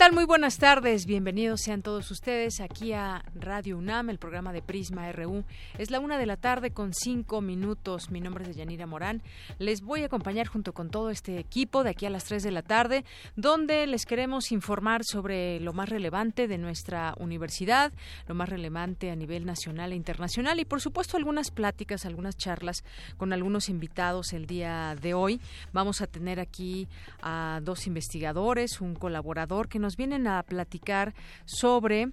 Tal? 0.00 0.14
Muy 0.14 0.24
buenas 0.24 0.56
tardes. 0.56 1.04
Bienvenidos 1.04 1.60
sean 1.60 1.82
todos 1.82 2.10
ustedes 2.10 2.60
aquí 2.60 2.94
a 2.94 3.22
Radio 3.34 3.76
UNAM, 3.76 4.08
el 4.08 4.16
programa 4.16 4.50
de 4.50 4.62
Prisma 4.62 5.12
RU. 5.12 5.44
Es 5.76 5.90
la 5.90 6.00
una 6.00 6.16
de 6.16 6.24
la 6.24 6.38
tarde 6.38 6.70
con 6.70 6.94
cinco 6.94 7.42
minutos. 7.42 8.10
Mi 8.10 8.22
nombre 8.22 8.48
es 8.48 8.56
Yanira 8.56 8.86
Morán. 8.86 9.20
Les 9.58 9.82
voy 9.82 10.00
a 10.00 10.06
acompañar 10.06 10.46
junto 10.46 10.72
con 10.72 10.88
todo 10.88 11.10
este 11.10 11.38
equipo 11.38 11.84
de 11.84 11.90
aquí 11.90 12.06
a 12.06 12.10
las 12.10 12.24
tres 12.24 12.42
de 12.42 12.50
la 12.50 12.62
tarde, 12.62 13.04
donde 13.36 13.86
les 13.86 14.06
queremos 14.06 14.52
informar 14.52 15.04
sobre 15.04 15.60
lo 15.60 15.74
más 15.74 15.90
relevante 15.90 16.48
de 16.48 16.56
nuestra 16.56 17.14
universidad, 17.18 17.92
lo 18.26 18.34
más 18.34 18.48
relevante 18.48 19.10
a 19.10 19.16
nivel 19.16 19.44
nacional 19.44 19.92
e 19.92 19.96
internacional 19.96 20.60
y, 20.60 20.64
por 20.64 20.80
supuesto, 20.80 21.18
algunas 21.18 21.50
pláticas, 21.50 22.06
algunas 22.06 22.38
charlas 22.38 22.84
con 23.18 23.34
algunos 23.34 23.68
invitados 23.68 24.32
el 24.32 24.46
día 24.46 24.96
de 24.98 25.12
hoy. 25.12 25.42
Vamos 25.74 26.00
a 26.00 26.06
tener 26.06 26.40
aquí 26.40 26.88
a 27.20 27.60
dos 27.62 27.86
investigadores, 27.86 28.80
un 28.80 28.94
colaborador 28.94 29.68
que 29.68 29.78
nos 29.78 29.89
vienen 29.96 30.26
a 30.26 30.42
platicar 30.42 31.14
sobre 31.44 32.12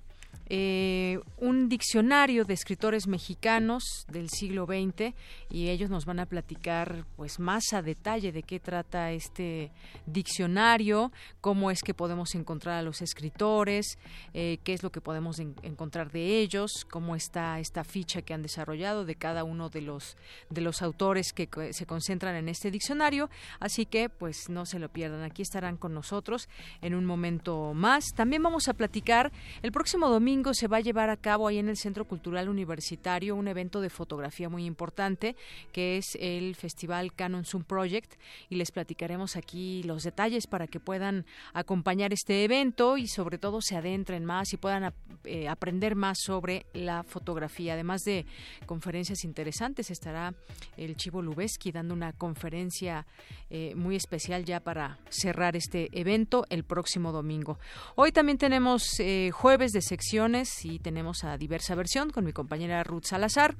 eh, 0.49 1.19
un 1.37 1.67
diccionario 1.67 2.45
de 2.45 2.53
escritores 2.53 3.05
mexicanos 3.05 3.83
del 4.07 4.29
siglo 4.29 4.65
XX 4.65 5.13
y 5.49 5.67
ellos 5.67 5.89
nos 5.89 6.05
van 6.05 6.21
a 6.21 6.25
platicar 6.25 7.05
pues 7.17 7.37
más 7.37 7.73
a 7.73 7.81
detalle 7.81 8.31
de 8.31 8.43
qué 8.43 8.61
trata 8.61 9.11
este 9.11 9.71
diccionario, 10.05 11.11
cómo 11.41 11.69
es 11.69 11.81
que 11.81 11.93
podemos 11.93 12.33
encontrar 12.33 12.77
a 12.77 12.81
los 12.81 13.01
escritores, 13.01 13.97
eh, 14.33 14.59
qué 14.63 14.71
es 14.71 14.83
lo 14.83 14.89
que 14.89 15.01
podemos 15.01 15.39
encontrar 15.39 16.11
de 16.11 16.39
ellos, 16.39 16.85
cómo 16.89 17.17
está 17.17 17.59
esta 17.59 17.83
ficha 17.83 18.21
que 18.21 18.33
han 18.33 18.41
desarrollado 18.41 19.03
de 19.03 19.15
cada 19.15 19.43
uno 19.43 19.67
de 19.67 19.81
los 19.81 20.15
de 20.49 20.61
los 20.61 20.81
autores 20.81 21.33
que 21.33 21.49
se 21.73 21.85
concentran 21.85 22.35
en 22.35 22.47
este 22.47 22.71
diccionario, 22.71 23.29
así 23.59 23.85
que 23.85 24.07
pues 24.07 24.47
no 24.47 24.65
se 24.65 24.79
lo 24.79 24.87
pierdan, 24.87 25.23
aquí 25.23 25.41
estarán 25.41 25.75
con 25.75 25.93
nosotros 25.93 26.47
en 26.81 26.95
un 26.95 27.03
momento 27.03 27.73
más. 27.73 28.05
También 28.15 28.41
vamos 28.41 28.69
a 28.69 28.73
platicar 28.73 29.33
el 29.61 29.73
próximo 29.73 30.07
domingo 30.07 30.36
se 30.53 30.67
va 30.67 30.77
a 30.77 30.81
llevar 30.81 31.09
a 31.09 31.17
cabo 31.17 31.47
ahí 31.47 31.57
en 31.57 31.69
el 31.69 31.77
Centro 31.77 32.05
Cultural 32.05 32.49
Universitario 32.49 33.35
un 33.35 33.47
evento 33.47 33.81
de 33.81 33.89
fotografía 33.89 34.49
muy 34.49 34.65
importante 34.65 35.35
que 35.71 35.97
es 35.97 36.17
el 36.19 36.55
Festival 36.55 37.13
Canon 37.13 37.45
Zoom 37.45 37.63
Project 37.63 38.13
y 38.49 38.55
les 38.55 38.71
platicaremos 38.71 39.35
aquí 39.35 39.83
los 39.83 40.03
detalles 40.03 40.47
para 40.47 40.67
que 40.67 40.79
puedan 40.79 41.25
acompañar 41.53 42.13
este 42.13 42.43
evento 42.43 42.97
y 42.97 43.07
sobre 43.07 43.37
todo 43.37 43.61
se 43.61 43.75
adentren 43.75 44.25
más 44.25 44.53
y 44.53 44.57
puedan 44.57 44.93
eh, 45.23 45.47
aprender 45.47 45.95
más 45.95 46.19
sobre 46.19 46.65
la 46.73 47.03
fotografía. 47.03 47.73
Además 47.73 48.01
de 48.03 48.25
conferencias 48.65 49.23
interesantes, 49.23 49.91
estará 49.91 50.33
el 50.77 50.95
Chivo 50.95 51.21
Lubeski 51.21 51.71
dando 51.71 51.93
una 51.93 52.13
conferencia 52.13 53.05
eh, 53.49 53.73
muy 53.75 53.95
especial 53.95 54.45
ya 54.45 54.59
para 54.59 54.99
cerrar 55.09 55.55
este 55.55 55.89
evento 55.91 56.45
el 56.49 56.63
próximo 56.63 57.11
domingo. 57.11 57.59
Hoy 57.95 58.11
también 58.11 58.37
tenemos 58.37 58.83
eh, 58.99 59.31
jueves 59.33 59.71
de 59.71 59.81
sección 59.81 60.26
y 60.27 60.79
tenemos 60.79 61.23
a 61.23 61.37
diversa 61.37 61.73
versión 61.73 62.09
con 62.09 62.25
mi 62.25 62.33
compañera 62.33 62.83
Ruth 62.83 63.05
Salazar. 63.05 63.55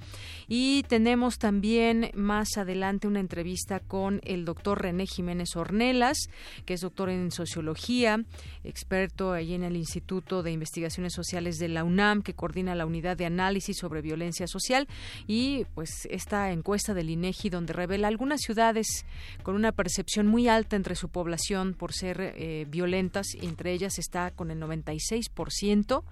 Y 0.49 0.83
tenemos 0.89 1.39
también 1.39 2.11
más 2.13 2.57
adelante 2.57 3.07
una 3.07 3.21
entrevista 3.21 3.79
con 3.79 4.19
el 4.25 4.43
doctor 4.43 4.81
René 4.81 5.05
Jiménez 5.07 5.55
Ornelas, 5.55 6.29
que 6.65 6.73
es 6.73 6.81
doctor 6.81 7.09
en 7.09 7.31
sociología, 7.31 8.21
experto 8.65 9.31
ahí 9.31 9.53
en 9.53 9.63
el 9.63 9.77
Instituto 9.77 10.43
de 10.43 10.51
Investigaciones 10.51 11.13
Sociales 11.13 11.57
de 11.57 11.69
la 11.69 11.85
UNAM, 11.85 12.21
que 12.21 12.33
coordina 12.33 12.75
la 12.75 12.85
unidad 12.85 13.15
de 13.15 13.25
análisis 13.25 13.77
sobre 13.77 14.01
violencia 14.01 14.45
social. 14.45 14.89
Y 15.25 15.65
pues 15.73 16.05
esta 16.11 16.51
encuesta 16.51 16.93
del 16.93 17.09
INEGI 17.09 17.49
donde 17.49 17.71
revela 17.71 18.09
algunas 18.09 18.41
ciudades 18.41 19.05
con 19.41 19.55
una 19.55 19.71
percepción 19.71 20.27
muy 20.27 20.49
alta 20.49 20.75
entre 20.75 20.95
su 20.95 21.07
población 21.07 21.75
por 21.75 21.93
ser 21.93 22.19
eh, 22.19 22.65
violentas, 22.67 23.27
entre 23.41 23.71
ellas 23.71 23.97
está 23.99 24.31
con 24.31 24.51
el 24.51 24.59
96%, 24.59 26.03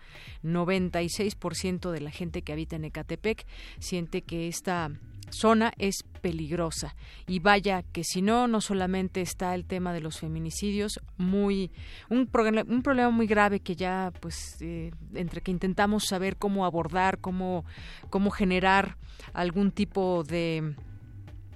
96% 0.45 1.91
de 1.91 2.01
la 2.01 2.11
gente 2.11 2.41
que 2.41 2.53
habita 2.53 2.75
en 2.75 2.85
Ecatepec 2.85 3.45
siente 3.79 4.21
que 4.21 4.47
esta 4.47 4.91
zona 5.29 5.73
es 5.77 6.03
peligrosa. 6.21 6.95
Y 7.27 7.39
vaya 7.39 7.83
que 7.83 8.03
si 8.03 8.21
no 8.21 8.47
no 8.47 8.61
solamente 8.61 9.21
está 9.21 9.55
el 9.55 9.65
tema 9.65 9.93
de 9.93 10.01
los 10.01 10.19
feminicidios 10.19 10.99
muy 11.17 11.71
un, 12.09 12.27
problema 12.27 13.09
muy 13.09 13.27
grave 13.27 13.59
que 13.59 13.75
ya 13.75 14.11
pues 14.19 14.57
eh, 14.61 14.91
entre 15.13 15.41
que 15.41 15.51
intentamos 15.51 16.05
saber 16.05 16.37
cómo 16.37 16.65
abordar 16.65 17.19
cómo 17.19 17.65
cómo 18.09 18.31
generar 18.31 18.97
algún 19.33 19.71
tipo 19.71 20.23
de 20.23 20.75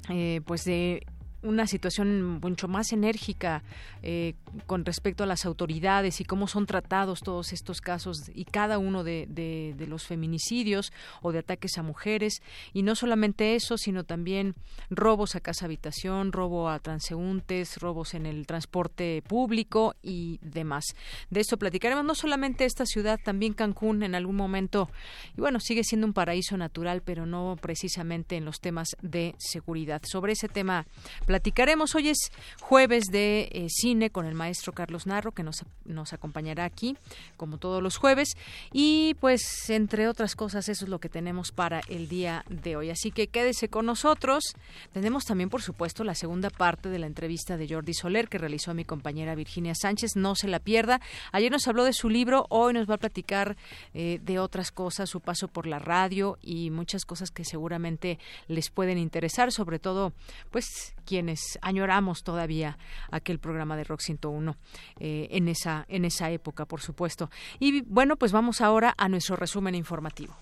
eh, 0.09 0.41
pues 0.45 0.65
de 0.65 1.05
una 1.41 1.67
situación 1.67 2.39
mucho 2.41 2.67
más 2.67 2.91
enérgica 2.91 3.63
eh, 4.03 4.35
con 4.65 4.85
respecto 4.85 5.23
a 5.23 5.27
las 5.27 5.45
autoridades 5.45 6.19
y 6.19 6.25
cómo 6.25 6.47
son 6.47 6.65
tratados 6.65 7.21
todos 7.21 7.53
estos 7.53 7.81
casos 7.81 8.29
y 8.33 8.45
cada 8.45 8.77
uno 8.77 9.03
de, 9.03 9.25
de, 9.29 9.87
los 9.87 10.05
feminicidios 10.05 10.91
o 11.21 11.31
de 11.31 11.39
ataques 11.39 11.77
a 11.77 11.83
mujeres. 11.83 12.41
Y 12.73 12.83
no 12.83 12.95
solamente 12.95 13.55
eso 13.55 13.77
sino 13.77 14.03
también 14.03 14.55
robos 14.89 15.35
a 15.35 15.39
casa 15.39 15.65
habitación 15.65 16.31
robo 16.31 16.69
a 16.69 16.79
transeúntes 16.79 17.77
robos 17.77 18.13
en 18.13 18.25
el 18.25 18.45
transporte 18.45 19.23
público 19.27 19.95
y 20.03 20.39
demás. 20.41 20.85
De 21.29 21.39
esto 21.39 21.57
platicaremos 21.57 22.05
no 22.05 22.15
solamente 22.15 22.65
esta 22.65 22.85
ciudad 22.85 23.19
también 23.23 23.53
Cancún 23.53 24.03
en 24.03 24.15
algún 24.15 24.35
momento. 24.35 24.89
Y 25.37 25.41
bueno 25.41 25.59
sigue 25.59 25.83
siendo 25.83 26.07
un 26.07 26.13
paraíso 26.13 26.57
natural 26.57 27.01
pero 27.01 27.25
no 27.25 27.55
precisamente 27.61 28.35
en 28.35 28.45
los 28.45 28.59
temas 28.59 28.95
de 29.01 29.35
seguridad. 29.37 30.01
Sobre 30.05 30.33
ese 30.33 30.47
tema 30.47 30.85
platicaremos. 31.29 31.93
Hoy 31.93 32.09
es 32.09 32.31
jueves 32.59 33.03
de 33.11 33.49
eh, 33.51 33.67
cine 33.69 34.09
con 34.09 34.25
el 34.25 34.33
maestro 34.33 34.73
Carlos 34.73 35.05
Narro, 35.05 35.31
que 35.31 35.43
nos, 35.43 35.63
nos 35.85 36.11
acompañará 36.11 36.65
aquí, 36.65 36.97
como 37.37 37.59
todos 37.59 37.83
los 37.83 37.97
jueves. 37.97 38.29
Y 38.73 39.15
pues, 39.19 39.69
entre 39.69 40.07
otras 40.07 40.35
cosas, 40.35 40.67
eso 40.69 40.85
es 40.85 40.89
lo 40.89 40.97
que 40.97 41.07
tenemos 41.07 41.51
para 41.51 41.81
el 41.87 42.09
día 42.09 42.43
de 42.49 42.75
hoy. 42.75 42.89
Así 42.89 43.11
que 43.11 43.27
quédese 43.27 43.69
con 43.69 43.85
nosotros. 43.85 44.43
Tenemos 44.91 45.23
también, 45.25 45.51
por 45.51 45.61
supuesto, 45.61 46.03
la 46.03 46.15
segunda 46.15 46.49
parte 46.49 46.89
de 46.89 46.97
la 46.97 47.05
entrevista 47.05 47.57
de 47.57 47.69
Jordi 47.69 47.93
Soler, 47.93 48.27
que 48.27 48.39
realizó 48.39 48.71
a 48.71 48.73
mi 48.73 48.83
compañera 48.83 49.35
Virginia 49.35 49.75
Sánchez. 49.75 50.15
No 50.15 50.33
se 50.33 50.47
la 50.47 50.57
pierda. 50.57 50.99
Ayer 51.31 51.51
nos 51.51 51.67
habló 51.67 51.83
de 51.83 51.93
su 51.93 52.09
libro, 52.09 52.47
hoy 52.49 52.73
nos 52.73 52.89
va 52.89 52.95
a 52.95 52.97
platicar 52.97 53.55
eh, 53.93 54.19
de 54.23 54.39
otras 54.39 54.71
cosas, 54.71 55.11
su 55.11 55.21
paso 55.21 55.47
por 55.47 55.67
la 55.67 55.77
radio 55.77 56.39
y 56.41 56.71
muchas 56.71 57.05
cosas 57.05 57.29
que 57.29 57.45
seguramente 57.45 58.17
les 58.47 58.71
pueden 58.71 58.97
interesar, 58.97 59.51
sobre 59.51 59.77
todo, 59.77 60.11
pues, 60.49 60.95
quienes 61.09 61.57
añoramos 61.63 62.23
todavía 62.23 62.77
aquel 63.09 63.39
programa 63.39 63.75
de 63.75 63.83
Rock 63.83 64.01
101 64.01 64.55
eh, 64.99 65.27
en 65.31 65.47
esa 65.47 65.85
en 65.87 66.05
esa 66.05 66.29
época, 66.29 66.65
por 66.65 66.81
supuesto. 66.81 67.31
Y 67.57 67.81
bueno, 67.81 68.15
pues 68.15 68.31
vamos 68.31 68.61
ahora 68.61 68.93
a 68.95 69.09
nuestro 69.09 69.35
resumen 69.35 69.73
informativo. 69.73 70.35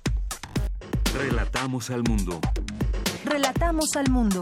Relatamos 1.15 1.89
al 1.89 2.03
mundo. 2.03 2.41
Relatamos 3.23 3.95
al 3.95 4.11
mundo. 4.11 4.41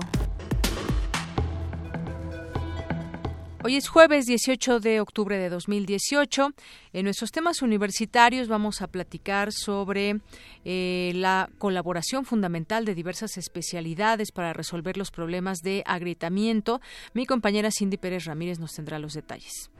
Hoy 3.67 3.77
es 3.77 3.87
jueves 3.87 4.27
18 4.27 4.79
de 4.79 5.01
octubre 5.01 5.39
de 5.39 5.49
2018. 5.49 6.51
En 6.93 7.03
nuestros 7.05 7.31
temas 7.31 7.63
universitarios 7.63 8.47
vamos 8.47 8.83
a 8.83 8.87
platicar 8.87 9.51
sobre 9.51 10.19
eh, 10.65 11.13
la 11.15 11.49
colaboración 11.57 12.25
fundamental 12.25 12.85
de 12.85 12.93
diversas 12.93 13.39
especialidades 13.39 14.31
para 14.31 14.53
resolver 14.53 14.97
los 14.97 15.09
problemas 15.09 15.63
de 15.63 15.81
agrietamiento. 15.87 16.79
Mi 17.15 17.25
compañera 17.25 17.71
Cindy 17.71 17.97
Pérez 17.97 18.25
Ramírez 18.25 18.59
nos 18.59 18.73
tendrá 18.73 18.99
los 18.99 19.13
detalles. 19.13 19.71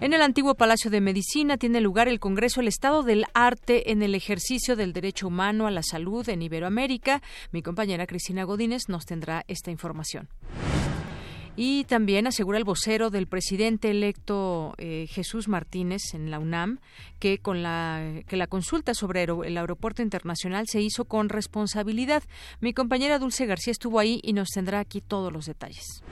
En 0.00 0.12
el 0.12 0.22
antiguo 0.22 0.54
Palacio 0.54 0.88
de 0.88 1.00
Medicina 1.00 1.56
tiene 1.56 1.80
lugar 1.80 2.06
el 2.06 2.20
Congreso 2.20 2.60
El 2.60 2.68
Estado 2.68 3.02
del 3.02 3.24
Arte 3.34 3.90
en 3.90 4.04
el 4.04 4.14
ejercicio 4.14 4.76
del 4.76 4.92
derecho 4.92 5.26
humano 5.26 5.66
a 5.66 5.72
la 5.72 5.82
salud 5.82 6.28
en 6.28 6.42
Iberoamérica. 6.42 7.22
Mi 7.50 7.60
compañera 7.60 8.06
Cristina 8.06 8.44
Godínez 8.44 8.82
nos 8.86 9.04
tendrá 9.04 9.44
esta 9.48 9.72
información. 9.72 10.28
Y 11.56 11.84
también 11.84 12.26
asegura 12.26 12.58
el 12.58 12.64
vocero 12.64 13.10
del 13.10 13.28
presidente 13.28 13.90
electo 13.90 14.74
eh, 14.78 15.06
Jesús 15.08 15.46
Martínez 15.46 16.02
en 16.12 16.30
la 16.30 16.40
UNAM 16.40 16.80
que 17.20 17.38
con 17.38 17.62
la 17.62 18.22
que 18.26 18.36
la 18.36 18.48
consulta 18.48 18.92
sobre 18.92 19.22
el 19.22 19.56
aeropuerto 19.56 20.02
internacional 20.02 20.66
se 20.68 20.80
hizo 20.80 21.04
con 21.04 21.28
responsabilidad. 21.28 22.24
Mi 22.60 22.72
compañera 22.72 23.20
Dulce 23.20 23.46
García 23.46 23.70
estuvo 23.70 24.00
ahí 24.00 24.20
y 24.24 24.32
nos 24.32 24.48
tendrá 24.48 24.80
aquí 24.80 25.00
todos 25.00 25.32
los 25.32 25.46
detalles 25.46 26.02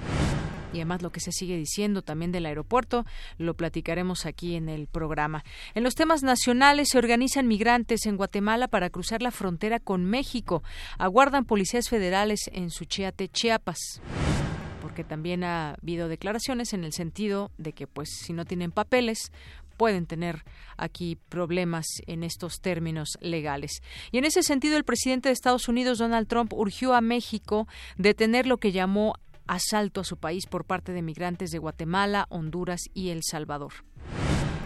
y 0.72 0.78
además 0.78 1.02
lo 1.02 1.12
que 1.12 1.20
se 1.20 1.32
sigue 1.32 1.56
diciendo 1.56 2.02
también 2.02 2.32
del 2.32 2.46
aeropuerto, 2.46 3.04
lo 3.36 3.54
platicaremos 3.54 4.26
aquí 4.26 4.54
en 4.54 4.70
el 4.70 4.86
programa. 4.86 5.44
En 5.74 5.82
los 5.82 5.94
temas 5.94 6.22
nacionales 6.22 6.88
se 6.90 6.98
organizan 6.98 7.46
migrantes 7.46 8.06
en 8.06 8.16
Guatemala 8.16 8.68
para 8.68 8.88
cruzar 8.88 9.20
la 9.20 9.30
frontera 9.30 9.80
con 9.80 10.04
México. 10.04 10.62
Aguardan 10.96 11.44
policías 11.44 11.90
federales 11.90 12.48
en 12.52 12.70
Suchiate, 12.70 13.28
Chiapas 13.28 14.00
porque 14.92 15.04
también 15.04 15.42
ha 15.42 15.70
habido 15.82 16.06
declaraciones 16.06 16.74
en 16.74 16.84
el 16.84 16.92
sentido 16.92 17.50
de 17.56 17.72
que 17.72 17.86
pues 17.86 18.10
si 18.10 18.34
no 18.34 18.44
tienen 18.44 18.70
papeles 18.72 19.32
pueden 19.78 20.04
tener 20.04 20.44
aquí 20.76 21.16
problemas 21.30 21.86
en 22.06 22.22
estos 22.22 22.60
términos 22.60 23.16
legales. 23.22 23.82
Y 24.10 24.18
en 24.18 24.26
ese 24.26 24.42
sentido, 24.42 24.76
el 24.76 24.84
presidente 24.84 25.30
de 25.30 25.32
Estados 25.32 25.66
Unidos, 25.66 25.96
Donald 25.96 26.28
Trump, 26.28 26.52
urgió 26.52 26.92
a 26.92 27.00
México 27.00 27.66
detener 27.96 28.46
lo 28.46 28.58
que 28.58 28.70
llamó 28.70 29.14
asalto 29.46 30.02
a 30.02 30.04
su 30.04 30.18
país 30.18 30.44
por 30.44 30.66
parte 30.66 30.92
de 30.92 31.00
migrantes 31.00 31.48
de 31.48 31.58
Guatemala, 31.58 32.26
Honduras 32.28 32.82
y 32.92 33.08
El 33.08 33.22
Salvador. 33.22 33.72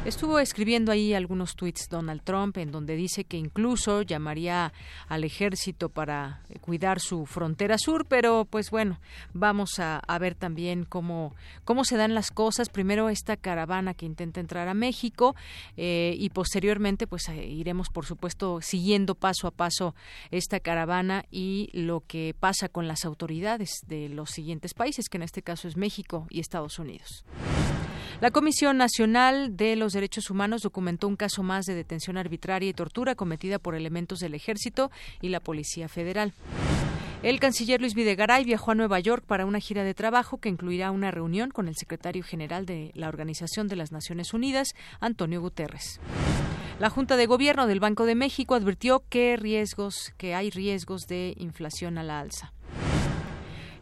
Estuvo 0.06 0.38
escribiendo 0.38 0.92
ahí 0.92 1.14
algunos 1.14 1.56
tweets 1.56 1.88
Donald 1.88 2.22
Trump 2.22 2.58
en 2.58 2.70
donde 2.70 2.94
dice 2.94 3.24
que 3.24 3.38
incluso 3.38 4.02
llamaría 4.02 4.72
al 5.08 5.24
ejército 5.24 5.88
para 5.88 6.42
cuidar 6.60 7.00
su 7.00 7.26
frontera 7.26 7.76
sur, 7.76 8.06
pero 8.06 8.44
pues 8.44 8.70
bueno, 8.70 9.00
vamos 9.34 9.80
a, 9.80 10.00
ver 10.20 10.36
también 10.36 10.84
cómo, 10.84 11.34
cómo 11.64 11.84
se 11.84 11.96
dan 11.96 12.14
las 12.14 12.30
cosas. 12.30 12.68
Primero 12.68 13.08
esta 13.08 13.36
caravana 13.36 13.94
que 13.94 14.06
intenta 14.06 14.38
entrar 14.38 14.68
a 14.68 14.74
México 14.74 15.34
eh, 15.76 16.14
y 16.16 16.30
posteriormente 16.30 17.08
pues 17.08 17.28
eh, 17.28 17.44
iremos 17.44 17.88
por 17.88 18.06
supuesto 18.06 18.60
siguiendo 18.60 19.16
paso 19.16 19.48
a 19.48 19.50
paso 19.50 19.96
esta 20.30 20.60
caravana 20.60 21.24
y 21.32 21.68
lo 21.72 22.04
que 22.06 22.32
pasa 22.38 22.68
con 22.68 22.86
las 22.86 23.04
autoridades 23.04 23.80
de 23.88 24.08
los 24.08 24.30
siguientes 24.30 24.72
países, 24.72 25.08
que 25.08 25.16
en 25.16 25.24
este 25.24 25.42
caso 25.42 25.66
es 25.66 25.76
México 25.76 26.28
y 26.30 26.38
Estados 26.38 26.78
Unidos. 26.78 27.24
La 28.18 28.30
Comisión 28.30 28.78
Nacional 28.78 29.58
de 29.58 29.76
los 29.76 29.92
Derechos 29.92 30.30
Humanos 30.30 30.62
documentó 30.62 31.06
un 31.06 31.16
caso 31.16 31.42
más 31.42 31.66
de 31.66 31.74
detención 31.74 32.16
arbitraria 32.16 32.70
y 32.70 32.72
tortura 32.72 33.14
cometida 33.14 33.58
por 33.58 33.74
elementos 33.74 34.20
del 34.20 34.32
Ejército 34.32 34.90
y 35.20 35.28
la 35.28 35.40
Policía 35.40 35.86
Federal. 35.86 36.32
El 37.22 37.40
canciller 37.40 37.78
Luis 37.78 37.94
Videgaray 37.94 38.44
viajó 38.44 38.70
a 38.70 38.74
Nueva 38.74 39.00
York 39.00 39.22
para 39.26 39.44
una 39.44 39.60
gira 39.60 39.84
de 39.84 39.92
trabajo 39.92 40.38
que 40.38 40.48
incluirá 40.48 40.92
una 40.92 41.10
reunión 41.10 41.50
con 41.50 41.68
el 41.68 41.76
secretario 41.76 42.22
general 42.22 42.64
de 42.64 42.90
la 42.94 43.08
Organización 43.08 43.68
de 43.68 43.76
las 43.76 43.92
Naciones 43.92 44.32
Unidas, 44.32 44.74
Antonio 44.98 45.42
Guterres. 45.42 46.00
La 46.80 46.88
Junta 46.88 47.18
de 47.18 47.26
Gobierno 47.26 47.66
del 47.66 47.80
Banco 47.80 48.06
de 48.06 48.14
México 48.14 48.54
advirtió 48.54 49.04
que 49.08 49.34
hay 50.34 50.50
riesgos 50.50 51.06
de 51.06 51.34
inflación 51.36 51.98
a 51.98 52.02
la 52.02 52.20
alza. 52.20 52.54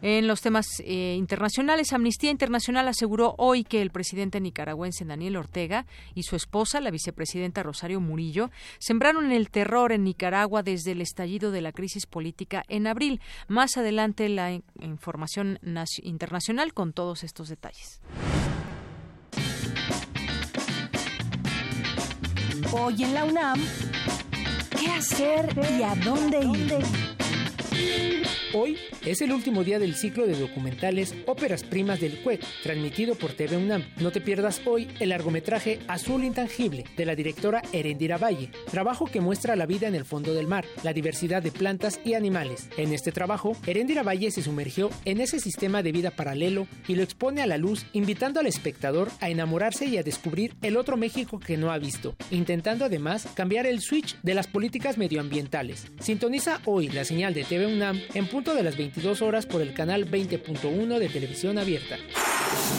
En 0.07 0.27
los 0.27 0.41
temas 0.41 0.67
eh, 0.85 1.15
internacionales, 1.17 1.91
Amnistía 1.91 2.29
Internacional 2.29 2.87
aseguró 2.87 3.33
hoy 3.39 3.63
que 3.63 3.81
el 3.81 3.89
presidente 3.89 4.39
nicaragüense 4.39 5.03
Daniel 5.03 5.35
Ortega 5.35 5.87
y 6.13 6.21
su 6.21 6.35
esposa, 6.35 6.79
la 6.79 6.91
vicepresidenta 6.91 7.63
Rosario 7.63 7.99
Murillo, 7.99 8.51
sembraron 8.77 9.31
el 9.31 9.49
terror 9.49 9.91
en 9.91 10.03
Nicaragua 10.03 10.61
desde 10.61 10.91
el 10.91 11.01
estallido 11.01 11.49
de 11.49 11.61
la 11.61 11.71
crisis 11.71 12.05
política 12.05 12.63
en 12.67 12.85
abril. 12.85 13.19
Más 13.47 13.77
adelante 13.77 14.29
la 14.29 14.51
información 14.79 15.57
internacional 16.03 16.75
con 16.75 16.93
todos 16.93 17.23
estos 17.23 17.49
detalles. 17.49 17.99
Hoy 22.71 23.03
en 23.05 23.13
la 23.15 23.23
UNAM, 23.25 23.59
¿qué 24.79 24.87
hacer 24.87 25.49
y 25.79 25.81
a 25.81 25.95
dónde 25.95 26.41
ir? 27.71 28.34
Hoy 28.57 28.77
es 29.05 29.21
el 29.21 29.33
último 29.33 29.65
día 29.65 29.79
del 29.79 29.95
ciclo 29.95 30.25
de 30.25 30.39
documentales 30.39 31.13
Óperas 31.25 31.65
Primas 31.65 31.99
del 31.99 32.21
CUEC, 32.23 32.41
transmitido 32.63 33.15
por 33.15 33.33
TV 33.33 33.57
UNAM. 33.57 33.83
No 33.99 34.13
te 34.13 34.21
pierdas 34.21 34.61
hoy 34.65 34.87
el 35.01 35.09
largometraje 35.09 35.79
Azul 35.89 36.23
Intangible 36.23 36.85
de 36.95 37.05
la 37.05 37.15
directora 37.15 37.61
Erendira 37.73 38.17
Valle, 38.17 38.51
trabajo 38.71 39.07
que 39.07 39.19
muestra 39.19 39.57
la 39.57 39.65
vida 39.65 39.89
en 39.89 39.95
el 39.95 40.05
fondo 40.05 40.33
del 40.33 40.47
mar, 40.47 40.63
la 40.83 40.93
diversidad 40.93 41.43
de 41.43 41.51
plantas 41.51 41.99
y 42.05 42.13
animales. 42.13 42.69
En 42.77 42.93
este 42.93 43.11
trabajo, 43.11 43.57
Erendira 43.67 44.03
Valle 44.03 44.31
se 44.31 44.41
sumergió 44.41 44.89
en 45.03 45.19
ese 45.19 45.41
sistema 45.41 45.83
de 45.83 45.91
vida 45.91 46.11
paralelo 46.11 46.65
y 46.87 46.95
lo 46.95 47.03
expone 47.03 47.41
a 47.41 47.47
la 47.47 47.57
luz, 47.57 47.85
invitando 47.91 48.39
al 48.39 48.47
espectador 48.47 49.11
a 49.19 49.29
enamorarse 49.29 49.85
y 49.85 49.97
a 49.97 50.03
descubrir 50.03 50.55
el 50.61 50.77
otro 50.77 50.95
México 50.95 51.41
que 51.41 51.57
no 51.57 51.73
ha 51.73 51.77
visto, 51.77 52.15
intentando 52.31 52.85
además 52.85 53.27
cambiar 53.33 53.67
el 53.67 53.81
switch 53.81 54.15
de 54.23 54.33
las 54.33 54.47
políticas 54.47 54.97
medioambientales. 54.97 55.87
Sintoniza 55.99 56.61
hoy 56.63 56.87
la 56.87 57.03
señal 57.03 57.33
de 57.33 57.43
TV 57.43 57.67
UNAM 57.67 57.99
en 58.13 58.27
punto 58.27 58.44
de 58.53 58.63
las 58.63 58.77
22 58.77 59.21
horas 59.21 59.45
por 59.45 59.61
el 59.61 59.73
canal 59.73 60.09
20.1 60.09 60.99
de 60.99 61.09
televisión 61.09 61.57
abierta. 61.57 61.97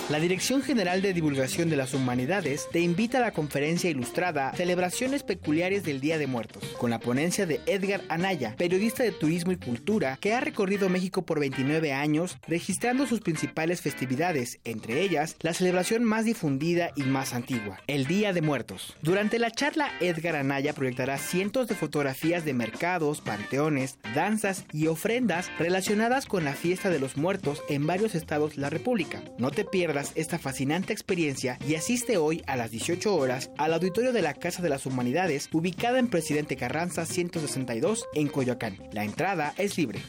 La 0.09 0.21
Dirección 0.21 0.63
General 0.63 1.03
de 1.03 1.13
Divulgación 1.13 1.69
de 1.69 1.75
las 1.75 1.93
Humanidades 1.93 2.69
te 2.71 2.79
invita 2.79 3.19
a 3.19 3.23
la 3.23 3.33
conferencia 3.33 3.91
ilustrada 3.91 4.53
Celebraciones 4.55 5.25
Peculiares 5.25 5.83
del 5.83 6.01
Día 6.01 6.17
de 6.17 6.29
Muertos, 6.29 6.63
con 6.79 6.91
la 6.91 7.01
ponencia 7.01 7.45
de 7.45 7.61
Edgar 7.67 8.03
Anaya, 8.09 8.55
periodista 8.57 9.03
de 9.03 9.11
turismo 9.11 9.51
y 9.51 9.57
cultura, 9.57 10.17
que 10.21 10.33
ha 10.33 10.39
recorrido 10.39 10.89
México 10.89 11.23
por 11.23 11.41
29 11.41 11.93
años, 11.93 12.39
registrando 12.47 13.09
sus 13.09 13.19
principales 13.19 13.81
festividades, 13.81 14.61
entre 14.63 15.03
ellas 15.03 15.35
la 15.41 15.55
celebración 15.55 16.05
más 16.05 16.25
difundida 16.25 16.93
y 16.95 17.03
más 17.03 17.35
antigua, 17.35 17.81
el 17.89 18.07
Día 18.07 18.33
de 18.33 18.43
Muertos. 18.43 18.95
Durante 19.03 19.41
la 19.41 19.51
charla, 19.51 19.91
Edgar 19.99 20.37
Anaya 20.37 20.73
proyectará 20.73 21.19
cientos 21.19 21.67
de 21.67 21.75
fotografías 21.75 22.45
de 22.45 22.55
mercados, 22.55 23.23
panteones, 23.23 23.99
danzas 24.15 24.67
y 24.73 24.87
ofrendas 24.87 25.51
relacionadas 25.59 26.27
con 26.27 26.45
la 26.45 26.53
fiesta 26.53 26.91
de 26.91 27.01
los 27.01 27.17
muertos 27.17 27.65
en 27.69 27.89
varios 27.89 28.15
estados 28.15 28.55
de 28.55 28.63
la 28.63 28.71
República. 28.71 29.21
No 29.37 29.51
te 29.51 29.65
pierdas 29.65 29.96
esta 30.15 30.39
fascinante 30.39 30.93
experiencia 30.93 31.59
y 31.67 31.75
asiste 31.75 32.17
hoy 32.19 32.43
a 32.47 32.57
las 32.57 32.71
18 32.71 33.15
horas 33.15 33.51
al 33.57 33.73
auditorio 33.73 34.13
de 34.13 34.23
la 34.23 34.35
Casa 34.35 34.63
de 34.63 34.69
las 34.69 34.87
Humanidades 34.87 35.49
ubicada 35.53 35.99
en 35.99 36.09
Presidente 36.09 36.57
Carranza 36.57 37.07
162 37.07 38.07
en 38.15 38.29
Coyoacán. 38.29 38.79
La 38.93 39.05
entrada 39.05 39.55
es 39.57 39.79
libre. 39.79 40.01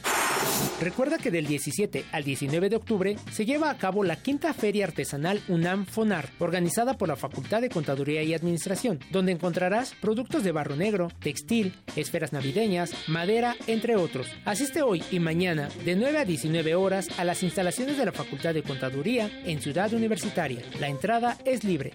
Recuerda 0.80 1.18
que 1.18 1.32
del 1.32 1.46
17 1.46 2.04
al 2.12 2.22
19 2.22 2.68
de 2.68 2.76
octubre 2.76 3.16
se 3.32 3.44
lleva 3.44 3.70
a 3.70 3.78
cabo 3.78 4.04
la 4.04 4.16
quinta 4.16 4.54
feria 4.54 4.84
artesanal 4.84 5.42
UNAM 5.48 5.86
FONAR, 5.86 6.28
organizada 6.38 6.94
por 6.94 7.08
la 7.08 7.16
Facultad 7.16 7.60
de 7.60 7.68
Contaduría 7.68 8.22
y 8.22 8.32
Administración, 8.32 9.00
donde 9.10 9.32
encontrarás 9.32 9.94
productos 10.00 10.44
de 10.44 10.52
barro 10.52 10.76
negro, 10.76 11.08
textil, 11.20 11.74
esferas 11.96 12.32
navideñas, 12.32 12.92
madera, 13.08 13.56
entre 13.66 13.96
otros. 13.96 14.28
Asiste 14.44 14.82
hoy 14.82 15.02
y 15.10 15.18
mañana 15.18 15.68
de 15.84 15.96
9 15.96 16.18
a 16.18 16.24
19 16.24 16.74
horas 16.76 17.08
a 17.18 17.24
las 17.24 17.42
instalaciones 17.42 17.98
de 17.98 18.04
la 18.04 18.12
Facultad 18.12 18.54
de 18.54 18.62
Contaduría 18.62 19.30
en 19.44 19.60
Ciudad 19.60 19.92
Universitaria. 19.92 20.62
La 20.78 20.88
entrada 20.88 21.36
es 21.44 21.64
libre. 21.64 21.92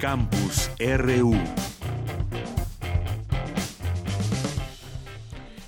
Campus 0.00 0.70
RU. 0.78 1.73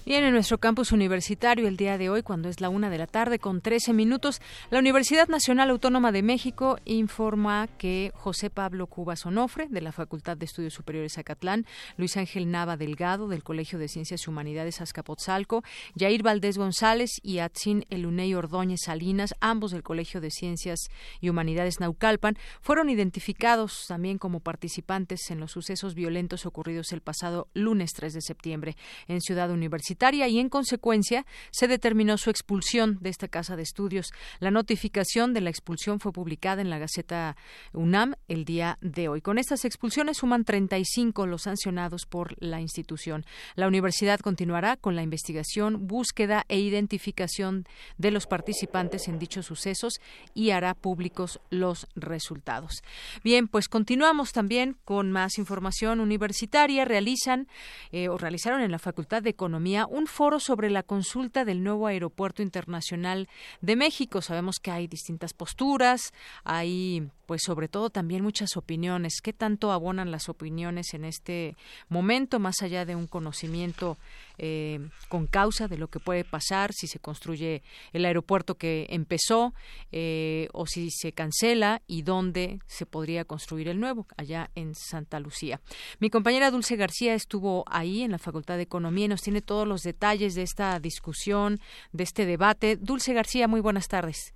Bien, 0.06 0.22
en 0.22 0.34
nuestro 0.34 0.58
campus 0.58 0.92
universitario 0.92 1.66
el 1.66 1.76
día 1.76 1.98
de 1.98 2.10
hoy, 2.10 2.22
cuando 2.22 2.48
es 2.48 2.60
la 2.60 2.68
una 2.68 2.90
de 2.90 2.98
la 2.98 3.08
tarde 3.08 3.40
con 3.40 3.60
13 3.60 3.92
minutos, 3.92 4.40
la 4.70 4.78
Universidad 4.78 5.26
Nacional 5.26 5.68
Autónoma 5.68 6.12
de 6.12 6.22
México 6.22 6.78
informa 6.84 7.66
que 7.76 8.12
José 8.14 8.48
Pablo 8.48 8.86
Cuba 8.86 9.16
Sonofre, 9.16 9.66
de 9.68 9.80
la 9.80 9.90
Facultad 9.90 10.36
de 10.36 10.44
Estudios 10.44 10.74
Superiores 10.74 11.18
Acatlán, 11.18 11.66
Luis 11.96 12.16
Ángel 12.16 12.48
Nava 12.52 12.76
Delgado, 12.76 13.26
del 13.26 13.42
Colegio 13.42 13.80
de 13.80 13.88
Ciencias 13.88 14.24
y 14.24 14.30
Humanidades 14.30 14.80
Azcapotzalco, 14.80 15.64
Jair 15.98 16.22
Valdés 16.22 16.56
González 16.56 17.10
y 17.24 17.40
Atzin 17.40 17.84
Eluney 17.90 18.32
Ordóñez 18.34 18.82
Salinas, 18.84 19.34
ambos 19.40 19.72
del 19.72 19.82
Colegio 19.82 20.20
de 20.20 20.30
Ciencias 20.30 20.86
y 21.20 21.30
Humanidades 21.30 21.80
Naucalpan, 21.80 22.38
fueron 22.60 22.90
identificados 22.90 23.86
también 23.88 24.18
como 24.18 24.38
participantes 24.38 25.32
en 25.32 25.40
los 25.40 25.50
sucesos 25.50 25.96
violentos 25.96 26.46
ocurridos 26.46 26.92
el 26.92 27.00
pasado 27.00 27.48
lunes 27.54 27.90
3 27.92 28.14
de 28.14 28.22
septiembre 28.22 28.76
en 29.08 29.20
Ciudad 29.20 29.50
Universitaria 29.50 29.95
y 30.28 30.38
en 30.38 30.48
consecuencia 30.48 31.24
se 31.50 31.68
determinó 31.68 32.18
su 32.18 32.30
expulsión 32.30 32.98
de 33.00 33.10
esta 33.10 33.28
casa 33.28 33.56
de 33.56 33.62
estudios. 33.62 34.12
La 34.40 34.50
notificación 34.50 35.32
de 35.32 35.40
la 35.40 35.50
expulsión 35.50 36.00
fue 36.00 36.12
publicada 36.12 36.60
en 36.60 36.70
la 36.70 36.78
Gaceta 36.78 37.36
UNAM 37.72 38.14
el 38.28 38.44
día 38.44 38.78
de 38.80 39.08
hoy. 39.08 39.20
Con 39.20 39.38
estas 39.38 39.64
expulsiones 39.64 40.18
suman 40.18 40.44
35 40.44 41.26
los 41.26 41.42
sancionados 41.42 42.06
por 42.06 42.34
la 42.42 42.60
institución. 42.60 43.24
La 43.54 43.66
universidad 43.66 44.20
continuará 44.20 44.76
con 44.76 44.96
la 44.96 45.02
investigación, 45.02 45.86
búsqueda 45.86 46.44
e 46.48 46.58
identificación 46.58 47.64
de 47.96 48.10
los 48.10 48.26
participantes 48.26 49.08
en 49.08 49.18
dichos 49.18 49.46
sucesos 49.46 49.94
y 50.34 50.50
hará 50.50 50.74
públicos 50.74 51.40
los 51.50 51.86
resultados. 51.94 52.82
Bien, 53.24 53.48
pues 53.48 53.68
continuamos 53.68 54.32
también 54.32 54.76
con 54.84 55.10
más 55.10 55.38
información 55.38 56.00
universitaria. 56.00 56.84
Realizan 56.84 57.48
eh, 57.92 58.08
o 58.08 58.18
realizaron 58.18 58.60
en 58.60 58.70
la 58.70 58.78
Facultad 58.78 59.22
de 59.22 59.30
Economía 59.30 59.85
un 59.86 60.06
foro 60.06 60.40
sobre 60.40 60.70
la 60.70 60.82
consulta 60.82 61.44
del 61.44 61.62
nuevo 61.62 61.86
Aeropuerto 61.86 62.42
Internacional 62.42 63.28
de 63.60 63.76
México. 63.76 64.22
Sabemos 64.22 64.56
que 64.60 64.70
hay 64.70 64.86
distintas 64.86 65.32
posturas, 65.32 66.12
hay 66.44 67.08
pues 67.26 67.42
sobre 67.44 67.68
todo 67.68 67.90
también 67.90 68.22
muchas 68.22 68.56
opiniones. 68.56 69.20
¿Qué 69.22 69.32
tanto 69.32 69.72
abonan 69.72 70.10
las 70.10 70.28
opiniones 70.28 70.94
en 70.94 71.04
este 71.04 71.56
momento, 71.88 72.38
más 72.38 72.62
allá 72.62 72.84
de 72.84 72.94
un 72.94 73.06
conocimiento 73.06 73.96
eh, 74.38 74.80
con 75.08 75.26
causa 75.26 75.68
de 75.68 75.78
lo 75.78 75.88
que 75.88 76.00
puede 76.00 76.24
pasar 76.24 76.72
si 76.72 76.86
se 76.86 76.98
construye 76.98 77.62
el 77.92 78.04
aeropuerto 78.04 78.54
que 78.54 78.86
empezó 78.90 79.54
eh, 79.92 80.48
o 80.52 80.66
si 80.66 80.90
se 80.90 81.12
cancela 81.12 81.82
y 81.86 82.02
dónde 82.02 82.58
se 82.66 82.86
podría 82.86 83.24
construir 83.24 83.68
el 83.68 83.80
nuevo, 83.80 84.06
allá 84.16 84.50
en 84.54 84.74
Santa 84.74 85.20
Lucía? 85.20 85.60
Mi 86.00 86.10
compañera 86.10 86.50
Dulce 86.50 86.76
García 86.76 87.14
estuvo 87.14 87.64
ahí 87.66 88.02
en 88.02 88.12
la 88.12 88.18
Facultad 88.18 88.56
de 88.56 88.62
Economía 88.62 89.06
y 89.06 89.08
nos 89.08 89.22
tiene 89.22 89.42
todos 89.42 89.66
los 89.66 89.82
detalles 89.82 90.34
de 90.34 90.42
esta 90.42 90.78
discusión, 90.80 91.58
de 91.92 92.04
este 92.04 92.26
debate. 92.26 92.76
Dulce 92.76 93.12
García, 93.12 93.48
muy 93.48 93.60
buenas 93.60 93.88
tardes. 93.88 94.34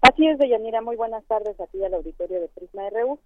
Así 0.00 0.26
es, 0.26 0.38
Deyanira. 0.38 0.82
Muy 0.82 0.96
buenas 0.96 1.24
tardes 1.24 1.60
aquí 1.60 1.82
al 1.82 1.94
auditorio 1.94 2.40
de 2.40 2.48
Prisma 2.48 2.88
RU. 2.90 3.18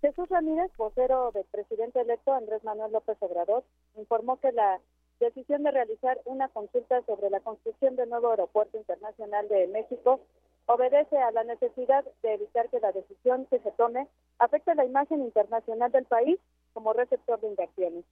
Jesús 0.00 0.28
Ramírez, 0.28 0.70
vocero 0.78 1.30
del 1.32 1.44
presidente 1.50 2.00
electo 2.00 2.32
Andrés 2.32 2.64
Manuel 2.64 2.92
López 2.92 3.16
Obrador, 3.20 3.64
informó 3.96 4.38
que 4.38 4.50
la 4.52 4.80
decisión 5.20 5.62
de 5.62 5.70
realizar 5.70 6.18
una 6.24 6.48
consulta 6.48 7.02
sobre 7.02 7.30
la 7.30 7.40
construcción 7.40 7.94
del 7.96 8.08
nuevo 8.08 8.30
aeropuerto 8.30 8.78
internacional 8.78 9.48
de 9.48 9.68
México 9.68 10.20
obedece 10.66 11.18
a 11.18 11.30
la 11.30 11.44
necesidad 11.44 12.04
de 12.22 12.34
evitar 12.34 12.68
que 12.70 12.80
la 12.80 12.92
decisión 12.92 13.46
que 13.46 13.58
se 13.60 13.70
tome 13.72 14.08
afecte 14.38 14.74
la 14.74 14.84
imagen 14.84 15.20
internacional 15.22 15.92
del 15.92 16.04
país 16.04 16.38
como 16.72 16.92
receptor 16.92 17.40
de 17.40 17.48
inversiones. 17.48 18.04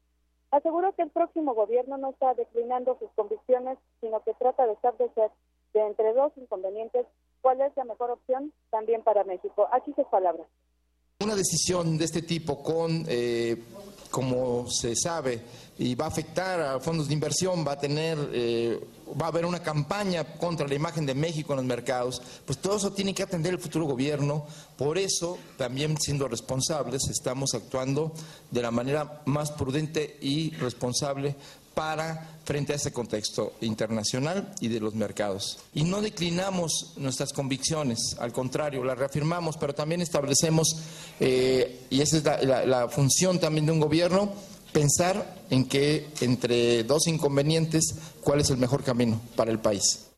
Aseguró 0.51 0.93
que 0.95 1.03
el 1.03 1.11
próximo 1.11 1.55
gobierno 1.55 1.99
no 1.99 2.11
está 2.11 2.35
declinando 2.35 2.97
sus 2.99 3.11
convicciones, 3.13 3.79
sino 4.01 4.21
que 4.21 4.35
trata 4.35 4.67
de 4.67 4.73
establecer 4.73 5.31
de 5.75 5.81
entre 5.81 6.13
dos 6.15 6.33
inconvenientes 6.37 7.07
cuál 7.43 7.61
es 7.61 7.77
la 7.77 7.85
mejor 7.85 8.11
opción 8.11 8.53
también 8.71 9.03
para 9.03 9.25
México. 9.25 9.69
Aquí 9.73 9.93
sus 9.93 10.07
palabras. 10.07 10.47
Una 11.21 11.35
decisión 11.35 11.99
de 11.99 12.05
este 12.05 12.23
tipo 12.23 12.63
con, 12.63 13.05
eh, 13.09 13.61
como 14.09 14.71
se 14.71 14.95
sabe, 14.95 15.43
y 15.77 15.97
va 15.97 16.05
a 16.05 16.09
afectar 16.09 16.61
a 16.61 16.79
fondos 16.79 17.09
de 17.09 17.15
inversión, 17.15 17.67
va 17.67 17.73
a 17.73 17.81
tener, 17.81 18.17
eh, 18.33 18.79
va 19.21 19.27
a 19.27 19.29
haber 19.31 19.45
una 19.45 19.61
campaña 19.61 20.37
contra 20.37 20.69
la 20.69 20.77
imagen 20.77 21.07
de 21.07 21.17
México 21.17 21.53
en 21.55 21.57
los 21.57 21.67
mercados, 21.67 22.23
pues 22.45 22.59
todo 22.59 22.77
eso 22.77 22.93
tiene 22.93 23.15
que 23.15 23.25
atender 23.25 23.53
el 23.53 23.59
futuro 23.59 23.85
gobierno. 23.85 24.47
Por 24.77 24.97
eso, 24.97 25.39
también 25.57 26.01
siendo 26.01 26.29
responsables, 26.29 27.09
estamos 27.09 27.53
actuando 27.53 28.13
de 28.53 28.63
la 28.63 28.71
manera 28.71 29.23
más 29.27 29.51
prudente 29.51 30.19
y 30.21 30.51
responsable 30.51 31.35
para 31.79 32.17
frente 32.43 32.73
a 32.73 32.77
ese 32.77 32.93
contexto 32.93 33.53
internacional 33.61 34.53
y 34.61 34.67
de 34.67 34.81
los 34.81 34.97
mercados. 34.97 35.65
Y 35.75 35.85
no 35.85 36.03
declinamos 36.03 36.95
nuestras 36.97 37.33
convicciones, 37.33 38.17
al 38.19 38.33
contrario, 38.33 38.83
las 38.83 38.99
reafirmamos, 38.99 39.57
pero 39.57 39.73
también 39.73 40.01
establecemos, 40.01 40.67
eh, 41.21 41.87
y 41.89 42.01
esa 42.01 42.17
es 42.17 42.45
la, 42.67 42.89
función 42.89 43.39
también 43.39 43.67
de 43.67 43.71
un 43.71 43.79
gobierno, 43.79 44.33
pensar 44.73 45.25
en 45.51 45.69
que 45.69 46.09
entre 46.21 46.83
dos 46.83 47.07
inconvenientes, 47.07 47.95
cuál 48.25 48.41
es 48.41 48.51
el 48.51 48.57
mejor 48.57 48.83
camino 48.83 49.21
para 49.37 49.53
el 49.53 49.61
país. 49.61 50.11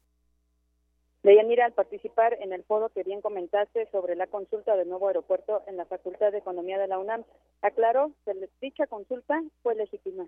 Deyanira, 1.22 1.66
al 1.66 1.74
participar 1.74 2.38
en 2.40 2.54
el 2.54 2.64
foro 2.64 2.88
que 2.88 3.02
bien 3.02 3.20
comentaste 3.20 3.86
sobre 3.92 4.16
la 4.16 4.26
consulta 4.28 4.76
del 4.76 4.88
nuevo 4.88 5.08
aeropuerto 5.08 5.62
en 5.66 5.76
la 5.76 5.84
Facultad 5.84 6.32
de 6.32 6.38
Economía 6.38 6.78
de 6.78 6.88
la 6.88 6.98
UNAM, 6.98 7.24
aclaró 7.60 8.12
que 8.24 8.32
dicha 8.62 8.86
consulta 8.86 9.42
fue 9.62 9.74
legítima. 9.74 10.26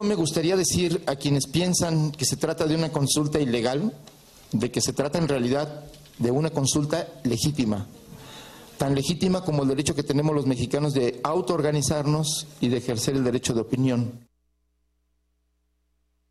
Me 0.00 0.14
gustaría 0.14 0.56
decir 0.56 1.02
a 1.08 1.16
quienes 1.16 1.48
piensan 1.48 2.12
que 2.12 2.24
se 2.24 2.36
trata 2.36 2.68
de 2.68 2.76
una 2.76 2.92
consulta 2.92 3.40
ilegal, 3.40 3.92
de 4.52 4.70
que 4.70 4.80
se 4.80 4.92
trata 4.92 5.18
en 5.18 5.26
realidad 5.26 5.86
de 6.18 6.30
una 6.30 6.50
consulta 6.50 7.08
legítima, 7.24 7.84
tan 8.78 8.94
legítima 8.94 9.44
como 9.44 9.64
el 9.64 9.68
derecho 9.70 9.96
que 9.96 10.04
tenemos 10.04 10.36
los 10.36 10.46
mexicanos 10.46 10.94
de 10.94 11.18
autoorganizarnos 11.24 12.46
y 12.60 12.68
de 12.68 12.76
ejercer 12.76 13.16
el 13.16 13.24
derecho 13.24 13.54
de 13.54 13.62
opinión. 13.62 14.28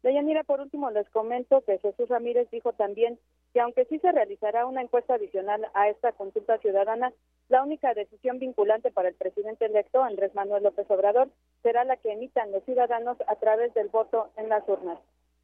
Deyanira, 0.01 0.45
por 0.45 0.61
último 0.61 0.89
les 0.89 1.09
comento 1.09 1.61
que 1.65 1.77
Jesús 1.79 2.07
Ramírez 2.07 2.47
dijo 2.49 2.71
también 2.71 3.19
que 3.57 3.61
aunque 3.61 3.85
sí 3.85 3.97
se 3.97 4.11
realizará 4.11 4.67
una 4.67 4.83
encuesta 4.83 5.15
adicional 5.15 5.67
a 5.73 5.89
esta 5.89 6.11
consulta 6.11 6.59
ciudadana, 6.59 7.11
la 7.49 7.63
única 7.63 7.91
decisión 7.95 8.37
vinculante 8.37 8.91
para 8.91 9.09
el 9.09 9.15
presidente 9.15 9.65
electo, 9.65 10.03
Andrés 10.03 10.35
Manuel 10.35 10.61
López 10.61 10.85
Obrador, 10.91 11.29
será 11.63 11.83
la 11.83 11.97
que 11.97 12.11
emitan 12.11 12.51
los 12.51 12.63
ciudadanos 12.65 13.17
a 13.27 13.35
través 13.37 13.73
del 13.73 13.87
voto 13.87 14.29
en 14.37 14.49
las 14.49 14.61
urnas. 14.69 14.99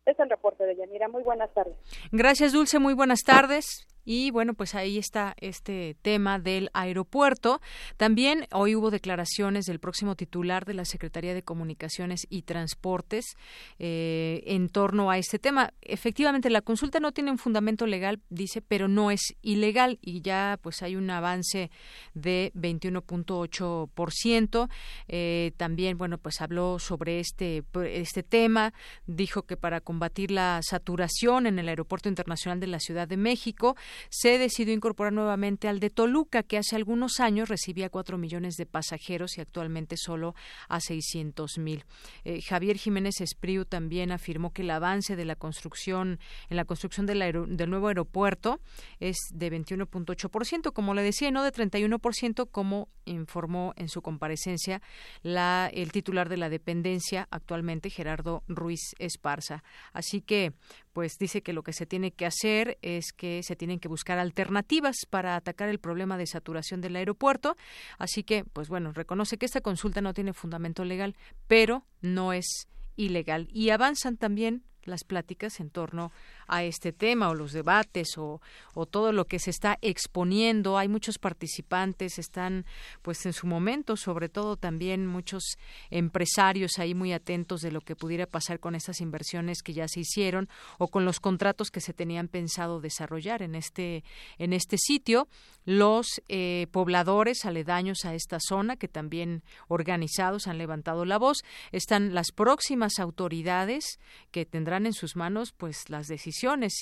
Es 0.05 0.19
el 0.19 0.29
reporte 0.29 0.63
de 0.63 0.75
Yanira. 0.75 1.07
Muy 1.07 1.23
buenas 1.23 1.51
tardes. 1.55 1.75
Gracias, 2.11 2.53
Dulce. 2.53 2.77
Muy 2.77 2.93
buenas 2.93 3.23
tardes. 3.23 3.87
Y 4.05 4.31
bueno, 4.31 4.53
pues 4.53 4.75
ahí 4.75 4.97
está 4.97 5.35
este 5.39 5.95
tema 6.01 6.39
del 6.39 6.69
aeropuerto. 6.73 7.61
También 7.97 8.47
hoy 8.51 8.75
hubo 8.75 8.91
declaraciones 8.91 9.65
del 9.65 9.79
próximo 9.79 10.15
titular 10.15 10.65
de 10.65 10.73
la 10.73 10.85
Secretaría 10.85 11.33
de 11.33 11.43
Comunicaciones 11.43 12.25
y 12.29 12.43
Transportes 12.43 13.35
eh, 13.79 14.43
en 14.45 14.69
torno 14.69 15.09
a 15.09 15.17
este 15.17 15.39
tema. 15.39 15.73
Efectivamente, 15.81 16.49
la 16.49 16.61
consulta 16.61 16.99
no 16.99 17.11
tiene 17.11 17.31
un 17.31 17.37
fundamento 17.37 17.85
legal, 17.85 18.21
dice, 18.29 18.61
pero 18.61 18.87
no 18.87 19.11
es 19.11 19.35
ilegal 19.41 19.99
y 20.01 20.21
ya 20.21 20.59
pues 20.61 20.81
hay 20.81 20.95
un 20.95 21.09
avance 21.09 21.71
de 22.13 22.51
21.8%. 22.55 24.69
Eh, 25.07 25.51
también, 25.57 25.97
bueno, 25.97 26.17
pues 26.17 26.41
habló 26.41 26.79
sobre 26.79 27.19
este, 27.19 27.63
este 27.85 28.23
tema. 28.23 28.73
Dijo 29.05 29.43
que 29.43 29.57
para 29.57 29.81
combatir 29.81 30.31
la 30.31 30.59
saturación 30.61 31.47
en 31.47 31.59
el 31.59 31.69
Aeropuerto 31.69 32.09
Internacional 32.09 32.59
de 32.59 32.67
la 32.67 32.79
Ciudad 32.79 33.07
de 33.07 33.17
México, 33.17 33.75
se 34.09 34.37
decidió 34.37 34.73
incorporar 34.73 35.13
nuevamente 35.13 35.67
al 35.67 35.79
de 35.79 35.89
Toluca, 35.89 36.43
que 36.43 36.57
hace 36.57 36.75
algunos 36.75 37.19
años 37.19 37.49
recibía 37.49 37.89
cuatro 37.89 38.17
millones 38.17 38.55
de 38.55 38.65
pasajeros 38.65 39.37
y 39.37 39.41
actualmente 39.41 39.97
solo 39.97 40.35
a 40.69 40.79
seiscientos 40.79 41.57
mil. 41.57 41.85
Eh, 42.23 42.41
Javier 42.41 42.77
Jiménez 42.77 43.21
Espriu 43.21 43.65
también 43.65 44.11
afirmó 44.11 44.51
que 44.51 44.61
el 44.61 44.71
avance 44.71 45.15
de 45.15 45.25
la 45.25 45.35
construcción, 45.35 46.19
en 46.49 46.57
la 46.57 46.65
construcción 46.65 47.05
del, 47.05 47.19
del 47.57 47.69
nuevo 47.69 47.87
aeropuerto 47.87 48.59
es 48.99 49.17
de 49.33 49.51
21.8%, 49.51 50.73
como 50.73 50.93
le 50.93 51.01
decía, 51.01 51.31
no 51.31 51.43
de 51.43 51.51
31%, 51.51 52.49
como 52.49 52.89
informó 53.05 53.73
en 53.75 53.89
su 53.89 54.01
comparecencia 54.01 54.81
la, 55.21 55.69
el 55.73 55.91
titular 55.91 56.29
de 56.29 56.37
la 56.37 56.49
dependencia 56.49 57.27
actualmente, 57.31 57.89
Gerardo 57.89 58.43
Ruiz 58.47 58.95
Esparza. 58.99 59.63
Así 59.91 60.21
que, 60.21 60.53
pues 60.93 61.17
dice 61.19 61.41
que 61.41 61.53
lo 61.53 61.63
que 61.63 61.73
se 61.73 61.85
tiene 61.85 62.11
que 62.11 62.25
hacer 62.25 62.77
es 62.81 63.11
que 63.11 63.41
se 63.43 63.55
tienen 63.55 63.79
que 63.79 63.87
buscar 63.87 64.19
alternativas 64.19 64.95
para 65.09 65.35
atacar 65.35 65.69
el 65.69 65.79
problema 65.79 66.17
de 66.17 66.27
saturación 66.27 66.81
del 66.81 66.95
aeropuerto. 66.95 67.57
Así 67.97 68.23
que, 68.23 68.45
pues 68.45 68.69
bueno, 68.69 68.93
reconoce 68.93 69.37
que 69.37 69.47
esta 69.47 69.61
consulta 69.61 70.01
no 70.01 70.13
tiene 70.13 70.33
fundamento 70.33 70.85
legal, 70.85 71.15
pero 71.47 71.83
no 72.01 72.31
es 72.31 72.67
ilegal. 72.95 73.49
Y 73.51 73.71
avanzan 73.71 74.17
también 74.17 74.63
las 74.83 75.03
pláticas 75.03 75.59
en 75.59 75.69
torno 75.69 76.11
a 76.47 76.63
este 76.63 76.91
tema 76.91 77.29
o 77.29 77.35
los 77.35 77.51
debates 77.53 78.17
o, 78.17 78.41
o, 78.73 78.85
todo 78.85 79.11
lo 79.11 79.25
que 79.25 79.39
se 79.39 79.49
está 79.49 79.77
exponiendo. 79.81 80.77
Hay 80.77 80.87
muchos 80.87 81.17
participantes, 81.17 82.19
están 82.19 82.65
pues 83.01 83.25
en 83.25 83.33
su 83.33 83.47
momento, 83.47 83.95
sobre 83.95 84.29
todo 84.29 84.57
también 84.57 85.07
muchos 85.07 85.43
empresarios 85.89 86.79
ahí 86.79 86.93
muy 86.93 87.13
atentos 87.13 87.61
de 87.61 87.71
lo 87.71 87.81
que 87.81 87.95
pudiera 87.95 88.25
pasar 88.25 88.59
con 88.59 88.75
estas 88.75 89.01
inversiones 89.01 89.61
que 89.63 89.73
ya 89.73 89.87
se 89.87 90.01
hicieron 90.01 90.49
o 90.77 90.87
con 90.87 91.05
los 91.05 91.19
contratos 91.19 91.71
que 91.71 91.81
se 91.81 91.93
tenían 91.93 92.27
pensado 92.27 92.81
desarrollar 92.81 93.41
en 93.41 93.55
este, 93.55 94.03
en 94.37 94.53
este 94.53 94.77
sitio. 94.77 95.27
Los 95.65 96.21
eh, 96.27 96.67
pobladores 96.71 97.45
aledaños 97.45 98.03
a 98.03 98.15
esta 98.15 98.39
zona, 98.41 98.75
que 98.75 98.89
también 98.89 99.43
organizados 99.69 100.47
han 100.47 100.57
levantado 100.57 101.05
la 101.05 101.17
voz, 101.17 101.37
están 101.71 102.13
las 102.13 102.31
próximas 102.31 102.99
autoridades 102.99 103.99
que 104.31 104.45
tendrán 104.45 104.85
en 104.85 104.93
sus 104.93 105.15
manos 105.15 105.53
pues 105.53 105.89
las 105.89 106.07
decisiones 106.07 106.32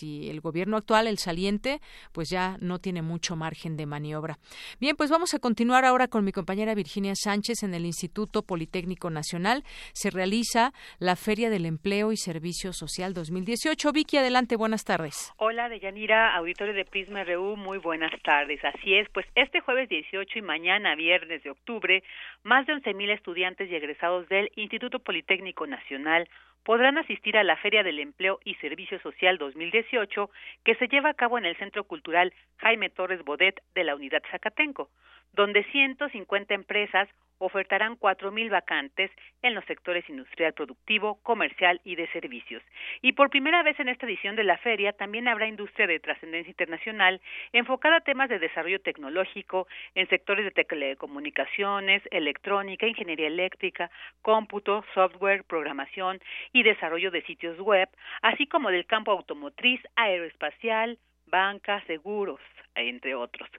y 0.01 0.29
el 0.29 0.41
gobierno 0.41 0.77
actual, 0.77 1.07
el 1.07 1.17
saliente, 1.17 1.79
pues 2.13 2.29
ya 2.29 2.57
no 2.61 2.79
tiene 2.79 3.01
mucho 3.01 3.35
margen 3.35 3.77
de 3.77 3.85
maniobra. 3.85 4.37
Bien, 4.79 4.95
pues 4.95 5.09
vamos 5.09 5.33
a 5.33 5.39
continuar 5.39 5.85
ahora 5.85 6.07
con 6.07 6.23
mi 6.23 6.31
compañera 6.31 6.73
Virginia 6.73 7.13
Sánchez 7.15 7.63
en 7.63 7.73
el 7.73 7.85
Instituto 7.85 8.43
Politécnico 8.43 9.09
Nacional. 9.09 9.63
Se 9.93 10.09
realiza 10.09 10.71
la 10.99 11.15
Feria 11.15 11.49
del 11.49 11.65
Empleo 11.65 12.11
y 12.11 12.17
Servicio 12.17 12.73
Social 12.73 13.13
2018. 13.13 13.91
Vicky, 13.91 14.17
adelante, 14.17 14.55
buenas 14.55 14.83
tardes. 14.83 15.33
Hola, 15.37 15.69
Deyanira, 15.69 16.35
auditorio 16.35 16.73
de 16.73 16.85
Prisma 16.85 17.23
RU, 17.23 17.55
muy 17.57 17.77
buenas 17.77 18.13
tardes. 18.23 18.63
Así 18.63 18.95
es, 18.95 19.09
pues 19.09 19.25
este 19.35 19.61
jueves 19.61 19.89
18 19.89 20.39
y 20.39 20.41
mañana 20.41 20.95
viernes 20.95 21.43
de 21.43 21.51
octubre, 21.51 22.03
más 22.43 22.65
de 22.67 22.73
11.000 22.73 23.13
estudiantes 23.13 23.69
y 23.69 23.75
egresados 23.75 24.27
del 24.29 24.51
Instituto 24.55 24.99
Politécnico 24.99 25.67
Nacional 25.67 26.27
podrán 26.63 26.97
asistir 26.97 27.37
a 27.37 27.43
la 27.43 27.57
Feria 27.57 27.83
del 27.83 27.99
Empleo 27.99 28.39
y 28.43 28.55
Servicio 28.55 28.99
Social 28.99 29.37
2018 29.37 30.29
que 30.63 30.75
se 30.75 30.87
lleva 30.87 31.09
a 31.09 31.13
cabo 31.13 31.37
en 31.37 31.45
el 31.45 31.57
Centro 31.57 31.83
Cultural 31.83 32.33
Jaime 32.57 32.89
Torres 32.89 33.23
Bodet 33.23 33.61
de 33.75 33.83
la 33.83 33.95
Unidad 33.95 34.21
Zacatenco, 34.31 34.89
donde 35.33 35.63
150 35.65 36.53
empresas 36.53 37.09
ofertarán 37.45 37.97
4.000 37.97 38.49
vacantes 38.49 39.11
en 39.41 39.55
los 39.55 39.65
sectores 39.65 40.07
industrial 40.09 40.53
productivo, 40.53 41.19
comercial 41.23 41.81
y 41.83 41.95
de 41.95 42.07
servicios. 42.11 42.63
Y 43.01 43.13
por 43.13 43.29
primera 43.29 43.63
vez 43.63 43.79
en 43.79 43.89
esta 43.89 44.05
edición 44.05 44.35
de 44.35 44.43
la 44.43 44.57
feria 44.57 44.93
también 44.93 45.27
habrá 45.27 45.47
industria 45.47 45.87
de 45.87 45.99
trascendencia 45.99 46.49
internacional 46.49 47.19
enfocada 47.51 47.97
a 47.97 48.01
temas 48.01 48.29
de 48.29 48.39
desarrollo 48.39 48.79
tecnológico 48.81 49.67
en 49.95 50.07
sectores 50.09 50.45
de 50.45 50.63
telecomunicaciones, 50.63 52.03
electrónica, 52.11 52.87
ingeniería 52.87 53.27
eléctrica, 53.27 53.89
cómputo, 54.21 54.85
software, 54.93 55.43
programación 55.43 56.19
y 56.53 56.63
desarrollo 56.63 57.11
de 57.11 57.23
sitios 57.23 57.59
web, 57.59 57.89
así 58.21 58.47
como 58.47 58.69
del 58.69 58.85
campo 58.85 59.11
automotriz, 59.11 59.81
aeroespacial, 59.95 60.97
banca, 61.27 61.83
seguros, 61.87 62.39
entre 62.75 63.15
otros. 63.15 63.49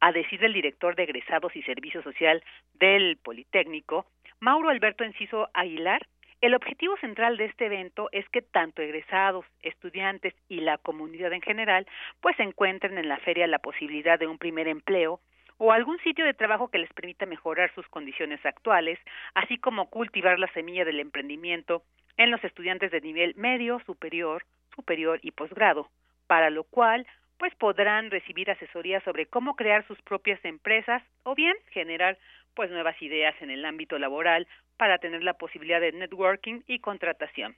A 0.00 0.12
decir 0.12 0.40
del 0.40 0.52
director 0.52 0.94
de 0.94 1.04
egresados 1.04 1.54
y 1.54 1.62
servicio 1.62 2.02
social 2.02 2.42
del 2.78 3.16
Politécnico, 3.18 4.06
Mauro 4.40 4.68
Alberto 4.68 5.04
Enciso 5.04 5.48
Aguilar, 5.54 6.06
el 6.42 6.54
objetivo 6.54 6.96
central 6.98 7.38
de 7.38 7.46
este 7.46 7.66
evento 7.66 8.08
es 8.12 8.28
que 8.28 8.42
tanto 8.42 8.82
egresados, 8.82 9.46
estudiantes 9.62 10.34
y 10.48 10.60
la 10.60 10.76
comunidad 10.76 11.32
en 11.32 11.40
general 11.40 11.86
pues 12.20 12.38
encuentren 12.38 12.98
en 12.98 13.08
la 13.08 13.18
feria 13.18 13.46
la 13.46 13.58
posibilidad 13.58 14.18
de 14.18 14.26
un 14.26 14.36
primer 14.36 14.68
empleo 14.68 15.20
o 15.58 15.72
algún 15.72 15.98
sitio 16.00 16.26
de 16.26 16.34
trabajo 16.34 16.68
que 16.68 16.78
les 16.78 16.92
permita 16.92 17.24
mejorar 17.24 17.74
sus 17.74 17.88
condiciones 17.88 18.44
actuales, 18.44 18.98
así 19.34 19.56
como 19.56 19.88
cultivar 19.88 20.38
la 20.38 20.52
semilla 20.52 20.84
del 20.84 21.00
emprendimiento 21.00 21.82
en 22.18 22.30
los 22.30 22.44
estudiantes 22.44 22.90
de 22.90 23.00
nivel 23.00 23.34
medio, 23.36 23.80
superior, 23.86 24.44
superior 24.74 25.18
y 25.22 25.30
posgrado, 25.30 25.88
para 26.26 26.50
lo 26.50 26.64
cual 26.64 27.06
pues 27.38 27.54
podrán 27.54 28.10
recibir 28.10 28.50
asesoría 28.50 29.00
sobre 29.00 29.26
cómo 29.26 29.56
crear 29.56 29.86
sus 29.86 30.00
propias 30.02 30.42
empresas 30.44 31.02
o 31.22 31.34
bien 31.34 31.54
generar 31.70 32.18
pues 32.56 32.70
nuevas 32.72 33.00
ideas 33.00 33.34
en 33.40 33.50
el 33.50 33.64
ámbito 33.64 33.98
laboral 34.00 34.48
para 34.76 34.98
tener 34.98 35.22
la 35.22 35.34
posibilidad 35.34 35.80
de 35.80 35.92
networking 35.92 36.62
y 36.66 36.80
contratación. 36.80 37.54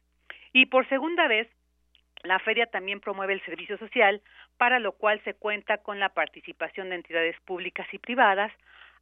Y 0.53 0.67
por 0.67 0.87
segunda 0.89 1.27
vez, 1.29 1.49
la 2.25 2.39
feria 2.41 2.67
también 2.67 3.01
promueve 3.01 3.33
el 3.33 3.45
servicio 3.45 3.79
social, 3.79 4.21
para 4.57 4.81
lo 4.81 4.93
cual 4.93 5.23
se 5.25 5.35
cuenta 5.35 5.79
con 5.79 6.01
la 6.01 6.11
participación 6.11 6.91
de 6.91 6.97
entidades 6.97 7.37
públicas 7.43 7.87
y 7.93 7.99
privadas, 7.99 8.53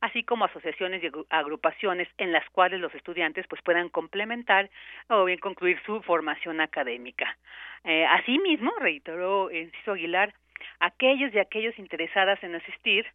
así 0.00 0.22
como 0.22 0.44
asociaciones 0.44 1.02
y 1.02 1.10
agrupaciones 1.30 2.08
en 2.18 2.32
las 2.32 2.48
cuales 2.50 2.80
los 2.80 2.94
estudiantes 2.94 3.46
pues 3.48 3.62
puedan 3.62 3.88
complementar 3.88 4.68
o 5.08 5.24
bien 5.24 5.38
concluir 5.38 5.80
su 5.86 6.02
formación 6.02 6.60
académica. 6.60 7.38
Eh, 7.84 8.04
asimismo, 8.04 8.72
reiteró 8.78 9.50
Enciso 9.50 9.92
Aguilar, 9.92 10.34
aquellos 10.80 11.32
y 11.34 11.38
aquellos 11.38 11.78
interesadas 11.78 12.42
en 12.42 12.54
asistir, 12.54 13.06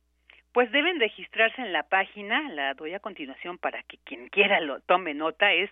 pues 0.53 0.71
deben 0.71 0.99
registrarse 0.99 1.61
en 1.61 1.73
la 1.73 1.83
página, 1.83 2.49
la 2.49 2.73
doy 2.73 2.93
a 2.93 2.99
continuación 2.99 3.57
para 3.57 3.83
que 3.83 3.97
quien 4.03 4.27
quiera 4.29 4.59
lo 4.59 4.79
tome 4.81 5.13
nota, 5.13 5.53
es 5.53 5.69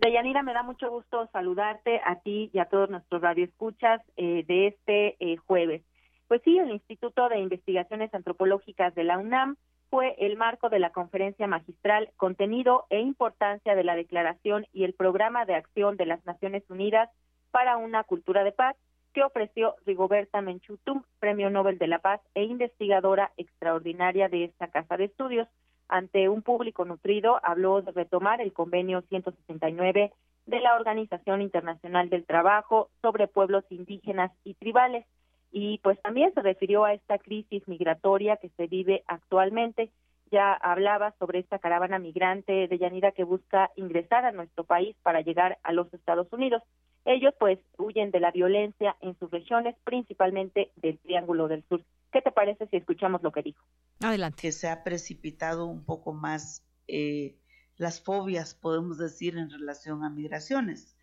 Deyanira, 0.01 0.41
me 0.41 0.53
da 0.53 0.63
mucho 0.63 0.89
gusto 0.89 1.29
saludarte 1.31 2.01
a 2.03 2.19
ti 2.21 2.49
y 2.53 2.59
a 2.59 2.65
todos 2.65 2.89
nuestros 2.89 3.21
radioescuchas 3.21 4.01
eh, 4.17 4.43
de 4.47 4.67
este 4.67 5.15
eh, 5.19 5.37
jueves. 5.37 5.83
Pues 6.27 6.41
sí, 6.43 6.57
el 6.57 6.71
Instituto 6.71 7.29
de 7.29 7.37
Investigaciones 7.37 8.11
Antropológicas 8.13 8.95
de 8.95 9.03
la 9.03 9.19
UNAM 9.19 9.57
fue 9.91 10.15
el 10.19 10.37
marco 10.37 10.69
de 10.69 10.79
la 10.79 10.91
conferencia 10.91 11.47
magistral 11.47 12.11
Contenido 12.15 12.85
e 12.89 13.01
Importancia 13.01 13.75
de 13.75 13.83
la 13.83 13.97
Declaración 13.97 14.65
y 14.71 14.85
el 14.85 14.93
Programa 14.93 15.43
de 15.45 15.55
Acción 15.55 15.97
de 15.97 16.05
las 16.05 16.25
Naciones 16.25 16.63
Unidas 16.69 17.09
para 17.51 17.75
una 17.75 18.05
Cultura 18.05 18.45
de 18.45 18.53
Paz, 18.53 18.77
que 19.13 19.21
ofreció 19.21 19.75
Rigoberta 19.85 20.39
Menchutum, 20.39 21.03
Premio 21.19 21.49
Nobel 21.49 21.77
de 21.77 21.87
la 21.87 21.99
Paz 21.99 22.21
e 22.33 22.43
investigadora 22.43 23.33
extraordinaria 23.35 24.29
de 24.29 24.45
esta 24.45 24.69
casa 24.69 24.95
de 24.95 25.03
estudios. 25.03 25.49
Ante 25.89 26.29
un 26.29 26.41
público 26.41 26.85
nutrido, 26.85 27.41
habló 27.43 27.81
de 27.81 27.91
retomar 27.91 28.39
el 28.39 28.53
convenio 28.53 29.01
169 29.09 30.13
de 30.45 30.59
la 30.61 30.75
Organización 30.75 31.41
Internacional 31.41 32.09
del 32.09 32.25
Trabajo 32.25 32.89
sobre 33.01 33.27
pueblos 33.27 33.65
indígenas 33.69 34.31
y 34.45 34.53
tribales 34.53 35.05
y 35.51 35.79
pues 35.79 36.01
también 36.01 36.33
se 36.33 36.41
refirió 36.41 36.85
a 36.85 36.93
esta 36.93 37.17
crisis 37.17 37.67
migratoria 37.67 38.37
que 38.37 38.49
se 38.49 38.67
vive 38.67 39.03
actualmente. 39.07 39.91
Ya 40.31 40.53
hablaba 40.53 41.13
sobre 41.19 41.39
esta 41.39 41.59
caravana 41.59 41.99
migrante 41.99 42.67
de 42.69 42.77
Yanira 42.77 43.11
que 43.11 43.25
busca 43.25 43.69
ingresar 43.75 44.23
a 44.23 44.31
nuestro 44.31 44.63
país 44.63 44.95
para 45.03 45.21
llegar 45.21 45.59
a 45.63 45.73
los 45.73 45.93
Estados 45.93 46.31
Unidos. 46.31 46.63
Ellos 47.03 47.33
pues 47.37 47.59
huyen 47.77 48.11
de 48.11 48.21
la 48.21 48.31
violencia 48.31 48.95
en 49.01 49.17
sus 49.19 49.29
regiones, 49.29 49.75
principalmente 49.83 50.71
del 50.77 50.99
Triángulo 50.99 51.49
del 51.49 51.63
Sur. 51.67 51.83
¿Qué 52.13 52.21
te 52.21 52.31
parece 52.31 52.67
si 52.67 52.77
escuchamos 52.77 53.21
lo 53.23 53.31
que 53.31 53.41
dijo? 53.41 53.65
Adelante. 54.01 54.41
Que 54.41 54.51
se 54.53 54.69
ha 54.69 54.83
precipitado 54.83 55.65
un 55.65 55.83
poco 55.83 56.13
más 56.13 56.63
eh, 56.87 57.35
las 57.75 58.01
fobias, 58.01 58.55
podemos 58.55 58.97
decir, 58.97 59.37
en 59.37 59.49
relación 59.49 60.03
a 60.03 60.09
migraciones 60.09 60.95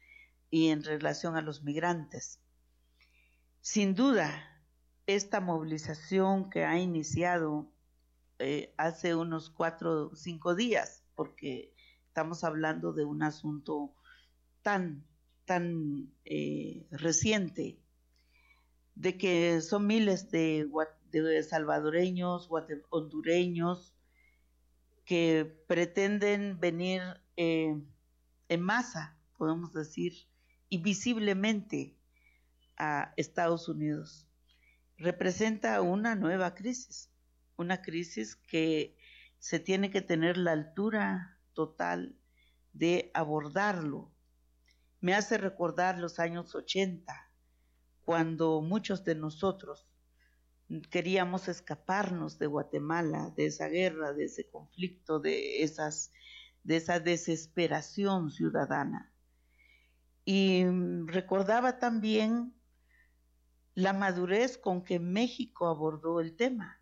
y 0.50 0.68
en 0.68 0.84
relación 0.84 1.36
a 1.36 1.42
los 1.42 1.62
migrantes. 1.64 2.40
Sin 3.60 3.94
duda, 3.94 4.48
esta 5.06 5.40
movilización 5.40 6.48
que 6.50 6.64
ha 6.64 6.78
iniciado 6.78 7.70
eh, 8.38 8.72
hace 8.76 9.14
unos 9.14 9.50
cuatro 9.50 10.10
o 10.12 10.16
cinco 10.16 10.54
días, 10.54 11.04
porque 11.14 11.74
estamos 12.06 12.44
hablando 12.44 12.92
de 12.92 13.04
un 13.04 13.22
asunto 13.22 13.94
tan, 14.62 15.04
tan 15.44 16.12
eh, 16.24 16.86
reciente, 16.90 17.80
de 18.94 19.18
que 19.18 19.60
son 19.60 19.86
miles 19.86 20.30
de, 20.30 20.68
salvadoreños, 21.48 22.48
hondureños, 22.90 23.92
que 25.04 25.44
pretenden 25.66 26.60
venir 26.60 27.02
eh, 27.36 27.80
en 28.48 28.60
masa, 28.60 29.18
podemos 29.36 29.72
decir, 29.72 30.12
y 30.68 30.78
visiblemente 30.78 31.97
a 32.78 33.12
Estados 33.16 33.68
Unidos. 33.68 34.26
Representa 34.96 35.80
una 35.82 36.14
nueva 36.14 36.54
crisis, 36.54 37.10
una 37.56 37.82
crisis 37.82 38.36
que 38.36 38.96
se 39.38 39.60
tiene 39.60 39.90
que 39.90 40.00
tener 40.00 40.36
la 40.36 40.52
altura 40.52 41.38
total 41.52 42.16
de 42.72 43.10
abordarlo. 43.14 44.12
Me 45.00 45.14
hace 45.14 45.38
recordar 45.38 45.98
los 45.98 46.18
años 46.18 46.54
80, 46.54 47.30
cuando 48.04 48.60
muchos 48.62 49.04
de 49.04 49.14
nosotros 49.14 49.86
queríamos 50.90 51.48
escaparnos 51.48 52.38
de 52.38 52.46
Guatemala, 52.46 53.32
de 53.36 53.46
esa 53.46 53.68
guerra, 53.68 54.12
de 54.12 54.24
ese 54.24 54.48
conflicto, 54.50 55.18
de 55.18 55.62
esas 55.62 56.10
de 56.68 56.76
esa 56.76 57.00
desesperación 57.00 58.30
ciudadana. 58.30 59.10
Y 60.24 60.64
recordaba 61.06 61.78
también 61.78 62.54
la 63.78 63.92
madurez 63.92 64.58
con 64.58 64.82
que 64.82 64.98
México 64.98 65.68
abordó 65.68 66.18
el 66.18 66.34
tema. 66.34 66.80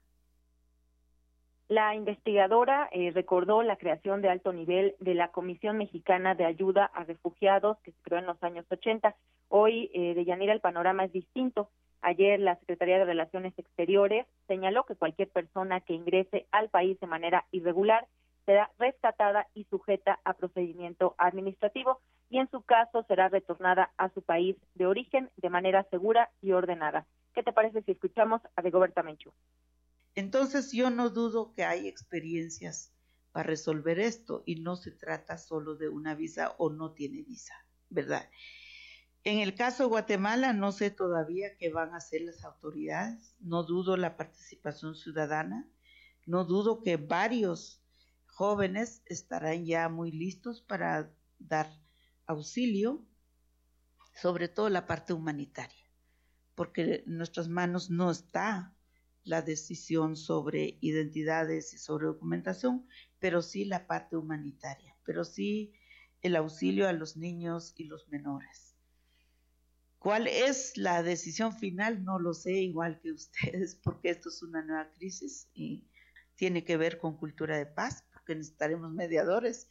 La 1.68 1.94
investigadora 1.94 2.88
eh, 2.90 3.10
recordó 3.10 3.62
la 3.62 3.76
creación 3.76 4.22
de 4.22 4.30
alto 4.30 4.50
nivel 4.54 4.94
de 4.98 5.12
la 5.12 5.28
Comisión 5.28 5.76
Mexicana 5.76 6.34
de 6.34 6.46
Ayuda 6.46 6.86
a 6.86 7.04
Refugiados 7.04 7.76
que 7.80 7.92
se 7.92 8.00
creó 8.00 8.20
en 8.20 8.24
los 8.24 8.42
años 8.42 8.64
80. 8.70 9.14
Hoy, 9.48 9.90
eh, 9.92 10.14
de 10.14 10.24
Yanira, 10.24 10.54
el 10.54 10.62
panorama 10.62 11.04
es 11.04 11.12
distinto. 11.12 11.68
Ayer 12.00 12.40
la 12.40 12.56
Secretaría 12.60 12.96
de 12.96 13.04
Relaciones 13.04 13.52
Exteriores 13.58 14.26
señaló 14.46 14.86
que 14.86 14.96
cualquier 14.96 15.28
persona 15.28 15.82
que 15.82 15.92
ingrese 15.92 16.46
al 16.50 16.70
país 16.70 16.98
de 16.98 17.06
manera 17.06 17.44
irregular 17.50 18.06
será 18.46 18.70
rescatada 18.78 19.48
y 19.52 19.64
sujeta 19.64 20.18
a 20.24 20.32
procedimiento 20.32 21.14
administrativo 21.18 22.00
y 22.28 22.38
en 22.38 22.50
su 22.50 22.62
caso 22.62 23.04
será 23.08 23.28
retornada 23.28 23.92
a 23.96 24.12
su 24.12 24.22
país 24.22 24.56
de 24.74 24.86
origen 24.86 25.30
de 25.36 25.50
manera 25.50 25.86
segura 25.90 26.30
y 26.40 26.52
ordenada. 26.52 27.06
¿Qué 27.34 27.42
te 27.42 27.52
parece 27.52 27.82
si 27.82 27.92
escuchamos 27.92 28.40
a 28.56 28.62
Rigoberta 28.62 29.02
Menchú? 29.02 29.32
Entonces 30.14 30.72
yo 30.72 30.90
no 30.90 31.10
dudo 31.10 31.52
que 31.52 31.64
hay 31.64 31.88
experiencias 31.88 32.92
para 33.32 33.48
resolver 33.48 34.00
esto 34.00 34.42
y 34.46 34.60
no 34.60 34.76
se 34.76 34.90
trata 34.90 35.36
solo 35.36 35.76
de 35.76 35.88
una 35.88 36.14
visa 36.14 36.54
o 36.58 36.70
no 36.70 36.92
tiene 36.92 37.22
visa, 37.22 37.54
¿verdad? 37.90 38.28
En 39.24 39.40
el 39.40 39.54
caso 39.54 39.82
de 39.82 39.88
Guatemala 39.90 40.52
no 40.52 40.72
sé 40.72 40.90
todavía 40.90 41.56
qué 41.58 41.70
van 41.70 41.92
a 41.92 41.98
hacer 41.98 42.22
las 42.22 42.44
autoridades, 42.44 43.36
no 43.40 43.64
dudo 43.64 43.96
la 43.96 44.16
participación 44.16 44.94
ciudadana, 44.94 45.68
no 46.24 46.44
dudo 46.44 46.82
que 46.82 46.96
varios 46.96 47.82
jóvenes 48.26 49.02
estarán 49.04 49.66
ya 49.66 49.88
muy 49.88 50.12
listos 50.12 50.62
para 50.62 51.10
dar 51.38 51.68
auxilio, 52.26 53.06
sobre 54.14 54.48
todo 54.48 54.68
la 54.68 54.86
parte 54.86 55.12
humanitaria, 55.12 55.84
porque 56.54 57.04
en 57.06 57.16
nuestras 57.18 57.48
manos 57.48 57.90
no 57.90 58.10
está 58.10 58.74
la 59.24 59.42
decisión 59.42 60.16
sobre 60.16 60.78
identidades 60.80 61.74
y 61.74 61.78
sobre 61.78 62.06
documentación, 62.06 62.86
pero 63.18 63.42
sí 63.42 63.64
la 63.64 63.86
parte 63.86 64.16
humanitaria, 64.16 64.96
pero 65.04 65.24
sí 65.24 65.72
el 66.22 66.36
auxilio 66.36 66.88
a 66.88 66.92
los 66.92 67.16
niños 67.16 67.74
y 67.76 67.84
los 67.84 68.08
menores. 68.08 68.76
¿Cuál 69.98 70.28
es 70.28 70.76
la 70.76 71.02
decisión 71.02 71.52
final? 71.52 72.04
No 72.04 72.20
lo 72.20 72.32
sé, 72.32 72.52
igual 72.52 73.00
que 73.00 73.10
ustedes, 73.10 73.74
porque 73.82 74.10
esto 74.10 74.28
es 74.28 74.42
una 74.42 74.62
nueva 74.62 74.92
crisis 74.92 75.48
y 75.52 75.88
tiene 76.36 76.64
que 76.64 76.76
ver 76.76 76.98
con 76.98 77.16
cultura 77.16 77.58
de 77.58 77.66
paz, 77.66 78.04
porque 78.12 78.36
necesitaremos 78.36 78.92
mediadores, 78.92 79.68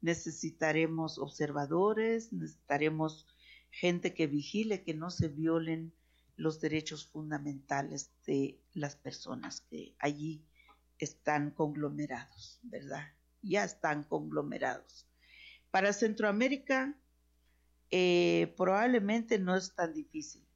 necesitaremos 0.00 1.18
observadores, 1.18 2.32
necesitaremos 2.32 3.26
gente 3.70 4.14
que 4.14 4.26
vigile 4.26 4.82
que 4.82 4.94
no 4.94 5.10
se 5.10 5.28
violen 5.28 5.92
los 6.36 6.60
derechos 6.60 7.06
fundamentales 7.06 8.12
de 8.26 8.60
las 8.72 8.96
personas 8.96 9.60
que 9.62 9.96
allí 9.98 10.44
están 10.98 11.50
conglomerados, 11.50 12.60
¿verdad? 12.62 13.12
Ya 13.42 13.64
están 13.64 14.04
conglomerados. 14.04 15.06
Para 15.70 15.92
Centroamérica 15.92 16.96
eh, 17.90 18.54
probablemente 18.56 19.38
no 19.38 19.56
es 19.56 19.74
tan 19.74 19.92
difícil. 19.94 20.46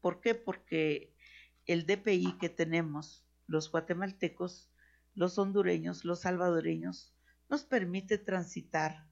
¿Por 0.00 0.20
qué? 0.20 0.34
Porque 0.34 1.14
el 1.66 1.86
DPI 1.86 2.38
que 2.38 2.48
tenemos, 2.48 3.24
los 3.46 3.70
guatemaltecos, 3.70 4.70
los 5.14 5.38
hondureños, 5.38 6.04
los 6.04 6.20
salvadoreños, 6.20 7.14
nos 7.52 7.64
permite 7.64 8.16
transitar 8.16 9.04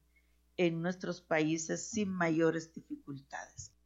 en 0.57 0.81
nuestros 0.81 1.20
países 1.20 1.90
sin 1.90 2.09
mayores 2.09 2.72
dificultades. 2.74 3.76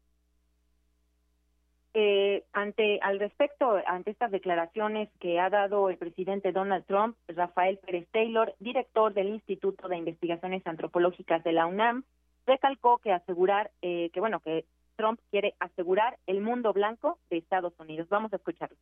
Eh, 1.93 2.45
ante 2.53 3.01
al 3.03 3.19
respecto 3.19 3.77
ante 3.85 4.12
estas 4.12 4.31
declaraciones 4.31 5.09
que 5.19 5.40
ha 5.40 5.51
dado 5.51 5.90
el 5.90 5.99
presidente 5.99 6.53
Donald 6.53 6.85
Trump, 6.87 7.17
Rafael 7.27 7.79
Pérez 7.79 8.07
Taylor, 8.12 8.55
director 8.61 9.12
del 9.12 9.29
Instituto 9.31 9.88
de 9.88 9.97
Investigaciones 9.97 10.64
Antropológicas 10.67 11.43
de 11.43 11.53
la 11.53 11.67
UNAM, 11.67 12.05
recalcó 12.47 12.99
que 12.99 13.12
asegurar 13.12 13.73
eh, 13.83 14.11
que 14.12 14.21
bueno 14.21 14.38
que 14.38 14.67
Trump 14.95 15.19
quiere 15.33 15.57
asegurar 15.59 16.17
el 16.27 16.40
mundo 16.40 16.73
blanco 16.73 17.19
de 17.29 17.38
Estados 17.38 17.75
Unidos. 17.81 18.09
Vamos 18.09 18.33
a 18.33 18.37
escucharlo. 18.37 18.77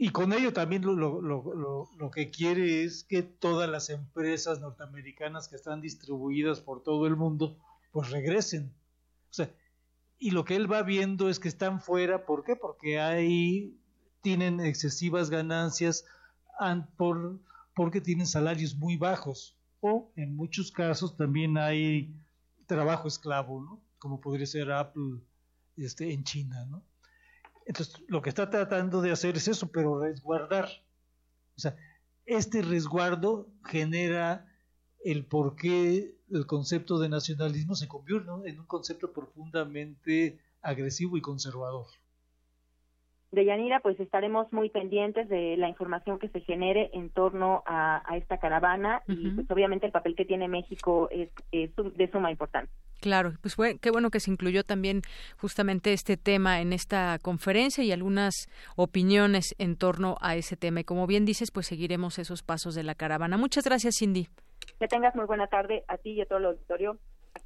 Y 0.00 0.10
con 0.10 0.32
ello 0.32 0.52
también 0.52 0.82
lo, 0.82 0.94
lo, 0.94 1.20
lo, 1.20 1.90
lo, 1.98 2.10
que 2.12 2.30
quiere 2.30 2.84
es 2.84 3.02
que 3.02 3.22
todas 3.22 3.68
las 3.68 3.90
empresas 3.90 4.60
norteamericanas 4.60 5.48
que 5.48 5.56
están 5.56 5.80
distribuidas 5.80 6.60
por 6.60 6.84
todo 6.84 7.08
el 7.08 7.16
mundo, 7.16 7.58
pues 7.90 8.10
regresen. 8.10 8.72
O 9.28 9.34
sea, 9.34 9.50
y 10.16 10.30
lo 10.30 10.44
que 10.44 10.54
él 10.54 10.70
va 10.70 10.82
viendo 10.82 11.28
es 11.28 11.40
que 11.40 11.48
están 11.48 11.80
fuera, 11.80 12.26
¿por 12.26 12.44
qué? 12.44 12.54
Porque 12.54 13.00
ahí 13.00 13.76
tienen 14.22 14.60
excesivas 14.60 15.30
ganancias 15.30 16.04
por, 16.96 17.40
porque 17.74 18.00
tienen 18.00 18.28
salarios 18.28 18.76
muy 18.76 18.96
bajos 18.96 19.56
o 19.80 20.12
en 20.14 20.36
muchos 20.36 20.70
casos 20.70 21.16
también 21.16 21.58
hay 21.58 22.14
trabajo 22.66 23.08
esclavo, 23.08 23.60
¿no? 23.60 23.82
Como 23.98 24.20
podría 24.20 24.46
ser 24.46 24.70
Apple 24.70 25.20
este, 25.76 26.12
en 26.12 26.22
China, 26.22 26.64
¿no? 26.66 26.84
Entonces, 27.68 28.02
lo 28.08 28.22
que 28.22 28.30
está 28.30 28.48
tratando 28.48 29.02
de 29.02 29.12
hacer 29.12 29.36
es 29.36 29.46
eso, 29.46 29.70
pero 29.70 30.00
resguardar. 30.00 30.70
O 31.54 31.60
sea, 31.60 31.76
este 32.24 32.62
resguardo 32.62 33.46
genera 33.62 34.46
el 35.04 35.26
por 35.26 35.54
qué 35.54 36.16
el 36.30 36.46
concepto 36.46 36.98
de 36.98 37.10
nacionalismo 37.10 37.74
se 37.74 37.86
convierte 37.86 38.30
en 38.46 38.58
un 38.58 38.66
concepto 38.66 39.12
profundamente 39.12 40.40
agresivo 40.62 41.18
y 41.18 41.20
conservador. 41.20 41.86
De 43.30 43.44
Yanira, 43.44 43.80
pues 43.80 44.00
estaremos 44.00 44.50
muy 44.52 44.70
pendientes 44.70 45.28
de 45.28 45.56
la 45.58 45.68
información 45.68 46.18
que 46.18 46.30
se 46.30 46.40
genere 46.40 46.90
en 46.94 47.10
torno 47.10 47.62
a, 47.66 48.02
esta 48.16 48.38
caravana 48.38 49.02
y 49.06 49.30
pues 49.30 49.50
obviamente 49.50 49.84
el 49.84 49.92
papel 49.92 50.14
que 50.16 50.24
tiene 50.24 50.48
México 50.48 51.10
es, 51.10 51.28
de 51.52 52.10
suma 52.10 52.30
importancia. 52.30 52.74
Claro, 53.00 53.34
pues 53.42 53.54
fue 53.54 53.78
qué 53.78 53.90
bueno 53.90 54.10
que 54.10 54.18
se 54.18 54.30
incluyó 54.30 54.64
también 54.64 55.02
justamente 55.36 55.92
este 55.92 56.16
tema 56.16 56.60
en 56.60 56.72
esta 56.72 57.18
conferencia 57.22 57.84
y 57.84 57.92
algunas 57.92 58.34
opiniones 58.76 59.54
en 59.58 59.76
torno 59.76 60.16
a 60.20 60.34
ese 60.34 60.56
tema. 60.56 60.80
Y 60.80 60.84
como 60.84 61.06
bien 61.06 61.24
dices, 61.24 61.50
pues 61.52 61.66
seguiremos 61.66 62.18
esos 62.18 62.42
pasos 62.42 62.74
de 62.74 62.82
la 62.82 62.94
caravana. 62.94 63.36
Muchas 63.36 63.64
gracias, 63.64 63.96
Cindy. 63.98 64.28
Que 64.80 64.88
tengas 64.88 65.14
muy 65.14 65.26
buena 65.26 65.46
tarde 65.46 65.84
a 65.86 65.98
ti 65.98 66.12
y 66.12 66.22
a 66.22 66.26
todo 66.26 66.38
el 66.38 66.46
auditorio. 66.46 66.98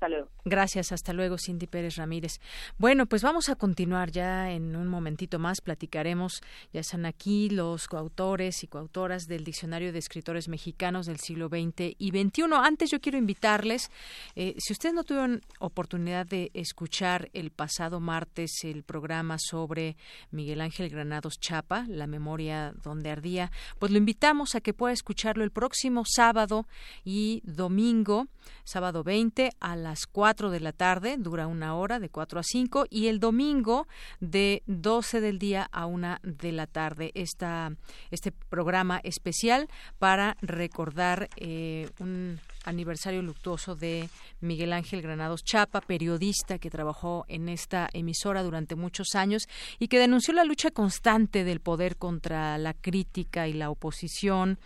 Hasta 0.02 0.08
luego. 0.08 0.30
Gracias, 0.44 0.90
hasta 0.90 1.12
luego, 1.12 1.36
Cindy 1.38 1.68
Pérez 1.68 1.94
Ramírez. 1.94 2.40
Bueno, 2.76 3.06
pues 3.06 3.22
vamos 3.22 3.48
a 3.48 3.54
continuar 3.54 4.10
ya 4.10 4.50
en 4.50 4.74
un 4.74 4.88
momentito 4.88 5.38
más. 5.38 5.60
Platicaremos, 5.60 6.42
ya 6.72 6.80
están 6.80 7.06
aquí 7.06 7.48
los 7.48 7.86
coautores 7.86 8.64
y 8.64 8.66
coautoras 8.66 9.28
del 9.28 9.44
Diccionario 9.44 9.92
de 9.92 10.00
Escritores 10.00 10.48
Mexicanos 10.48 11.06
del 11.06 11.20
siglo 11.20 11.46
XX 11.46 11.94
y 11.96 12.10
XXI. 12.10 12.42
Antes 12.52 12.90
yo 12.90 13.00
quiero 13.00 13.16
invitarles, 13.16 13.92
eh, 14.34 14.56
si 14.58 14.72
ustedes 14.72 14.92
no 14.92 15.04
tuvieron 15.04 15.40
oportunidad 15.60 16.26
de 16.26 16.50
escuchar 16.52 17.30
el 17.32 17.52
pasado 17.52 18.00
martes 18.00 18.64
el 18.64 18.82
programa 18.82 19.36
sobre 19.38 19.96
Miguel 20.32 20.62
Ángel 20.62 20.88
Granados 20.88 21.38
Chapa, 21.38 21.86
La 21.86 22.08
memoria 22.08 22.74
donde 22.82 23.10
ardía, 23.10 23.52
pues 23.78 23.92
lo 23.92 23.98
invitamos 23.98 24.56
a 24.56 24.60
que 24.60 24.74
pueda 24.74 24.92
escucharlo 24.92 25.44
el 25.44 25.52
próximo 25.52 26.02
sábado 26.04 26.66
y 27.04 27.40
domingo, 27.44 28.26
sábado 28.64 29.04
20 29.04 29.52
a 29.60 29.76
las 29.76 29.91
4 30.10 30.50
de 30.50 30.60
la 30.60 30.72
tarde, 30.72 31.16
dura 31.18 31.46
una 31.46 31.74
hora, 31.74 31.98
de 31.98 32.08
4 32.08 32.40
a 32.40 32.42
5, 32.42 32.86
y 32.90 33.08
el 33.08 33.20
domingo 33.20 33.86
de 34.20 34.62
12 34.66 35.20
del 35.20 35.38
día 35.38 35.68
a 35.72 35.86
1 35.86 36.18
de 36.22 36.52
la 36.52 36.66
tarde. 36.66 37.10
Esta, 37.14 37.72
este 38.10 38.32
programa 38.32 39.00
especial 39.04 39.68
para 39.98 40.36
recordar 40.40 41.28
eh, 41.36 41.88
un 41.98 42.40
aniversario 42.64 43.22
luctuoso 43.22 43.74
de 43.74 44.08
Miguel 44.40 44.72
Ángel 44.72 45.02
Granados 45.02 45.44
Chapa, 45.44 45.80
periodista 45.80 46.58
que 46.58 46.70
trabajó 46.70 47.24
en 47.28 47.48
esta 47.48 47.88
emisora 47.92 48.42
durante 48.42 48.74
muchos 48.74 49.14
años 49.14 49.48
y 49.78 49.88
que 49.88 49.98
denunció 49.98 50.34
la 50.34 50.44
lucha 50.44 50.70
constante 50.70 51.44
del 51.44 51.60
poder 51.60 51.96
contra 51.96 52.58
la 52.58 52.74
crítica 52.74 53.48
y 53.48 53.52
la 53.52 53.70
oposición, 53.70 54.58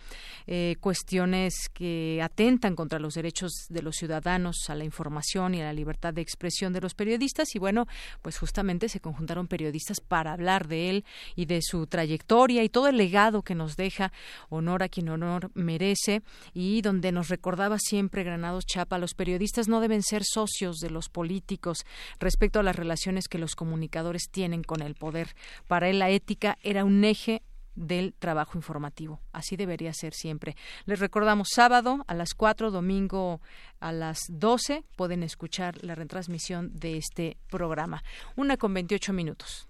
eh, 0.45 0.75
cuestiones 0.79 1.69
que 1.73 2.21
atentan 2.21 2.75
contra 2.75 2.99
los 2.99 3.13
derechos 3.13 3.51
de 3.69 3.81
los 3.81 3.95
ciudadanos 3.95 4.69
a 4.69 4.75
la 4.75 4.83
información 4.83 5.55
y 5.55 5.61
a 5.61 5.65
la 5.65 5.73
libertad 5.73 6.13
de 6.13 6.21
expresión 6.21 6.73
de 6.73 6.81
los 6.81 6.93
periodistas. 6.93 7.55
Y 7.55 7.59
bueno, 7.59 7.87
pues 8.21 8.37
justamente 8.37 8.89
se 8.89 8.99
conjuntaron 8.99 9.47
periodistas 9.47 9.99
para 9.99 10.33
hablar 10.33 10.67
de 10.67 10.89
él 10.89 11.05
y 11.35 11.45
de 11.45 11.61
su 11.61 11.87
trayectoria 11.87 12.63
y 12.63 12.69
todo 12.69 12.87
el 12.87 12.97
legado 12.97 13.41
que 13.41 13.55
nos 13.55 13.75
deja, 13.75 14.11
honor 14.49 14.83
a 14.83 14.89
quien 14.89 15.09
honor 15.09 15.51
merece 15.53 16.21
y 16.53 16.81
donde 16.81 17.11
nos 17.11 17.29
recordaba 17.29 17.77
siempre 17.87 18.23
Granados 18.23 18.65
Chapa, 18.65 18.97
los 18.97 19.13
periodistas 19.13 19.67
no 19.67 19.79
deben 19.79 20.03
ser 20.03 20.23
socios 20.23 20.77
de 20.77 20.89
los 20.89 21.09
políticos 21.09 21.85
respecto 22.19 22.59
a 22.59 22.63
las 22.63 22.75
relaciones 22.75 23.27
que 23.27 23.37
los 23.37 23.55
comunicadores 23.55 24.29
tienen 24.29 24.63
con 24.63 24.81
el 24.81 24.95
poder. 24.95 25.35
Para 25.67 25.89
él 25.89 25.99
la 25.99 26.09
ética 26.09 26.57
era 26.61 26.83
un 26.83 27.03
eje 27.03 27.41
del 27.75 28.13
trabajo 28.13 28.57
informativo. 28.57 29.21
Así 29.31 29.55
debería 29.55 29.93
ser 29.93 30.13
siempre. 30.13 30.55
Les 30.85 30.99
recordamos 30.99 31.49
sábado 31.53 32.03
a 32.07 32.13
las 32.13 32.33
4, 32.33 32.71
domingo 32.71 33.39
a 33.79 33.91
las 33.91 34.19
12 34.29 34.83
pueden 34.95 35.23
escuchar 35.23 35.83
la 35.83 35.95
retransmisión 35.95 36.71
de 36.73 36.97
este 36.97 37.37
programa. 37.49 38.03
Una 38.35 38.57
con 38.57 38.73
28 38.73 39.13
minutos. 39.13 39.69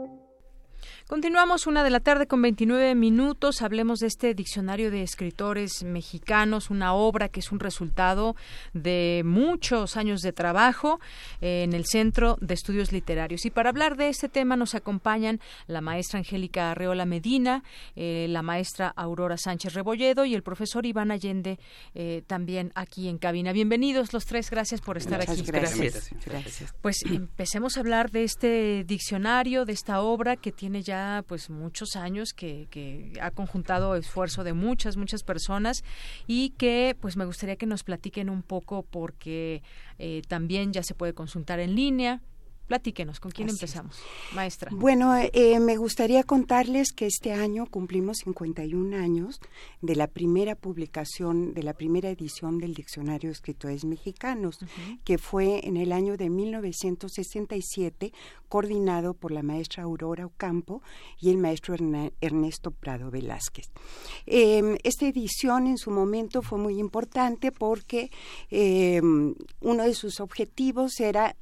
Continuamos 1.11 1.67
una 1.67 1.83
de 1.83 1.89
la 1.89 1.99
tarde 1.99 2.25
con 2.25 2.41
29 2.41 2.95
minutos. 2.95 3.61
Hablemos 3.61 3.99
de 3.99 4.07
este 4.07 4.33
diccionario 4.33 4.89
de 4.91 5.03
escritores 5.03 5.83
mexicanos, 5.83 6.69
una 6.69 6.93
obra 6.93 7.27
que 7.27 7.41
es 7.41 7.51
un 7.51 7.59
resultado 7.59 8.37
de 8.71 9.21
muchos 9.25 9.97
años 9.97 10.21
de 10.21 10.31
trabajo 10.31 11.01
eh, 11.41 11.63
en 11.63 11.73
el 11.73 11.85
Centro 11.85 12.37
de 12.39 12.53
Estudios 12.53 12.93
Literarios. 12.93 13.45
Y 13.45 13.49
para 13.49 13.71
hablar 13.71 13.97
de 13.97 14.07
este 14.07 14.29
tema 14.29 14.55
nos 14.55 14.73
acompañan 14.73 15.41
la 15.67 15.81
maestra 15.81 16.19
Angélica 16.19 16.71
Arreola 16.71 17.05
Medina, 17.05 17.65
eh, 17.97 18.27
la 18.29 18.41
maestra 18.41 18.87
Aurora 18.95 19.35
Sánchez 19.35 19.73
Rebolledo 19.73 20.23
y 20.23 20.33
el 20.33 20.43
profesor 20.43 20.85
Iván 20.85 21.11
Allende 21.11 21.59
eh, 21.93 22.23
también 22.25 22.71
aquí 22.73 23.09
en 23.09 23.17
cabina. 23.17 23.51
Bienvenidos 23.51 24.13
los 24.13 24.25
tres, 24.25 24.49
gracias 24.49 24.79
por 24.79 24.95
estar 24.95 25.19
aquí. 25.21 25.41
Gracias. 25.41 26.09
gracias. 26.25 26.73
Pues 26.81 27.03
empecemos 27.03 27.75
a 27.75 27.81
hablar 27.81 28.11
de 28.11 28.23
este 28.23 28.85
diccionario, 28.85 29.65
de 29.65 29.73
esta 29.73 29.99
obra 29.99 30.37
que 30.37 30.53
tiene 30.53 30.81
ya 30.83 31.00
pues 31.27 31.49
muchos 31.49 31.95
años 31.95 32.33
que, 32.33 32.67
que 32.69 33.13
ha 33.21 33.31
conjuntado 33.31 33.95
esfuerzo 33.95 34.43
de 34.43 34.53
muchas 34.53 34.97
muchas 34.97 35.23
personas 35.23 35.83
y 36.27 36.51
que 36.51 36.95
pues 36.99 37.17
me 37.17 37.25
gustaría 37.25 37.55
que 37.55 37.65
nos 37.65 37.83
platiquen 37.83 38.29
un 38.29 38.43
poco 38.43 38.83
porque 38.83 39.63
eh, 39.99 40.21
también 40.27 40.73
ya 40.73 40.83
se 40.83 40.95
puede 40.95 41.13
consultar 41.13 41.59
en 41.59 41.75
línea 41.75 42.21
Platíquenos, 42.71 43.19
¿con 43.19 43.31
quién 43.31 43.49
empezamos? 43.49 43.97
Maestra. 44.33 44.71
Bueno, 44.73 45.13
eh, 45.17 45.59
me 45.59 45.75
gustaría 45.75 46.23
contarles 46.23 46.93
que 46.93 47.05
este 47.05 47.33
año 47.33 47.65
cumplimos 47.65 48.19
51 48.23 48.95
años 48.95 49.41
de 49.81 49.97
la 49.97 50.07
primera 50.07 50.55
publicación, 50.55 51.53
de 51.53 51.63
la 51.63 51.73
primera 51.73 52.09
edición 52.09 52.59
del 52.59 52.73
Diccionario 52.73 53.27
de 53.27 53.33
Escritores 53.33 53.83
Mexicanos, 53.83 54.57
que 55.03 55.17
fue 55.17 55.67
en 55.67 55.75
el 55.75 55.91
año 55.91 56.15
de 56.15 56.29
1967, 56.29 58.13
coordinado 58.47 59.15
por 59.15 59.33
la 59.33 59.43
maestra 59.43 59.83
Aurora 59.83 60.25
Ocampo 60.25 60.81
y 61.19 61.29
el 61.29 61.39
maestro 61.39 61.75
Ernesto 62.21 62.71
Prado 62.71 63.11
Velázquez. 63.11 63.69
Em, 64.25 64.77
esta 64.83 65.05
edición 65.07 65.67
en 65.67 65.77
su 65.77 65.91
momento 65.91 66.41
fue 66.41 66.57
muy 66.57 66.79
importante 66.79 67.51
porque 67.51 68.11
em, 68.49 69.35
uno 69.59 69.83
de 69.83 69.93
sus 69.93 70.21
objetivos 70.21 71.01
era 71.01 71.35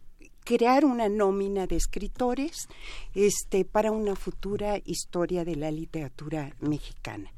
crear 0.49 0.83
una 0.83 1.09
nómina 1.09 1.67
de 1.67 1.75
escritores 1.75 2.67
este, 3.13 3.65
para 3.65 3.91
una 3.91 4.15
futura 4.15 4.79
historia 4.83 5.45
de 5.45 5.55
la 5.55 5.69
literatura 5.69 6.55
mexicana. 6.59 7.31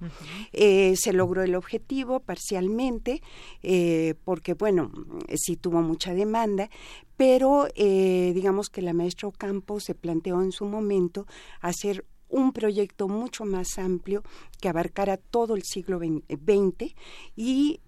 Eh, 0.53 0.95
se 0.95 1.11
logró 1.11 1.43
el 1.43 1.55
objetivo 1.55 2.21
parcialmente, 2.21 3.21
eh, 3.63 4.15
porque, 4.23 4.53
bueno, 4.53 4.93
sí 5.35 5.57
tuvo 5.57 5.81
mucha 5.81 6.13
demanda, 6.13 6.69
pero 7.17 7.67
eh, 7.75 8.31
digamos 8.33 8.69
que 8.69 8.81
la 8.81 8.93
maestra 8.93 9.27
Ocampo 9.27 9.81
se 9.81 9.93
planteó 9.93 10.41
en 10.41 10.53
su 10.53 10.63
momento 10.63 11.27
hacer 11.59 12.05
un 12.29 12.53
proyecto 12.53 13.09
mucho 13.09 13.43
más 13.43 13.77
amplio 13.77 14.23
que 14.61 14.69
abarcara 14.69 15.17
todo 15.17 15.55
el 15.55 15.63
siglo 15.63 15.99
XX 15.99 16.95
y 17.35 17.81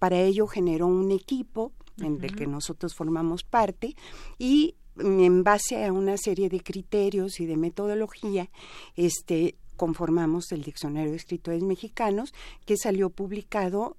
para 0.00 0.20
ello 0.20 0.48
generó 0.48 0.88
un 0.88 1.12
equipo 1.12 1.70
en 2.00 2.22
el 2.22 2.34
que 2.34 2.46
nosotros 2.46 2.94
formamos 2.94 3.44
parte 3.44 3.94
y 4.38 4.74
en 4.98 5.44
base 5.44 5.84
a 5.84 5.92
una 5.92 6.16
serie 6.16 6.48
de 6.48 6.60
criterios 6.60 7.40
y 7.40 7.46
de 7.46 7.56
metodología, 7.56 8.50
este 8.96 9.56
conformamos 9.76 10.50
el 10.50 10.62
Diccionario 10.62 11.12
de 11.12 11.16
Escritores 11.16 11.62
Mexicanos, 11.62 12.34
que 12.66 12.76
salió 12.76 13.10
publicado 13.10 13.96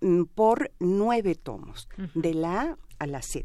mm, 0.00 0.22
por 0.34 0.70
nueve 0.78 1.34
tomos, 1.34 1.88
de 2.14 2.32
la 2.32 2.60
A 2.60 2.78
a 2.98 3.06
la 3.06 3.20
Z. 3.22 3.44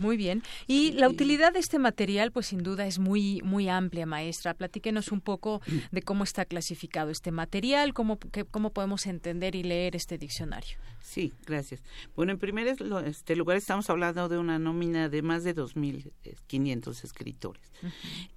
Muy 0.00 0.16
bien. 0.16 0.42
Y 0.66 0.92
la 0.92 1.08
utilidad 1.08 1.52
de 1.52 1.60
este 1.60 1.78
material, 1.78 2.32
pues 2.32 2.46
sin 2.46 2.62
duda 2.62 2.86
es 2.86 2.98
muy 2.98 3.40
muy 3.42 3.68
amplia, 3.68 4.06
maestra. 4.06 4.54
Platíquenos 4.54 5.12
un 5.12 5.20
poco 5.20 5.60
de 5.90 6.02
cómo 6.02 6.24
está 6.24 6.44
clasificado 6.44 7.10
este 7.10 7.30
material, 7.30 7.94
cómo, 7.94 8.18
cómo 8.50 8.70
podemos 8.70 9.06
entender 9.06 9.54
y 9.54 9.62
leer 9.62 9.96
este 9.96 10.18
diccionario. 10.18 10.78
Sí, 11.00 11.32
gracias. 11.46 11.82
Bueno, 12.16 12.32
en 12.32 12.38
primer 12.38 12.66
este 12.66 13.36
lugar 13.36 13.56
estamos 13.56 13.88
hablando 13.90 14.28
de 14.28 14.38
una 14.38 14.58
nómina 14.58 15.08
de 15.08 15.22
más 15.22 15.44
de 15.44 15.54
2.500 15.54 17.04
escritores. 17.04 17.72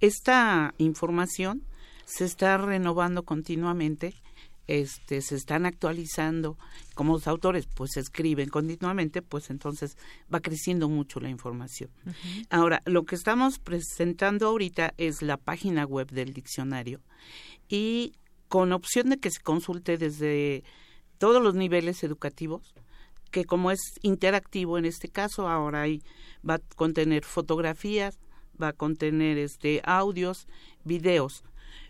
Esta 0.00 0.74
información 0.78 1.62
se 2.04 2.24
está 2.24 2.56
renovando 2.58 3.24
continuamente 3.24 4.14
este, 4.66 5.20
se 5.22 5.36
están 5.36 5.66
actualizando, 5.66 6.58
como 6.94 7.14
los 7.14 7.26
autores 7.26 7.66
pues 7.66 7.96
escriben 7.96 8.48
continuamente, 8.48 9.22
pues 9.22 9.50
entonces 9.50 9.96
va 10.32 10.40
creciendo 10.40 10.88
mucho 10.88 11.20
la 11.20 11.28
información. 11.28 11.90
Ahora, 12.50 12.82
lo 12.84 13.04
que 13.04 13.14
estamos 13.14 13.58
presentando 13.58 14.48
ahorita 14.48 14.94
es 14.96 15.22
la 15.22 15.36
página 15.36 15.84
web 15.84 16.10
del 16.10 16.32
diccionario 16.32 17.00
y 17.68 18.14
con 18.48 18.72
opción 18.72 19.10
de 19.10 19.18
que 19.18 19.30
se 19.30 19.40
consulte 19.40 19.98
desde 19.98 20.64
todos 21.18 21.42
los 21.42 21.54
niveles 21.54 22.02
educativos, 22.04 22.74
que 23.30 23.44
como 23.44 23.70
es 23.70 23.80
interactivo 24.02 24.78
en 24.78 24.84
este 24.84 25.08
caso, 25.08 25.48
ahora 25.48 25.82
ahí 25.82 26.02
va 26.48 26.54
a 26.54 26.60
contener 26.76 27.24
fotografías, 27.24 28.18
va 28.60 28.68
a 28.68 28.72
contener 28.72 29.38
este 29.38 29.80
audios, 29.84 30.46
videos. 30.84 31.44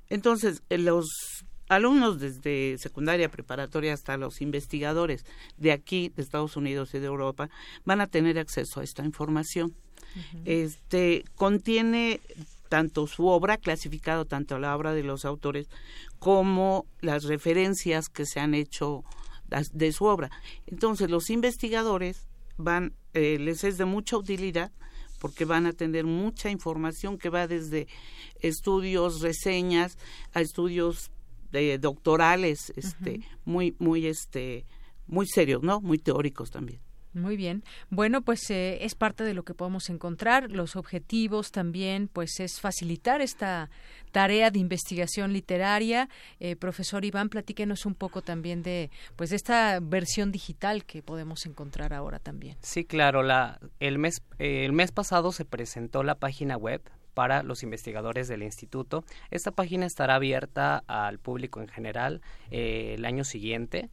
Entonces, 0.08 0.62
los 0.70 1.44
alumnos 1.68 2.20
desde 2.20 2.78
secundaria 2.78 3.30
preparatoria 3.30 3.94
hasta 3.94 4.16
los 4.16 4.40
investigadores 4.40 5.24
de 5.56 5.72
aquí, 5.72 6.12
de 6.14 6.22
Estados 6.22 6.56
Unidos 6.56 6.94
y 6.94 6.98
de 6.98 7.06
Europa, 7.06 7.48
van 7.84 8.00
a 8.00 8.06
tener 8.06 8.38
acceso 8.38 8.80
a 8.80 8.84
esta 8.84 9.04
información. 9.04 9.74
Este 10.46 11.24
contiene 11.34 12.20
tanto 12.68 13.06
su 13.06 13.26
obra, 13.26 13.58
clasificado 13.58 14.24
tanto 14.24 14.58
la 14.58 14.74
obra 14.74 14.94
de 14.94 15.02
los 15.02 15.24
autores, 15.24 15.68
como 16.18 16.86
las 17.00 17.24
referencias 17.24 18.08
que 18.08 18.24
se 18.24 18.40
han 18.40 18.54
hecho 18.54 19.04
de 19.72 19.92
su 19.92 20.04
obra. 20.04 20.30
Entonces, 20.66 21.10
los 21.10 21.30
investigadores 21.30 22.28
van, 22.56 22.94
eh, 23.14 23.38
les 23.38 23.64
es 23.64 23.78
de 23.78 23.84
mucha 23.84 24.16
utilidad 24.16 24.72
porque 25.18 25.44
van 25.44 25.66
a 25.66 25.72
tener 25.72 26.04
mucha 26.04 26.50
información 26.50 27.18
que 27.18 27.30
va 27.30 27.46
desde 27.46 27.86
estudios, 28.40 29.20
reseñas, 29.20 29.98
a 30.32 30.40
estudios 30.40 31.10
de 31.50 31.78
doctorales, 31.78 32.72
este, 32.76 33.20
muy, 33.44 33.74
muy, 33.78 34.06
este, 34.06 34.66
muy 35.06 35.26
serios, 35.26 35.62
¿no? 35.62 35.80
Muy 35.80 35.98
teóricos 35.98 36.50
también. 36.50 36.80
Muy 37.16 37.38
bien. 37.38 37.64
Bueno, 37.88 38.20
pues 38.20 38.50
eh, 38.50 38.84
es 38.84 38.94
parte 38.94 39.24
de 39.24 39.32
lo 39.32 39.42
que 39.42 39.54
podemos 39.54 39.88
encontrar. 39.88 40.52
Los 40.52 40.76
objetivos 40.76 41.50
también, 41.50 42.08
pues 42.08 42.40
es 42.40 42.60
facilitar 42.60 43.22
esta 43.22 43.70
tarea 44.12 44.50
de 44.50 44.58
investigación 44.58 45.32
literaria. 45.32 46.10
Eh, 46.40 46.56
profesor 46.56 47.06
Iván, 47.06 47.30
platíquenos 47.30 47.86
un 47.86 47.94
poco 47.94 48.20
también 48.20 48.62
de, 48.62 48.90
pues, 49.16 49.30
de 49.30 49.36
esta 49.36 49.80
versión 49.80 50.30
digital 50.30 50.84
que 50.84 51.02
podemos 51.02 51.46
encontrar 51.46 51.94
ahora 51.94 52.18
también. 52.18 52.58
Sí, 52.60 52.84
claro. 52.84 53.22
La, 53.22 53.60
el 53.80 53.98
mes, 53.98 54.22
el 54.38 54.74
mes 54.74 54.92
pasado 54.92 55.32
se 55.32 55.46
presentó 55.46 56.02
la 56.02 56.16
página 56.16 56.58
web 56.58 56.82
para 57.16 57.42
los 57.42 57.62
investigadores 57.62 58.28
del 58.28 58.42
instituto. 58.42 59.02
Esta 59.30 59.50
página 59.50 59.86
estará 59.86 60.16
abierta 60.16 60.84
al 60.86 61.18
público 61.18 61.62
en 61.62 61.68
general 61.68 62.20
eh, 62.50 62.92
el 62.98 63.06
año 63.06 63.24
siguiente. 63.24 63.88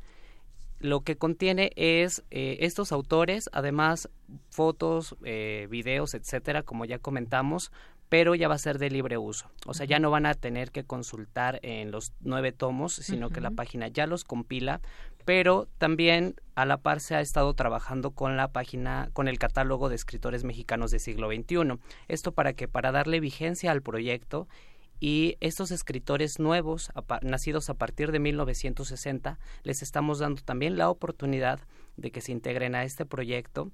Lo 0.80 1.06
que 1.06 1.16
contiene 1.16 1.72
es 1.78 2.26
eh, 2.32 2.58
estos 2.60 2.92
autores, 2.92 3.50
además 3.54 4.10
fotos, 4.50 5.16
eh, 5.24 5.68
videos, 5.70 6.16
etcétera, 6.16 6.64
como 6.64 6.84
ya 6.84 7.00
comentamos, 7.00 7.72
pero 8.10 8.36
ya 8.36 8.50
va 8.50 8.56
a 8.56 8.58
ser 8.58 8.78
de 8.78 8.90
libre 8.90 9.18
uso. 9.18 9.50
O 9.66 9.74
sea, 9.74 9.86
ya 9.86 10.00
no 10.00 10.12
van 10.12 10.26
a 10.26 10.34
tener 10.34 10.72
que 10.72 10.84
consultar 10.84 11.62
en 11.64 11.92
los 11.92 12.12
nueve 12.20 12.52
tomos, 12.52 12.94
sino 12.94 13.30
que 13.30 13.40
la 13.40 13.52
página 13.52 13.88
ya 13.88 14.06
los 14.06 14.26
compila 14.26 14.82
pero 15.26 15.68
también 15.78 16.36
a 16.56 16.66
la 16.66 16.78
par 16.78 17.00
se 17.00 17.16
ha 17.16 17.22
estado 17.22 17.54
trabajando 17.54 18.12
con 18.12 18.38
la 18.38 18.52
página, 18.52 19.10
con 19.14 19.28
el 19.28 19.40
catálogo 19.40 19.90
de 19.90 19.96
escritores 19.96 20.44
mexicanos 20.44 20.92
del 20.92 21.00
siglo 21.00 21.30
XXI. 21.30 21.80
Esto 22.08 22.32
para 22.32 22.54
que, 22.54 22.68
para 22.68 22.92
darle 22.92 23.20
vigencia 23.20 23.72
al 23.72 23.82
proyecto 23.82 24.48
y 25.00 25.36
estos 25.40 25.72
escritores 25.72 26.40
nuevos, 26.40 26.92
nacidos 27.22 27.70
a 27.70 27.74
partir 27.74 28.12
de 28.12 28.20
1960, 28.20 29.40
les 29.64 29.82
estamos 29.82 30.20
dando 30.20 30.42
también 30.42 30.78
la 30.78 30.90
oportunidad 30.90 31.60
de 31.98 32.12
que 32.12 32.22
se 32.22 32.32
integren 32.32 32.76
a 32.76 32.84
este 32.84 33.06
proyecto. 33.06 33.72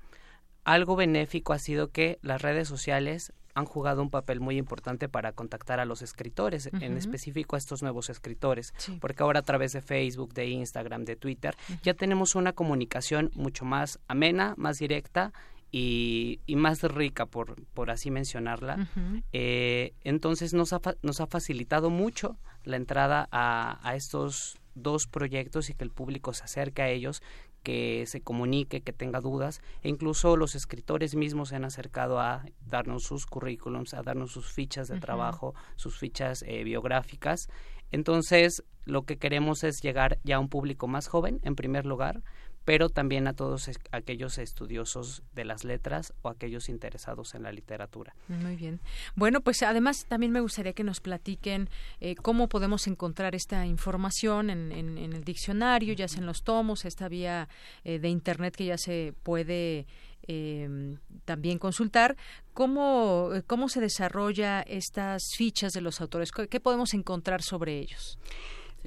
Algo 0.64 0.96
benéfico 0.96 1.54
ha 1.54 1.60
sido 1.60 1.92
que 1.92 2.20
las 2.22 2.42
redes 2.42 2.68
sociales 2.68 3.34
han 3.54 3.66
jugado 3.66 4.02
un 4.02 4.10
papel 4.10 4.40
muy 4.40 4.58
importante 4.58 5.10
para 5.10 5.32
contactar 5.32 5.80
a 5.80 5.86
los 5.86 6.02
escritores, 6.02 6.70
en 6.72 6.98
específico 6.98 7.56
a 7.56 7.60
estos 7.60 7.82
nuevos 7.82 8.10
escritores, 8.10 8.74
porque 9.00 9.24
ahora 9.24 9.40
a 9.40 9.44
través 9.44 9.74
de 9.74 9.82
Facebook, 9.82 10.34
de 10.34 10.48
Instagram, 10.48 11.06
de 11.06 11.16
Twitter, 11.16 11.56
ya 11.84 11.94
tenemos 11.94 12.36
una 12.36 12.54
comunicación 12.54 13.32
mucho 13.36 13.66
más 13.66 14.00
amena, 14.08 14.54
más 14.58 14.80
directa 14.80 15.34
y, 15.72 16.40
más 16.48 16.82
rica, 16.84 17.26
por, 17.26 17.64
por 17.74 17.92
así 17.92 18.12
mencionarla. 18.12 18.88
Eh, 19.34 19.94
entonces 20.04 20.54
nos 20.54 20.74
ha, 20.74 20.82
nos 21.02 21.22
ha 21.22 21.28
facilitado 21.28 21.90
mucho 21.90 22.38
la 22.64 22.78
entrada 22.78 23.28
a, 23.32 23.80
a 23.88 23.96
estos 23.96 24.58
dos 24.76 25.08
proyectos 25.08 25.70
y 25.70 25.74
que 25.74 25.84
el 25.84 25.92
público 25.92 26.34
se 26.34 26.44
acerque 26.44 26.82
a 26.82 26.90
ellos, 26.90 27.22
que 27.64 28.06
se 28.08 28.22
comunique, 28.22 28.82
que 28.82 28.94
tenga 28.94 29.20
dudas, 29.20 29.62
e 29.84 29.90
incluso 29.90 30.38
los 30.38 30.56
escritores 30.56 31.16
mismos 31.16 31.50
se 31.50 31.56
han 31.56 31.66
acercado 31.66 32.20
a 32.20 32.46
darnos 32.66 33.04
sus 33.04 33.26
currículums, 33.26 33.94
a 33.94 34.04
darnos 34.04 34.32
sus 34.32 34.52
fichas 34.52 34.88
de 34.88 35.00
trabajo, 35.00 35.54
sus 35.76 35.98
fichas 35.98 36.44
eh, 36.48 36.64
biográficas. 36.64 37.50
Entonces, 37.92 38.64
lo 38.86 39.04
que 39.04 39.18
queremos 39.18 39.64
es 39.64 39.82
llegar 39.82 40.20
ya 40.24 40.38
a 40.38 40.40
un 40.40 40.50
público 40.50 40.88
más 40.88 41.08
joven, 41.08 41.40
en 41.44 41.56
primer 41.56 41.86
lugar, 41.86 42.24
pero 42.66 42.90
también 42.90 43.28
a 43.28 43.34
todos 43.34 43.70
aquellos 43.92 44.38
estudiosos 44.38 45.24
de 45.34 45.46
las 45.46 45.64
letras 45.64 46.14
o 46.22 46.30
aquellos 46.30 46.70
interesados 46.70 47.34
en 47.36 47.44
la 47.44 47.52
literatura. 47.52 48.16
Muy 48.28 48.56
bien. 48.56 48.80
Bueno, 49.16 49.42
pues 49.42 49.64
además 49.64 50.06
también 50.08 50.32
me 50.32 50.40
gustaría 50.40 50.74
que 50.74 50.84
nos 50.84 51.00
platiquen 51.00 51.70
eh, 52.00 52.16
cómo 52.16 52.48
podemos 52.48 52.88
encontrar 52.88 53.36
esta 53.36 53.66
información 53.66 54.50
en, 54.50 54.98
el 54.98 55.24
diccionario, 55.24 55.94
ya 55.94 56.08
sea 56.08 56.20
en 56.20 56.26
los 56.26 56.44
tomos, 56.44 56.86
esta 56.86 57.08
vía 57.10 57.50
eh, 57.84 58.00
de 58.00 58.10
Internet 58.10 58.56
que 58.56 58.66
ya 58.66 58.78
se 58.78 59.14
puede 59.24 59.88
em, 60.28 60.98
también 61.26 61.58
consultar 61.58 62.18
cómo, 62.54 63.32
cómo 63.48 63.70
se 63.70 63.82
desarrolla 63.82 64.62
estas 64.62 65.36
fichas 65.36 65.74
de 65.74 65.82
los 65.82 66.02
autores, 66.02 66.32
qué 66.32 66.60
podemos 66.60 66.94
encontrar 66.94 67.42
sobre 67.42 67.80
ellos. 67.80 68.20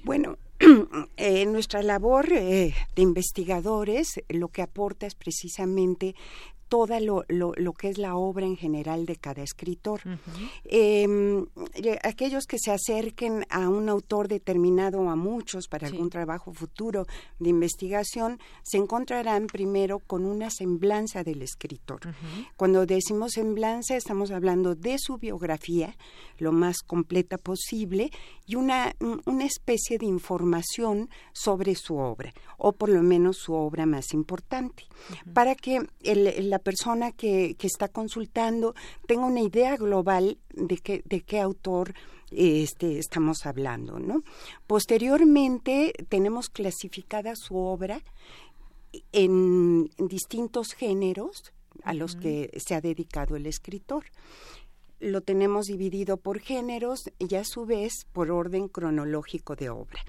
Bueno, 0.04 0.38
eh, 1.16 1.46
nuestra 1.46 1.82
labor 1.82 2.32
eh, 2.32 2.74
de 2.94 3.02
investigadores 3.02 4.20
lo 4.28 4.48
que 4.48 4.62
aporta 4.62 5.06
es 5.06 5.14
precisamente 5.14 6.14
toda 6.72 7.00
lo, 7.00 7.26
lo, 7.28 7.52
lo, 7.54 7.74
que 7.74 7.90
es 7.90 7.98
la 7.98 8.16
obra 8.16 8.46
en 8.46 8.56
general 8.56 9.04
de 9.04 9.16
cada 9.16 9.42
escritor. 9.42 10.00
Em, 10.64 11.44
aquellos 12.02 12.46
que 12.46 12.56
se 12.58 12.70
acerquen 12.70 13.44
a 13.50 13.68
un 13.68 13.90
autor 13.90 14.26
determinado 14.26 15.02
o 15.02 15.10
a 15.10 15.14
muchos 15.14 15.68
para 15.68 15.88
algún 15.88 16.08
trabajo 16.08 16.54
futuro 16.54 17.04
de 17.38 17.50
investigación, 17.50 18.38
se 18.62 18.78
encontrarán 18.78 19.48
primero 19.48 19.98
con 19.98 20.24
una 20.24 20.48
semblanza 20.48 21.22
del 21.22 21.42
escritor. 21.42 22.00
Cuando 22.56 22.86
decimos 22.86 23.32
semblanza, 23.32 23.94
estamos 23.94 24.30
hablando 24.30 24.74
de 24.74 24.96
su 24.98 25.18
biografía, 25.18 25.94
lo 26.38 26.52
más 26.52 26.78
completa 26.78 27.36
posible, 27.36 28.10
y 28.46 28.54
una, 28.54 28.94
una 29.26 29.44
especie 29.44 29.98
de 29.98 30.06
información 30.06 31.10
sobre 31.34 31.74
su 31.74 31.98
obra, 31.98 32.32
o 32.56 32.72
por 32.72 32.88
lo 32.88 33.02
menos 33.02 33.36
su 33.36 33.52
obra 33.52 33.84
más 33.84 34.14
importante, 34.14 34.84
para 35.34 35.54
que 35.54 35.86
el, 36.00 36.48
la 36.48 36.61
persona 36.62 37.12
que, 37.12 37.54
que, 37.58 37.66
está 37.66 37.88
consultando 37.88 38.74
tenga 39.06 39.26
una 39.26 39.40
idea 39.40 39.76
global 39.76 40.38
de 40.54 40.78
qué, 40.78 41.02
de 41.04 41.20
qué 41.20 41.40
autor 41.40 41.94
este, 42.30 42.98
estamos 42.98 43.44
hablando. 43.46 43.98
¿no? 43.98 44.22
Posteriormente 44.66 45.92
tenemos 46.08 46.48
clasificada 46.48 47.34
su 47.36 47.56
obra 47.56 48.02
en 49.12 49.90
distintos 49.98 50.72
géneros 50.72 51.52
a 51.84 51.94
los 51.94 52.16
que 52.16 52.50
se 52.58 52.74
ha 52.74 52.80
dedicado 52.80 53.36
el 53.36 53.46
escritor 53.46 54.04
lo 55.02 55.20
tenemos 55.20 55.66
dividido 55.66 56.16
por 56.16 56.38
géneros 56.38 57.10
y 57.18 57.34
a 57.34 57.44
su 57.44 57.66
vez 57.66 58.06
por 58.12 58.30
orden 58.30 58.68
cronológico 58.68 59.56
de 59.56 59.68
obra. 59.68 60.00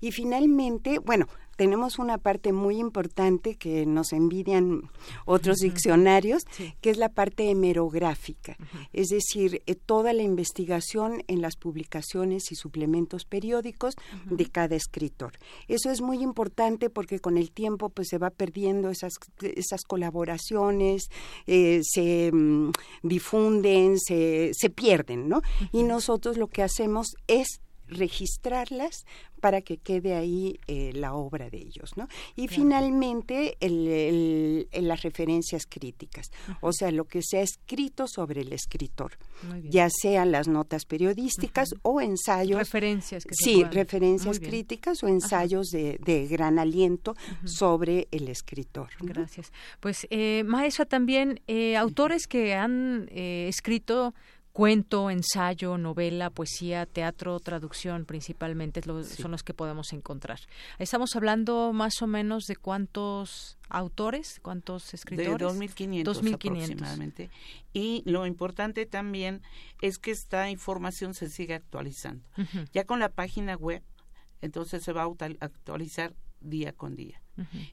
Y 0.00 0.12
finalmente, 0.12 0.98
bueno, 0.98 1.26
tenemos 1.60 1.98
una 1.98 2.16
parte 2.16 2.54
muy 2.54 2.78
importante 2.78 3.56
que 3.56 3.84
nos 3.84 4.14
envidian 4.14 4.88
otros 5.26 5.58
diccionarios, 5.58 6.44
que 6.80 6.88
es 6.88 6.96
la 6.96 7.10
parte 7.10 7.50
hemerográfica, 7.50 8.56
es 8.94 9.08
decir, 9.08 9.60
eh, 9.66 9.74
toda 9.74 10.14
la 10.14 10.22
investigación 10.22 11.22
en 11.28 11.42
las 11.42 11.56
publicaciones 11.56 12.50
y 12.50 12.54
suplementos 12.54 13.26
periódicos 13.26 13.92
de 14.24 14.46
cada 14.46 14.74
escritor. 14.74 15.32
Eso 15.68 15.90
es 15.90 16.00
muy 16.00 16.22
importante 16.22 16.88
porque 16.88 17.18
con 17.18 17.36
el 17.36 17.50
tiempo 17.50 17.90
pues 17.90 18.08
se 18.08 18.16
va 18.16 18.30
perdiendo 18.30 18.88
esas, 18.88 19.12
esas 19.42 19.82
colaboraciones, 19.82 21.10
eh, 21.46 21.82
se 21.82 22.32
mm, 22.32 22.70
difunden, 23.02 23.98
se, 23.98 24.52
se 24.54 24.70
pierden, 24.70 25.28
¿no? 25.28 25.42
Y 25.72 25.82
nosotros 25.82 26.38
lo 26.38 26.46
que 26.46 26.62
hacemos 26.62 27.16
es 27.26 27.60
registrarlas 27.90 29.04
para 29.40 29.62
que 29.62 29.78
quede 29.78 30.14
ahí 30.14 30.60
eh, 30.66 30.92
la 30.94 31.14
obra 31.14 31.48
de 31.50 31.58
ellos, 31.58 31.96
¿no? 31.96 32.08
Y 32.36 32.48
finalmente 32.48 33.56
el, 33.60 34.68
las 34.72 35.02
referencias 35.02 35.64
críticas, 35.66 36.30
o 36.60 36.72
sea, 36.72 36.90
lo 36.90 37.06
que 37.06 37.20
se 37.22 37.38
ha 37.38 37.42
escrito 37.42 38.06
sobre 38.06 38.42
el 38.42 38.52
escritor, 38.52 39.18
ya 39.64 39.88
sean 39.90 40.32
las 40.32 40.46
notas 40.46 40.84
periodísticas 40.84 41.70
o 41.82 42.00
ensayos. 42.00 42.58
Referencias. 42.58 43.24
Que 43.24 43.34
sí, 43.34 43.64
referencias 43.64 44.38
críticas 44.38 45.02
o 45.02 45.08
ensayos 45.08 45.68
de, 45.68 45.98
de, 46.04 46.26
gran 46.26 46.58
aliento 46.58 47.14
sobre 47.44 48.08
el 48.10 48.28
escritor. 48.28 48.90
Gracias. 49.00 49.52
Pues, 49.80 50.06
eh, 50.10 50.44
maestra, 50.44 50.84
también 50.84 51.40
eh, 51.46 51.76
autores 51.76 52.26
que 52.26 52.54
han 52.54 53.08
eh, 53.10 53.46
escrito 53.48 54.14
cuento, 54.52 55.10
ensayo, 55.10 55.78
novela, 55.78 56.30
poesía, 56.30 56.86
teatro, 56.86 57.38
traducción 57.40 58.04
principalmente 58.04 58.82
son 58.82 59.30
los 59.30 59.42
que 59.42 59.54
podemos 59.54 59.92
encontrar. 59.92 60.40
Estamos 60.78 61.14
hablando 61.16 61.72
más 61.72 62.02
o 62.02 62.06
menos 62.06 62.44
de 62.44 62.56
cuántos 62.56 63.58
autores, 63.68 64.40
cuántos 64.42 64.92
escritores. 64.94 65.38
De 65.38 65.44
2.500 65.44 66.34
aproximadamente. 66.34 67.30
Y 67.72 68.02
lo 68.04 68.26
importante 68.26 68.86
también 68.86 69.42
es 69.80 69.98
que 69.98 70.10
esta 70.10 70.50
información 70.50 71.14
se 71.14 71.28
sigue 71.28 71.54
actualizando. 71.54 72.24
Ya 72.72 72.84
con 72.84 72.98
la 72.98 73.10
página 73.10 73.54
web, 73.54 73.82
entonces 74.40 74.82
se 74.82 74.92
va 74.92 75.02
a 75.02 75.24
actualizar 75.40 76.14
día 76.40 76.72
con 76.72 76.96
día. 76.96 77.22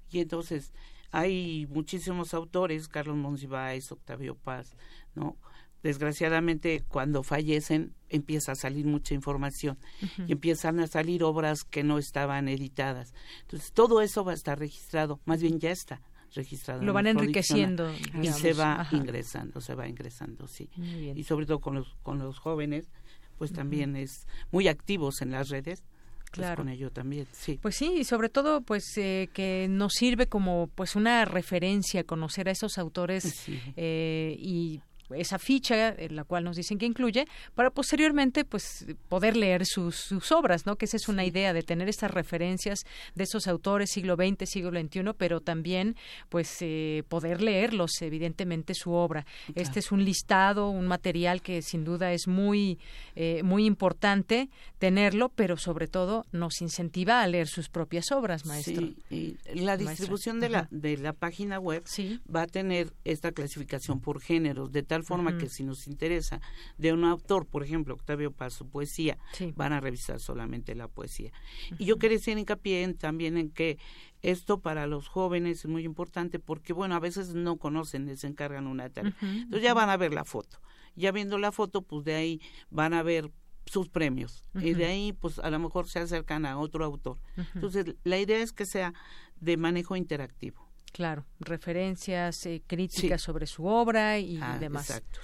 Y 0.10 0.20
entonces 0.20 0.72
hay 1.12 1.68
muchísimos 1.70 2.34
autores, 2.34 2.88
Carlos 2.88 3.18
Monsiváis, 3.18 3.92
Octavio 3.92 4.36
Paz, 4.36 4.76
¿no? 5.16 5.38
Desgraciadamente 5.84 6.84
cuando 6.88 7.24
fallecen 7.24 7.94
empieza 8.10 8.54
a 8.54 8.56
salir 8.56 8.86
mucha 8.86 9.14
información 9.14 9.78
y 10.28 10.32
empiezan 10.32 10.80
a 10.80 10.88
salir 10.88 11.24
obras 11.24 11.64
que 11.64 11.84
no 11.84 11.98
estaban 11.98 12.48
editadas. 12.48 13.14
Entonces 13.42 13.72
todo 13.74 14.02
eso 14.02 14.24
va 14.24 14.32
a 14.32 14.36
estar 14.36 14.58
registrado, 14.58 15.20
más 15.26 15.42
bien 15.42 15.60
ya 15.60 15.72
está 15.72 16.02
registrado. 16.36 16.84
Lo 16.84 16.94
van 16.94 17.08
enriqueciendo 17.08 17.92
y 18.22 18.28
se 18.28 18.54
va 18.54 18.88
ingresando, 18.92 19.62
se 19.62 19.76
va 19.76 19.88
ingresando, 19.88 20.48
sí. 20.48 20.70
Y 21.16 21.24
sobre 21.24 21.46
todo 21.46 21.60
con 21.60 21.76
los 21.76 21.96
con 22.04 22.20
los 22.20 22.40
jóvenes, 22.40 22.90
pues 23.38 23.52
también 23.52 23.96
es 23.96 24.28
muy 24.52 24.68
activos 24.68 25.22
en 25.22 25.32
las 25.32 25.50
redes. 25.50 25.84
Pues 26.30 26.46
claro. 26.46 26.58
con 26.58 26.68
ello 26.68 26.92
también, 26.92 27.26
sí. 27.32 27.58
Pues 27.62 27.78
sí, 27.78 28.00
y 28.00 28.04
sobre 28.04 28.28
todo, 28.28 28.60
pues 28.60 28.84
eh, 28.98 29.30
que 29.32 29.68
nos 29.70 29.94
sirve 29.94 30.28
como 30.28 30.68
pues 30.76 30.98
una 30.98 31.24
referencia 31.24 32.04
conocer 32.04 32.50
a 32.50 32.52
esos 32.52 32.78
autores 32.78 33.46
eh, 33.78 34.36
y 34.38 34.82
esa 35.16 35.40
ficha, 35.40 35.90
en 35.90 36.16
la 36.16 36.24
cual 36.24 36.44
nos 36.44 36.56
dicen 36.56 36.78
que 36.78 36.86
incluye, 36.86 37.26
para 37.56 37.70
posteriormente 37.70 38.46
pues 38.46 38.86
poder 39.10 39.36
leer 39.36 39.66
sus, 39.66 39.96
sus 39.96 40.32
obras, 40.32 40.66
¿no? 40.66 40.76
Que 40.76 40.86
esa 40.86 40.98
es 40.98 41.08
una 41.08 41.26
idea 41.26 41.54
de 41.54 41.64
tener 41.64 41.90
estas 41.90 42.12
referencias 42.12 42.86
de 43.16 43.24
esos 43.24 43.48
autores 43.48 43.92
siglo 43.92 44.16
XX, 44.16 44.50
siglo 44.50 44.72
XXI, 44.72 45.14
pero 45.18 45.42
también 45.42 45.96
pues 46.30 46.58
eh, 46.62 47.04
poder 47.08 47.42
leerlos, 47.42 48.02
evidentemente 48.02 48.74
su 48.74 48.92
obra. 48.92 49.26
Este 49.56 49.80
es 49.80 49.92
un 49.92 50.04
listado, 50.04 50.70
un 50.70 50.88
material 50.88 51.42
que 51.42 51.62
sin 51.62 51.84
duda 51.84 52.12
es 52.12 52.28
muy 52.28 52.80
eh, 53.16 53.42
muy 53.44 53.66
importante 53.66 54.50
tenerlo, 54.80 55.30
pero 55.30 55.58
sobre 55.58 55.88
todo 55.88 56.26
nos 56.32 56.62
incentiva 56.62 57.22
a 57.22 57.28
leer 57.28 57.48
sus 57.48 57.70
propias 57.70 58.12
obras, 58.12 58.46
maestro. 58.46 58.90
Sí, 59.10 59.38
y 59.54 59.60
la 59.62 59.78
distribución 59.78 60.40
de 60.40 60.50
la 60.50 60.68
de 60.72 60.98
la 60.98 61.14
página 61.14 61.60
web 61.60 61.84
va 62.34 62.44
a 62.44 62.48
tener 62.48 62.94
esta 63.04 63.32
clasificación 63.32 64.00
por 64.00 64.22
géneros 64.22 64.72
de 64.72 64.84
tal 64.84 64.97
forma 65.04 65.38
que 65.38 65.50
si 65.50 65.64
nos 65.64 65.88
interesa 65.88 66.42
de 66.78 66.94
un 66.94 67.04
autor, 67.04 67.46
por 67.46 67.64
ejemplo, 67.64 67.94
Octavio 67.94 68.32
Paz, 68.32 68.54
su 68.54 68.68
poesía, 68.70 69.18
van 69.56 69.74
a 69.74 69.80
revisar 69.80 70.20
solamente 70.20 70.76
la 70.76 70.88
poesía. 70.88 71.32
Y 71.78 71.86
yo 71.86 71.98
quería 71.98 72.18
hacer 72.18 72.38
hincapié 72.38 72.94
también 72.94 73.38
en 73.38 73.50
que 73.50 73.78
esto 74.22 74.60
para 74.60 74.88
los 74.88 75.08
jóvenes 75.08 75.60
es 75.60 75.68
muy 75.68 75.84
importante 75.84 76.40
porque, 76.40 76.74
bueno, 76.74 76.96
a 76.96 77.00
veces 77.00 77.34
no 77.34 77.58
conocen, 77.58 78.06
les 78.06 78.24
encargan 78.24 78.68
una 78.68 78.90
tarea. 78.90 79.16
Entonces 79.22 79.62
ya 79.62 79.74
van 79.74 79.90
a 79.90 79.98
ver 79.98 80.14
la 80.14 80.26
foto. 80.26 80.60
Ya 80.96 81.12
viendo 81.12 81.38
la 81.38 81.52
foto, 81.52 81.82
pues 81.82 82.04
de 82.06 82.16
ahí 82.16 82.42
van 82.70 82.94
a 82.94 83.04
ver 83.04 83.32
sus 83.66 83.90
premios 83.90 84.46
y 84.56 84.74
de 84.74 84.86
ahí 84.86 85.14
pues 85.14 85.40
a 85.40 85.50
lo 85.50 85.60
mejor 85.60 85.88
se 85.88 86.00
acercan 86.00 86.46
a 86.46 86.58
otro 86.58 86.86
autor. 86.86 87.20
Entonces 87.54 87.96
la 88.04 88.18
idea 88.18 88.40
es 88.40 88.54
que 88.54 88.66
sea 88.66 88.94
de 89.40 89.58
manejo 89.58 89.96
interactivo. 89.96 90.67
Claro, 90.92 91.26
referencias, 91.40 92.46
eh, 92.46 92.64
críticas 92.66 93.22
sobre 93.22 93.46
su 93.46 93.66
obra 93.66 94.18
y 94.18 94.40
ah, 94.42 94.58
demás. 94.60 94.90
Exacto, 94.90 95.20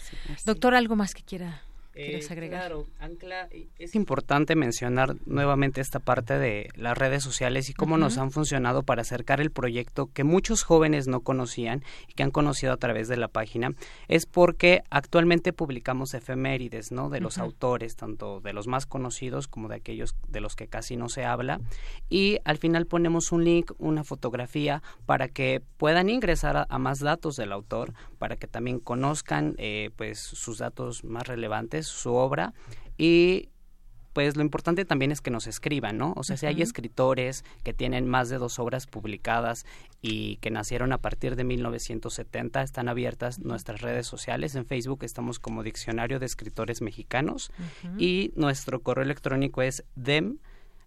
Doctor, 0.46 0.76
¿algo 0.76 0.96
más 0.96 1.14
que 1.14 1.24
quiera 1.24 1.64
¿Quieres 1.94 2.30
Eh, 2.30 2.34
agregar? 2.34 2.60
Claro, 2.62 2.88
Ancla, 3.00 3.48
eh, 3.52 3.68
es 3.78 3.94
importante 3.96 4.56
mencionar 4.56 5.16
nuevamente 5.26 5.80
esta 5.80 6.00
parte 6.00 6.40
de 6.40 6.70
las 6.76 6.98
redes 6.98 7.24
sociales 7.24 7.70
y 7.70 7.74
cómo 7.74 7.98
nos 7.98 8.18
han 8.18 8.32
funcionado 8.32 8.82
para 8.84 9.02
acercar 9.04 9.40
el 9.42 9.52
proyecto 9.52 10.10
que 10.12 10.24
muchos 10.24 10.64
jóvenes 10.64 11.08
no 11.08 11.20
conocían 11.22 11.84
y 12.08 12.14
que 12.14 12.24
han 12.24 12.32
conocido 12.32 12.74
a 12.74 12.78
través 12.78 13.08
de 13.08 13.18
la 13.18 13.28
página. 13.28 13.70
Es 14.08 14.26
porque 14.26 14.82
actualmente 14.90 15.54
publicamos 15.54 16.14
efemérides, 16.16 16.92
¿no? 16.92 17.10
De 17.10 17.20
los 17.20 17.38
autores, 17.38 17.96
tanto 17.96 18.42
de 18.42 18.54
los 18.54 18.66
más 18.68 18.86
conocidos 18.88 19.48
como 19.48 19.68
de 19.68 19.76
aquellos 19.76 20.16
de 20.28 20.42
los 20.42 20.56
que 20.56 20.68
casi 20.68 20.98
no 20.98 21.10
se 21.10 21.26
habla. 21.26 21.62
Y 22.10 22.40
al 22.44 22.58
final 22.58 22.88
ponemos 22.88 23.32
un 23.32 23.44
link, 23.44 23.72
una 23.78 24.04
fotografía, 24.04 24.82
para 25.06 25.28
que 25.28 25.62
puedan 25.78 26.10
ingresar 26.10 26.58
a, 26.58 26.66
a 26.70 26.80
más 26.80 27.00
datos 27.00 27.36
del 27.36 27.52
autor, 27.52 27.94
para 28.18 28.36
que 28.36 28.48
también 28.48 28.80
conozcan 28.80 29.54
eh, 29.58 29.92
pues 29.96 30.20
sus 30.20 30.58
datos 30.58 31.04
más 31.04 31.28
relevantes, 31.28 31.83
su 31.88 32.14
obra 32.14 32.54
y 32.98 33.50
pues 34.14 34.36
lo 34.38 34.44
importante 34.44 34.86
también 34.86 35.12
es 35.12 35.22
que 35.22 35.32
nos 35.32 35.48
escriban, 35.48 35.98
¿no? 35.98 36.14
O 36.16 36.24
sea, 36.24 36.38
si 36.38 36.46
hay 36.46 36.62
escritores 36.62 37.44
que 37.64 37.74
tienen 37.74 38.08
más 38.08 38.30
de 38.30 38.38
dos 38.38 38.60
obras 38.60 38.86
publicadas 38.86 39.66
y 40.04 40.36
que 40.38 40.52
nacieron 40.52 40.94
a 40.94 41.00
partir 41.00 41.36
de 41.36 41.44
1970, 41.44 42.62
están 42.62 42.90
abiertas 42.90 43.40
nuestras 43.40 43.82
redes 43.82 44.06
sociales. 44.06 44.54
En 44.54 44.68
Facebook 44.68 45.04
estamos 45.04 45.40
como 45.40 45.64
Diccionario 45.64 46.20
de 46.20 46.28
Escritores 46.28 46.84
Mexicanos 46.84 47.52
y 47.98 48.32
nuestro 48.36 48.84
correo 48.84 49.04
electrónico 49.04 49.64
es 49.64 49.84
dem 49.96 50.38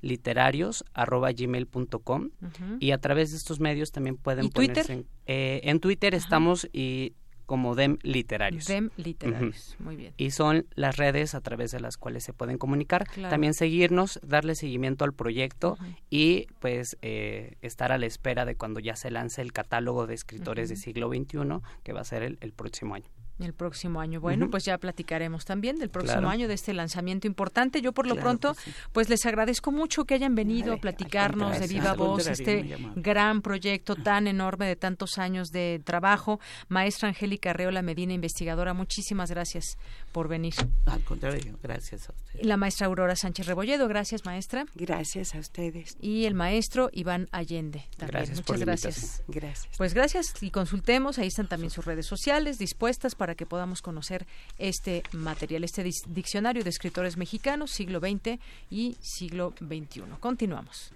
literarios@gmail.com 0.02 2.30
Ujú. 2.42 2.76
y 2.80 2.90
a 2.92 2.98
través 2.98 3.30
de 3.32 3.36
estos 3.38 3.60
medios 3.60 3.92
también 3.92 4.16
pueden 4.16 4.46
¿Y 4.46 4.50
Twitter? 4.50 4.86
ponerse 4.86 4.92
en, 4.92 5.06
eh, 5.26 5.60
en 5.64 5.80
Twitter 5.80 6.14
estamos 6.14 6.68
y 6.72 7.14
como 7.46 7.74
dem 7.74 7.98
literarios 8.02 8.66
Dem 8.66 8.90
Literarios, 8.96 9.76
muy 9.78 9.96
bien. 9.96 10.12
y 10.16 10.32
son 10.32 10.66
las 10.74 10.96
redes 10.96 11.34
a 11.34 11.40
través 11.40 11.70
de 11.70 11.80
las 11.80 11.96
cuales 11.96 12.24
se 12.24 12.32
pueden 12.32 12.58
comunicar 12.58 13.06
Claro. 13.06 13.30
también 13.30 13.54
seguirnos 13.54 14.20
darle 14.22 14.54
seguimiento 14.56 15.04
al 15.04 15.12
proyecto 15.14 15.78
y 16.10 16.46
pues 16.60 16.96
eh, 17.02 17.56
estar 17.62 17.92
a 17.92 17.98
la 17.98 18.06
espera 18.06 18.44
de 18.44 18.56
cuando 18.56 18.80
ya 18.80 18.96
se 18.96 19.10
lance 19.10 19.40
el 19.42 19.52
catálogo 19.52 20.06
de 20.06 20.14
escritores 20.14 20.68
de 20.68 20.74
Ujú. 20.74 20.82
siglo 20.82 21.08
XXI 21.08 21.60
que 21.84 21.92
va 21.92 22.00
a 22.00 22.04
ser 22.04 22.22
el, 22.22 22.38
el 22.40 22.52
próximo 22.52 22.94
año 22.94 23.06
El 23.38 23.52
próximo 23.52 24.00
año. 24.00 24.20
Bueno, 24.20 24.48
pues 24.50 24.64
ya 24.64 24.78
platicaremos 24.78 25.44
también 25.44 25.78
del 25.78 25.90
próximo 25.90 26.20
Claro. 26.20 26.28
año, 26.30 26.48
de 26.48 26.54
este 26.54 26.72
lanzamiento 26.72 27.26
importante. 27.26 27.82
Yo 27.82 27.92
por 27.92 28.06
lo 28.06 28.14
Claro 28.14 28.22
pronto, 28.40 28.56
pues 28.92 29.10
les 29.10 29.26
agradezco 29.26 29.72
mucho 29.72 30.04
que 30.06 30.14
hayan 30.14 30.34
venido 30.34 30.72
a 30.72 30.78
platicarnos 30.78 31.60
de 31.60 31.66
viva 31.66 31.92
voz 31.92 32.26
este 32.26 32.76
gran 32.96 33.42
proyecto 33.42 33.94
tan 33.96 34.26
enorme 34.26 34.66
de 34.66 34.76
tantos 34.76 35.18
años 35.18 35.50
de 35.50 35.82
trabajo. 35.84 36.40
Maestra 36.68 37.08
Angélica 37.08 37.50
Arreola 37.50 37.82
Medina, 37.82 38.14
investigadora, 38.14 38.72
muchísimas 38.72 39.30
gracias 39.30 39.76
por 40.12 40.28
venir. 40.28 40.54
Al 40.86 41.02
contrario, 41.02 41.58
gracias 41.62 42.08
a 42.08 42.12
usted. 42.12 42.40
Y 42.40 42.44
la 42.46 42.56
maestra 42.56 42.86
Aurora 42.86 43.16
Sánchez 43.16 43.46
Rebolledo, 43.46 43.86
gracias 43.86 44.24
maestra. 44.24 44.64
Gracias 44.74 45.34
a 45.34 45.38
ustedes. 45.40 45.96
Y 46.00 46.24
el 46.24 46.34
maestro 46.34 46.88
Iván 46.92 47.28
Allende. 47.32 47.84
También. 47.98 48.24
Gracias 48.24 48.38
Muchas 48.38 48.60
gracias. 48.60 49.22
Gracias. 49.28 49.76
Pues 49.76 49.92
gracias 49.92 50.42
y 50.42 50.50
consultemos, 50.50 51.18
ahí 51.18 51.26
están 51.28 51.48
también 51.48 51.70
sus 51.70 51.84
redes 51.84 52.06
sociales 52.06 52.58
dispuestas 52.58 53.14
para 53.14 53.25
que 53.34 53.46
podamos 53.46 53.82
conocer 53.82 54.26
este 54.58 55.02
material, 55.12 55.64
este 55.64 55.82
diccionario 56.08 56.64
de 56.64 56.70
escritores 56.70 57.16
mexicanos, 57.16 57.70
siglo 57.70 58.00
XX 58.00 58.38
y 58.70 58.96
siglo 59.00 59.54
XXI. 59.60 60.02
Continuamos. 60.20 60.92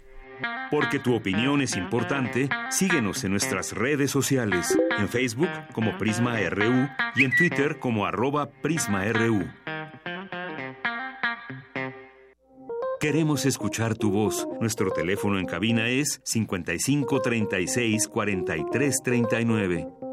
Porque 0.71 0.99
tu 0.99 1.15
opinión 1.15 1.61
es 1.61 1.77
importante, 1.77 2.49
síguenos 2.71 3.25
en 3.25 3.33
nuestras 3.33 3.73
redes 3.73 4.11
sociales, 4.11 4.79
en 4.99 5.09
Facebook 5.09 5.51
como 5.73 5.99
Prisma 5.99 6.39
RU 6.49 6.89
y 7.17 7.25
en 7.25 7.37
Twitter 7.37 7.79
como 7.79 8.07
arroba 8.07 8.49
PrismaRU. 8.49 9.45
Queremos 13.01 13.47
escuchar 13.47 13.97
tu 13.97 14.11
voz. 14.11 14.47
Nuestro 14.61 14.91
teléfono 14.91 15.39
en 15.39 15.47
cabina 15.47 15.89
es 15.89 16.21
55 16.23 17.23
36 17.23 18.09
43 18.09 18.97
39. 19.03 20.10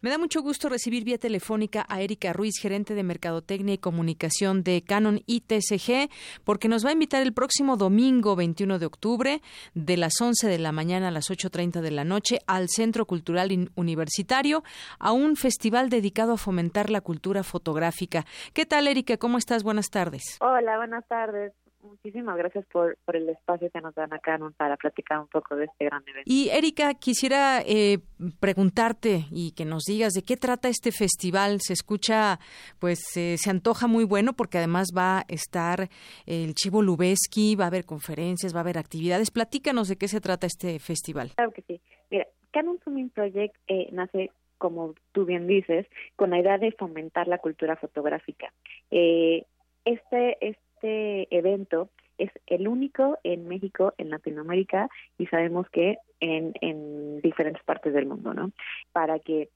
Me 0.00 0.10
da 0.10 0.18
mucho 0.18 0.42
gusto 0.42 0.68
recibir 0.68 1.02
vía 1.02 1.18
telefónica 1.18 1.84
a 1.88 2.00
Erika 2.00 2.32
Ruiz, 2.32 2.54
gerente 2.60 2.94
de 2.94 3.02
Mercadotecnia 3.02 3.74
y 3.74 3.78
Comunicación 3.78 4.62
de 4.62 4.82
Canon 4.82 5.22
ITSG, 5.26 6.08
porque 6.44 6.68
nos 6.68 6.84
va 6.84 6.90
a 6.90 6.92
invitar 6.92 7.22
el 7.22 7.32
próximo 7.32 7.76
domingo 7.76 8.36
21 8.36 8.78
de 8.78 8.86
octubre, 8.86 9.42
de 9.74 9.96
las 9.96 10.20
11 10.20 10.46
de 10.46 10.58
la 10.58 10.70
mañana 10.70 11.08
a 11.08 11.10
las 11.10 11.30
8.30 11.30 11.80
de 11.80 11.90
la 11.90 12.04
noche, 12.04 12.38
al 12.46 12.68
Centro 12.68 13.06
Cultural 13.06 13.70
Universitario, 13.74 14.62
a 15.00 15.10
un 15.10 15.34
festival 15.34 15.90
dedicado 15.90 16.34
a 16.34 16.38
fomentar 16.38 16.90
la 16.90 17.00
cultura 17.00 17.42
fotográfica. 17.42 18.24
¿Qué 18.52 18.66
tal, 18.66 18.86
Erika? 18.86 19.16
¿Cómo 19.16 19.36
estás? 19.36 19.64
Buenas 19.64 19.90
tardes. 19.90 20.38
Hola, 20.40 20.76
buenas 20.76 21.06
tardes. 21.08 21.52
Muchísimas 21.80 22.36
gracias 22.36 22.66
por, 22.66 22.98
por 23.04 23.14
el 23.14 23.28
espacio 23.28 23.70
que 23.70 23.80
nos 23.80 23.94
dan 23.94 24.12
acá 24.12 24.38
para 24.56 24.76
platicar 24.76 25.20
un 25.20 25.28
poco 25.28 25.54
de 25.54 25.66
este 25.66 25.84
gran 25.84 26.02
evento. 26.08 26.24
Y 26.24 26.48
Erika, 26.50 26.94
quisiera 26.94 27.60
eh, 27.64 27.98
preguntarte 28.40 29.26
y 29.30 29.52
que 29.52 29.64
nos 29.64 29.84
digas 29.84 30.12
de 30.12 30.22
qué 30.22 30.36
trata 30.36 30.68
este 30.68 30.90
festival. 30.90 31.60
Se 31.60 31.72
escucha, 31.72 32.40
pues 32.80 33.16
eh, 33.16 33.36
se 33.38 33.50
antoja 33.50 33.86
muy 33.86 34.04
bueno 34.04 34.32
porque 34.32 34.58
además 34.58 34.88
va 34.96 35.20
a 35.20 35.24
estar 35.28 35.88
el 36.26 36.54
Chivo 36.54 36.82
Lubeski, 36.82 37.54
va 37.54 37.64
a 37.64 37.68
haber 37.68 37.84
conferencias, 37.84 38.54
va 38.54 38.58
a 38.58 38.62
haber 38.62 38.78
actividades. 38.78 39.30
Platícanos 39.30 39.88
de 39.88 39.96
qué 39.96 40.08
se 40.08 40.20
trata 40.20 40.46
este 40.46 40.80
festival. 40.80 41.30
Claro 41.36 41.52
que 41.52 41.62
sí. 41.62 41.80
Mira, 42.10 42.26
Canon 42.50 42.78
Zooming 42.82 43.10
Project 43.10 43.54
eh, 43.68 43.88
nace, 43.92 44.30
como 44.58 44.94
tú 45.12 45.24
bien 45.24 45.46
dices, 45.46 45.86
con 46.16 46.30
la 46.30 46.40
idea 46.40 46.58
de 46.58 46.72
fomentar 46.72 47.28
la 47.28 47.38
cultura 47.38 47.76
fotográfica. 47.76 48.52
Eh, 48.90 49.44
este, 49.84 50.36
este 50.78 51.36
evento 51.36 51.90
es 52.18 52.30
el 52.46 52.68
único 52.68 53.18
en 53.24 53.48
México, 53.48 53.94
en 53.98 54.10
Latinoamérica 54.10 54.88
y 55.18 55.26
sabemos 55.26 55.68
que 55.70 55.98
en, 56.20 56.52
en 56.60 57.20
diferentes 57.20 57.62
partes 57.64 57.92
del 57.92 58.06
mundo, 58.06 58.34
¿no? 58.34 58.52
Para 58.92 59.18
que 59.18 59.48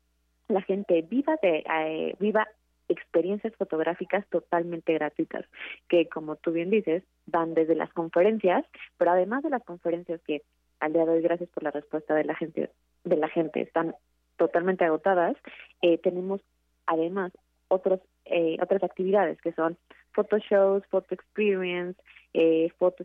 la 0.49 0.63
gente 0.63 1.03
viva 1.03 1.37
de 1.43 1.65
eh, 1.69 2.17
viva 2.19 2.47
experiencias 2.89 3.55
fotográficas 3.57 4.27
totalmente 4.29 4.93
gratuitas, 4.93 5.47
que 5.89 6.09
como 6.09 6.37
tú 6.37 6.53
bien 6.53 6.71
dices, 6.71 7.05
van 7.27 7.55
desde 7.55 7.75
las 7.75 7.93
conferencias, 7.93 8.65
pero 8.99 9.13
además 9.13 9.43
de 9.43 9.51
las 9.51 9.65
conferencias 9.65 10.21
que 10.27 10.43
al 10.81 10.93
día 10.93 11.05
de 11.05 11.13
hoy, 11.13 11.23
gracias 11.23 11.49
por 11.51 11.63
la 11.63 11.71
respuesta 11.71 12.15
de 12.15 12.25
la 12.25 12.35
gente, 12.35 12.71
de 13.05 13.17
la 13.17 13.29
gente, 13.29 13.61
están 13.61 13.95
totalmente 14.37 14.85
agotadas, 14.85 15.37
eh, 15.81 15.99
tenemos 15.99 16.41
además 16.87 17.33
otros 17.69 18.01
eh, 18.25 18.57
otras 18.61 18.83
actividades 18.83 19.41
que 19.41 19.53
son 19.53 19.77
photo 20.15 20.39
shows, 20.39 20.83
photo 20.91 21.15
experience, 21.15 22.01
eh, 22.35 22.71
photo 22.79 23.05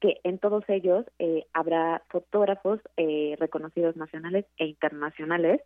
que 0.00 0.20
en 0.24 0.38
todos 0.38 0.64
ellos 0.68 1.06
eh, 1.18 1.44
habrá 1.52 2.02
fotógrafos 2.08 2.80
eh, 2.96 3.36
reconocidos 3.38 3.96
nacionales 3.96 4.46
e 4.58 4.66
internacionales 4.66 5.60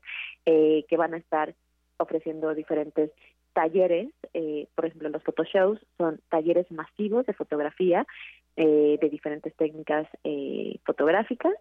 eh, 0.45 0.85
que 0.89 0.97
van 0.97 1.15
a 1.15 1.19
estar 1.19 1.55
ofreciendo 1.99 2.55
diferentes 2.55 3.11
talleres, 3.57 4.11
eh, 4.35 4.69
por 4.75 4.85
ejemplo, 4.85 5.09
los 5.09 5.23
photoshows 5.23 5.81
son 5.97 6.21
talleres 6.29 6.71
masivos 6.71 7.25
de 7.25 7.33
fotografía 7.33 8.07
eh, 8.55 8.99
de 9.01 9.09
diferentes 9.09 9.57
técnicas 9.57 10.07
eh, 10.25 10.79
fotográficas. 10.85 11.55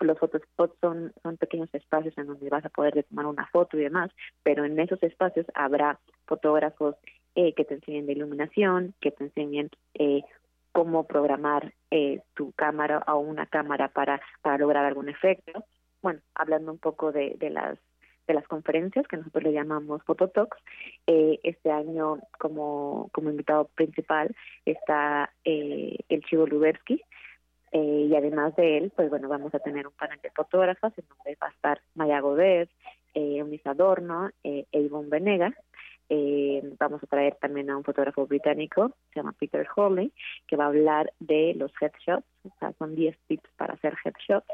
Los 0.00 0.18
photospots 0.18 0.76
son, 0.82 1.14
son 1.22 1.38
pequeños 1.38 1.70
espacios 1.72 2.16
en 2.18 2.26
donde 2.26 2.50
vas 2.50 2.64
a 2.66 2.68
poder 2.68 3.02
tomar 3.04 3.24
una 3.24 3.46
foto 3.46 3.78
y 3.78 3.80
demás, 3.80 4.10
pero 4.42 4.66
en 4.66 4.78
esos 4.78 5.02
espacios 5.02 5.46
habrá 5.54 5.98
fotógrafos 6.26 6.96
eh, 7.34 7.52
que 7.54 7.64
te 7.64 7.74
enseñen 7.74 8.06
de 8.06 8.12
iluminación, 8.12 8.94
que 9.00 9.10
te 9.10 9.24
enseñen 9.24 9.70
eh, 9.94 10.22
cómo 10.72 11.06
programar 11.06 11.72
eh, 11.90 12.20
tu 12.34 12.52
cámara 12.52 13.02
o 13.06 13.18
una 13.18 13.46
cámara 13.46 13.88
para, 13.88 14.20
para 14.42 14.58
lograr 14.58 14.84
algún 14.84 15.08
efecto. 15.08 15.64
Bueno, 16.02 16.20
hablando 16.34 16.72
un 16.72 16.78
poco 16.78 17.12
de, 17.12 17.36
de 17.38 17.50
las 17.50 17.78
de 18.30 18.34
las 18.34 18.46
conferencias 18.46 19.08
que 19.08 19.16
nosotros 19.16 19.42
le 19.42 19.52
llamamos 19.52 20.04
Phototalks. 20.04 20.56
Eh, 21.08 21.40
este 21.42 21.72
año 21.72 22.20
como, 22.38 23.08
como 23.12 23.28
invitado 23.28 23.64
principal 23.74 24.34
está 24.64 25.32
eh, 25.44 25.96
el 26.08 26.22
Chivo 26.22 26.46
Lubersky 26.46 27.02
eh, 27.72 28.06
y 28.08 28.14
además 28.14 28.54
de 28.54 28.78
él, 28.78 28.92
pues 28.94 29.10
bueno, 29.10 29.28
vamos 29.28 29.52
a 29.54 29.58
tener 29.58 29.86
un 29.86 29.94
panel 29.94 30.20
de 30.22 30.30
fotógrafas 30.30 30.96
en 30.96 31.06
donde 31.08 31.36
va 31.42 31.48
a 31.48 31.50
estar 31.50 31.80
Maya 31.94 32.20
Godet, 32.20 32.70
eh, 33.14 33.38
Eunice 33.38 33.68
Adorno 33.68 34.30
e 34.44 34.66
Ivonne 34.72 35.08
Venega. 35.08 35.52
Eh, 36.12 36.60
vamos 36.78 37.02
a 37.02 37.06
traer 37.06 37.36
también 37.36 37.70
a 37.70 37.76
un 37.76 37.84
fotógrafo 37.84 38.26
británico, 38.26 38.92
se 39.12 39.20
llama 39.20 39.32
Peter 39.38 39.66
Hawley, 39.76 40.12
que 40.46 40.56
va 40.56 40.64
a 40.64 40.68
hablar 40.68 41.12
de 41.20 41.54
los 41.54 41.70
headshots, 41.80 42.26
o 42.44 42.52
sea, 42.58 42.72
son 42.78 42.96
10 42.96 43.16
tips 43.28 43.48
para 43.56 43.74
hacer 43.74 43.94
headshots 44.04 44.48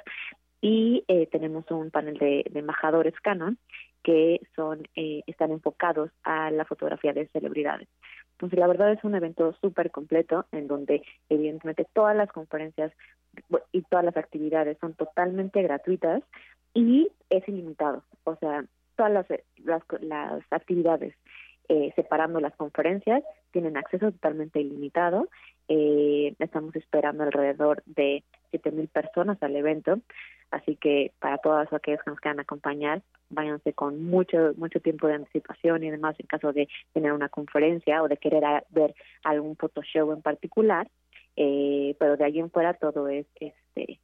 y 0.60 1.04
eh, 1.08 1.26
tenemos 1.28 1.64
un 1.70 1.90
panel 1.90 2.18
de, 2.18 2.44
de 2.50 2.60
embajadores 2.60 3.14
Canon 3.22 3.58
que 4.02 4.40
son 4.54 4.82
eh, 4.94 5.22
están 5.26 5.50
enfocados 5.50 6.10
a 6.22 6.50
la 6.52 6.64
fotografía 6.64 7.12
de 7.12 7.26
celebridades. 7.28 7.88
Entonces, 8.32 8.58
la 8.58 8.68
verdad 8.68 8.92
es 8.92 9.02
un 9.02 9.14
evento 9.14 9.52
súper 9.60 9.90
completo 9.90 10.46
en 10.52 10.68
donde, 10.68 11.02
evidentemente, 11.28 11.86
todas 11.92 12.14
las 12.14 12.30
conferencias 12.30 12.92
y 13.72 13.82
todas 13.82 14.04
las 14.04 14.16
actividades 14.16 14.78
son 14.80 14.94
totalmente 14.94 15.60
gratuitas 15.62 16.22
y 16.72 17.08
es 17.30 17.48
ilimitado. 17.48 18.04
O 18.24 18.36
sea, 18.36 18.64
todas 18.94 19.12
las, 19.12 19.26
las, 19.64 19.82
las 20.00 20.44
actividades 20.50 21.14
eh, 21.68 21.92
separando 21.96 22.40
las 22.40 22.54
conferencias, 22.56 23.22
tienen 23.50 23.76
acceso 23.76 24.12
totalmente 24.12 24.60
ilimitado. 24.60 25.28
Eh, 25.68 26.34
estamos 26.38 26.74
esperando 26.76 27.24
alrededor 27.24 27.82
de 27.86 28.22
7.000 28.52 28.88
personas 28.88 29.42
al 29.42 29.56
evento, 29.56 30.00
así 30.50 30.76
que 30.76 31.12
para 31.18 31.38
todos 31.38 31.72
aquellos 31.72 32.02
que 32.02 32.10
nos 32.10 32.20
quieran 32.20 32.40
acompañar, 32.40 33.02
váyanse 33.30 33.72
con 33.72 34.04
mucho 34.04 34.52
mucho 34.56 34.80
tiempo 34.80 35.08
de 35.08 35.14
anticipación 35.14 35.82
y 35.82 35.88
además 35.88 36.14
en 36.20 36.26
caso 36.26 36.52
de 36.52 36.68
tener 36.92 37.12
una 37.12 37.28
conferencia 37.28 38.02
o 38.02 38.08
de 38.08 38.16
querer 38.16 38.44
ver 38.70 38.94
algún 39.24 39.56
photoshow 39.56 40.12
en 40.12 40.22
particular, 40.22 40.88
eh, 41.34 41.96
pero 41.98 42.16
de 42.16 42.24
allí 42.24 42.38
en 42.38 42.50
fuera 42.50 42.74
todo 42.74 43.08
es 43.08 43.26
este 43.40 43.98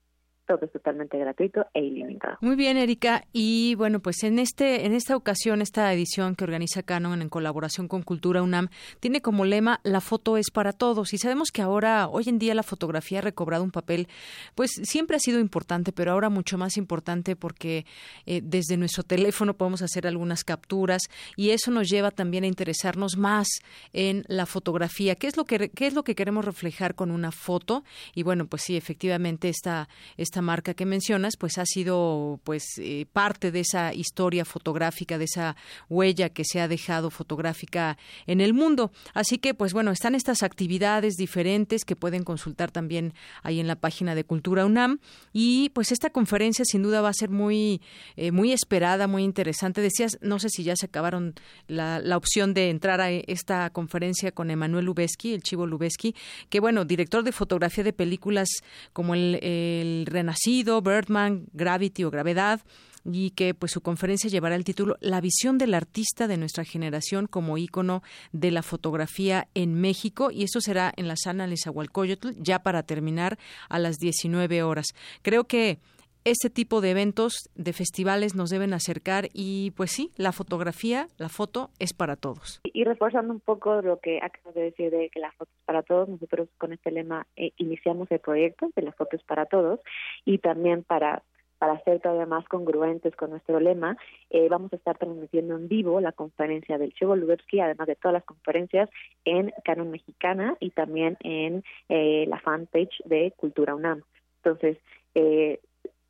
todo 0.47 0.61
es 0.63 0.73
totalmente 0.73 1.19
gratuito 1.19 1.67
e 1.75 1.81
ilimitado. 1.81 2.37
Muy 2.41 2.57
bien, 2.57 2.77
Erika. 2.77 3.25
Y 3.33 3.75
bueno, 3.77 4.01
pues 4.01 4.23
en 4.25 4.39
este 4.39 4.87
en 4.87 4.93
esta 4.93 5.17
ocasión, 5.17 5.63
esta 5.63 5.93
edición 5.93 6.35
que 6.35 6.45
organiza 6.45 6.83
Canon 6.83 7.23
en 7.23 7.29
colaboración 7.29 7.89
con 7.89 8.03
Cultura 8.03 8.43
UNAM 8.43 8.69
tiene 9.01 9.21
como 9.21 9.45
lema 9.45 9.81
La 9.83 10.01
foto 10.01 10.37
es 10.37 10.51
para 10.51 10.73
todos. 10.73 11.13
Y 11.13 11.19
sabemos 11.19 11.51
que 11.51 11.63
ahora, 11.63 12.09
hoy 12.09 12.25
en 12.27 12.39
día, 12.39 12.55
la 12.55 12.63
fotografía 12.63 13.19
ha 13.19 13.23
recobrado 13.23 13.65
un 13.65 13.71
papel, 13.71 14.09
pues 14.55 14.71
siempre 14.83 15.17
ha 15.17 15.21
sido 15.21 15.39
importante, 15.39 15.93
pero 15.93 16.13
ahora 16.13 16.29
mucho 16.29 16.59
más 16.59 16.77
importante 16.77 17.37
porque 17.37 17.87
eh, 18.27 18.41
desde 18.43 18.77
nuestro 18.77 19.03
teléfono 19.03 19.55
podemos 19.55 19.83
hacer 19.83 20.07
algunas 20.07 20.45
capturas 20.45 21.03
y 21.37 21.51
eso 21.51 21.71
nos 21.71 21.89
lleva 21.89 22.11
también 22.11 22.45
a 22.45 22.47
interesarnos 22.49 23.17
más 23.17 23.49
en 23.93 24.25
la 24.29 24.47
fotografía. 24.47 25.15
¿Qué 25.15 25.27
es 25.27 25.37
lo 25.37 25.45
que 25.45 25.71
qué 25.71 25.87
es 25.87 25.95
lo 25.95 26.05
que 26.05 26.15
queremos 26.15 26.45
reflejar 26.45 26.95
con 26.95 27.11
una 27.11 27.31
foto? 27.33 27.85
Y 28.15 28.23
bueno, 28.23 28.47
pues 28.47 28.63
sí, 28.63 28.77
efectivamente 28.77 29.49
esta 29.49 29.89
esta 30.17 30.32
marca 30.41 30.75
que 30.75 30.87
mencionas, 30.87 31.37
pues 31.37 31.59
ha 31.59 31.67
sido 31.67 32.41
pues 32.45 32.65
eh, 32.79 33.07
parte 33.13 33.51
de 33.51 33.61
esa 33.61 33.93
historia 33.93 34.45
fotográfica, 34.45 35.19
de 35.19 35.25
esa 35.25 35.57
huella 35.89 36.29
que 36.31 36.45
se 36.45 36.61
ha 36.61 36.69
dejado 36.69 37.11
fotográfica 37.11 37.99
en 38.27 38.41
el 38.41 38.55
mundo. 38.55 38.93
Así 39.13 39.39
que, 39.39 39.55
pues 39.55 39.73
bueno, 39.73 39.91
están 39.91 40.15
estas 40.15 40.43
actividades 40.43 41.15
diferentes 41.17 41.85
que 41.85 41.97
pueden 41.97 42.23
consultar 42.25 42.71
también 42.71 43.15
ahí 43.43 43.61
en 43.61 43.67
la 43.67 43.77
página 43.77 44.15
de 44.15 44.25
Cultura 44.25 44.65
UNAM. 44.65 45.01
Y 45.33 45.71
pues 45.71 45.93
esta 45.93 46.11
conferencia 46.11 46.65
sin 46.65 46.83
duda 46.83 47.03
va 47.03 47.09
a 47.11 47.15
ser 47.15 47.31
muy, 47.31 47.83
eh, 48.17 48.31
muy 48.31 48.53
esperada, 48.53 49.07
muy 49.07 49.25
interesante. 49.25 49.81
Decías, 49.81 50.19
no 50.23 50.39
sé 50.39 50.49
si 50.49 50.63
ya 50.63 50.77
se 50.77 50.87
acabaron 50.87 51.35
la, 51.67 51.99
la 51.99 52.17
opción 52.17 52.55
de 52.55 52.71
entrar 52.71 53.01
a 53.01 53.11
esta 53.11 53.71
conferencia 53.71 54.33
con 54.33 54.51
Emanuel 54.51 54.85
Lubezki, 54.85 55.35
el 55.35 55.43
Chivo 55.43 55.67
Lubezki, 55.67 56.15
que 56.49 56.61
bueno, 56.61 56.85
director 56.85 57.25
de 57.25 57.33
fotografía 57.33 57.85
de 57.85 57.93
películas 57.93 58.49
como 58.93 59.15
el, 59.15 59.39
el 59.43 60.07
Nacido, 60.23 60.81
Birdman, 60.83 61.47
Gravity 61.53 62.05
o 62.05 62.11
Gravedad 62.11 62.61
y 63.05 63.31
que 63.31 63.55
pues 63.55 63.73
su 63.73 63.81
conferencia 63.81 64.31
llevará 64.31 64.55
el 64.55 64.65
título 64.65 64.97
La 65.01 65.21
visión 65.21 65.59
del 65.59 65.75
artista 65.75 66.29
de 66.29 66.37
nuestra 66.37 66.65
generación 66.65 67.27
como 67.27 67.59
ícono 67.59 68.03
de 68.33 68.51
la 68.51 68.63
fotografía 68.63 69.49
en 69.55 69.75
México 69.75 70.31
y 70.31 70.45
esto 70.45 70.61
será 70.61 70.93
en 70.97 71.09
la 71.09 71.17
sala 71.17 71.47
Nezahualcóyotl 71.47 72.31
ya 72.39 72.63
para 72.63 72.83
terminar 72.83 73.39
a 73.69 73.79
las 73.79 73.99
19 73.99 74.63
horas. 74.63 74.87
Creo 75.23 75.45
que 75.45 75.79
este 76.25 76.51
tipo 76.51 76.81
de 76.81 76.91
eventos, 76.91 77.51
de 77.55 77.73
festivales 77.73 78.35
nos 78.35 78.51
deben 78.51 78.73
acercar 78.75 79.29
y 79.33 79.73
pues 79.77 79.91
sí, 79.91 80.11
la 80.17 80.33
fotografía, 80.33 81.09
la 81.19 81.29
foto 81.29 81.71
es 81.79 81.93
para 81.93 82.17
todos. 82.17 82.61
Y 82.65 82.85
reforzando 82.85 83.33
un 83.33 83.41
poco 83.41 83.83
lo 83.83 83.99
que 83.99 84.19
acabo 84.23 84.53
de 84.53 84.63
decir 84.63 84.91
de 84.91 85.09
que 85.11 85.21
la 85.21 85.33
foto 85.33 85.51
es 85.53 85.65
para 85.65 85.83
todos, 85.83 86.09
nosotros 86.09 86.49
con 86.59 86.73
este 86.73 86.91
lema 86.91 87.27
eh, 87.37 87.53
iniciamos 87.57 88.11
el 88.11 88.21
proyecto 88.21 88.71
de 88.75 88.83
la 88.83 88.93
foto 88.93 89.17
es 89.17 89.23
para 89.25 89.47
todos 89.47 89.81
y 90.25 90.39
también 90.39 90.85
para 90.85 91.23
para 91.63 91.79
ser 91.85 92.01
todavía 92.01 92.27
más 92.27 92.45
congruentes 92.49 93.15
con 93.15 93.31
nuestro 93.31 93.61
lema, 93.61 93.97
eh, 94.31 94.49
vamos 94.49 94.73
a 94.73 94.77
estar 94.77 94.99
transmitiendo 94.99 95.55
en 95.55 95.69
vivo 95.69 96.01
la 96.01 96.11
conferencia 96.11 96.77
del 96.77 96.93
Chevo 96.93 97.15
Lubevsky, 97.15 97.61
además 97.61 97.87
de 97.87 97.95
todas 97.95 98.15
las 98.15 98.25
conferencias 98.25 98.91
en 99.25 99.53
Canon 99.65 99.93
Mexicana 99.93 100.57
y 100.59 100.71
también 100.71 101.17
en 101.21 101.63
eh, 101.89 102.25
la 102.27 102.41
fanpage 102.41 103.01
de 103.05 103.33
Cultura 103.37 103.77
UNAM. 103.77 104.03
Entonces, 104.39 104.77
eh, 105.15 105.61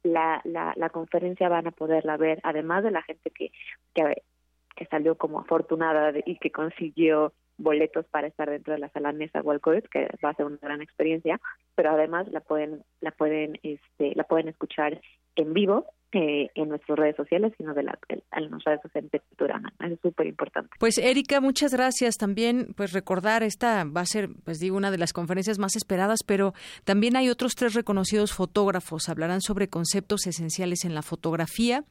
la, 0.02 0.40
la, 0.44 0.72
la 0.76 0.90
conferencia 0.90 1.48
van 1.48 1.66
a 1.66 1.72
poderla 1.72 2.16
ver, 2.16 2.40
además 2.42 2.84
de 2.84 2.90
la 2.90 3.02
gente 3.02 3.30
que, 3.30 3.52
que, 3.94 4.22
que 4.76 4.86
salió 4.86 5.16
como 5.16 5.40
afortunada 5.40 6.12
y 6.24 6.38
que 6.38 6.50
consiguió 6.50 7.32
boletos 7.58 8.06
para 8.06 8.26
estar 8.26 8.50
dentro 8.50 8.72
de 8.72 8.80
la 8.80 8.88
sala 8.90 9.12
Mesa 9.12 9.42
Walcourt, 9.42 9.86
que 9.88 10.08
va 10.24 10.30
a 10.30 10.34
ser 10.34 10.46
una 10.46 10.58
gran 10.60 10.82
experiencia, 10.82 11.40
pero 11.74 11.90
además 11.90 12.28
la 12.30 12.40
pueden 12.40 12.82
la 13.00 13.10
pueden 13.12 13.58
este 13.62 14.14
la 14.14 14.24
pueden 14.24 14.48
escuchar 14.48 15.00
en 15.36 15.52
vivo 15.52 15.86
eh, 16.12 16.50
en 16.54 16.68
nuestras 16.68 16.98
redes 16.98 17.16
sociales, 17.16 17.52
sino 17.56 17.74
de 17.74 17.84
la, 17.84 17.98
en 18.08 18.50
las 18.50 18.64
redes 18.64 18.80
sociales 18.82 19.10
de 19.10 19.20
Cultura 19.20 19.60
es 19.80 19.98
súper 20.00 20.26
importante. 20.26 20.70
Pues 20.78 20.98
Erika, 20.98 21.40
muchas 21.40 21.72
gracias. 21.72 22.16
También, 22.16 22.74
pues 22.76 22.92
recordar, 22.92 23.42
esta 23.42 23.84
va 23.84 24.02
a 24.02 24.06
ser, 24.06 24.28
pues 24.44 24.58
digo, 24.58 24.76
una 24.76 24.90
de 24.90 24.98
las 24.98 25.12
conferencias 25.12 25.58
más 25.58 25.76
esperadas, 25.76 26.20
pero 26.26 26.52
también 26.84 27.16
hay 27.16 27.28
otros 27.28 27.54
tres 27.54 27.74
reconocidos 27.74 28.32
fotógrafos. 28.32 29.08
Hablarán 29.08 29.40
sobre 29.40 29.68
conceptos 29.68 30.26
esenciales 30.26 30.84
en 30.84 30.94
la 30.94 31.02
fotografía, 31.02 31.84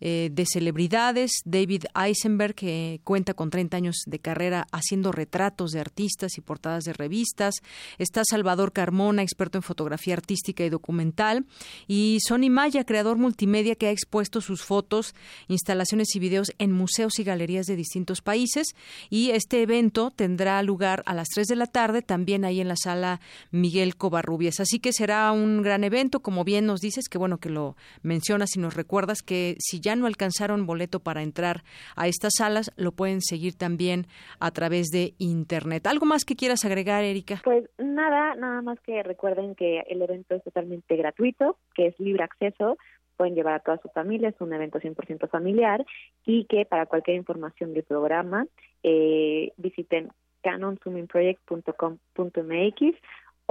eh, 0.00 0.28
de 0.30 0.44
celebridades. 0.46 1.42
David 1.44 1.84
Eisenberg, 1.94 2.54
que 2.54 3.00
cuenta 3.04 3.34
con 3.34 3.50
30 3.50 3.76
años 3.76 4.02
de 4.06 4.18
carrera 4.18 4.66
haciendo 4.72 5.12
retratos 5.12 5.70
de 5.72 5.80
artistas 5.80 6.36
y 6.38 6.40
portadas 6.40 6.84
de 6.84 6.92
revistas. 6.92 7.54
Está 7.98 8.22
Salvador 8.24 8.72
Carmona, 8.72 9.22
experto 9.22 9.58
en 9.58 9.62
fotografía 9.62 10.14
artística 10.14 10.64
y 10.64 10.70
documental. 10.70 11.46
Y 11.86 12.18
Sonny 12.20 12.50
Maya, 12.50 12.84
creador 12.84 13.16
multimedia 13.16 13.61
que 13.76 13.86
ha 13.86 13.90
expuesto 13.90 14.40
sus 14.40 14.62
fotos, 14.62 15.14
instalaciones 15.48 16.14
y 16.14 16.18
videos 16.18 16.52
en 16.58 16.72
museos 16.72 17.18
y 17.18 17.24
galerías 17.24 17.66
de 17.66 17.76
distintos 17.76 18.20
países. 18.20 18.74
Y 19.10 19.30
este 19.30 19.62
evento 19.62 20.10
tendrá 20.10 20.62
lugar 20.62 21.02
a 21.06 21.14
las 21.14 21.28
3 21.28 21.46
de 21.46 21.56
la 21.56 21.66
tarde, 21.66 22.02
también 22.02 22.44
ahí 22.44 22.60
en 22.60 22.68
la 22.68 22.76
sala 22.76 23.20
Miguel 23.50 23.96
Covarrubias. 23.96 24.60
Así 24.60 24.78
que 24.78 24.92
será 24.92 25.32
un 25.32 25.62
gran 25.62 25.84
evento, 25.84 26.20
como 26.20 26.44
bien 26.44 26.66
nos 26.66 26.80
dices, 26.80 27.08
que 27.08 27.18
bueno 27.18 27.38
que 27.38 27.50
lo 27.50 27.76
mencionas 28.02 28.56
y 28.56 28.60
nos 28.60 28.74
recuerdas 28.74 29.22
que 29.22 29.56
si 29.58 29.80
ya 29.80 29.96
no 29.96 30.06
alcanzaron 30.06 30.66
boleto 30.66 31.00
para 31.00 31.22
entrar 31.22 31.62
a 31.96 32.08
estas 32.08 32.32
salas, 32.36 32.72
lo 32.76 32.92
pueden 32.92 33.20
seguir 33.20 33.54
también 33.54 34.06
a 34.40 34.50
través 34.50 34.88
de 34.88 35.14
Internet. 35.18 35.86
¿Algo 35.86 36.06
más 36.06 36.24
que 36.24 36.36
quieras 36.36 36.64
agregar, 36.64 37.04
Erika? 37.04 37.40
Pues 37.44 37.68
nada, 37.78 38.34
nada 38.36 38.62
más 38.62 38.78
que 38.80 39.02
recuerden 39.02 39.54
que 39.54 39.80
el 39.88 40.02
evento 40.02 40.34
es 40.34 40.42
totalmente 40.42 40.96
gratuito, 40.96 41.58
que 41.74 41.88
es 41.88 42.00
libre 42.00 42.24
acceso 42.24 42.76
pueden 43.22 43.36
llevar 43.36 43.54
a 43.54 43.60
toda 43.60 43.78
su 43.78 43.88
familia, 43.90 44.30
es 44.30 44.40
un 44.40 44.52
evento 44.52 44.80
100% 44.80 45.28
familiar 45.28 45.86
y 46.26 46.44
que 46.46 46.66
para 46.66 46.86
cualquier 46.86 47.16
información 47.16 47.72
del 47.72 47.84
programa 47.84 48.48
eh, 48.82 49.52
visiten 49.58 50.08
canonswimmingproject.com.mx 50.42 52.96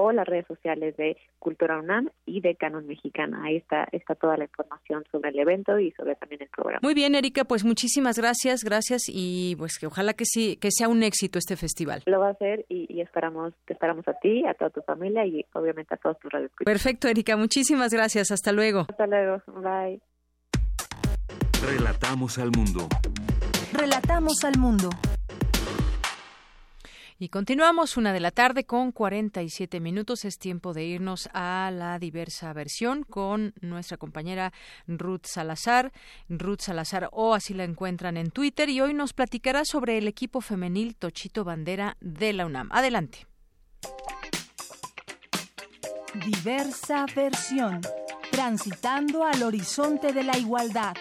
o 0.02 0.12
las 0.12 0.28
redes 0.28 0.48
sociales 0.48 0.96
de 0.98 1.18
Cultura 1.40 1.80
UNAM 1.80 2.10
y 2.26 2.42
de 2.42 2.56
Canon 2.56 2.88
Mexicana. 2.88 3.44
Ahí 3.44 3.58
está, 3.58 3.88
está 3.92 4.16
toda 4.16 4.38
la 4.38 4.46
información 4.46 5.04
sobre 5.12 5.30
el 5.30 5.40
evento 5.40 5.80
y 5.80 5.92
sobre 5.92 6.16
también 6.16 6.42
el 6.42 6.50
programa. 6.50 6.80
Muy 6.82 6.94
bien, 6.94 7.16
Erika, 7.16 7.44
pues 7.46 7.64
muchísimas 7.64 8.18
gracias, 8.18 8.64
gracias 8.64 9.04
y 9.08 9.56
pues 9.58 9.78
que 9.80 9.88
ojalá 9.88 10.14
que 10.14 10.26
sí, 10.26 10.58
que 10.58 10.72
sea 10.72 10.88
un 10.88 11.04
éxito 11.04 11.40
este 11.40 11.56
festival. 11.56 12.04
Lo 12.06 12.20
va 12.20 12.30
a 12.30 12.36
ser 12.36 12.66
y, 12.70 13.02
esperamos, 13.02 13.54
te 13.66 13.74
esperamos 13.74 14.08
a 14.08 14.14
ti, 14.14 14.46
a 14.46 14.54
toda 14.54 14.70
tu 14.70 14.82
familia 14.82 15.26
y 15.26 15.46
obviamente 15.54 15.94
a 15.94 15.98
todos 15.98 16.18
tus 16.20 16.32
redes. 16.32 16.52
Perfecto, 16.64 17.08
Erika, 17.08 17.38
muchísimas 17.38 17.94
gracias. 17.94 18.32
Hasta 18.32 18.52
luego. 18.52 18.86
Hasta 18.90 19.08
luego. 19.08 19.42
Bye. 19.48 20.02
Relatamos 21.64 22.38
al 22.40 22.52
mundo. 22.52 22.88
Relatamos 23.74 24.44
al 24.44 24.58
mundo. 24.58 24.90
Y 27.22 27.30
continuamos 27.30 27.98
una 27.98 28.14
de 28.14 28.20
la 28.20 28.32
tarde 28.32 28.64
con 28.64 28.92
47 28.92 29.80
minutos. 29.80 30.26
Es 30.26 30.40
tiempo 30.40 30.74
de 30.74 30.86
irnos 30.86 31.30
a 31.34 31.70
la 31.72 32.00
diversa 32.00 32.52
versión 32.52 33.04
con 33.04 33.54
nuestra 33.62 33.98
compañera 33.98 34.52
Ruth 34.88 35.26
Salazar. 35.26 35.92
Ruth 36.30 36.62
Salazar 36.62 37.10
o 37.12 37.36
así 37.36 37.54
la 37.54 37.64
encuentran 37.64 38.18
en 38.18 38.32
Twitter 38.32 38.70
y 38.70 38.82
hoy 38.82 38.96
nos 38.96 39.14
platicará 39.14 39.66
sobre 39.66 40.00
el 40.00 40.08
equipo 40.08 40.42
femenil 40.42 40.96
Tochito 40.96 41.44
Bandera 41.44 41.96
de 42.00 42.34
la 42.34 42.48
UNAM. 42.48 42.70
Adelante. 42.72 43.28
Diversa 46.26 47.06
versión. 47.16 47.82
Transitando 48.32 49.26
al 49.26 49.44
horizonte 49.44 50.12
de 50.12 50.24
la 50.24 50.40
igualdad. 50.40 50.96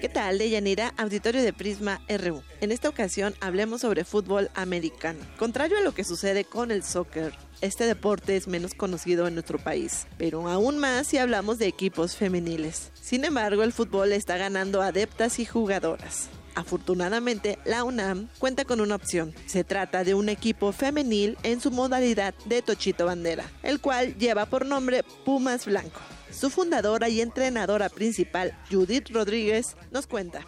¿Qué 0.00 0.10
tal, 0.10 0.36
Deyanira? 0.36 0.92
Auditorio 0.98 1.42
de 1.42 1.54
Prisma 1.54 1.98
RU. 2.08 2.42
En 2.60 2.72
esta 2.72 2.90
ocasión 2.90 3.34
hablemos 3.40 3.80
sobre 3.80 4.04
fútbol 4.04 4.50
americano. 4.54 5.20
Contrario 5.38 5.78
a 5.78 5.80
lo 5.80 5.94
que 5.94 6.04
sucede 6.04 6.44
con 6.44 6.70
el 6.70 6.82
soccer, 6.82 7.32
este 7.62 7.86
deporte 7.86 8.36
es 8.36 8.48
menos 8.48 8.74
conocido 8.74 9.26
en 9.26 9.32
nuestro 9.32 9.58
país, 9.58 10.06
pero 10.18 10.46
aún 10.48 10.76
más 10.76 11.06
si 11.06 11.16
hablamos 11.16 11.58
de 11.58 11.66
equipos 11.66 12.16
femeniles. 12.16 12.90
Sin 13.00 13.24
embargo, 13.24 13.62
el 13.62 13.72
fútbol 13.72 14.12
está 14.12 14.36
ganando 14.36 14.82
adeptas 14.82 15.38
y 15.38 15.46
jugadoras. 15.46 16.28
Afortunadamente, 16.54 17.58
la 17.64 17.82
UNAM 17.82 18.28
cuenta 18.38 18.66
con 18.66 18.82
una 18.82 18.96
opción. 18.96 19.34
Se 19.46 19.64
trata 19.64 20.04
de 20.04 20.12
un 20.12 20.28
equipo 20.28 20.72
femenil 20.72 21.38
en 21.42 21.62
su 21.62 21.70
modalidad 21.70 22.34
de 22.44 22.60
Tochito 22.60 23.06
Bandera, 23.06 23.50
el 23.62 23.80
cual 23.80 24.18
lleva 24.18 24.44
por 24.44 24.66
nombre 24.66 25.02
Pumas 25.24 25.64
Blanco. 25.64 26.00
Su 26.34 26.50
fundadora 26.50 27.08
y 27.08 27.20
entrenadora 27.20 27.88
principal, 27.88 28.58
Judith 28.68 29.08
Rodríguez, 29.10 29.76
nos 29.92 30.08
cuenta. 30.08 30.40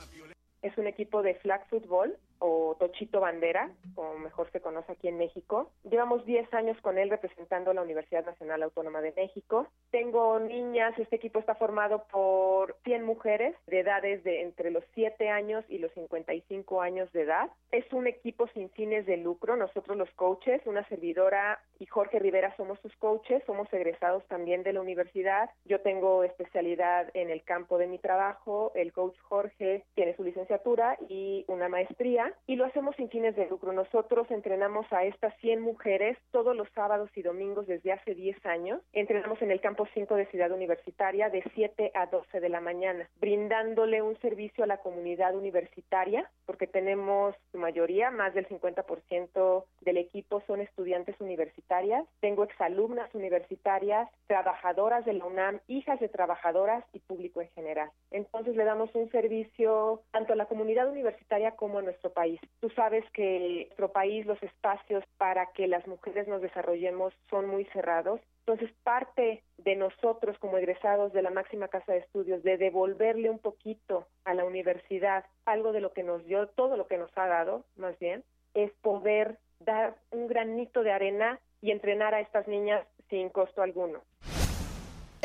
Es 0.61 0.77
un 0.77 0.89
equipo 0.89 1.23
de 1.23 1.37
flag 1.37 1.65
football 1.71 2.19
o 2.39 2.77
Tochito 2.79 3.21
Bandera, 3.21 3.71
como 3.95 4.19
mejor 4.19 4.51
se 4.51 4.61
conoce 4.61 4.93
aquí 4.93 5.09
en 5.09 5.19
México. 5.19 5.71
Llevamos 5.85 6.25
10 6.25 6.53
años 6.55 6.81
con 6.81 6.99
él 6.99 7.11
representando 7.11 7.73
la 7.73 7.83
Universidad 7.83 8.25
Nacional 8.25 8.63
Autónoma 8.63 9.01
de 9.01 9.13
México. 9.13 9.67
Tengo 9.91 10.39
niñas, 10.41 10.99
este 10.99 11.17
equipo 11.17 11.39
está 11.39 11.55
formado 11.55 12.05
por 12.11 12.77
100 12.85 13.05
mujeres 13.05 13.55
de 13.67 13.81
edades 13.81 14.23
de 14.25 14.43
entre 14.43 14.71
los 14.71 14.85
7 14.95 15.29
años 15.29 15.65
y 15.69 15.79
los 15.79 15.93
55 15.93 16.83
años 16.83 17.11
de 17.13 17.23
edad. 17.23 17.51
Es 17.71 17.91
un 17.93 18.07
equipo 18.07 18.47
sin 18.49 18.71
fines 18.71 19.07
de 19.07 19.17
lucro. 19.17 19.57
Nosotros 19.57 19.97
los 19.97 20.11
coaches, 20.13 20.63
una 20.67 20.87
servidora 20.89 21.61
y 21.79 21.87
Jorge 21.87 22.19
Rivera 22.19 22.55
somos 22.57 22.79
sus 22.81 22.95
coaches, 22.97 23.43
somos 23.47 23.73
egresados 23.73 24.27
también 24.27 24.63
de 24.63 24.73
la 24.73 24.81
universidad. 24.81 25.51
Yo 25.65 25.81
tengo 25.81 26.25
especialidad 26.25 27.11
en 27.15 27.31
el 27.31 27.43
campo 27.45 27.79
de 27.79 27.87
mi 27.87 27.99
trabajo, 27.99 28.73
el 28.75 28.93
coach 28.93 29.19
Jorge 29.23 29.85
tiene 29.95 30.17
su 30.17 30.25
licenciatura 30.25 30.97
y 31.09 31.45
una 31.49 31.69
maestría 31.69 32.26
y 32.47 32.57
lo 32.57 32.65
hacemos 32.65 32.97
sin 32.97 33.09
fines 33.09 33.37
de 33.37 33.49
lucro. 33.49 33.73
Nosotros 33.73 34.31
entrenamos 34.31 34.87
a 34.93 35.05
estas 35.05 35.37
100 35.39 35.61
mujeres 35.61 36.19
todos 36.31 36.57
los 36.57 36.69
sábados 36.75 37.11
y 37.15 37.23
domingos 37.23 37.67
desde 37.67 37.93
hace 37.93 38.15
10 38.15 38.45
años. 38.47 38.81
Entrenamos 38.93 39.41
en 39.43 39.51
el 39.51 39.61
campo 39.61 39.87
5 39.93 40.15
de 40.15 40.27
Ciudad 40.27 40.51
Universitaria 40.51 41.31
de 41.31 41.43
7 41.55 41.93
a 41.95 42.07
12 42.07 42.41
de 42.41 42.49
la 42.49 42.61
mañana, 42.61 43.09
brindándole 43.19 44.03
un 44.03 44.19
servicio 44.21 44.65
a 44.65 44.67
la 44.67 44.79
comunidad 44.79 45.35
universitaria, 45.35 46.31
porque 46.45 46.67
tenemos 46.67 47.35
su 47.53 47.59
mayoría, 47.59 48.11
más 48.11 48.35
del 48.35 48.49
50% 48.49 49.65
del 49.81 49.97
equipo 49.97 50.43
son 50.47 50.61
estudiantes 50.61 51.21
universitarias. 51.21 52.07
Tengo 52.21 52.45
exalumnas 52.45 53.15
universitarias, 53.15 54.09
trabajadoras 54.27 55.05
de 55.05 55.15
la 55.15 55.25
UNAM, 55.25 55.61
hijas 55.69 56.01
de 56.01 56.09
trabajadoras 56.09 56.85
y 56.93 57.01
público 57.01 57.41
en 57.41 57.49
general. 57.51 57.91
Entonces 58.11 58.57
le 58.57 58.65
damos 58.65 58.95
un 58.95 59.11
servicio 59.11 60.03
tanto 60.11 60.33
a 60.33 60.37
la 60.37 60.47
comunidad 60.47 60.89
universitaria 60.89 61.53
como 61.53 61.79
a 61.79 61.83
nuestro 61.83 62.11
país. 62.17 62.41
Tú 62.61 62.71
sabes 62.71 63.05
que 63.13 63.67
nuestro 63.67 63.93
país 63.93 64.25
los 64.25 64.43
espacios 64.43 65.05
para 65.19 65.53
que 65.53 65.69
las 65.69 65.87
mujeres 65.87 66.27
nos 66.27 66.41
desarrollemos 66.41 67.13
son 67.29 67.47
muy 67.47 67.67
cerrados. 67.67 68.21
Entonces, 68.47 68.75
parte 68.85 69.43
de 69.59 69.77
nosotros 69.77 70.39
como 70.39 70.57
egresados 70.57 71.13
de 71.13 71.21
la 71.21 71.31
máxima 71.31 71.69
casa 71.69 71.93
de 71.93 71.99
estudios, 71.99 72.43
de 72.43 72.57
devolverle 72.57 73.29
un 73.29 73.39
poquito 73.39 74.07
a 74.25 74.33
la 74.33 74.45
universidad 74.45 75.27
algo 75.45 75.73
de 75.73 75.83
lo 75.83 75.93
que 75.93 76.05
nos 76.05 76.25
dio, 76.25 76.49
todo 76.49 76.79
lo 76.79 76.87
que 76.87 76.97
nos 76.97 77.11
ha 77.19 77.27
dado, 77.27 77.65
más 77.77 77.99
bien, 77.99 78.25
es 78.55 78.73
poder 78.81 79.37
dar 79.61 79.97
un 80.11 80.27
granito 80.27 80.83
de 80.83 80.93
arena 80.93 81.39
y 81.61 81.71
entrenar 81.71 82.15
a 82.15 82.21
estas 82.21 82.49
niñas 82.49 82.87
sin 83.11 83.29
costo 83.29 83.61
alguno. 83.61 84.01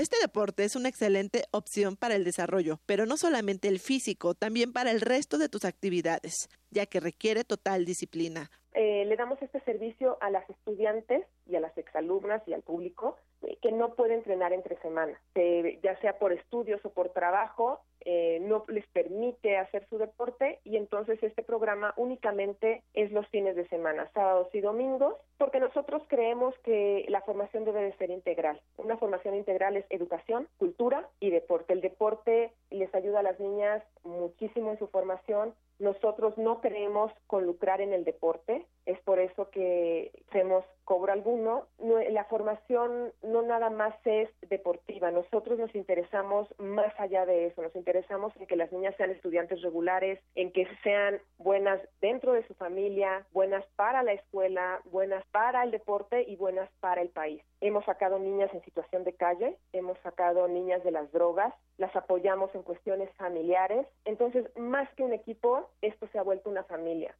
Este 0.02 0.18
deporte 0.20 0.64
es 0.64 0.76
una 0.76 0.90
excelente 0.90 1.44
opción 1.52 1.96
para 1.96 2.16
el 2.16 2.24
desarrollo, 2.24 2.80
pero 2.88 3.06
no 3.06 3.18
solamente 3.18 3.68
el 3.68 3.78
físico, 3.78 4.34
también 4.34 4.74
para 4.74 4.90
el 4.90 5.00
resto 5.00 5.38
de 5.38 5.48
tus 5.48 5.64
actividades, 5.64 6.50
ya 6.72 6.88
que 6.88 7.00
requiere 7.00 7.44
total 7.44 7.86
disciplina. 7.86 8.50
Eh, 8.74 9.06
le 9.06 9.16
damos 9.16 9.40
este 9.44 9.60
servicio 9.60 10.18
a 10.20 10.32
las 10.32 10.50
estudiantes 10.50 11.28
y 11.46 11.56
a 11.56 11.60
las 11.60 11.78
exalumnas 11.78 12.42
y 12.48 12.54
al 12.54 12.64
público 12.64 13.16
que 13.62 13.72
no 13.72 13.96
puede 13.96 14.16
entrenar 14.16 14.54
entre 14.54 14.78
semanas, 14.78 15.20
ya 15.36 16.00
sea 16.02 16.20
por 16.20 16.32
estudios 16.32 16.84
o 16.86 16.90
por 16.90 17.10
trabajo, 17.10 17.82
eh, 18.04 18.40
no 18.42 18.66
les 18.68 18.88
permite 18.88 19.58
hacer 19.58 19.88
su 19.88 20.00
deporte 20.00 20.60
y 20.64 20.78
entonces 20.78 21.22
este 21.22 21.44
programa 21.44 21.94
únicamente 21.98 22.82
es 22.96 23.12
los 23.12 23.28
fines 23.28 23.56
de 23.56 23.68
semana, 23.68 24.10
sábados 24.14 24.48
y 24.54 24.62
domingos, 24.62 25.16
porque 25.38 25.60
nosotros 25.60 26.02
creemos 26.08 26.58
que 26.64 27.06
la 27.10 27.22
formación 27.22 27.64
debe 27.64 27.84
de 27.84 27.98
ser 27.98 28.10
integral. 28.10 28.60
Una 28.78 28.98
formación 28.98 29.36
integral 29.36 29.78
es 29.78 29.86
educación, 29.90 30.48
cultura 30.58 31.08
y 31.20 31.30
deporte. 31.30 31.74
El 31.74 31.82
deporte 31.82 32.52
les 32.72 32.94
ayuda 32.96 33.20
a 33.20 33.24
las 33.24 33.40
niñas 33.40 33.84
muchísimo 34.04 34.72
en 34.72 34.80
su 34.80 34.88
formación, 34.88 35.54
nosotros 35.82 36.38
no 36.38 36.62
queremos 36.62 37.12
con 37.28 37.46
lucrar 37.46 37.82
en 37.82 37.92
el 37.92 38.06
deporte, 38.06 38.66
es 38.86 39.00
por 39.02 39.20
eso 39.20 39.50
que 39.50 40.12
hacemos 40.30 40.64
cobro 40.86 41.12
alguno. 41.12 41.68
La 42.10 42.26
formación 42.26 43.14
no 43.24 43.42
nada 43.42 43.70
más 43.70 43.96
es 44.06 44.30
deportiva, 44.50 45.12
nosotros 45.12 45.58
nos 45.58 45.74
interesamos 45.76 46.48
más 46.58 46.94
allá 47.00 47.26
de 47.26 47.48
eso, 47.48 47.62
nos 47.62 47.76
interesamos 47.76 48.34
en 48.38 48.46
que 48.46 48.56
las 48.56 48.72
niñas 48.72 48.96
sean 48.98 49.12
estudiantes 49.12 49.62
regulares, 49.62 50.20
en 50.36 50.52
que 50.52 50.68
sean 50.84 51.20
buenas 51.38 51.82
dentro 52.00 52.34
de 52.34 52.46
su 52.48 52.54
familia, 52.54 53.26
buenas 53.32 53.66
para 53.76 54.04
la 54.04 54.14
escuela, 54.14 54.82
buenas 54.86 55.26
para 55.32 55.64
el 55.64 55.72
deporte 55.72 56.24
y 56.28 56.36
buenas 56.36 56.70
para 56.80 57.02
el 57.02 57.10
país. 57.10 57.42
Hemos 57.62 57.86
sacado 57.86 58.20
niñas 58.20 58.54
en 58.54 58.64
situación 58.64 59.04
de 59.04 59.14
calle, 59.14 59.58
hemos 59.72 59.98
sacado 60.00 60.48
niñas 60.48 60.84
de 60.84 60.92
las 60.92 61.12
drogas, 61.12 61.54
las 61.78 61.96
apoyamos 61.96 62.54
en 62.56 62.64
cuestiones 62.64 63.10
familiares. 63.18 63.88
Entonces, 64.06 64.46
más 64.58 64.90
que 64.96 65.04
un 65.04 65.14
equipo, 65.14 65.70
esto 65.82 66.08
se 66.12 66.20
ha 66.20 66.24
vuelto 66.24 66.50
una 66.50 66.64
familia. 66.64 67.16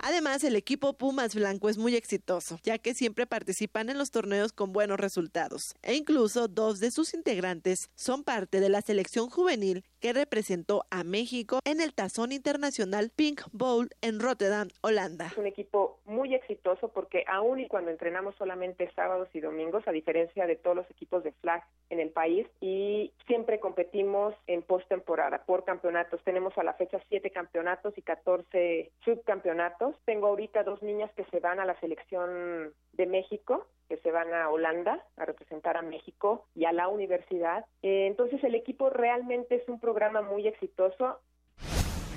Además, 0.00 0.44
el 0.44 0.54
equipo 0.54 0.92
Pumas 0.92 1.34
Blanco 1.34 1.68
es 1.68 1.76
muy 1.76 1.96
exitoso, 1.96 2.58
ya 2.62 2.78
que 2.78 2.94
siempre 2.94 3.26
participan 3.26 3.90
en 3.90 3.98
los 3.98 4.12
torneos 4.12 4.52
con 4.52 4.72
buenos 4.72 4.98
resultados. 4.98 5.74
E 5.82 5.94
incluso 5.94 6.46
dos 6.46 6.78
de 6.78 6.92
sus 6.92 7.14
integrantes 7.14 7.90
son 7.96 8.22
parte 8.22 8.60
de 8.60 8.68
la 8.68 8.80
selección 8.80 9.28
juvenil 9.28 9.84
que 10.00 10.12
representó 10.12 10.84
a 10.90 11.04
México 11.04 11.60
en 11.64 11.80
el 11.80 11.94
Tazón 11.94 12.32
Internacional 12.32 13.10
Pink 13.14 13.42
Bowl 13.52 13.90
en 14.02 14.20
Rotterdam, 14.20 14.68
Holanda. 14.82 15.26
Es 15.26 15.38
un 15.38 15.46
equipo 15.46 15.98
muy 16.04 16.34
exitoso 16.34 16.88
porque 16.88 17.24
aún 17.26 17.60
y 17.60 17.68
cuando 17.68 17.90
entrenamos 17.90 18.34
solamente 18.36 18.90
sábados 18.94 19.28
y 19.32 19.40
domingos, 19.40 19.86
a 19.86 19.92
diferencia 19.92 20.46
de 20.46 20.56
todos 20.56 20.76
los 20.76 20.90
equipos 20.90 21.24
de 21.24 21.32
flag 21.32 21.64
en 21.90 22.00
el 22.00 22.10
país, 22.10 22.46
y 22.60 23.12
siempre 23.26 23.60
competimos 23.60 24.34
en 24.46 24.62
postemporada 24.62 25.44
por 25.44 25.64
campeonatos. 25.64 26.22
Tenemos 26.24 26.56
a 26.58 26.62
la 26.62 26.74
fecha 26.74 27.00
siete 27.08 27.30
campeonatos 27.30 27.96
y 27.96 28.02
14 28.02 28.90
subcampeonatos. 29.04 29.96
Tengo 30.04 30.28
ahorita 30.28 30.64
dos 30.64 30.82
niñas 30.82 31.10
que 31.14 31.24
se 31.24 31.40
van 31.40 31.60
a 31.60 31.64
la 31.64 31.78
selección 31.80 32.72
de 32.92 33.06
México 33.06 33.66
que 33.88 33.96
se 33.98 34.10
van 34.10 34.32
a 34.34 34.50
Holanda 34.50 35.04
a 35.16 35.24
representar 35.24 35.76
a 35.76 35.82
México 35.82 36.46
y 36.54 36.64
a 36.66 36.72
la 36.72 36.88
universidad. 36.88 37.64
Eh, 37.82 38.06
entonces 38.06 38.42
el 38.44 38.54
equipo 38.54 38.90
realmente 38.90 39.56
es 39.56 39.68
un 39.68 39.80
programa 39.80 40.22
muy 40.22 40.46
exitoso. 40.46 41.20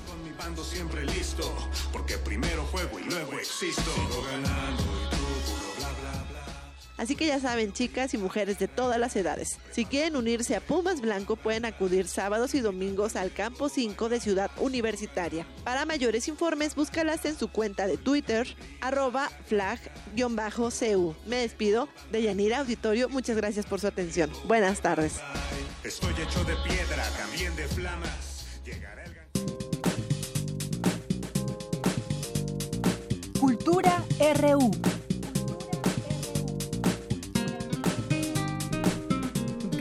Con 0.08 0.24
mi 0.24 0.32
bando 0.38 0.62
siempre 0.62 1.04
listo, 1.04 1.44
porque 1.94 2.16
primero 2.18 2.64
juego 2.64 3.00
y 3.00 3.04
luego 3.10 3.34
existo. 3.34 3.92
Así 7.02 7.16
que 7.16 7.26
ya 7.26 7.40
saben, 7.40 7.74
chicas 7.74 8.14
y 8.14 8.20
mujeres 8.20 8.60
de 8.60 8.68
todas 8.68 9.00
las 9.00 9.16
edades, 9.16 9.58
si 9.72 9.86
quieren 9.86 10.16
unirse 10.16 10.56
a 10.56 10.62
Pumas 10.62 11.02
Blanco 11.02 11.36
pueden 11.36 11.66
acudir 11.66 12.08
sábados 12.08 12.54
y 12.54 12.60
domingos 12.60 13.16
al 13.16 13.34
Campo 13.34 13.70
5 13.70 14.08
de 14.08 14.20
Ciudad 14.20 14.52
Universitaria. 14.60 15.48
Para 15.64 15.86
mayores 15.86 16.28
informes, 16.28 16.76
búscalas 16.76 17.26
en 17.26 17.36
su 17.36 17.48
cuenta 17.48 17.88
de 17.88 17.98
Twitter, 17.98 18.56
arroba 18.82 19.32
flag-cu. 19.48 21.16
Me 21.26 21.38
despido 21.38 21.90
de 22.12 22.22
Yanira 22.22 22.60
Auditorio, 22.60 23.10
muchas 23.10 23.36
gracias 23.36 23.66
por 23.66 23.80
su 23.80 23.88
atención. 23.88 24.30
Buenas 24.46 24.82
tardes. 24.82 25.14
Estoy 25.84 26.14
hecho 26.22 26.44
de 26.44 26.54
piedra, 26.68 27.04
también 27.18 27.56
de 27.56 27.68
flamas. 27.68 28.46
Cultura 33.40 34.06
RU. 34.36 34.91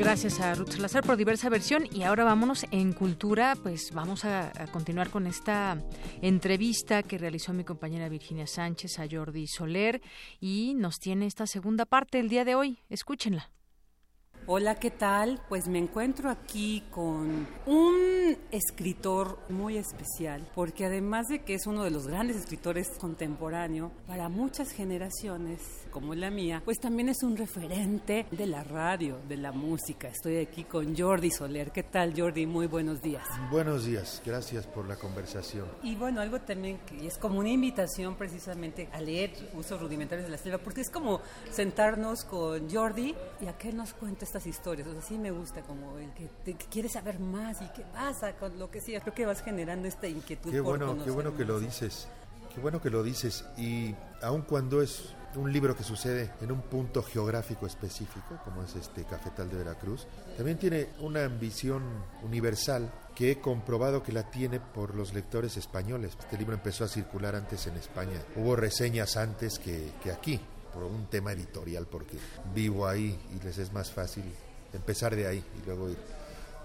Gracias 0.00 0.40
a 0.40 0.54
Ruth 0.54 0.70
Salazar 0.70 1.04
por 1.04 1.18
diversa 1.18 1.50
versión 1.50 1.84
y 1.92 2.04
ahora 2.04 2.24
vámonos 2.24 2.64
en 2.70 2.94
cultura, 2.94 3.54
pues 3.62 3.92
vamos 3.92 4.24
a, 4.24 4.50
continuar 4.72 5.10
con 5.10 5.26
esta 5.26 5.76
entrevista 6.22 7.02
que 7.02 7.18
realizó 7.18 7.52
mi 7.52 7.64
compañera 7.64 8.08
Virginia 8.08 8.46
Sánchez 8.46 8.98
a 8.98 9.06
Jordi 9.08 9.46
Soler 9.46 10.00
y 10.40 10.72
nos 10.74 11.00
tiene 11.00 11.26
esta 11.26 11.46
segunda 11.46 11.84
parte 11.84 12.18
el 12.18 12.30
día 12.30 12.46
de 12.46 12.54
hoy. 12.54 12.78
Escúchenla. 12.88 13.50
Hola, 14.46 14.76
¿qué 14.76 14.90
tal? 14.90 15.40
Pues 15.48 15.68
me 15.68 15.78
encuentro 15.78 16.30
aquí 16.30 16.82
con 16.90 17.46
un 17.66 18.36
escritor 18.50 19.38
muy 19.50 19.76
especial, 19.76 20.50
porque 20.54 20.86
además 20.86 21.28
de 21.28 21.44
que 21.44 21.54
es 21.54 21.66
uno 21.66 21.84
de 21.84 21.90
los 21.90 22.06
grandes 22.06 22.36
escritores 22.36 22.88
contemporáneos, 22.98 23.92
para 24.06 24.30
muchas 24.30 24.72
generaciones, 24.72 25.60
como 25.90 26.14
la 26.14 26.30
mía, 26.30 26.62
pues 26.64 26.80
también 26.80 27.08
es 27.08 27.22
un 27.22 27.36
referente 27.36 28.26
de 28.30 28.46
la 28.46 28.64
radio, 28.64 29.18
de 29.28 29.36
la 29.36 29.52
música. 29.52 30.08
Estoy 30.08 30.38
aquí 30.38 30.64
con 30.64 30.96
Jordi 30.96 31.30
Soler. 31.30 31.70
¿Qué 31.70 31.82
tal, 31.82 32.14
Jordi? 32.16 32.46
Muy 32.46 32.66
buenos 32.66 33.00
días. 33.00 33.24
Buenos 33.50 33.84
días, 33.84 34.20
gracias 34.24 34.66
por 34.66 34.86
la 34.86 34.96
conversación. 34.96 35.66
Y 35.82 35.94
bueno, 35.94 36.20
algo 36.20 36.40
también 36.40 36.78
que 36.86 37.06
es 37.06 37.18
como 37.18 37.38
una 37.38 37.50
invitación 37.50 38.16
precisamente 38.16 38.88
a 38.92 39.00
leer 39.00 39.30
usos 39.54 39.80
rudimentarios 39.80 40.26
de 40.26 40.32
la 40.32 40.38
selva, 40.38 40.58
porque 40.58 40.80
es 40.80 40.90
como 40.90 41.20
sentarnos 41.50 42.24
con 42.24 42.68
Jordi 42.70 43.14
y 43.40 43.46
a 43.46 43.56
que 43.56 43.72
nos 43.72 43.92
cuente 43.92 44.24
esta 44.24 44.30
estas 44.30 44.46
historias, 44.46 44.86
o 44.86 44.92
sea, 44.92 45.02
sí 45.02 45.18
me 45.18 45.30
gusta 45.30 45.60
como 45.62 45.98
el 45.98 46.12
que, 46.12 46.28
te, 46.44 46.54
quiere 46.54 46.88
saber 46.88 47.18
más 47.18 47.60
y 47.62 47.68
qué 47.74 47.82
pasa 47.82 48.34
con 48.36 48.58
lo 48.58 48.70
que 48.70 48.80
sea, 48.80 49.00
creo 49.00 49.14
que 49.14 49.26
vas 49.26 49.42
generando 49.42 49.88
esta 49.88 50.06
inquietud. 50.06 50.50
Qué 50.50 50.60
bueno, 50.60 50.96
qué 51.04 51.10
bueno 51.10 51.36
que 51.36 51.44
lo 51.44 51.58
dices, 51.58 52.08
qué 52.54 52.60
bueno 52.60 52.80
que 52.80 52.90
lo 52.90 53.02
dices 53.02 53.44
y 53.58 53.94
aun 54.22 54.42
cuando 54.42 54.82
es 54.82 55.14
un 55.36 55.52
libro 55.52 55.76
que 55.76 55.84
sucede 55.84 56.32
en 56.40 56.50
un 56.50 56.62
punto 56.62 57.02
geográfico 57.02 57.66
específico, 57.66 58.40
como 58.44 58.62
es 58.62 58.74
este 58.74 59.04
Cafetal 59.04 59.48
de 59.48 59.56
Veracruz, 59.56 60.06
también 60.36 60.58
tiene 60.58 60.88
una 61.00 61.24
ambición 61.24 61.82
universal 62.22 62.90
que 63.14 63.32
he 63.32 63.40
comprobado 63.40 64.02
que 64.02 64.12
la 64.12 64.30
tiene 64.30 64.60
por 64.60 64.94
los 64.94 65.14
lectores 65.14 65.56
españoles. 65.56 66.16
Este 66.18 66.38
libro 66.38 66.54
empezó 66.54 66.84
a 66.84 66.88
circular 66.88 67.36
antes 67.36 67.66
en 67.66 67.76
España. 67.76 68.22
Hubo 68.36 68.56
reseñas 68.56 69.16
antes 69.16 69.58
que, 69.58 69.92
que 70.02 70.10
aquí, 70.10 70.40
por 70.72 70.84
un 70.84 71.06
tema 71.06 71.32
editorial, 71.32 71.86
porque 71.86 72.16
vivo 72.54 72.86
ahí 72.86 73.18
y 73.34 73.44
les 73.44 73.58
es 73.58 73.72
más 73.72 73.90
fácil 73.90 74.24
empezar 74.72 75.14
de 75.14 75.26
ahí 75.26 75.44
y 75.60 75.66
luego 75.66 75.90
ir 75.90 75.98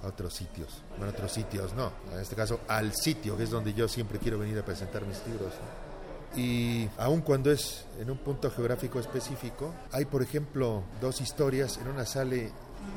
a 0.03 0.07
otros 0.07 0.33
sitios. 0.33 0.81
Bueno, 0.97 1.11
otros 1.11 1.31
sitios 1.31 1.73
no, 1.73 1.91
en 2.13 2.19
este 2.19 2.35
caso 2.35 2.61
al 2.67 2.93
sitio, 2.93 3.37
que 3.37 3.43
es 3.43 3.49
donde 3.49 3.73
yo 3.73 3.87
siempre 3.87 4.19
quiero 4.19 4.39
venir 4.39 4.57
a 4.59 4.65
presentar 4.65 5.05
mis 5.05 5.25
libros. 5.27 5.53
Y 6.35 6.89
aun 6.97 7.21
cuando 7.21 7.51
es 7.51 7.85
en 7.99 8.11
un 8.11 8.17
punto 8.17 8.51
geográfico 8.51 8.99
específico, 8.99 9.73
hay 9.91 10.05
por 10.05 10.21
ejemplo 10.21 10.83
dos 10.99 11.21
historias. 11.21 11.77
En 11.77 11.87
una 11.87 12.05
sale 12.05 12.51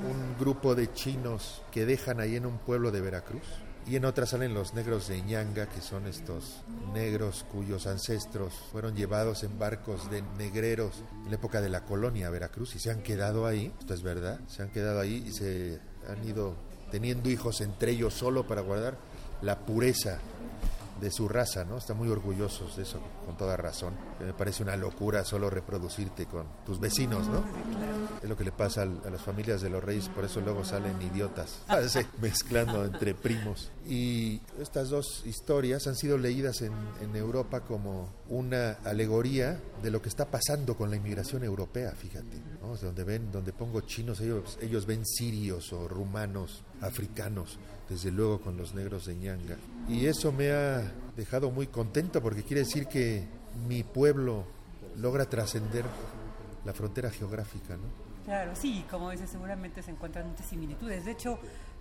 un 0.09 0.39
grupo 0.39 0.75
de 0.75 0.93
chinos 0.93 1.63
que 1.71 1.87
dejan 1.87 2.21
ahí 2.21 2.37
en 2.37 2.47
un 2.47 2.59
pueblo 2.59 2.91
de 2.91 3.01
Veracruz. 3.01 3.45
Y 3.87 3.97
en 3.97 4.05
otra 4.05 4.27
salen 4.27 4.53
los 4.53 4.75
negros 4.75 5.09
de 5.09 5.23
Ñanga, 5.23 5.67
que 5.67 5.81
son 5.81 6.07
estos 6.07 6.63
negros 6.93 7.47
cuyos 7.51 7.87
ancestros 7.87 8.53
fueron 8.71 8.95
llevados 8.95 9.45
en 9.45 9.59
barcos 9.59 10.11
de 10.11 10.21
negreros 10.37 10.93
en 11.25 11.31
la 11.31 11.37
época 11.37 11.63
de 11.63 11.71
la 11.71 11.85
colonia 11.85 12.29
Veracruz 12.29 12.75
y 12.75 12.81
se 12.81 12.91
han 12.91 13.03
quedado 13.03 13.47
ahí, 13.47 13.73
esto 13.81 13.95
es 13.95 14.03
verdad, 14.03 14.41
se 14.47 14.63
han 14.63 14.69
quedado 14.69 15.01
ahí 15.01 15.25
y 15.27 15.33
se 15.33 15.81
han 16.07 16.23
ido 16.29 16.55
teniendo 16.91 17.31
hijos 17.31 17.63
entre 17.63 17.93
ellos 17.93 18.13
solo 18.13 18.47
para 18.47 18.61
guardar 18.61 18.99
la 19.41 19.59
pureza 19.61 20.19
de 21.01 21.11
su 21.11 21.29
raza, 21.29 21.65
¿no? 21.65 21.79
Están 21.79 21.97
muy 21.97 22.09
orgullosos 22.09 22.77
de 22.77 22.83
eso, 22.83 23.01
con 23.27 23.37
toda 23.37 23.57
razón. 23.57 23.95
Me 24.21 24.33
parece 24.33 24.63
una 24.63 24.77
locura 24.77 25.25
solo 25.25 25.51
reproducirte 25.51 26.27
con 26.27 26.47
tus 26.65 26.81
vecinos, 26.81 27.27
¿no? 27.29 27.45
Es 28.23 28.29
lo 28.29 28.37
que 28.37 28.45
le 28.45 28.53
pasa 28.53 28.83
a 28.83 29.11
las 29.11 29.23
familias 29.23 29.61
de 29.61 29.71
los 29.71 29.83
reyes, 29.83 30.09
por 30.09 30.25
eso 30.25 30.41
luego 30.41 30.65
salen 30.65 31.01
idiotas, 31.03 31.61
mezclando 32.21 32.85
entre 32.85 33.15
primos. 33.15 33.71
Y 33.87 34.41
estas 34.61 34.91
dos 34.91 35.23
historias 35.25 35.87
han 35.87 35.97
sido 35.97 36.19
leídas 36.19 36.63
en, 36.63 36.73
en 37.01 37.15
Europa 37.17 37.61
como 37.61 38.09
una 38.29 38.73
alegoría 38.85 39.61
de 39.83 39.91
lo 39.91 40.03
que 40.03 40.09
está 40.09 40.27
pasando 40.27 40.77
con 40.77 40.91
la 40.91 40.97
inmigración 40.97 41.45
europea, 41.45 41.93
fíjate, 41.93 42.39
¿no? 42.61 42.77
Donde 42.77 43.05
ven, 43.05 43.31
donde 43.31 43.53
pongo 43.53 43.81
chinos, 43.83 44.21
ellos, 44.21 44.59
ellos 44.61 44.87
ven 44.87 45.07
sirios 45.07 45.73
o 45.73 45.89
rumanos, 45.89 46.63
africanos 46.81 47.59
desde 47.89 48.11
luego 48.11 48.41
con 48.41 48.57
los 48.57 48.75
negros 48.75 49.07
de 49.07 49.15
Ñanga. 49.15 49.57
Y 49.89 50.07
eso 50.07 50.33
me 50.33 50.51
ha 50.51 50.93
dejado 51.17 51.51
muy 51.51 51.67
contento 51.67 52.23
porque 52.23 52.43
quiere 52.43 52.61
decir 52.61 52.87
que 52.87 53.27
mi 53.67 53.83
pueblo 53.83 54.45
logra 54.97 55.25
trascender 55.27 55.85
la 56.65 56.73
frontera 56.73 57.11
geográfica, 57.11 57.77
¿no? 57.77 58.09
Claro, 58.25 58.55
sí, 58.55 58.85
como 58.91 59.11
dices, 59.11 59.31
seguramente 59.31 59.83
se 59.83 59.91
encuentran 59.91 60.29
muchas 60.29 60.47
similitudes. 60.47 61.05
De 61.07 61.13
hecho, 61.13 61.39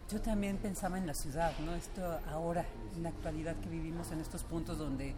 yo 0.09 0.21
también 0.21 0.57
pensaba 0.57 0.97
en 0.97 1.05
la 1.05 1.13
ciudad, 1.13 1.51
¿no? 1.59 1.75
Esto 1.75 2.01
ahora, 2.31 2.65
en 2.95 3.03
la 3.03 3.09
actualidad 3.09 3.57
que 3.57 3.67
vivimos 3.67 4.11
en 4.11 4.21
estos 4.21 4.43
puntos 4.43 4.77
donde 4.77 5.13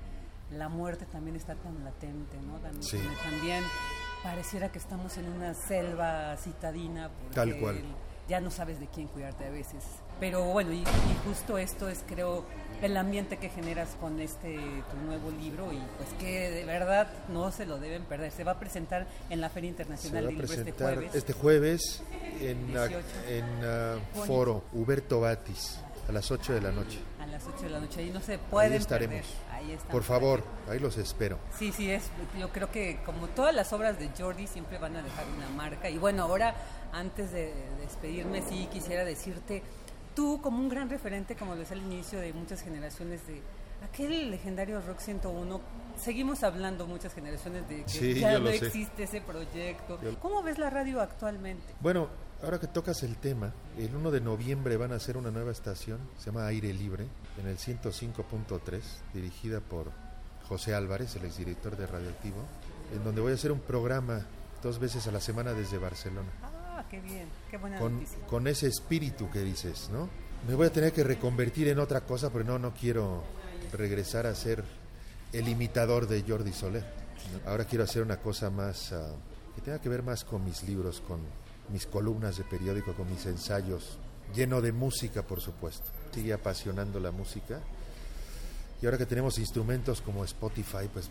la 0.51 0.69
muerte 0.69 1.05
también 1.05 1.35
está 1.35 1.53
tan 1.53 1.83
latente, 1.83 2.37
¿no? 2.41 2.57
También, 2.57 2.81
sí. 2.81 2.97
también 3.21 3.63
pareciera 4.23 4.71
que 4.71 4.79
estamos 4.79 5.15
en 5.17 5.29
una 5.31 5.53
selva 5.53 6.35
citadina. 6.37 7.11
Tal 7.33 7.57
cual. 7.57 7.79
Ya 8.27 8.39
no 8.39 8.49
sabes 8.49 8.79
de 8.79 8.87
quién 8.87 9.07
cuidarte 9.07 9.45
a 9.45 9.51
veces. 9.51 9.83
Pero 10.19 10.43
bueno, 10.43 10.73
y, 10.73 10.83
justo 11.25 11.57
esto 11.57 11.89
es 11.89 12.03
creo 12.07 12.45
el 12.81 12.95
ambiente 12.95 13.37
que 13.37 13.49
generas 13.49 13.89
con 13.99 14.19
este 14.21 14.55
tu 14.55 14.97
nuevo 15.05 15.31
libro 15.31 15.71
y 15.73 15.79
pues 15.97 16.09
que 16.17 16.49
de 16.49 16.63
verdad 16.65 17.09
no 17.27 17.51
se 17.51 17.65
lo 17.65 17.77
deben 17.77 18.03
perder. 18.03 18.31
Se 18.31 18.43
va 18.43 18.53
a 18.53 18.59
presentar 18.59 19.07
en 19.29 19.41
la 19.41 19.49
Feria 19.49 19.69
Internacional 19.69 20.25
del 20.25 20.37
Libro 20.37 20.53
este 20.53 20.71
jueves. 20.71 21.15
Este 21.15 21.33
jueves 21.33 22.03
en, 22.41 22.75
en 23.27 23.45
uh, 23.65 24.25
Foro 24.25 24.63
Huberto 24.73 25.19
Batis 25.21 25.79
a 26.09 26.11
las 26.11 26.31
8 26.31 26.53
de 26.53 26.61
la 26.61 26.71
noche. 26.71 26.99
A 27.21 27.27
las 27.27 27.45
8 27.45 27.63
de 27.63 27.69
la 27.69 27.79
noche, 27.79 28.01
ahí 28.01 28.09
no 28.09 28.19
se 28.19 28.39
pueden 28.39 28.73
ahí 28.73 28.77
estaremos. 28.79 29.25
Ahí 29.51 29.77
Por 29.91 30.03
favor, 30.03 30.43
ahí 30.67 30.79
los 30.79 30.97
espero. 30.97 31.37
Sí, 31.57 31.71
sí, 31.71 31.91
es, 31.91 32.03
yo 32.37 32.49
creo 32.49 32.71
que 32.71 32.99
como 33.05 33.27
todas 33.27 33.53
las 33.53 33.71
obras 33.73 33.99
de 33.99 34.09
Jordi 34.17 34.47
siempre 34.47 34.79
van 34.79 34.95
a 34.95 35.03
dejar 35.03 35.25
una 35.37 35.49
marca. 35.49 35.89
Y 35.89 35.99
bueno, 35.99 36.23
ahora 36.23 36.55
antes 36.91 37.31
de 37.31 37.53
despedirme 37.79 38.41
sí 38.41 38.67
quisiera 38.71 39.05
decirte 39.05 39.61
tú 40.19 40.41
como 40.41 40.59
un 40.59 40.67
gran 40.67 40.89
referente, 40.89 41.33
como 41.33 41.55
lo 41.55 41.61
es 41.61 41.71
al 41.71 41.77
inicio 41.77 42.19
de 42.19 42.33
muchas 42.33 42.61
generaciones 42.61 43.25
de 43.25 43.41
aquel 43.81 44.29
legendario 44.29 44.81
Rock 44.81 44.99
101, 44.99 45.61
seguimos 45.97 46.43
hablando 46.43 46.85
muchas 46.85 47.13
generaciones 47.13 47.69
de 47.69 47.85
que 47.85 48.19
ya 48.19 48.37
no 48.37 48.49
existe 48.49 49.03
ese 49.03 49.21
proyecto. 49.21 49.97
¿Cómo 50.21 50.43
ves 50.43 50.57
la 50.57 50.69
radio 50.69 50.99
actualmente? 50.99 51.63
Bueno, 51.79 52.09
ahora 52.43 52.59
que 52.59 52.67
tocas 52.67 53.01
el 53.03 53.15
tema, 53.15 53.53
el 53.77 53.95
1 53.95 54.11
de 54.11 54.19
noviembre 54.19 54.75
van 54.75 54.91
a 54.91 54.95
hacer 54.95 55.15
una 55.15 55.31
nueva 55.31 55.53
estación, 55.53 55.99
se 56.17 56.25
llama 56.25 56.47
Aire 56.47 56.73
Libre, 56.73 57.05
en 57.41 57.47
el 57.47 57.57
105.3, 57.57 58.81
dirigida 59.13 59.61
por 59.61 59.89
José 60.49 60.75
Álvarez, 60.75 61.15
el 61.15 61.23
exdirector 61.23 61.77
de 61.77 61.87
Radioactivo, 61.87 62.43
en 62.93 63.05
donde 63.05 63.21
voy 63.21 63.31
a 63.31 63.35
hacer 63.35 63.53
un 63.53 63.61
programa 63.61 64.25
dos 64.61 64.79
veces 64.79 65.07
a 65.07 65.13
la 65.13 65.21
semana 65.21 65.53
desde 65.53 65.77
Barcelona 65.77 66.48
qué 66.89 66.99
bien, 66.99 67.27
qué 67.49 67.57
buena 67.57 67.79
con, 67.79 68.03
con 68.27 68.47
ese 68.47 68.67
espíritu 68.67 69.29
que 69.29 69.41
dices, 69.41 69.89
¿no? 69.91 70.09
Me 70.47 70.55
voy 70.55 70.67
a 70.67 70.71
tener 70.71 70.93
que 70.93 71.03
reconvertir 71.03 71.67
en 71.67 71.79
otra 71.79 72.01
cosa, 72.01 72.29
pero 72.31 72.45
no, 72.45 72.59
no 72.59 72.73
quiero 72.73 73.23
regresar 73.73 74.25
a 74.25 74.35
ser 74.35 74.63
el 75.33 75.47
imitador 75.47 76.07
de 76.07 76.23
Jordi 76.27 76.53
Soler. 76.53 76.85
Ahora 77.45 77.65
quiero 77.65 77.83
hacer 77.83 78.01
una 78.01 78.17
cosa 78.17 78.49
más 78.49 78.91
uh, 78.91 79.15
que 79.55 79.61
tenga 79.61 79.79
que 79.79 79.89
ver 79.89 80.01
más 80.01 80.23
con 80.23 80.43
mis 80.45 80.63
libros, 80.63 81.01
con 81.01 81.19
mis 81.71 81.85
columnas 81.85 82.37
de 82.37 82.43
periódico, 82.45 82.93
con 82.93 83.09
mis 83.09 83.25
ensayos, 83.25 83.97
lleno 84.33 84.61
de 84.61 84.71
música, 84.71 85.23
por 85.23 85.41
supuesto. 85.41 85.89
Sigue 86.13 86.33
apasionando 86.33 86.99
la 86.99 87.11
música. 87.11 87.59
Y 88.81 88.85
ahora 88.85 88.97
que 88.97 89.05
tenemos 89.05 89.37
instrumentos 89.37 90.01
como 90.01 90.23
Spotify, 90.23 90.89
pues 90.91 91.09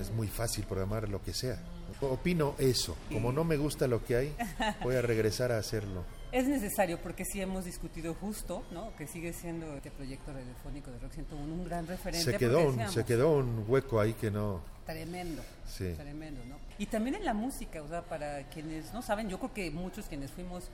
es 0.00 0.10
muy 0.12 0.28
fácil 0.28 0.64
programar 0.64 1.08
lo 1.08 1.20
que 1.22 1.34
sea. 1.34 1.58
Opino 2.00 2.54
eso. 2.58 2.96
Como 3.12 3.32
no 3.32 3.44
me 3.44 3.56
gusta 3.56 3.86
lo 3.86 4.04
que 4.04 4.16
hay, 4.16 4.34
voy 4.82 4.96
a 4.96 5.02
regresar 5.02 5.52
a 5.52 5.58
hacerlo. 5.58 6.04
Es 6.32 6.46
necesario 6.46 6.98
porque 6.98 7.24
sí 7.24 7.40
hemos 7.40 7.64
discutido 7.64 8.12
justo, 8.12 8.62
¿no? 8.70 8.94
Que 8.96 9.06
sigue 9.06 9.32
siendo 9.32 9.74
este 9.74 9.90
proyecto 9.90 10.32
radiofónico 10.32 10.90
de 10.90 10.98
Rock 10.98 11.12
101 11.12 11.54
un 11.54 11.64
gran 11.64 11.86
referente. 11.86 12.32
Se 12.32 12.36
quedó, 12.36 12.68
un, 12.68 12.88
se 12.90 13.04
quedó 13.04 13.36
un 13.36 13.64
hueco 13.66 14.00
ahí 14.00 14.12
que 14.12 14.30
no. 14.30 14.60
Tremendo. 14.84 15.42
Sí. 15.66 15.94
Tremendo, 15.96 16.44
¿no? 16.44 16.56
Y 16.78 16.86
también 16.86 17.14
en 17.16 17.24
la 17.24 17.32
música, 17.32 17.80
o 17.82 17.88
sea, 17.88 18.02
para 18.02 18.42
quienes 18.48 18.92
no 18.92 19.02
saben, 19.02 19.30
yo 19.30 19.38
creo 19.38 19.54
que 19.54 19.70
muchos 19.70 20.06
quienes 20.06 20.30
fuimos 20.30 20.64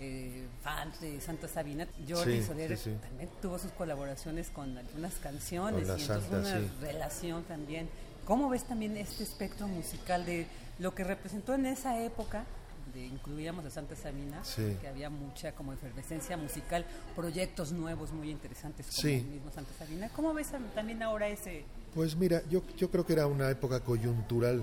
eh, 0.00 0.48
fans 0.62 1.00
de 1.00 1.20
Santa 1.20 1.46
Sabina, 1.46 1.86
Jordi 2.08 2.42
Soler 2.42 2.76
también 2.76 3.30
tuvo 3.40 3.58
sus 3.58 3.70
colaboraciones 3.72 4.50
con 4.50 4.76
algunas 4.76 5.14
canciones 5.16 5.86
y 5.86 6.02
entonces 6.02 6.30
una 6.30 6.60
relación 6.80 7.44
también. 7.44 7.88
¿Cómo 8.24 8.48
ves 8.48 8.64
también 8.64 8.96
este 8.96 9.22
espectro 9.22 9.68
musical 9.68 10.24
de 10.26 10.46
lo 10.78 10.94
que 10.94 11.04
representó 11.04 11.54
en 11.54 11.66
esa 11.66 12.02
época, 12.02 12.44
de 12.92 13.06
incluíamos 13.06 13.64
a 13.64 13.70
Santa 13.70 13.96
Sabina, 13.96 14.42
que 14.80 14.88
había 14.88 15.08
mucha 15.08 15.52
como 15.52 15.72
efervescencia 15.72 16.36
musical, 16.36 16.84
proyectos 17.16 17.72
nuevos 17.72 18.12
muy 18.12 18.30
interesantes 18.30 18.86
como 18.94 19.08
el 19.08 19.24
mismo 19.24 19.50
Santa 19.50 19.72
Sabina. 19.78 20.10
¿Cómo 20.14 20.34
ves 20.34 20.48
también 20.74 21.02
ahora 21.02 21.28
ese...? 21.28 21.64
Pues 21.94 22.16
mira, 22.16 22.42
yo, 22.48 22.62
yo 22.76 22.90
creo 22.90 23.06
que 23.06 23.12
era 23.12 23.26
una 23.26 23.50
época 23.50 23.80
coyuntural 23.80 24.62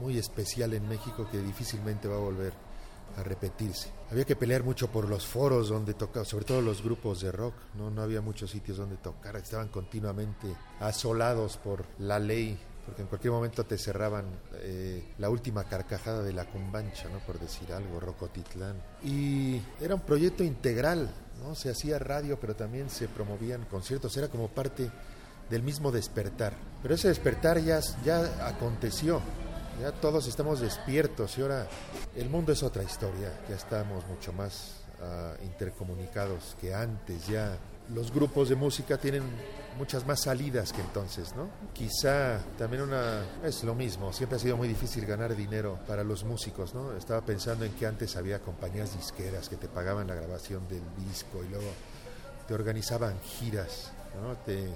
muy 0.00 0.18
especial 0.18 0.74
en 0.74 0.88
México 0.88 1.28
que 1.30 1.38
difícilmente 1.38 2.08
va 2.08 2.16
a 2.16 2.20
volver 2.20 2.52
a 3.16 3.22
repetirse. 3.22 3.90
Había 4.10 4.24
que 4.24 4.36
pelear 4.36 4.62
mucho 4.62 4.88
por 4.88 5.08
los 5.08 5.26
foros 5.26 5.68
donde 5.68 5.94
tocaba, 5.94 6.24
sobre 6.24 6.44
todo 6.44 6.60
los 6.60 6.82
grupos 6.82 7.20
de 7.20 7.32
rock, 7.32 7.54
no, 7.76 7.90
no 7.90 8.02
había 8.02 8.20
muchos 8.20 8.50
sitios 8.50 8.76
donde 8.76 8.96
tocar, 8.96 9.36
estaban 9.36 9.68
continuamente 9.68 10.46
asolados 10.80 11.56
por 11.56 11.84
la 11.98 12.18
ley 12.18 12.58
porque 12.88 13.02
en 13.02 13.08
cualquier 13.08 13.34
momento 13.34 13.64
te 13.64 13.76
cerraban 13.76 14.24
eh, 14.62 15.12
la 15.18 15.28
última 15.28 15.64
carcajada 15.64 16.22
de 16.22 16.32
la 16.32 16.46
Cumbancha, 16.46 17.10
¿no? 17.10 17.18
por 17.18 17.38
decir 17.38 17.70
algo, 17.70 18.00
Rocotitlán. 18.00 18.76
Y 19.04 19.60
era 19.78 19.94
un 19.94 20.00
proyecto 20.00 20.42
integral, 20.42 21.10
¿no? 21.42 21.54
se 21.54 21.68
hacía 21.68 21.98
radio, 21.98 22.40
pero 22.40 22.56
también 22.56 22.88
se 22.88 23.06
promovían 23.06 23.66
conciertos, 23.66 24.16
era 24.16 24.28
como 24.28 24.48
parte 24.48 24.90
del 25.50 25.62
mismo 25.62 25.92
despertar. 25.92 26.54
Pero 26.80 26.94
ese 26.94 27.08
despertar 27.08 27.58
ya, 27.58 27.78
ya 28.06 28.48
aconteció, 28.48 29.20
ya 29.82 29.92
todos 29.92 30.26
estamos 30.26 30.60
despiertos 30.60 31.36
y 31.36 31.42
ahora 31.42 31.68
el 32.16 32.30
mundo 32.30 32.52
es 32.52 32.62
otra 32.62 32.82
historia, 32.82 33.38
ya 33.50 33.56
estamos 33.56 34.06
mucho 34.06 34.32
más 34.32 34.80
ah, 35.02 35.34
intercomunicados 35.42 36.56
que 36.58 36.74
antes 36.74 37.26
ya. 37.26 37.58
Los 37.94 38.12
grupos 38.12 38.48
de 38.48 38.54
música 38.54 38.98
tienen 38.98 39.22
muchas 39.78 40.06
más 40.06 40.20
salidas 40.20 40.72
que 40.72 40.80
entonces, 40.80 41.34
¿no? 41.36 41.48
Quizá 41.72 42.40
también 42.58 42.82
una 42.82 43.22
es 43.44 43.62
lo 43.64 43.74
mismo, 43.74 44.12
siempre 44.12 44.36
ha 44.36 44.40
sido 44.40 44.56
muy 44.56 44.68
difícil 44.68 45.06
ganar 45.06 45.34
dinero 45.34 45.78
para 45.86 46.02
los 46.04 46.24
músicos, 46.24 46.74
¿no? 46.74 46.92
Estaba 46.96 47.20
pensando 47.22 47.64
en 47.64 47.72
que 47.72 47.86
antes 47.86 48.16
había 48.16 48.40
compañías 48.40 48.96
disqueras 48.96 49.48
que 49.48 49.56
te 49.56 49.68
pagaban 49.68 50.08
la 50.08 50.16
grabación 50.16 50.68
del 50.68 50.82
disco 51.08 51.42
y 51.44 51.48
luego 51.48 51.70
te 52.46 52.54
organizaban 52.54 53.18
giras, 53.20 53.92
¿no? 54.20 54.36
Te 54.38 54.68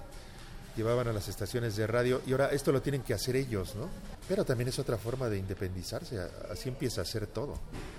llevaban 0.77 1.09
a 1.09 1.13
las 1.13 1.29
estaciones 1.29 1.77
de 1.77 1.87
radio 1.87 2.23
y 2.27 2.33
ahora 2.33 2.49
esto 2.49 2.73
lo 2.73 2.81
tienen 2.81 3.03
que 3.03 3.13
hacer 3.13 3.37
ellos, 3.37 3.75
¿no? 3.75 3.89
Pero 4.29 4.45
también 4.45 4.69
es 4.69 4.79
otra 4.79 4.97
forma 4.97 5.29
de 5.29 5.39
independizarse, 5.39 6.19
así 6.51 6.69
empieza 6.69 7.03
a 7.03 7.05
ser 7.05 7.27
todo, 7.27 7.55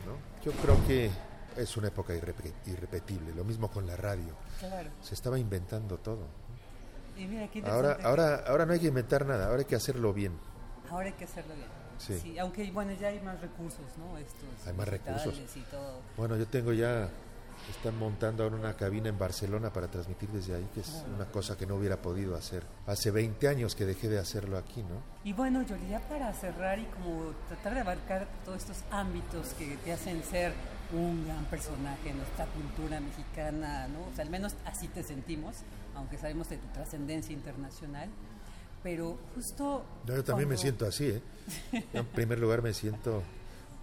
¿no? 0.05 0.43
Yo 0.43 0.51
creo 0.53 0.88
que 0.88 1.11
es 1.58 1.78
una 1.78 1.88
época 1.88 2.14
irrepetible, 2.14 3.34
lo 3.36 3.43
mismo 3.43 3.70
con 3.70 3.86
la 3.88 3.95
radio. 3.95 4.36
Se 5.01 5.14
estaba 5.14 5.38
inventando 5.38 5.97
todo. 5.97 6.28
ahora, 7.66 7.97
ahora, 8.04 8.43
ahora 8.47 8.66
no 8.66 8.74
hay 8.74 8.80
que 8.80 8.88
inventar 8.88 9.26
nada, 9.26 9.47
ahora 9.47 9.60
hay 9.60 9.66
que 9.66 9.76
hacerlo 9.76 10.14
bien. 10.14 10.34
Ahora 10.89 11.08
hay 11.08 11.14
que 11.14 11.26
hacerlo 11.26 11.56
bien. 11.56 11.84
Sí. 11.97 12.38
aunque 12.38 12.70
bueno, 12.72 12.91
ya 12.93 13.10
hay 13.10 13.20
más 13.22 13.39
recursos, 13.39 13.86
¿no? 13.97 14.16
hay 14.16 14.74
más 14.74 14.88
recursos. 14.88 15.39
Bueno, 16.18 16.36
yo 16.36 16.47
tengo 16.47 16.74
ya 16.74 17.10
están 17.70 17.97
montando 17.97 18.43
ahora 18.43 18.56
una 18.56 18.74
cabina 18.76 19.10
en 19.10 19.18
Barcelona 19.18 19.72
para 19.72 19.88
transmitir 19.88 20.30
desde 20.30 20.56
ahí, 20.56 20.68
que 20.74 20.82
es 20.82 21.04
una 21.16 21.26
cosa 21.26 21.58
que 21.58 21.66
no 21.66 21.76
hubiera 21.76 22.01
podido 22.01 22.36
hacer. 22.36 22.64
Hace 22.88 23.12
20 23.12 23.47
años 23.47 23.76
que 23.76 23.86
dejé 23.86 24.10
de 24.10 24.20
hacerlo 24.20 24.58
aquí, 24.58 24.82
¿no? 24.84 25.01
Y 25.24 25.34
bueno, 25.34 25.62
Yoli, 25.64 25.89
ya 25.89 25.99
para 26.01 26.34
cerrar 26.34 26.80
y 26.80 26.86
como 26.86 27.34
tratar 27.47 27.76
de 27.76 27.80
abarcar 27.82 28.28
todos 28.43 28.60
estos 28.60 28.84
ámbitos 28.91 29.54
que 29.54 29.78
te 29.78 29.93
hacen 29.93 30.24
ser 30.24 30.54
un 30.92 31.26
gran 31.26 31.46
personaje 31.46 32.10
en 32.10 32.18
nuestra 32.18 32.46
cultura 32.48 33.00
mexicana, 33.00 33.88
¿no? 33.88 34.02
O 34.12 34.16
sea, 34.16 34.24
al 34.26 34.30
menos 34.30 34.56
así 34.66 34.88
te 34.88 35.04
sentimos, 35.04 35.58
aunque 35.96 36.18
sabemos 36.18 36.50
de 36.50 36.58
tu 36.58 36.68
trascendencia 36.68 37.34
internacional. 37.34 38.10
Pero 38.84 39.18
justo... 39.34 39.86
Yo 40.06 40.24
también 40.24 40.50
me 40.50 40.58
siento 40.58 40.86
así, 40.86 41.06
¿eh? 41.06 41.22
en 41.94 42.06
primer 42.08 42.40
lugar 42.40 42.62
me 42.62 42.74
siento 42.74 43.24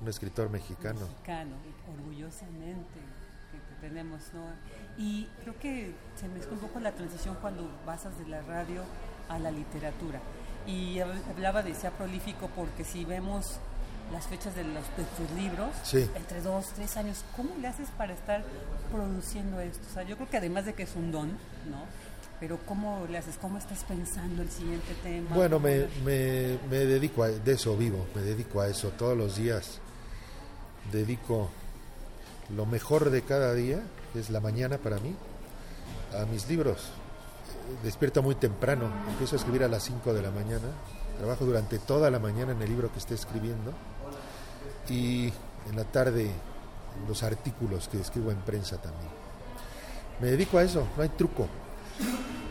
un 0.00 0.08
escritor 0.08 0.50
mexicano. 0.50 1.00
Mexicano, 1.00 1.56
orgullosamente 1.98 3.00
tenemos, 3.80 4.20
¿no? 4.34 4.44
Y 4.98 5.26
creo 5.42 5.58
que 5.58 5.94
se 6.16 6.28
mezcla 6.28 6.52
un 6.52 6.60
poco 6.60 6.80
la 6.80 6.92
transición 6.92 7.36
cuando 7.40 7.68
pasas 7.84 8.16
de 8.18 8.26
la 8.28 8.42
radio 8.42 8.82
a 9.28 9.38
la 9.38 9.50
literatura. 9.50 10.20
Y 10.66 11.00
hablaba 11.00 11.62
de 11.62 11.74
sea 11.74 11.90
prolífico 11.90 12.50
porque 12.54 12.84
si 12.84 13.04
vemos 13.04 13.58
las 14.12 14.26
fechas 14.26 14.54
de, 14.56 14.64
los, 14.64 14.84
de 14.96 15.04
tus 15.16 15.30
libros, 15.40 15.70
entre 16.14 16.40
dos, 16.40 16.66
tres 16.74 16.96
años, 16.96 17.24
¿cómo 17.36 17.50
le 17.60 17.68
haces 17.68 17.88
para 17.96 18.12
estar 18.12 18.44
produciendo 18.90 19.60
esto? 19.60 19.80
O 19.90 19.94
sea, 19.94 20.02
yo 20.02 20.16
creo 20.16 20.28
que 20.28 20.36
además 20.36 20.66
de 20.66 20.74
que 20.74 20.82
es 20.82 20.96
un 20.96 21.12
don, 21.12 21.28
¿no? 21.70 21.84
Pero 22.40 22.58
¿cómo 22.66 23.06
le 23.10 23.18
haces? 23.18 23.36
¿Cómo 23.40 23.58
estás 23.58 23.84
pensando 23.84 24.42
el 24.42 24.50
siguiente 24.50 24.94
tema? 25.02 25.34
Bueno, 25.34 25.60
me, 25.60 25.86
me, 26.04 26.58
me 26.70 26.78
dedico 26.78 27.22
a 27.22 27.28
de 27.28 27.52
eso 27.52 27.76
vivo, 27.76 28.06
me 28.14 28.22
dedico 28.22 28.60
a 28.60 28.68
eso 28.68 28.88
todos 28.90 29.16
los 29.16 29.36
días. 29.36 29.78
Dedico 30.90 31.50
lo 32.56 32.66
mejor 32.66 33.10
de 33.10 33.22
cada 33.22 33.52
día, 33.54 33.82
es 34.14 34.30
la 34.30 34.40
mañana 34.40 34.78
para 34.78 34.98
mí, 34.98 35.14
a 36.18 36.24
mis 36.24 36.48
libros. 36.48 36.88
Despierto 37.84 38.22
muy 38.22 38.34
temprano, 38.34 38.90
empiezo 39.10 39.36
a 39.36 39.38
escribir 39.38 39.62
a 39.62 39.68
las 39.68 39.84
5 39.84 40.14
de 40.14 40.22
la 40.22 40.30
mañana, 40.30 40.68
trabajo 41.18 41.44
durante 41.44 41.78
toda 41.78 42.10
la 42.10 42.18
mañana 42.18 42.52
en 42.52 42.62
el 42.62 42.68
libro 42.68 42.90
que 42.90 42.98
esté 42.98 43.14
escribiendo 43.14 43.72
y 44.88 45.32
en 45.68 45.76
la 45.76 45.84
tarde 45.84 46.30
los 47.08 47.22
artículos 47.22 47.88
que 47.88 48.00
escribo 48.00 48.30
en 48.30 48.38
prensa 48.38 48.80
también. 48.80 49.10
Me 50.20 50.28
dedico 50.28 50.58
a 50.58 50.62
eso, 50.62 50.86
no 50.96 51.02
hay 51.02 51.08
truco. 51.10 51.48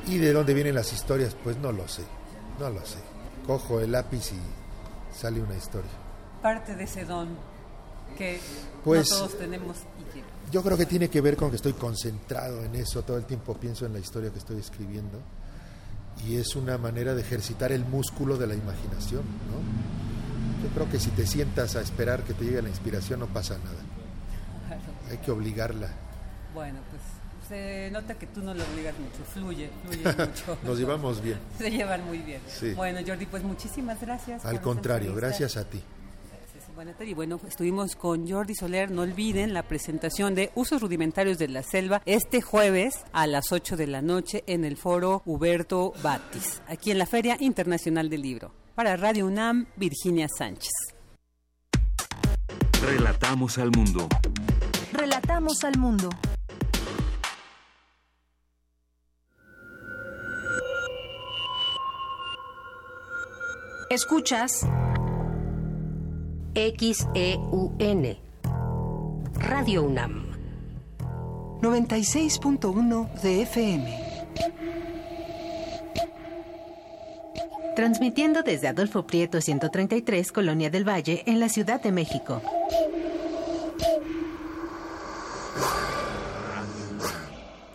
¿Y 0.07 0.17
de 0.17 0.33
dónde 0.33 0.53
vienen 0.53 0.75
las 0.75 0.91
historias? 0.91 1.35
Pues 1.43 1.57
no 1.57 1.71
lo 1.71 1.87
sé, 1.87 2.03
no 2.59 2.69
lo 2.69 2.85
sé. 2.85 2.97
Cojo 3.45 3.79
el 3.79 3.91
lápiz 3.91 4.31
y 4.31 5.15
sale 5.15 5.41
una 5.41 5.55
historia. 5.55 5.91
Parte 6.41 6.75
de 6.75 6.83
ese 6.83 7.05
don 7.05 7.29
que 8.17 8.39
pues, 8.83 9.09
todos 9.09 9.37
tenemos 9.37 9.77
Yo 10.51 10.63
creo 10.63 10.77
que 10.77 10.87
tiene 10.87 11.09
que 11.09 11.21
ver 11.21 11.35
con 11.35 11.51
que 11.51 11.57
estoy 11.57 11.73
concentrado 11.73 12.63
en 12.63 12.75
eso, 12.75 13.03
todo 13.03 13.17
el 13.17 13.25
tiempo 13.25 13.53
pienso 13.55 13.85
en 13.85 13.93
la 13.93 13.99
historia 13.99 14.31
que 14.31 14.39
estoy 14.39 14.59
escribiendo 14.59 15.19
y 16.27 16.35
es 16.35 16.55
una 16.55 16.77
manera 16.77 17.13
de 17.13 17.21
ejercitar 17.21 17.71
el 17.71 17.85
músculo 17.85 18.37
de 18.37 18.47
la 18.47 18.55
imaginación, 18.55 19.21
¿no? 19.21 20.08
Yo 20.61 20.69
creo 20.73 20.89
que 20.89 20.99
si 20.99 21.09
te 21.11 21.25
sientas 21.25 21.75
a 21.75 21.81
esperar 21.81 22.23
que 22.23 22.33
te 22.33 22.45
llegue 22.45 22.61
la 22.61 22.69
inspiración 22.69 23.19
no 23.19 23.27
pasa 23.27 23.57
nada. 23.57 24.79
Hay 25.09 25.17
que 25.17 25.31
obligarla. 25.31 25.89
Bueno, 26.53 26.79
pues 26.89 27.01
se 27.47 27.89
nota 27.91 28.13
que 28.15 28.27
tú 28.27 28.41
no 28.41 28.53
lo 28.53 28.63
obligas 28.63 28.93
mucho, 28.99 29.23
fluye, 29.33 29.69
fluye 29.83 30.03
mucho. 30.27 30.57
Nos 30.63 30.77
llevamos 30.77 31.21
bien. 31.21 31.39
Se 31.57 31.71
llevan 31.71 32.05
muy 32.05 32.19
bien. 32.19 32.41
Bueno, 32.75 32.99
Jordi, 33.05 33.25
pues 33.25 33.43
muchísimas 33.43 33.99
gracias. 34.01 34.45
Al 34.45 34.61
contrario, 34.61 35.15
gracias 35.15 35.57
a 35.57 35.65
ti. 35.65 35.81
Y 37.01 37.13
bueno, 37.13 37.41
estuvimos 37.45 37.97
con 37.97 38.29
Jordi 38.29 38.55
Soler. 38.55 38.89
No 38.89 39.01
olviden 39.01 39.53
la 39.53 39.63
presentación 39.63 40.33
de 40.33 40.49
Usos 40.55 40.81
Rudimentarios 40.81 41.37
de 41.37 41.49
la 41.49 41.61
Selva 41.61 42.01
este 42.05 42.41
jueves 42.41 43.03
a 43.11 43.27
las 43.27 43.51
8 43.51 43.75
de 43.75 43.87
la 43.87 44.01
noche 44.01 44.45
en 44.47 44.63
el 44.63 44.77
foro 44.77 45.21
Huberto 45.25 45.91
Batis, 46.01 46.61
aquí 46.67 46.91
en 46.91 46.97
la 46.97 47.05
Feria 47.05 47.35
Internacional 47.41 48.09
del 48.09 48.21
Libro. 48.21 48.53
Para 48.79 48.95
Radio 48.95 49.27
UNAM, 49.27 49.65
Virginia 49.75 50.29
Sánchez. 50.29 50.71
Relatamos 52.81 53.57
al 53.57 53.71
mundo. 53.71 54.07
Relatamos 54.93 55.65
al 55.65 55.77
mundo. 55.77 56.09
Escuchas 63.89 64.65
XEUN. 66.55 68.17
Radio 69.33 69.83
UNAM. 69.83 70.25
96.1 71.61 73.13
de 73.21 73.41
FM. 73.41 74.09
Transmitiendo 77.79 78.43
desde 78.43 78.67
Adolfo 78.67 79.07
Prieto 79.07 79.39
133, 79.39 80.33
Colonia 80.33 80.69
del 80.69 80.85
Valle, 80.85 81.23
en 81.27 81.39
la 81.39 81.47
Ciudad 81.47 81.81
de 81.81 81.93
México. 81.93 82.41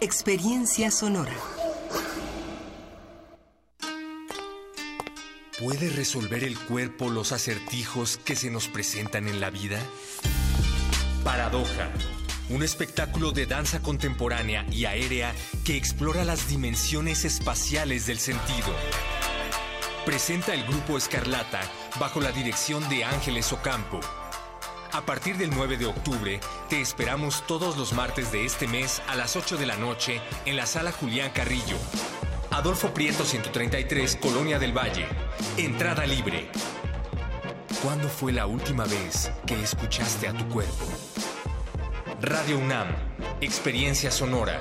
Experiencia 0.02 0.90
sonora. 0.90 1.32
¿Puede 5.58 5.88
resolver 5.88 6.44
el 6.44 6.58
cuerpo 6.58 7.08
los 7.08 7.32
acertijos 7.32 8.18
que 8.18 8.36
se 8.36 8.50
nos 8.50 8.68
presentan 8.68 9.26
en 9.26 9.40
la 9.40 9.48
vida? 9.48 9.78
Paradoja, 11.24 11.88
un 12.50 12.62
espectáculo 12.62 13.32
de 13.32 13.46
danza 13.46 13.80
contemporánea 13.80 14.66
y 14.70 14.84
aérea 14.84 15.34
que 15.64 15.78
explora 15.78 16.26
las 16.26 16.46
dimensiones 16.46 17.24
espaciales 17.24 18.06
del 18.06 18.18
sentido. 18.18 18.68
Presenta 20.04 20.52
el 20.52 20.64
grupo 20.64 20.98
Escarlata 20.98 21.62
bajo 21.98 22.20
la 22.20 22.30
dirección 22.30 22.86
de 22.90 23.04
Ángeles 23.04 23.50
Ocampo. 23.54 24.00
A 24.92 25.00
partir 25.06 25.38
del 25.38 25.48
9 25.48 25.78
de 25.78 25.86
octubre, 25.86 26.40
te 26.68 26.82
esperamos 26.82 27.46
todos 27.46 27.78
los 27.78 27.94
martes 27.94 28.30
de 28.30 28.44
este 28.44 28.68
mes 28.68 29.00
a 29.08 29.14
las 29.14 29.34
8 29.34 29.56
de 29.56 29.64
la 29.64 29.76
noche 29.76 30.20
en 30.44 30.56
la 30.56 30.66
sala 30.66 30.92
Julián 30.92 31.30
Carrillo. 31.30 31.78
Adolfo 32.50 32.92
Prieto 32.92 33.24
133, 33.24 34.16
Colonia 34.16 34.58
del 34.58 34.76
Valle. 34.76 35.06
Entrada 35.56 36.04
libre. 36.04 36.50
¿Cuándo 37.82 38.08
fue 38.10 38.32
la 38.32 38.46
última 38.46 38.84
vez 38.84 39.32
que 39.46 39.60
escuchaste 39.62 40.28
a 40.28 40.34
tu 40.34 40.46
cuerpo? 40.50 40.86
Radio 42.20 42.58
UNAM, 42.58 42.88
Experiencia 43.40 44.10
Sonora. 44.10 44.60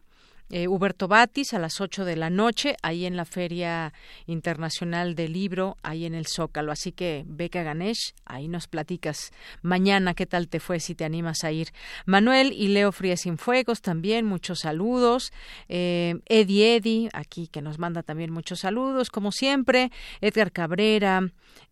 Eh, 0.49 0.67
Huberto 0.67 1.07
Batis 1.07 1.53
a 1.53 1.59
las 1.59 1.79
8 1.79 2.05
de 2.05 2.15
la 2.15 2.29
noche, 2.29 2.75
ahí 2.81 3.05
en 3.05 3.15
la 3.15 3.25
Feria 3.25 3.93
Internacional 4.25 5.15
del 5.15 5.33
Libro, 5.33 5.77
ahí 5.83 6.05
en 6.05 6.15
el 6.15 6.27
Zócalo. 6.27 6.71
Así 6.71 6.91
que, 6.91 7.23
Beca 7.27 7.63
Ganesh, 7.63 8.13
ahí 8.25 8.47
nos 8.47 8.67
platicas 8.67 9.31
mañana 9.61 10.13
qué 10.13 10.25
tal 10.25 10.47
te 10.47 10.59
fue 10.59 10.79
si 10.79 10.95
te 10.95 11.05
animas 11.05 11.43
a 11.43 11.51
ir. 11.51 11.69
Manuel 12.05 12.51
y 12.51 12.69
Leo 12.69 12.91
Frías 12.91 13.25
Fuegos 13.37 13.81
también, 13.81 14.25
muchos 14.25 14.59
saludos. 14.59 15.31
Eh, 15.67 16.15
Eddie 16.25 16.75
Eddie, 16.75 17.09
aquí 17.13 17.47
que 17.47 17.61
nos 17.61 17.79
manda 17.79 18.03
también 18.03 18.31
muchos 18.31 18.59
saludos, 18.59 19.09
como 19.09 19.31
siempre. 19.31 19.91
Edgar 20.21 20.51
Cabrera, 20.51 21.21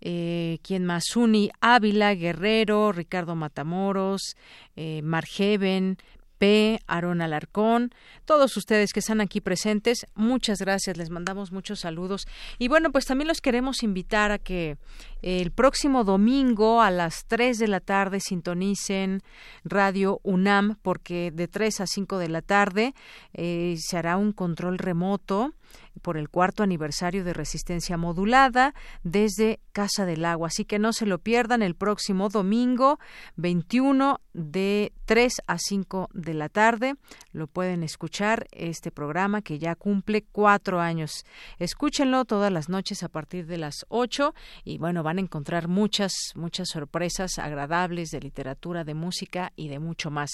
eh, 0.02 0.60
¿quién 0.62 0.86
más? 0.86 1.16
Uni 1.16 1.50
Ávila, 1.62 2.14
Guerrero, 2.16 2.92
Ricardo 2.92 3.36
Matamoros, 3.36 4.36
eh, 4.76 5.02
Margeven, 5.04 5.98
P, 6.38 6.80
Aarón 6.88 7.22
Alarcón, 7.22 7.92
todos 8.26 8.58
ustedes 8.58 8.94
que 8.94 9.00
están 9.00 9.22
aquí 9.22 9.42
presentes, 9.42 10.06
muchas 10.16 10.60
gracias, 10.60 10.98
les 10.98 11.10
mandamos 11.10 11.52
muchos 11.52 11.80
saludos. 11.80 12.28
Y 12.60 12.68
bueno, 12.68 12.92
pues 12.92 13.06
también 13.06 13.28
los 13.28 13.42
queremos 13.42 13.84
invitar 13.84 14.32
a 14.32 14.38
que 14.38 14.78
el 15.22 15.52
próximo 15.52 16.04
domingo 16.04 16.82
a 16.82 16.92
las 16.92 17.26
3 17.26 17.58
de 17.58 17.68
la 17.68 17.80
tarde 17.80 18.20
sintonicen 18.20 19.22
Radio 19.64 20.20
UNAM, 20.24 20.78
porque 20.82 21.32
de 21.32 21.48
3 21.48 21.82
a 21.82 21.88
5 21.88 22.18
de 22.18 22.30
la 22.30 22.42
tarde 22.42 22.94
eh, 23.34 23.76
se 23.80 23.98
hará 23.98 24.18
un 24.18 24.32
control 24.32 24.78
remoto 24.78 25.54
por 26.02 26.18
el 26.18 26.30
cuarto 26.30 26.64
aniversario 26.64 27.24
de 27.24 27.34
resistencia 27.34 27.98
modulada 27.98 28.74
desde 29.04 29.60
Casa 29.72 30.06
del 30.06 30.26
Agua. 30.26 30.48
Así 30.48 30.66
que 30.66 30.80
no 30.80 30.94
se 30.94 31.06
lo 31.06 31.20
pierdan 31.20 31.62
el 31.62 31.76
próximo 31.76 32.30
domingo 32.30 33.00
21 33.36 34.20
de 34.34 34.94
3 35.06 35.42
a 35.48 35.58
5 35.58 36.10
de 36.14 36.34
la 36.34 36.50
tarde. 36.50 36.96
Lo 37.32 37.48
pueden 37.48 37.84
escuchar 37.84 38.48
este 38.52 38.92
programa 38.92 39.42
que 39.42 39.60
ya 39.60 39.76
cumple 39.76 40.24
cuatro 40.32 40.80
años. 40.80 41.26
Escúchenlo 41.60 42.26
todas 42.26 42.52
las 42.52 42.70
noches 42.70 43.04
a 43.04 43.10
partir 43.10 43.48
de 43.48 43.58
las 43.58 43.86
8 43.90 44.34
y 44.64 44.78
bueno, 44.78 45.04
van 45.04 45.18
a 45.18 45.22
encontrar 45.22 45.68
muchas, 45.68 46.14
muchas 46.36 46.70
sorpresas 46.70 47.40
agradables 47.40 48.10
de 48.10 48.20
literatura, 48.20 48.84
de 48.84 48.94
música 48.94 49.54
y 49.56 49.70
de 49.70 49.80
mucho 49.80 50.12
más. 50.12 50.30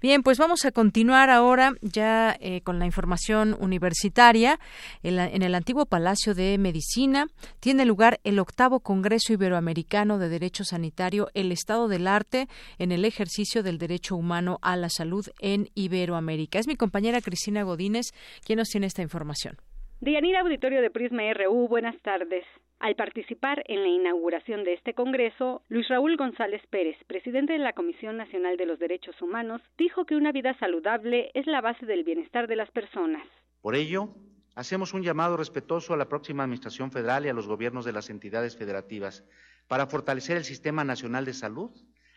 Bien, 0.00 0.22
pues 0.22 0.38
vamos 0.38 0.64
a 0.64 0.72
continuar 0.72 1.30
ahora 1.30 1.74
ya 1.80 2.36
eh, 2.40 2.62
con 2.62 2.78
la 2.78 2.86
información 2.86 3.56
universitaria. 3.58 4.58
En, 5.02 5.42
el 5.42 5.54
antiguo 5.54 5.86
Palacio 5.86 6.34
de 6.34 6.56
Medicina 6.58 7.26
tiene 7.60 7.84
lugar 7.84 8.20
el 8.24 8.38
octavo 8.38 8.80
Congreso 8.80 9.32
Iberoamericano 9.32 10.18
de 10.18 10.28
Derecho 10.28 10.64
Sanitario, 10.64 11.28
el 11.34 11.50
Estado 11.52 11.88
del 11.88 12.06
Arte 12.06 12.46
en 12.78 12.92
el 12.92 13.04
ejercicio 13.04 13.62
del 13.62 13.78
derecho 13.78 14.16
humano 14.16 14.58
a 14.62 14.76
la 14.76 14.88
salud 14.88 15.26
en 15.40 15.68
Iberoamérica. 15.74 16.58
Es 16.58 16.68
mi 16.68 16.76
compañera 16.76 17.20
Cristina 17.20 17.62
Godínez 17.62 18.12
quien 18.46 18.58
nos 18.58 18.68
tiene 18.68 18.86
esta 18.86 19.02
información. 19.02 19.56
Deyanira 20.00 20.40
Auditorio 20.40 20.82
de 20.82 20.90
Prisma 20.90 21.22
RU, 21.32 21.68
buenas 21.68 21.96
tardes. 22.02 22.44
Al 22.80 22.96
participar 22.96 23.62
en 23.68 23.82
la 23.82 23.88
inauguración 23.88 24.64
de 24.64 24.72
este 24.72 24.94
Congreso, 24.94 25.62
Luis 25.68 25.86
Raúl 25.86 26.16
González 26.16 26.60
Pérez, 26.68 26.96
presidente 27.06 27.52
de 27.52 27.60
la 27.60 27.72
Comisión 27.72 28.16
Nacional 28.16 28.56
de 28.56 28.66
los 28.66 28.80
Derechos 28.80 29.22
Humanos, 29.22 29.62
dijo 29.78 30.04
que 30.04 30.16
una 30.16 30.32
vida 30.32 30.58
saludable 30.58 31.30
es 31.34 31.46
la 31.46 31.60
base 31.60 31.86
del 31.86 32.02
bienestar 32.02 32.48
de 32.48 32.56
las 32.56 32.68
personas. 32.72 33.22
Por 33.60 33.76
ello, 33.76 34.08
Hacemos 34.54 34.92
un 34.92 35.02
llamado 35.02 35.36
respetuoso 35.36 35.94
a 35.94 35.96
la 35.96 36.08
próxima 36.08 36.42
Administración 36.42 36.92
Federal 36.92 37.24
y 37.24 37.30
a 37.30 37.34
los 37.34 37.46
gobiernos 37.46 37.86
de 37.86 37.92
las 37.92 38.10
entidades 38.10 38.56
federativas 38.56 39.24
para 39.66 39.86
fortalecer 39.86 40.36
el 40.36 40.44
Sistema 40.44 40.84
Nacional 40.84 41.24
de 41.24 41.32
Salud 41.32 41.70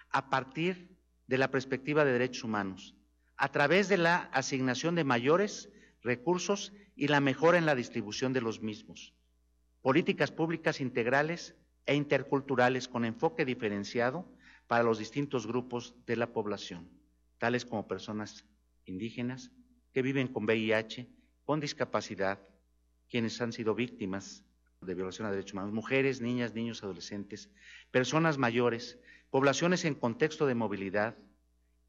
a 0.10 0.30
partir 0.30 0.98
de 1.28 1.38
la 1.38 1.50
perspectiva 1.50 2.04
de 2.04 2.12
derechos 2.12 2.44
humanos, 2.44 2.96
a 3.38 3.52
través 3.52 3.88
de 3.88 3.98
la 3.98 4.18
asignación 4.34 4.96
de 4.96 5.06
mayores 5.06 5.70
recursos 6.02 6.74
y 6.96 7.08
la 7.08 7.22
mejora 7.22 7.58
en 7.58 7.66
la 7.66 7.76
distribución 7.76 8.34
de 8.34 8.42
los 8.42 8.62
mismos. 8.62 9.14
Políticas 9.82 10.32
públicas 10.32 10.82
integrales 10.82 11.56
e 11.86 11.96
interculturales 11.96 12.88
con 12.88 13.06
enfoque 13.06 13.46
diferenciado 13.46 14.28
para 14.68 14.84
los 14.84 15.00
distintos 15.00 15.48
grupos 15.48 15.96
de 16.06 16.18
la 16.18 16.34
población, 16.34 16.90
tales 17.38 17.66
como 17.66 17.88
personas 17.88 18.46
indígenas 18.86 19.52
que 19.94 20.02
viven 20.02 20.28
con 20.28 20.44
VIH, 20.46 21.08
con 21.46 21.60
discapacidad, 21.60 22.40
quienes 23.10 23.40
han 23.42 23.54
sido 23.54 23.76
víctimas 23.76 24.44
de 24.82 24.94
violación 24.94 25.28
a 25.28 25.32
derechos 25.32 25.54
humanos, 25.54 25.74
mujeres, 25.74 26.22
niñas, 26.22 26.54
niños, 26.54 26.84
adolescentes, 26.84 27.50
personas 27.92 28.38
mayores, 28.38 29.00
poblaciones 29.30 29.86
en 29.86 29.96
contexto 29.96 30.46
de 30.46 30.56
movilidad, 30.56 31.16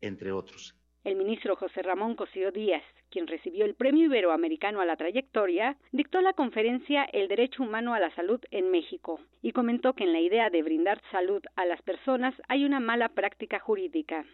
entre 0.00 0.32
otros. 0.32 0.74
El 1.04 1.14
ministro 1.16 1.54
José 1.54 1.82
Ramón 1.82 2.16
Cosío 2.16 2.50
Díaz, 2.50 2.82
quien 3.10 3.28
recibió 3.28 3.64
el 3.64 3.76
Premio 3.76 4.06
Iberoamericano 4.06 4.80
a 4.80 4.84
la 4.84 4.96
Trayectoria, 4.96 5.76
dictó 5.92 6.20
la 6.20 6.32
conferencia 6.32 7.04
El 7.04 7.28
Derecho 7.28 7.62
Humano 7.62 7.94
a 7.94 8.00
la 8.00 8.12
Salud 8.16 8.40
en 8.50 8.72
México 8.72 9.20
y 9.40 9.52
comentó 9.52 9.92
que 9.92 10.02
en 10.02 10.12
la 10.12 10.20
idea 10.20 10.50
de 10.50 10.64
brindar 10.64 11.00
salud 11.12 11.42
a 11.54 11.64
las 11.64 11.80
personas 11.82 12.34
hay 12.48 12.64
una 12.64 12.80
mala 12.80 13.10
práctica 13.10 13.60
jurídica. 13.60 14.24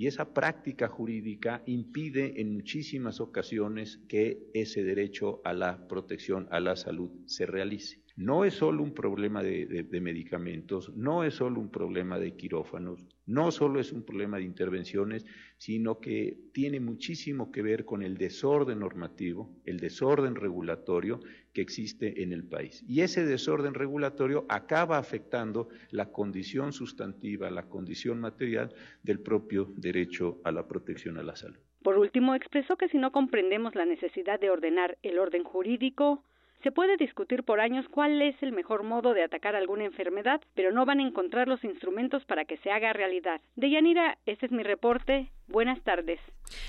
Y 0.00 0.06
esa 0.06 0.32
práctica 0.32 0.88
jurídica 0.88 1.62
impide 1.66 2.40
en 2.40 2.54
muchísimas 2.54 3.20
ocasiones 3.20 4.00
que 4.08 4.48
ese 4.54 4.82
derecho 4.82 5.42
a 5.44 5.52
la 5.52 5.86
protección, 5.88 6.48
a 6.50 6.58
la 6.58 6.74
salud, 6.74 7.10
se 7.26 7.44
realice. 7.44 8.00
No 8.20 8.44
es 8.44 8.52
solo 8.52 8.82
un 8.82 8.92
problema 8.92 9.42
de, 9.42 9.86
medicamentos, 10.02 10.94
no 10.94 11.24
es 11.24 11.36
solo 11.36 11.58
un 11.58 11.70
problema 11.70 12.18
de 12.18 12.36
quirófanos, 12.36 13.02
no 13.24 13.50
solo 13.50 13.80
es 13.80 13.92
un 13.92 14.02
problema 14.02 14.36
de 14.36 14.44
intervenciones, 14.44 15.24
sino 15.56 16.00
que 16.00 16.36
tiene 16.52 16.80
muchísimo 16.80 17.50
que 17.50 17.62
ver 17.62 17.86
con 17.86 18.02
el 18.02 18.18
desorden 18.18 18.80
normativo, 18.80 19.50
el 19.64 19.80
desorden 19.80 20.34
regulatorio 20.34 21.20
que 21.54 21.62
existe 21.62 22.22
en 22.22 22.34
el 22.34 22.44
país. 22.44 22.84
Y 22.86 23.00
ese 23.00 23.24
desorden 23.24 23.72
regulatorio 23.72 24.44
acaba 24.50 24.98
afectando 24.98 25.70
la 25.90 26.12
condición 26.12 26.74
sustantiva, 26.74 27.48
la 27.48 27.70
condición 27.70 28.20
material 28.20 28.74
del 29.02 29.20
propio 29.20 29.72
derecho 29.78 30.42
a 30.44 30.52
la 30.52 30.68
protección 30.68 31.16
a 31.16 31.22
la 31.22 31.36
salud. 31.36 31.56
Por 31.82 31.96
último, 31.96 32.34
expresó 32.34 32.76
que 32.76 32.90
si 32.90 32.98
no 32.98 33.12
comprendemos 33.12 33.74
la 33.74 33.86
necesidad 33.86 34.38
de 34.38 34.50
ordenar 34.50 34.98
el 35.02 35.18
orden 35.18 35.42
jurídico, 35.42 36.22
se 36.62 36.72
puede 36.72 36.96
discutir 36.96 37.42
por 37.42 37.60
años 37.60 37.86
cuál 37.88 38.20
es 38.22 38.40
el 38.42 38.52
mejor 38.52 38.82
modo 38.82 39.14
de 39.14 39.22
atacar 39.22 39.54
alguna 39.56 39.84
enfermedad, 39.84 40.40
pero 40.54 40.72
no 40.72 40.84
van 40.84 41.00
a 41.00 41.06
encontrar 41.06 41.48
los 41.48 41.62
instrumentos 41.64 42.24
para 42.24 42.44
que 42.44 42.58
se 42.58 42.70
haga 42.70 42.92
realidad. 42.92 43.40
Deyanira, 43.56 44.18
este 44.26 44.46
es 44.46 44.52
mi 44.52 44.62
reporte. 44.62 45.30
Buenas 45.50 45.82
tardes. 45.82 46.20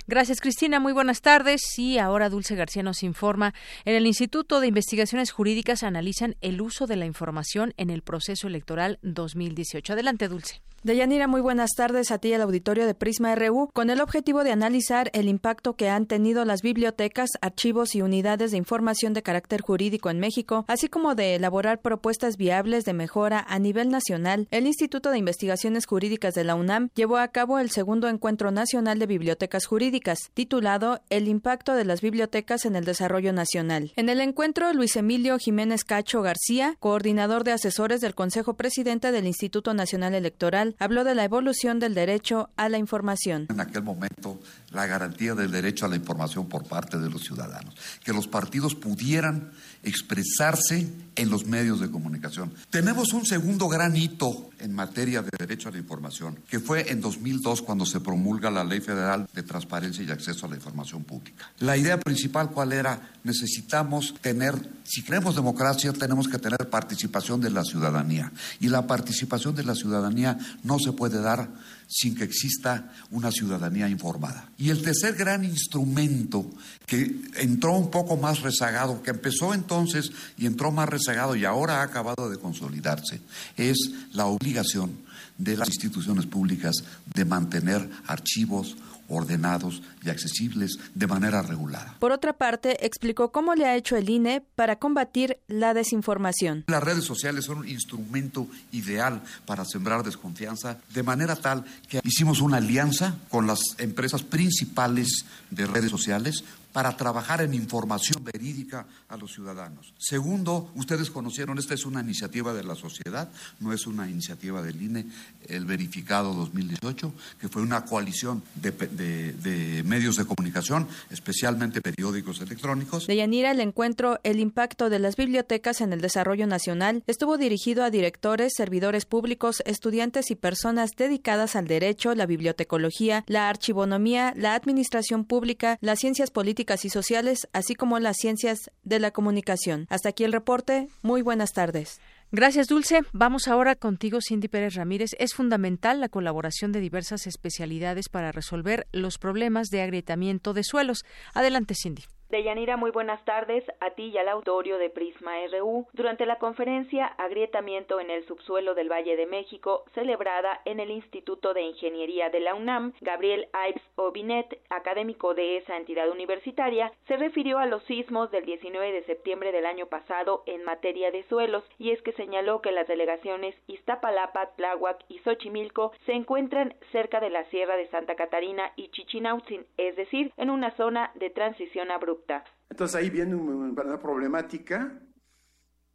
Gracias, 0.07 0.41
Cristina. 0.41 0.79
Muy 0.79 0.91
buenas 0.91 1.21
tardes. 1.21 1.61
Y 1.77 1.99
ahora 1.99 2.29
Dulce 2.29 2.55
García 2.55 2.81
nos 2.81 3.03
informa. 3.03 3.53
En 3.85 3.95
el 3.95 4.07
Instituto 4.07 4.59
de 4.59 4.67
Investigaciones 4.67 5.31
Jurídicas 5.31 5.83
analizan 5.83 6.35
el 6.41 6.61
uso 6.61 6.87
de 6.87 6.95
la 6.95 7.05
información 7.05 7.73
en 7.77 7.91
el 7.91 8.01
proceso 8.01 8.47
electoral 8.47 8.97
2018. 9.03 9.93
Adelante, 9.93 10.27
Dulce. 10.27 10.61
Deyanira, 10.83 11.27
muy 11.27 11.41
buenas 11.41 11.69
tardes 11.77 12.09
a 12.09 12.17
ti 12.17 12.29
y 12.29 12.33
al 12.33 12.41
auditorio 12.41 12.87
de 12.87 12.95
Prisma 12.95 13.35
RU, 13.35 13.69
con 13.71 13.91
el 13.91 14.01
objetivo 14.01 14.43
de 14.43 14.51
analizar 14.51 15.11
el 15.13 15.29
impacto 15.29 15.75
que 15.75 15.89
han 15.89 16.07
tenido 16.07 16.43
las 16.43 16.63
bibliotecas, 16.63 17.29
archivos 17.39 17.93
y 17.93 18.01
unidades 18.01 18.49
de 18.49 18.57
información 18.57 19.13
de 19.13 19.21
carácter 19.21 19.61
jurídico 19.61 20.09
en 20.09 20.19
México, 20.19 20.65
así 20.67 20.87
como 20.87 21.13
de 21.13 21.35
elaborar 21.35 21.81
propuestas 21.81 22.35
viables 22.35 22.83
de 22.83 22.93
mejora 22.93 23.45
a 23.47 23.59
nivel 23.59 23.89
nacional. 23.89 24.47
El 24.49 24.65
Instituto 24.65 25.11
de 25.11 25.19
Investigaciones 25.19 25.85
Jurídicas 25.85 26.33
de 26.33 26.45
la 26.45 26.55
UNAM 26.55 26.89
llevó 26.95 27.17
a 27.17 27.27
cabo 27.27 27.59
el 27.59 27.69
segundo 27.69 28.07
encuentro 28.07 28.49
nacional 28.49 28.70
de 28.71 29.05
bibliotecas 29.05 29.65
jurídicas, 29.65 30.31
titulado 30.33 31.01
El 31.09 31.27
impacto 31.27 31.73
de 31.73 31.83
las 31.83 31.99
bibliotecas 31.99 32.63
en 32.63 32.77
el 32.77 32.85
desarrollo 32.85 33.33
nacional. 33.33 33.91
En 33.97 34.07
el 34.07 34.21
encuentro, 34.21 34.71
Luis 34.71 34.95
Emilio 34.95 35.37
Jiménez 35.37 35.83
Cacho 35.83 36.21
García, 36.21 36.77
coordinador 36.79 37.43
de 37.43 37.51
asesores 37.51 37.99
del 37.99 38.15
Consejo 38.15 38.53
Presidente 38.53 39.11
del 39.11 39.27
Instituto 39.27 39.73
Nacional 39.73 40.13
Electoral, 40.13 40.77
habló 40.79 41.03
de 41.03 41.15
la 41.15 41.25
evolución 41.25 41.79
del 41.79 41.93
derecho 41.93 42.49
a 42.55 42.69
la 42.69 42.77
información. 42.77 43.47
En 43.49 43.59
aquel 43.59 43.83
momento, 43.83 44.39
la 44.71 44.85
garantía 44.85 45.35
del 45.35 45.51
derecho 45.51 45.85
a 45.85 45.89
la 45.89 45.97
información 45.97 46.47
por 46.47 46.63
parte 46.63 46.97
de 46.97 47.09
los 47.09 47.25
ciudadanos, 47.25 47.75
que 48.05 48.13
los 48.13 48.29
partidos 48.29 48.73
pudieran 48.73 49.51
expresarse 49.83 50.87
en 51.15 51.29
los 51.29 51.45
medios 51.45 51.79
de 51.79 51.89
comunicación. 51.89 52.53
Tenemos 52.69 53.13
un 53.13 53.25
segundo 53.25 53.67
gran 53.67 53.95
hito 53.97 54.49
en 54.59 54.73
materia 54.73 55.21
de 55.21 55.29
derecho 55.37 55.69
a 55.69 55.71
la 55.71 55.79
información, 55.79 56.39
que 56.47 56.59
fue 56.59 56.91
en 56.91 57.01
2002 57.01 57.61
cuando 57.61 57.85
se 57.85 57.99
promulga 57.99 58.51
la 58.51 58.63
Ley 58.63 58.79
Federal 58.79 59.27
de 59.33 59.43
Transparencia 59.43 60.03
y 60.03 60.11
Acceso 60.11 60.45
a 60.45 60.49
la 60.49 60.55
Información 60.55 61.03
Pública. 61.03 61.51
La 61.59 61.77
idea 61.77 61.99
principal 61.99 62.51
cuál 62.51 62.73
era? 62.73 63.11
Necesitamos 63.23 64.13
tener, 64.21 64.55
si 64.83 65.03
queremos 65.03 65.35
democracia, 65.35 65.91
tenemos 65.93 66.27
que 66.27 66.37
tener 66.37 66.69
participación 66.69 67.41
de 67.41 67.49
la 67.49 67.63
ciudadanía. 67.63 68.31
Y 68.59 68.69
la 68.69 68.87
participación 68.87 69.55
de 69.55 69.63
la 69.63 69.75
ciudadanía 69.75 70.37
no 70.63 70.79
se 70.79 70.93
puede 70.93 71.21
dar 71.21 71.49
sin 71.91 72.15
que 72.15 72.23
exista 72.23 72.89
una 73.11 73.31
ciudadanía 73.31 73.89
informada. 73.89 74.49
Y 74.57 74.69
el 74.69 74.81
tercer 74.81 75.15
gran 75.15 75.43
instrumento 75.43 76.49
que 76.85 77.19
entró 77.35 77.73
un 77.73 77.91
poco 77.91 78.15
más 78.15 78.39
rezagado, 78.39 79.03
que 79.03 79.11
empezó 79.11 79.53
entonces 79.53 80.11
y 80.37 80.45
entró 80.45 80.71
más 80.71 80.87
rezagado 80.87 81.35
y 81.35 81.43
ahora 81.43 81.81
ha 81.81 81.83
acabado 81.83 82.29
de 82.29 82.37
consolidarse, 82.37 83.19
es 83.57 83.77
la 84.13 84.27
obligación 84.27 84.91
de 85.37 85.57
las 85.57 85.67
instituciones 85.67 86.25
públicas 86.27 86.75
de 87.13 87.25
mantener 87.25 87.89
archivos, 88.07 88.77
ordenados 89.11 89.81
y 90.03 90.09
accesibles 90.09 90.77
de 90.95 91.07
manera 91.07 91.41
regulada. 91.41 91.95
Por 91.99 92.11
otra 92.11 92.33
parte, 92.33 92.85
explicó 92.85 93.31
cómo 93.31 93.55
le 93.55 93.65
ha 93.65 93.75
hecho 93.75 93.95
el 93.97 94.09
INE 94.09 94.41
para 94.55 94.77
combatir 94.77 95.37
la 95.47 95.73
desinformación. 95.73 96.63
Las 96.67 96.83
redes 96.83 97.03
sociales 97.03 97.45
son 97.45 97.59
un 97.59 97.67
instrumento 97.67 98.47
ideal 98.71 99.21
para 99.45 99.65
sembrar 99.65 100.03
desconfianza, 100.03 100.79
de 100.93 101.03
manera 101.03 101.35
tal 101.35 101.65
que 101.87 101.99
hicimos 102.03 102.41
una 102.41 102.57
alianza 102.57 103.17
con 103.29 103.47
las 103.47 103.59
empresas 103.77 104.23
principales 104.23 105.25
de 105.49 105.65
redes 105.65 105.91
sociales 105.91 106.43
para 106.73 106.95
trabajar 106.95 107.41
en 107.41 107.53
información 107.53 108.23
verídica 108.23 108.85
a 109.09 109.17
los 109.17 109.33
ciudadanos. 109.33 109.93
Segundo, 109.97 110.71
ustedes 110.75 111.11
conocieron, 111.11 111.57
esta 111.57 111.73
es 111.73 111.85
una 111.85 112.01
iniciativa 112.01 112.53
de 112.53 112.63
la 112.63 112.75
sociedad, 112.75 113.29
no 113.59 113.73
es 113.73 113.87
una 113.87 114.09
iniciativa 114.09 114.61
del 114.61 114.81
INE, 114.81 115.05
el 115.47 115.65
verificado 115.65 116.33
2018, 116.33 117.13
que 117.39 117.49
fue 117.49 117.61
una 117.61 117.85
coalición 117.85 118.43
de, 118.55 119.83
medios 119.85 120.15
de 120.15 120.25
comunicación, 120.25 120.87
especialmente 121.09 121.81
periódicos 121.81 122.39
electrónicos. 122.41 123.07
De 123.07 123.15
Yanira, 123.15 123.51
el 123.51 123.59
encuentro 123.59 124.19
El 124.23 124.39
impacto 124.39 124.89
de 124.89 124.99
las 124.99 125.15
bibliotecas 125.15 125.81
en 125.81 125.93
el 125.93 126.01
desarrollo 126.01 126.47
nacional 126.47 127.03
estuvo 127.07 127.37
dirigido 127.37 127.83
a 127.83 127.89
directores, 127.89 128.53
servidores 128.55 129.05
públicos, 129.05 129.61
estudiantes 129.65 130.31
y 130.31 130.35
personas 130.35 130.91
dedicadas 130.97 131.55
al 131.55 131.67
derecho, 131.67 132.15
la 132.15 132.25
bibliotecología, 132.25 133.23
la 133.27 133.49
archivonomía, 133.49 134.33
la 134.37 134.55
administración 134.55 135.25
pública, 135.25 135.77
las 135.81 135.99
ciencias 135.99 136.31
políticas 136.31 136.60
y 136.85 136.89
sociales, 136.89 137.47
así 137.53 137.75
como 137.75 137.99
las 137.99 138.17
ciencias 138.17 138.71
de 138.83 138.99
la 138.99 139.11
comunicación. 139.11 139.87
Hasta 139.89 140.09
aquí 140.09 140.23
el 140.23 140.33
reporte. 140.33 140.87
Muy 141.01 141.21
buenas 141.21 141.51
tardes. 141.51 141.99
Gracias, 142.31 142.67
Dulce. 142.67 143.01
Vamos 143.11 143.47
ahora 143.47 143.75
contigo, 143.75 144.19
Cindy 144.21 144.47
Pérez 144.47 144.75
Ramírez. 144.75 145.11
Es 145.19 145.33
fundamental 145.33 145.99
la 145.99 146.07
colaboración 146.07 146.71
de 146.71 146.79
diversas 146.79 147.27
especialidades 147.27 148.07
para 148.07 148.31
resolver 148.31 148.87
los 148.93 149.17
problemas 149.17 149.67
de 149.67 149.81
agrietamiento 149.81 150.53
de 150.53 150.63
suelos. 150.63 151.03
Adelante, 151.33 151.73
Cindy. 151.75 152.03
Deyanira, 152.31 152.77
muy 152.77 152.91
buenas 152.91 153.21
tardes 153.25 153.61
a 153.81 153.89
ti 153.89 154.05
y 154.05 154.17
al 154.17 154.29
auditorio 154.29 154.77
de 154.77 154.89
Prisma 154.89 155.33
RU. 155.51 155.85
Durante 155.91 156.25
la 156.25 156.37
conferencia 156.37 157.05
Agrietamiento 157.05 157.99
en 157.99 158.09
el 158.09 158.25
subsuelo 158.25 158.73
del 158.73 158.89
Valle 158.89 159.17
de 159.17 159.25
México, 159.25 159.83
celebrada 159.93 160.61
en 160.63 160.79
el 160.79 160.91
Instituto 160.91 161.53
de 161.53 161.63
Ingeniería 161.63 162.29
de 162.29 162.39
la 162.39 162.55
UNAM, 162.55 162.93
Gabriel 163.01 163.49
Ives 163.67 163.83
Obinet, 163.97 164.61
académico 164.69 165.33
de 165.33 165.57
esa 165.57 165.75
entidad 165.75 166.09
universitaria, 166.09 166.93
se 167.05 167.17
refirió 167.17 167.57
a 167.57 167.65
los 167.65 167.83
sismos 167.83 168.31
del 168.31 168.45
19 168.45 168.93
de 168.93 169.03
septiembre 169.03 169.51
del 169.51 169.65
año 169.65 169.87
pasado 169.87 170.43
en 170.45 170.63
materia 170.63 171.11
de 171.11 171.23
suelos 171.23 171.65
y 171.79 171.91
es 171.91 172.01
que 172.01 172.13
señaló 172.13 172.61
que 172.61 172.71
las 172.71 172.87
delegaciones 172.87 173.55
Iztapalapa, 173.67 174.51
Tláhuac 174.55 175.03
y 175.09 175.19
Xochimilco 175.19 175.91
se 176.05 176.13
encuentran 176.13 176.75
cerca 176.93 177.19
de 177.19 177.29
la 177.29 177.43
Sierra 177.49 177.75
de 177.75 177.89
Santa 177.89 178.15
Catarina 178.15 178.71
y 178.77 178.87
Chichinautzin, 178.87 179.65
es 179.75 179.97
decir, 179.97 180.31
en 180.37 180.49
una 180.49 180.71
zona 180.77 181.11
de 181.15 181.29
transición 181.29 181.91
abrupta 181.91 182.20
entonces 182.69 182.95
ahí 182.95 183.09
viene 183.09 183.35
una 183.35 183.99
problemática 183.99 185.01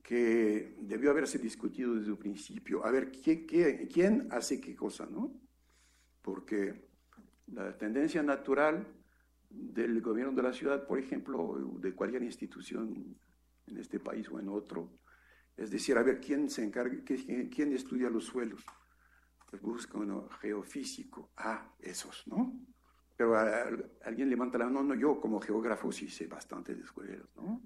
que 0.03 0.77
debió 0.83 1.11
haberse 1.11 1.39
discutido 1.39 1.95
desde 1.95 2.11
el 2.11 2.19
principio. 2.19 2.85
A 2.85 2.91
ver, 2.91 3.11
quién 3.11 4.29
hace 4.31 4.61
qué 4.61 4.77
cosa, 4.77 5.07
no? 5.07 5.33
Porque 6.23 6.89
la 7.49 7.77
tendencia 7.77 8.23
natural 8.23 8.87
del 9.51 10.01
gobierno 10.01 10.33
de 10.33 10.43
la 10.43 10.53
ciudad, 10.53 10.87
por 10.87 10.99
ejemplo, 10.99 11.59
de 11.81 11.95
cualquier 11.95 12.23
institución 12.23 13.17
en 13.67 13.77
este 13.79 13.99
país 13.99 14.29
o 14.31 14.39
en 14.39 14.49
otro, 14.49 15.01
es 15.57 15.71
decir, 15.71 15.97
a 15.97 16.03
ver, 16.03 16.21
¿quién 16.21 16.51
se 16.51 16.63
encarga, 16.63 16.97
quién 17.05 17.73
estudia 17.73 18.11
los 18.11 18.25
suelos? 18.27 18.65
Pues 19.51 19.63
busca 19.63 19.99
uno 19.99 20.29
geofísico, 20.41 21.33
ah, 21.37 21.75
esos, 21.81 22.27
¿no? 22.27 22.61
Pero 23.17 23.37
alguien 24.05 24.29
levanta 24.29 24.59
la 24.59 24.67
mano, 24.67 24.83
no, 24.83 24.95
yo 24.95 25.19
como 25.21 25.41
geógrafo 25.41 25.91
sí 25.91 26.09
sé 26.09 26.27
bastante 26.27 26.75
de 26.75 26.85
suelos, 26.85 27.29
¿no? 27.37 27.63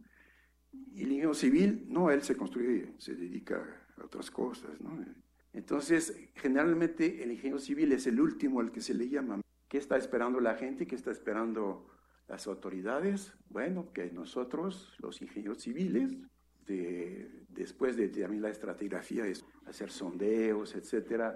Y 0.73 1.03
el 1.03 1.09
ingeniero 1.09 1.35
civil, 1.35 1.87
no, 1.89 2.11
él 2.11 2.23
se 2.23 2.37
construye, 2.37 2.95
se 2.99 3.17
dedica 3.17 3.87
a 3.97 4.05
otras 4.05 4.31
cosas, 4.31 4.81
¿no? 4.81 5.05
Entonces, 5.53 6.31
generalmente 6.37 7.25
el 7.25 7.33
ingeniero 7.33 7.59
civil 7.59 7.91
es 7.93 8.07
el 8.07 8.21
último 8.21 8.61
al 8.61 8.71
que 8.71 8.81
se 8.81 8.95
le 8.95 9.09
llama. 9.09 9.41
¿Qué 9.69 9.79
está 9.79 9.97
esperando 9.97 10.41
la 10.41 10.55
gente? 10.55 10.87
¿Qué 10.87 10.95
está 10.95 11.11
esperando 11.11 11.91
las 12.29 12.47
autoridades? 12.47 13.35
Bueno, 13.49 13.93
que 13.93 14.13
nosotros, 14.13 14.97
los 15.01 15.21
ingenieros 15.21 15.63
civiles, 15.63 16.17
de, 16.67 17.47
después 17.49 17.97
de 17.97 18.09
también 18.09 18.43
la 18.43 18.51
estratigrafía, 18.51 19.27
es 19.27 19.45
hacer 19.67 19.91
sondeos, 19.91 20.77
etcétera, 20.77 21.35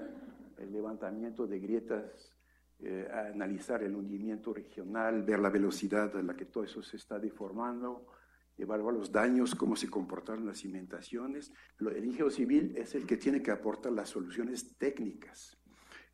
el 0.59 0.73
levantamiento 0.73 1.49
de 1.49 1.59
grietas 1.59 2.34
eh, 2.80 3.09
analizar 3.12 3.82
el 3.82 3.94
hundimiento 3.94 4.52
regional, 4.52 5.22
ver 5.22 5.38
la 5.38 5.51
velocidad 5.51 6.16
a 6.16 6.22
la 6.22 6.34
que 6.34 6.44
todo 6.44 6.64
eso 6.64 6.82
se 6.82 6.96
está 6.96 7.18
deformando, 7.18 8.06
evaluar 8.59 8.94
los 8.94 9.10
daños, 9.12 9.55
cómo 9.55 9.76
se 9.76 9.88
comportaron 9.88 10.46
las 10.46 10.60
cimentaciones. 10.60 11.52
El 11.80 12.05
ingeniero 12.05 12.30
civil 12.30 12.74
es 12.76 12.94
el 12.94 13.06
que 13.06 13.16
tiene 13.16 13.42
que 13.42 13.51
aportar 13.51 13.92
las 13.92 14.10
soluciones 14.10 14.76
técnicas. 14.76 15.56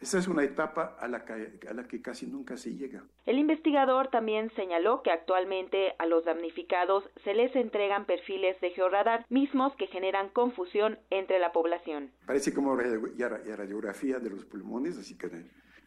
Esa 0.01 0.19
es 0.19 0.29
una 0.29 0.43
etapa 0.45 0.97
a 0.99 1.09
la, 1.09 1.27
que, 1.27 1.61
a 1.69 1.75
la 1.75 1.87
que 1.87 2.01
casi 2.01 2.27
nunca 2.27 2.57
se 2.57 2.75
llega. 2.75 3.05
El 3.27 3.39
investigador 3.39 4.09
también 4.09 4.51
señaló 4.57 5.03
que 5.03 5.11
actualmente 5.11 5.95
a 5.99 6.07
los 6.07 6.25
damnificados 6.25 7.05
se 7.23 7.35
les 7.35 7.55
entregan 7.55 8.07
perfiles 8.07 8.59
de 8.63 8.71
georradar 8.71 9.27
mismos 9.29 9.77
que 9.77 9.89
generan 9.89 10.31
confusión 10.31 10.99
entre 11.11 11.39
la 11.39 11.53
población. 11.53 12.13
Parece 12.25 12.55
como 12.55 12.75
radiografía 12.77 14.19
de 14.21 14.31
los 14.31 14.47
pulmones, 14.47 14.97
así 14.97 15.19
que 15.19 15.29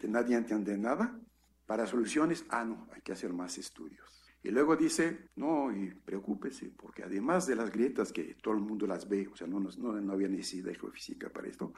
que 0.03 0.09
nadie 0.09 0.35
entiende 0.35 0.77
nada, 0.77 1.17
para 1.65 1.87
soluciones, 1.87 2.45
ah, 2.49 2.65
no, 2.65 2.89
hay 2.93 2.99
que 2.99 3.13
hacer 3.13 3.31
más 3.31 3.57
estudios. 3.57 4.21
Y 4.43 4.49
luego 4.49 4.75
dice, 4.75 5.29
no, 5.37 5.71
y 5.71 5.93
preocúpese, 5.93 6.73
porque 6.77 7.03
además 7.03 7.47
de 7.47 7.55
las 7.55 7.71
grietas 7.71 8.11
que 8.11 8.35
todo 8.43 8.53
el 8.53 8.59
mundo 8.59 8.85
las 8.85 9.07
ve, 9.07 9.29
o 9.31 9.35
sea, 9.37 9.47
no, 9.47 9.61
no, 9.61 10.01
no 10.01 10.11
había 10.11 10.27
necesidad 10.27 10.65
de 10.65 10.75
geofísica 10.75 11.29
para 11.29 11.47
esto, 11.47 11.73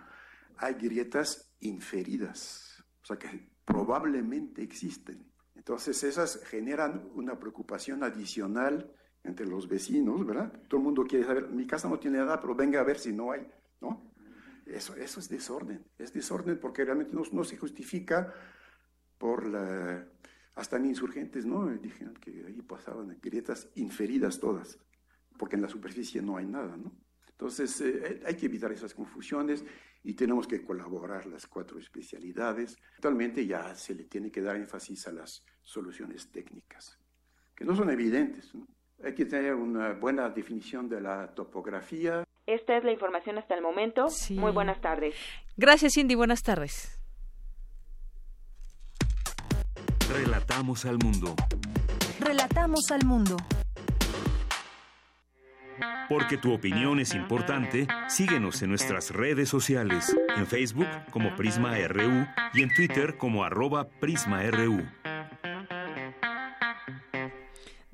hay 0.58 0.74
grietas 0.74 1.54
inferidas, 1.60 2.84
o 3.04 3.06
sea, 3.06 3.20
que 3.20 3.48
probablemente 3.64 4.64
existen. 4.64 5.32
Entonces, 5.54 6.04
esas 6.04 6.44
generan 6.46 7.08
una 7.14 7.38
preocupación 7.38 8.04
adicional 8.04 8.92
entre 9.24 9.46
los 9.46 9.68
vecinos, 9.70 10.26
¿verdad? 10.26 10.52
Todo 10.68 10.80
el 10.80 10.84
mundo 10.84 11.04
quiere 11.04 11.26
saber, 11.26 11.48
mi 11.50 11.68
casa 11.68 11.88
no 11.88 12.00
tiene 12.00 12.18
nada, 12.18 12.42
pero 12.42 12.56
venga 12.56 12.80
a 12.80 12.84
ver 12.84 12.98
si 12.98 13.14
no 13.14 13.34
hay. 13.34 13.48
Eso, 14.66 14.96
eso 14.96 15.20
es 15.20 15.30
desorden, 15.30 15.86
es 15.98 16.12
desorden 16.12 16.60
porque 16.60 16.84
realmente 16.84 17.16
no, 17.32 17.44
se 17.44 17.58
justifica 17.58 18.34
por 19.18 19.46
la... 19.46 20.08
Hasta 20.56 20.78
en 20.78 20.86
insurgentes, 20.86 21.46
¿no? 21.46 21.68
Dijeron 21.68 22.14
que 22.16 22.46
ahí 22.48 22.62
pasaban 22.62 23.18
grietas 23.22 23.70
inferidas 23.76 24.40
todas, 24.40 24.80
porque 25.38 25.58
en 25.58 25.62
la 25.62 25.70
superficie 25.70 26.22
no 26.22 26.38
hay 26.38 26.46
nada, 26.46 26.78
¿no? 26.78 26.94
Entonces, 27.30 27.82
eh, 27.82 28.22
hay 28.26 28.36
que 28.36 28.46
evitar 28.46 28.72
esas 28.72 28.94
confusiones 28.94 29.66
y 30.04 30.14
tenemos 30.14 30.48
que 30.48 30.64
colaborar 30.64 31.26
las 31.26 31.46
cuatro 31.48 31.78
especialidades. 31.80 32.78
Actualmente 32.96 33.46
ya 33.46 33.76
se 33.76 33.94
le 33.94 34.06
tiene 34.06 34.32
que 34.32 34.42
dar 34.42 34.56
énfasis 34.56 35.08
a 35.08 35.12
las 35.12 35.44
soluciones 35.62 36.32
técnicas, 36.32 36.98
que 37.54 37.66
no 37.66 37.76
son 37.76 37.90
evidentes. 37.90 38.56
¿no? 38.56 38.68
Hay 39.04 39.14
que 39.14 39.26
tener 39.26 39.56
una 39.56 39.94
buena 39.94 40.30
definición 40.30 40.88
de 40.88 41.02
la 41.02 41.34
topografía, 41.34 42.24
esta 42.48 42.78
es 42.78 42.84
la 42.84 42.92
información 42.92 43.38
hasta 43.38 43.56
el 43.56 43.62
momento. 43.62 44.08
Muy 44.32 44.52
buenas 44.52 44.80
tardes. 44.82 45.16
Gracias, 45.58 45.94
Cindy. 45.94 46.16
Buenas 46.16 46.44
tardes. 46.44 47.00
Relatamos 50.10 50.86
al 50.86 50.98
mundo. 50.98 51.36
Relatamos 52.20 52.92
al 52.92 53.06
mundo. 53.06 53.38
Porque 56.08 56.38
tu 56.38 56.54
opinión 56.54 57.00
es 57.00 57.16
importante, 57.16 57.88
síguenos 58.08 58.62
en 58.62 58.70
nuestras 58.70 59.12
redes 59.12 59.50
sociales, 59.50 60.16
en 60.38 60.46
Facebook 60.46 60.88
como 61.12 61.36
Prisma 61.36 61.76
RU 61.88 62.28
y 62.54 62.62
en 62.62 62.74
Twitter 62.74 63.18
como 63.18 63.44
arroba 63.44 63.90
PrismaRU. 64.00 64.86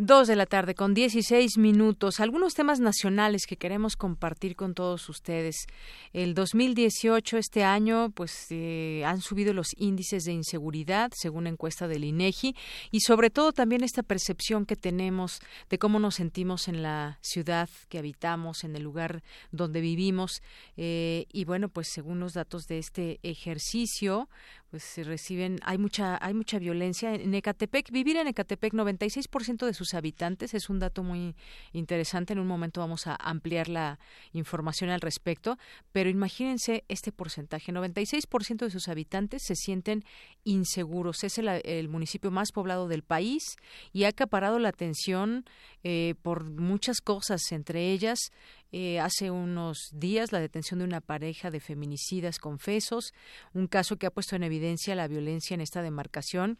Dos 0.03 0.27
de 0.27 0.35
la 0.35 0.47
tarde 0.47 0.73
con 0.73 0.95
16 0.95 1.59
minutos. 1.59 2.19
Algunos 2.19 2.55
temas 2.55 2.79
nacionales 2.79 3.45
que 3.45 3.55
queremos 3.55 3.95
compartir 3.95 4.55
con 4.55 4.73
todos 4.73 5.07
ustedes. 5.09 5.67
El 6.11 6.33
2018, 6.33 7.37
este 7.37 7.63
año, 7.63 8.09
pues 8.09 8.47
eh, 8.49 9.03
han 9.05 9.21
subido 9.21 9.53
los 9.53 9.67
índices 9.77 10.23
de 10.23 10.31
inseguridad, 10.31 11.11
según 11.15 11.45
encuesta 11.45 11.87
del 11.87 12.03
INEGI, 12.03 12.55
y 12.89 13.01
sobre 13.01 13.29
todo 13.29 13.53
también 13.53 13.83
esta 13.83 14.01
percepción 14.01 14.65
que 14.65 14.75
tenemos 14.75 15.39
de 15.69 15.77
cómo 15.77 15.99
nos 15.99 16.15
sentimos 16.15 16.67
en 16.67 16.81
la 16.81 17.19
ciudad 17.21 17.69
que 17.87 17.99
habitamos, 17.99 18.63
en 18.63 18.75
el 18.75 18.81
lugar 18.81 19.21
donde 19.51 19.81
vivimos. 19.81 20.41
Eh, 20.77 21.27
y 21.31 21.45
bueno, 21.45 21.69
pues 21.69 21.89
según 21.93 22.19
los 22.19 22.33
datos 22.33 22.65
de 22.65 22.79
este 22.79 23.19
ejercicio, 23.21 24.29
pues 24.71 24.83
se 24.83 25.03
reciben, 25.03 25.59
hay 25.63 25.77
mucha, 25.77 26.17
hay 26.25 26.33
mucha 26.33 26.57
violencia 26.57 27.13
en 27.13 27.35
Ecatepec. 27.35 27.91
Vivir 27.91 28.15
en 28.15 28.27
Ecatepec, 28.27 28.73
96% 28.73 29.65
de 29.65 29.73
sus 29.73 29.93
habitantes, 29.93 30.53
es 30.53 30.69
un 30.69 30.79
dato 30.79 31.03
muy 31.03 31.35
interesante. 31.73 32.31
En 32.31 32.39
un 32.39 32.47
momento 32.47 32.79
vamos 32.79 33.05
a 33.05 33.17
ampliar 33.17 33.67
la 33.67 33.99
información 34.31 34.89
al 34.89 35.01
respecto, 35.01 35.57
pero 35.91 36.09
imagínense 36.09 36.85
este 36.87 37.11
porcentaje, 37.11 37.73
96% 37.73 38.59
de 38.59 38.71
sus 38.71 38.87
habitantes 38.87 39.43
se 39.45 39.55
sienten 39.57 40.05
inseguros. 40.45 41.25
Es 41.25 41.37
el, 41.37 41.89
municipio 41.89 42.31
más 42.31 42.53
poblado 42.53 42.87
del 42.87 43.03
país 43.03 43.43
y 43.91 44.05
ha 44.05 44.07
acaparado 44.07 44.57
la 44.57 44.69
atención 44.69 45.43
eh, 45.83 46.15
por 46.21 46.45
muchas 46.45 47.01
cosas, 47.01 47.41
entre 47.51 47.91
ellas 47.91 48.31
eh, 48.71 48.99
hace 48.99 49.31
unos 49.31 49.89
días 49.91 50.31
la 50.31 50.39
detención 50.39 50.79
de 50.79 50.85
una 50.85 51.01
pareja 51.01 51.51
de 51.51 51.59
feminicidas 51.59 52.39
confesos, 52.39 53.13
un 53.53 53.67
caso 53.67 53.97
que 53.97 54.05
ha 54.05 54.11
puesto 54.11 54.35
en 54.35 54.43
evidencia 54.43 54.95
la 54.95 55.07
violencia 55.07 55.53
en 55.53 55.61
esta 55.61 55.81
demarcación. 55.81 56.57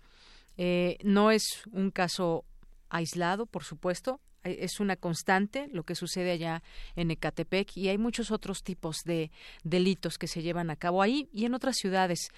Eh, 0.58 0.98
no 1.04 1.32
es 1.32 1.64
un 1.72 1.92
caso 1.92 2.44
aislado, 2.90 3.46
por 3.46 3.64
supuesto, 3.64 4.20
es 4.44 4.80
una 4.80 4.96
constante 4.96 5.68
lo 5.72 5.84
que 5.84 5.96
sucede 5.96 6.32
allá 6.32 6.64
en 6.96 7.12
Ecatepec 7.12 7.76
y 7.78 7.90
hay 7.90 7.98
muchos 7.98 8.32
otros 8.32 8.64
tipos 8.64 8.98
de 9.06 9.32
delitos 9.64 10.18
que 10.18 10.28
se 10.28 10.42
llevan 10.42 10.70
a 10.70 10.76
cabo 10.76 11.02
ahí 11.02 11.30
y 11.34 11.46
en 11.46 11.54
otras 11.54 11.78
ciudades. 11.78 12.30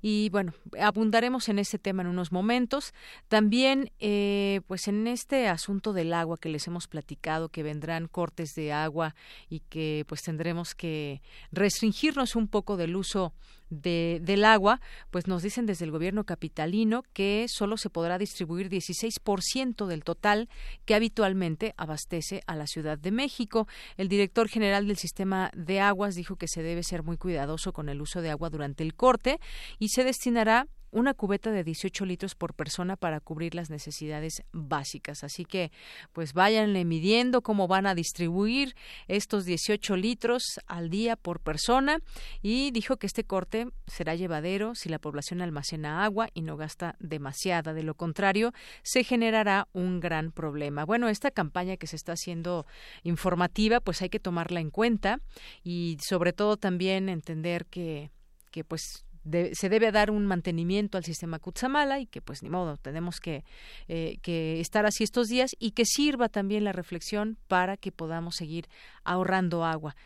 Y 0.00 0.28
bueno, 0.30 0.52
abundaremos 0.80 1.48
en 1.48 1.58
este 1.58 1.78
tema 1.78 2.02
en 2.02 2.08
unos 2.08 2.32
momentos. 2.32 2.94
También, 3.28 3.90
eh, 3.98 4.60
pues 4.66 4.88
en 4.88 5.06
este 5.06 5.48
asunto 5.48 5.92
del 5.92 6.12
agua 6.12 6.38
que 6.38 6.48
les 6.48 6.66
hemos 6.66 6.86
platicado, 6.86 7.48
que 7.48 7.62
vendrán 7.62 8.08
cortes 8.08 8.54
de 8.54 8.72
agua 8.72 9.14
y 9.48 9.60
que 9.60 10.04
pues 10.06 10.22
tendremos 10.22 10.74
que 10.74 11.22
restringirnos 11.52 12.36
un 12.36 12.48
poco 12.48 12.76
del 12.76 12.96
uso 12.96 13.32
de, 13.70 14.20
del 14.22 14.44
agua, 14.44 14.80
pues 15.10 15.26
nos 15.26 15.42
dicen 15.42 15.66
desde 15.66 15.84
el 15.84 15.90
gobierno 15.90 16.24
capitalino 16.24 17.02
que 17.12 17.46
solo 17.48 17.76
se 17.76 17.90
podrá 17.90 18.18
distribuir 18.18 18.68
16% 18.68 19.86
del 19.86 20.04
total 20.04 20.48
que 20.84 20.94
habitualmente 20.94 21.74
abastece 21.76 22.42
a 22.46 22.56
la 22.56 22.66
Ciudad 22.66 22.98
de 22.98 23.10
México. 23.10 23.68
El 23.96 24.08
director 24.08 24.48
general 24.48 24.86
del 24.86 24.96
sistema 24.96 25.50
de 25.54 25.80
aguas 25.80 26.14
dijo 26.14 26.36
que 26.36 26.48
se 26.48 26.62
debe 26.62 26.82
ser 26.82 27.02
muy 27.02 27.16
cuidadoso 27.16 27.72
con 27.72 27.88
el 27.88 28.00
uso 28.00 28.22
de 28.22 28.30
agua 28.30 28.50
durante 28.50 28.82
el 28.84 28.94
corte 28.94 29.40
y 29.78 29.88
se 29.88 30.04
destinará 30.04 30.66
una 30.90 31.14
cubeta 31.14 31.50
de 31.50 31.64
18 31.64 32.04
litros 32.04 32.34
por 32.34 32.54
persona 32.54 32.96
para 32.96 33.20
cubrir 33.20 33.54
las 33.54 33.70
necesidades 33.70 34.42
básicas. 34.52 35.24
Así 35.24 35.44
que, 35.44 35.70
pues 36.12 36.32
váyanle 36.32 36.84
midiendo 36.84 37.42
cómo 37.42 37.68
van 37.68 37.86
a 37.86 37.94
distribuir 37.94 38.74
estos 39.06 39.44
18 39.44 39.96
litros 39.96 40.42
al 40.66 40.90
día 40.90 41.16
por 41.16 41.40
persona 41.40 41.98
y 42.42 42.70
dijo 42.70 42.96
que 42.96 43.06
este 43.06 43.24
corte 43.24 43.68
será 43.86 44.14
llevadero 44.14 44.74
si 44.74 44.88
la 44.88 44.98
población 44.98 45.40
almacena 45.40 46.04
agua 46.04 46.28
y 46.34 46.42
no 46.42 46.56
gasta 46.56 46.96
demasiada. 46.98 47.74
De 47.74 47.82
lo 47.82 47.94
contrario, 47.94 48.52
se 48.82 49.04
generará 49.04 49.68
un 49.72 50.00
gran 50.00 50.32
problema. 50.32 50.84
Bueno, 50.84 51.08
esta 51.08 51.30
campaña 51.30 51.76
que 51.76 51.86
se 51.86 51.96
está 51.96 52.12
haciendo 52.12 52.66
informativa, 53.02 53.80
pues 53.80 54.02
hay 54.02 54.08
que 54.08 54.20
tomarla 54.20 54.60
en 54.60 54.70
cuenta 54.70 55.20
y 55.62 55.98
sobre 56.00 56.32
todo 56.32 56.56
también 56.56 57.08
entender 57.08 57.66
que 57.66 58.10
que 58.50 58.64
pues 58.64 59.04
se 59.52 59.68
debe 59.68 59.92
dar 59.92 60.10
un 60.10 60.26
mantenimiento 60.26 60.98
al 60.98 61.04
sistema 61.04 61.38
Kutsamala 61.38 62.00
y 62.00 62.06
que 62.06 62.20
pues 62.20 62.42
ni 62.42 62.50
modo, 62.50 62.76
tenemos 62.76 63.20
que, 63.20 63.44
eh, 63.88 64.18
que 64.22 64.60
estar 64.60 64.86
así 64.86 65.04
estos 65.04 65.28
días 65.28 65.50
y 65.58 65.72
que 65.72 65.84
sirva 65.84 66.28
también 66.28 66.64
la 66.64 66.72
reflexión 66.72 67.38
para 67.48 67.76
que 67.76 67.92
podamos 67.92 68.36
seguir 68.36 68.68
ahorrando 69.04 69.64
agua. 69.64 69.96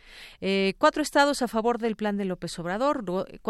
Eh, 0.41 0.73
cuatro 0.77 1.01
estados 1.01 1.41
a 1.41 1.47
favor 1.47 1.77
del 1.77 1.95
plan 1.95 2.17
de 2.17 2.25
López 2.25 2.57
Obrador, 2.59 3.03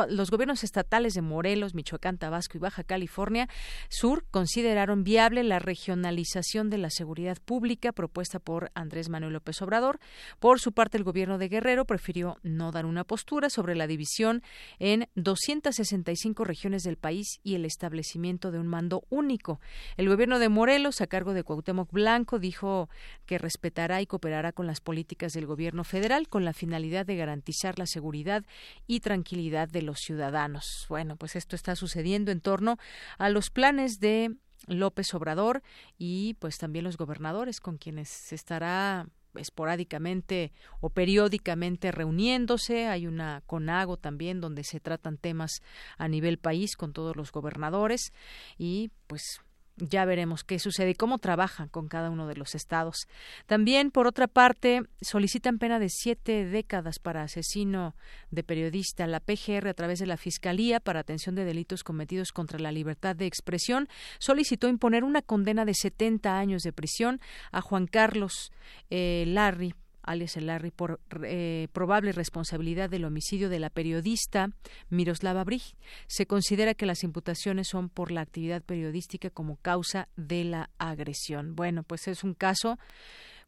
los 0.10 0.32
gobiernos 0.32 0.64
estatales 0.64 1.14
de 1.14 1.22
Morelos, 1.22 1.76
Michoacán, 1.76 2.18
Tabasco 2.18 2.58
y 2.58 2.60
Baja 2.60 2.84
California 2.84 3.48
Sur 3.90 4.26
consideraron 4.32 5.04
viable 5.04 5.44
la 5.44 5.60
regionalización 5.60 6.70
de 6.70 6.78
la 6.78 6.90
seguridad 6.90 7.38
pública 7.44 7.92
propuesta 7.92 8.40
por 8.40 8.72
Andrés 8.74 9.10
Manuel 9.10 9.34
López 9.34 9.62
Obrador. 9.62 10.00
Por 10.40 10.60
su 10.60 10.72
parte, 10.72 10.98
el 10.98 11.04
gobierno 11.04 11.38
de 11.38 11.50
Guerrero 11.50 11.86
prefirió 11.86 12.38
no 12.44 12.72
dar 12.72 12.86
una 12.86 13.04
postura 13.04 13.50
sobre 13.50 13.76
la 13.76 13.88
división 13.88 14.42
en 14.80 15.08
200 15.16 15.53
265 15.62 16.44
regiones 16.44 16.84
del 16.84 16.98
país 16.98 17.40
y 17.44 17.56
el 17.56 17.66
establecimiento 17.66 18.52
de 18.52 18.60
un 18.60 18.68
mando 18.68 19.04
único. 19.10 19.60
El 19.98 20.10
gobierno 20.10 20.40
de 20.40 20.50
Morelos, 20.50 21.02
a 21.02 21.08
cargo 21.08 21.34
de 21.34 21.44
Cuauhtémoc 21.44 21.92
Blanco, 21.92 22.40
dijo 22.40 22.90
que 23.26 23.38
respetará 23.38 24.02
y 24.02 24.06
cooperará 24.06 24.52
con 24.52 24.68
las 24.68 24.82
políticas 24.82 25.34
del 25.34 25.46
gobierno 25.46 25.84
federal 25.84 26.28
con 26.28 26.46
la 26.46 26.54
finalidad 26.54 27.06
de 27.06 27.16
garantizar 27.16 27.80
la 27.80 27.86
seguridad 27.86 28.44
y 28.88 29.00
tranquilidad 29.00 29.70
de 29.70 29.82
los 29.82 30.00
ciudadanos. 30.00 30.86
Bueno, 30.90 31.16
pues 31.16 31.36
esto 31.36 31.56
está 31.56 31.76
sucediendo 31.76 32.32
en 32.32 32.42
torno 32.42 32.78
a 33.18 33.30
los 33.30 33.50
planes 33.50 34.00
de 34.00 34.36
López 34.68 35.14
Obrador 35.14 35.62
y 35.98 36.36
pues 36.36 36.58
también 36.58 36.86
los 36.86 36.98
gobernadores 36.98 37.60
con 37.60 37.78
quienes 37.78 38.10
se 38.10 38.36
estará 38.36 39.08
esporádicamente 39.36 40.52
o 40.80 40.90
periódicamente 40.90 41.92
reuniéndose. 41.92 42.88
Hay 42.88 43.08
una 43.08 43.42
CONAGO 43.46 43.98
también 43.98 44.42
donde 44.42 44.64
se 44.64 44.80
tratan 44.80 45.18
temas 45.18 45.62
a 45.98 46.08
nivel 46.08 46.38
país 46.38 46.76
con 46.76 46.94
todos 46.94 47.16
los 47.16 47.32
gobernadores 47.32 48.14
y 48.58 48.92
pues 49.08 49.42
ya 49.78 50.06
veremos 50.06 50.44
qué 50.44 50.60
sucede 50.60 50.92
y 50.92 50.96
cómo 50.96 51.18
trabajan 51.18 51.68
con 51.68 51.88
cada 51.88 52.10
uno 52.10 52.28
de 52.28 52.36
los 52.36 52.56
estados. 52.56 53.08
También, 53.46 53.92
por 53.92 54.08
otra 54.08 54.28
parte, 54.28 54.82
solicitan 55.02 55.58
pena 55.58 55.80
de 55.80 55.90
siete 55.90 56.46
décadas 56.46 57.00
para 57.00 57.24
asesino 57.24 57.96
de 58.30 58.44
periodista. 58.44 59.08
La 59.08 59.20
PGR, 59.20 59.68
a 59.68 59.74
través 59.74 60.00
de 60.00 60.06
la 60.06 60.18
Fiscalía 60.18 60.80
para 60.80 61.00
Atención 61.00 61.36
de 61.36 61.46
Delitos 61.46 61.84
Cometidos 61.84 62.32
contra 62.32 62.60
la 62.60 62.72
Libertad 62.72 63.16
de 63.16 63.26
Expresión, 63.26 63.88
solicitó 64.20 64.68
imponer 64.68 65.04
una 65.04 65.22
condena 65.22 65.66
de 65.66 65.74
70 65.74 66.38
años 66.38 66.62
de 66.64 66.74
prisión 66.74 67.20
a 67.52 67.62
Juan 67.62 67.88
Carlos 67.88 68.52
eh, 68.90 69.26
Larry 69.28 69.74
alias 70.04 70.38
el 70.38 70.72
por 70.72 71.00
eh, 71.24 71.68
probable 71.74 72.12
responsabilidad 72.12 72.90
del 72.90 73.06
homicidio 73.06 73.50
de 73.50 73.60
la 73.60 73.70
periodista 73.70 74.50
Miroslava 74.90 75.44
Brig. 75.44 75.64
Se 76.08 76.26
considera 76.26 76.74
que 76.74 76.86
las 76.86 77.04
imputaciones 77.04 77.68
son 77.70 77.90
por 77.90 78.12
la 78.12 78.22
actividad 78.22 78.62
periodística 78.62 79.30
como 79.30 79.58
causa 79.58 80.08
de 80.16 80.44
la 80.44 80.70
agresión. 80.78 81.56
Bueno, 81.56 81.84
pues 81.84 82.08
es 82.08 82.24
un 82.24 82.34
caso 82.34 82.78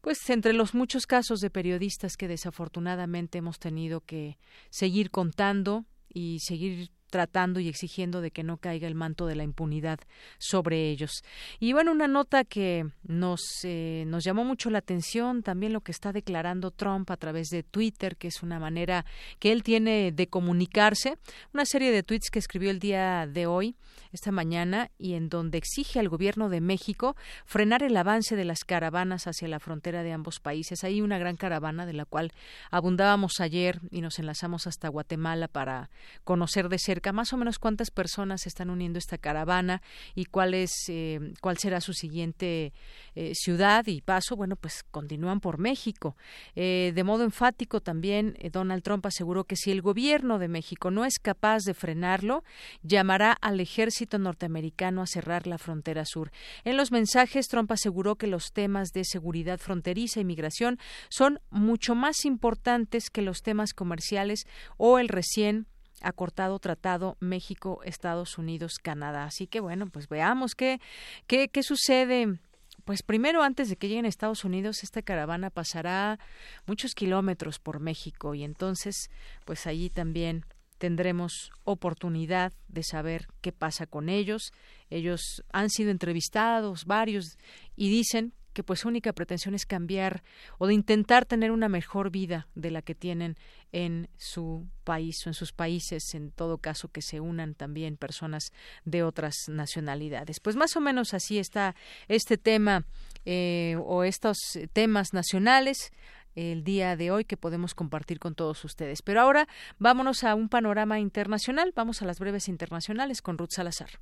pues 0.00 0.18
entre 0.30 0.52
los 0.52 0.74
muchos 0.74 1.04
casos 1.04 1.40
de 1.40 1.50
periodistas 1.50 2.16
que 2.16 2.28
desafortunadamente 2.28 3.38
hemos 3.38 3.58
tenido 3.58 4.02
que 4.02 4.38
seguir 4.70 5.10
contando 5.10 5.84
y 6.08 6.38
seguir 6.40 6.90
tratando 7.10 7.60
y 7.60 7.68
exigiendo 7.68 8.20
de 8.20 8.30
que 8.30 8.42
no 8.42 8.58
caiga 8.58 8.86
el 8.86 8.94
manto 8.94 9.26
de 9.26 9.36
la 9.36 9.44
impunidad 9.44 9.98
sobre 10.38 10.90
ellos. 10.90 11.22
Y 11.60 11.72
bueno, 11.72 11.92
una 11.92 12.08
nota 12.08 12.44
que 12.44 12.86
nos, 13.04 13.40
eh, 13.64 14.04
nos 14.06 14.24
llamó 14.24 14.44
mucho 14.44 14.70
la 14.70 14.78
atención, 14.78 15.42
también 15.42 15.72
lo 15.72 15.80
que 15.80 15.92
está 15.92 16.12
declarando 16.12 16.70
Trump 16.70 17.10
a 17.10 17.16
través 17.16 17.48
de 17.48 17.62
Twitter, 17.62 18.16
que 18.16 18.28
es 18.28 18.42
una 18.42 18.58
manera 18.58 19.04
que 19.38 19.52
él 19.52 19.62
tiene 19.62 20.12
de 20.12 20.26
comunicarse, 20.28 21.18
una 21.52 21.64
serie 21.64 21.90
de 21.90 22.02
tweets 22.02 22.30
que 22.30 22.38
escribió 22.38 22.70
el 22.70 22.78
día 22.78 23.26
de 23.26 23.46
hoy, 23.46 23.76
esta 24.12 24.32
mañana, 24.32 24.90
y 24.98 25.14
en 25.14 25.28
donde 25.28 25.58
exige 25.58 25.98
al 25.98 26.08
gobierno 26.08 26.48
de 26.48 26.60
México 26.60 27.16
frenar 27.44 27.82
el 27.82 27.96
avance 27.96 28.36
de 28.36 28.44
las 28.44 28.64
caravanas 28.64 29.26
hacia 29.26 29.48
la 29.48 29.60
frontera 29.60 30.02
de 30.02 30.12
ambos 30.12 30.40
países. 30.40 30.84
Hay 30.84 31.00
una 31.00 31.18
gran 31.18 31.36
caravana 31.36 31.86
de 31.86 31.92
la 31.92 32.04
cual 32.04 32.32
abundábamos 32.70 33.40
ayer 33.40 33.80
y 33.90 34.00
nos 34.00 34.18
enlazamos 34.18 34.66
hasta 34.66 34.88
Guatemala 34.88 35.48
para 35.48 35.90
conocer 36.24 36.68
de 36.68 36.78
cerca 36.78 36.95
más 37.12 37.32
o 37.32 37.36
menos 37.36 37.58
cuántas 37.58 37.90
personas 37.90 38.46
están 38.46 38.70
uniendo 38.70 38.98
esta 38.98 39.18
caravana 39.18 39.82
y 40.14 40.26
cuál 40.26 40.54
es 40.54 40.72
eh, 40.88 41.32
cuál 41.40 41.58
será 41.58 41.80
su 41.80 41.92
siguiente 41.92 42.72
eh, 43.14 43.32
ciudad 43.34 43.86
y 43.86 44.00
paso. 44.00 44.36
Bueno, 44.36 44.56
pues 44.56 44.82
continúan 44.90 45.40
por 45.40 45.58
México. 45.58 46.16
Eh, 46.54 46.92
de 46.94 47.04
modo 47.04 47.24
enfático 47.24 47.80
también 47.80 48.36
Donald 48.52 48.82
Trump 48.82 49.06
aseguró 49.06 49.44
que 49.44 49.56
si 49.56 49.70
el 49.70 49.82
gobierno 49.82 50.38
de 50.38 50.48
México 50.48 50.90
no 50.90 51.04
es 51.04 51.18
capaz 51.18 51.62
de 51.64 51.74
frenarlo, 51.74 52.44
llamará 52.82 53.32
al 53.32 53.60
ejército 53.60 54.18
norteamericano 54.18 55.02
a 55.02 55.06
cerrar 55.06 55.46
la 55.46 55.58
frontera 55.58 56.04
sur. 56.04 56.30
En 56.64 56.76
los 56.76 56.92
mensajes 56.92 57.48
Trump 57.48 57.70
aseguró 57.72 58.16
que 58.16 58.26
los 58.26 58.52
temas 58.52 58.90
de 58.92 59.04
seguridad 59.04 59.58
fronteriza 59.58 60.20
y 60.20 60.24
migración 60.24 60.78
son 61.08 61.40
mucho 61.50 61.94
más 61.94 62.24
importantes 62.24 63.10
que 63.10 63.22
los 63.22 63.42
temas 63.42 63.72
comerciales 63.72 64.46
o 64.76 64.98
el 64.98 65.08
recién 65.08 65.66
acortado 66.00 66.58
tratado 66.58 67.16
México, 67.20 67.80
Estados 67.84 68.38
Unidos, 68.38 68.74
Canadá. 68.82 69.24
Así 69.24 69.46
que 69.46 69.60
bueno, 69.60 69.88
pues 69.88 70.08
veamos 70.08 70.54
qué, 70.54 70.80
qué, 71.26 71.48
qué 71.48 71.62
sucede 71.62 72.38
pues 72.84 73.02
primero 73.02 73.42
antes 73.42 73.68
de 73.68 73.76
que 73.76 73.88
lleguen 73.88 74.04
a 74.04 74.08
Estados 74.08 74.44
Unidos 74.44 74.84
esta 74.84 75.02
caravana 75.02 75.50
pasará 75.50 76.20
muchos 76.66 76.94
kilómetros 76.94 77.58
por 77.58 77.80
México 77.80 78.34
y 78.34 78.44
entonces 78.44 79.10
pues 79.44 79.66
allí 79.66 79.90
también 79.90 80.44
tendremos 80.78 81.50
oportunidad 81.64 82.52
de 82.68 82.82
saber 82.82 83.26
qué 83.40 83.50
pasa 83.50 83.86
con 83.86 84.08
ellos. 84.08 84.52
Ellos 84.90 85.42
han 85.52 85.70
sido 85.70 85.90
entrevistados 85.90 86.84
varios 86.84 87.38
y 87.76 87.88
dicen 87.90 88.34
que 88.56 88.64
pues 88.64 88.80
su 88.80 88.88
única 88.88 89.12
pretensión 89.12 89.54
es 89.54 89.66
cambiar 89.66 90.22
o 90.56 90.66
de 90.66 90.72
intentar 90.72 91.26
tener 91.26 91.50
una 91.50 91.68
mejor 91.68 92.10
vida 92.10 92.48
de 92.54 92.70
la 92.70 92.80
que 92.80 92.94
tienen 92.94 93.36
en 93.70 94.08
su 94.16 94.66
país 94.82 95.26
o 95.26 95.28
en 95.28 95.34
sus 95.34 95.52
países, 95.52 96.14
en 96.14 96.30
todo 96.30 96.56
caso 96.56 96.88
que 96.88 97.02
se 97.02 97.20
unan 97.20 97.54
también 97.54 97.98
personas 97.98 98.54
de 98.86 99.02
otras 99.02 99.50
nacionalidades. 99.50 100.40
Pues 100.40 100.56
más 100.56 100.74
o 100.74 100.80
menos 100.80 101.12
así 101.12 101.38
está 101.38 101.76
este 102.08 102.38
tema 102.38 102.86
eh, 103.26 103.76
o 103.84 104.04
estos 104.04 104.38
temas 104.72 105.12
nacionales 105.12 105.92
el 106.34 106.64
día 106.64 106.96
de 106.96 107.10
hoy 107.10 107.26
que 107.26 107.36
podemos 107.36 107.74
compartir 107.74 108.18
con 108.18 108.34
todos 108.34 108.64
ustedes. 108.64 109.02
Pero 109.02 109.20
ahora 109.20 109.48
vámonos 109.78 110.24
a 110.24 110.34
un 110.34 110.48
panorama 110.48 110.98
internacional. 110.98 111.74
Vamos 111.76 112.00
a 112.00 112.06
las 112.06 112.18
breves 112.18 112.48
internacionales 112.48 113.20
con 113.20 113.36
Ruth 113.36 113.50
Salazar. 113.50 114.00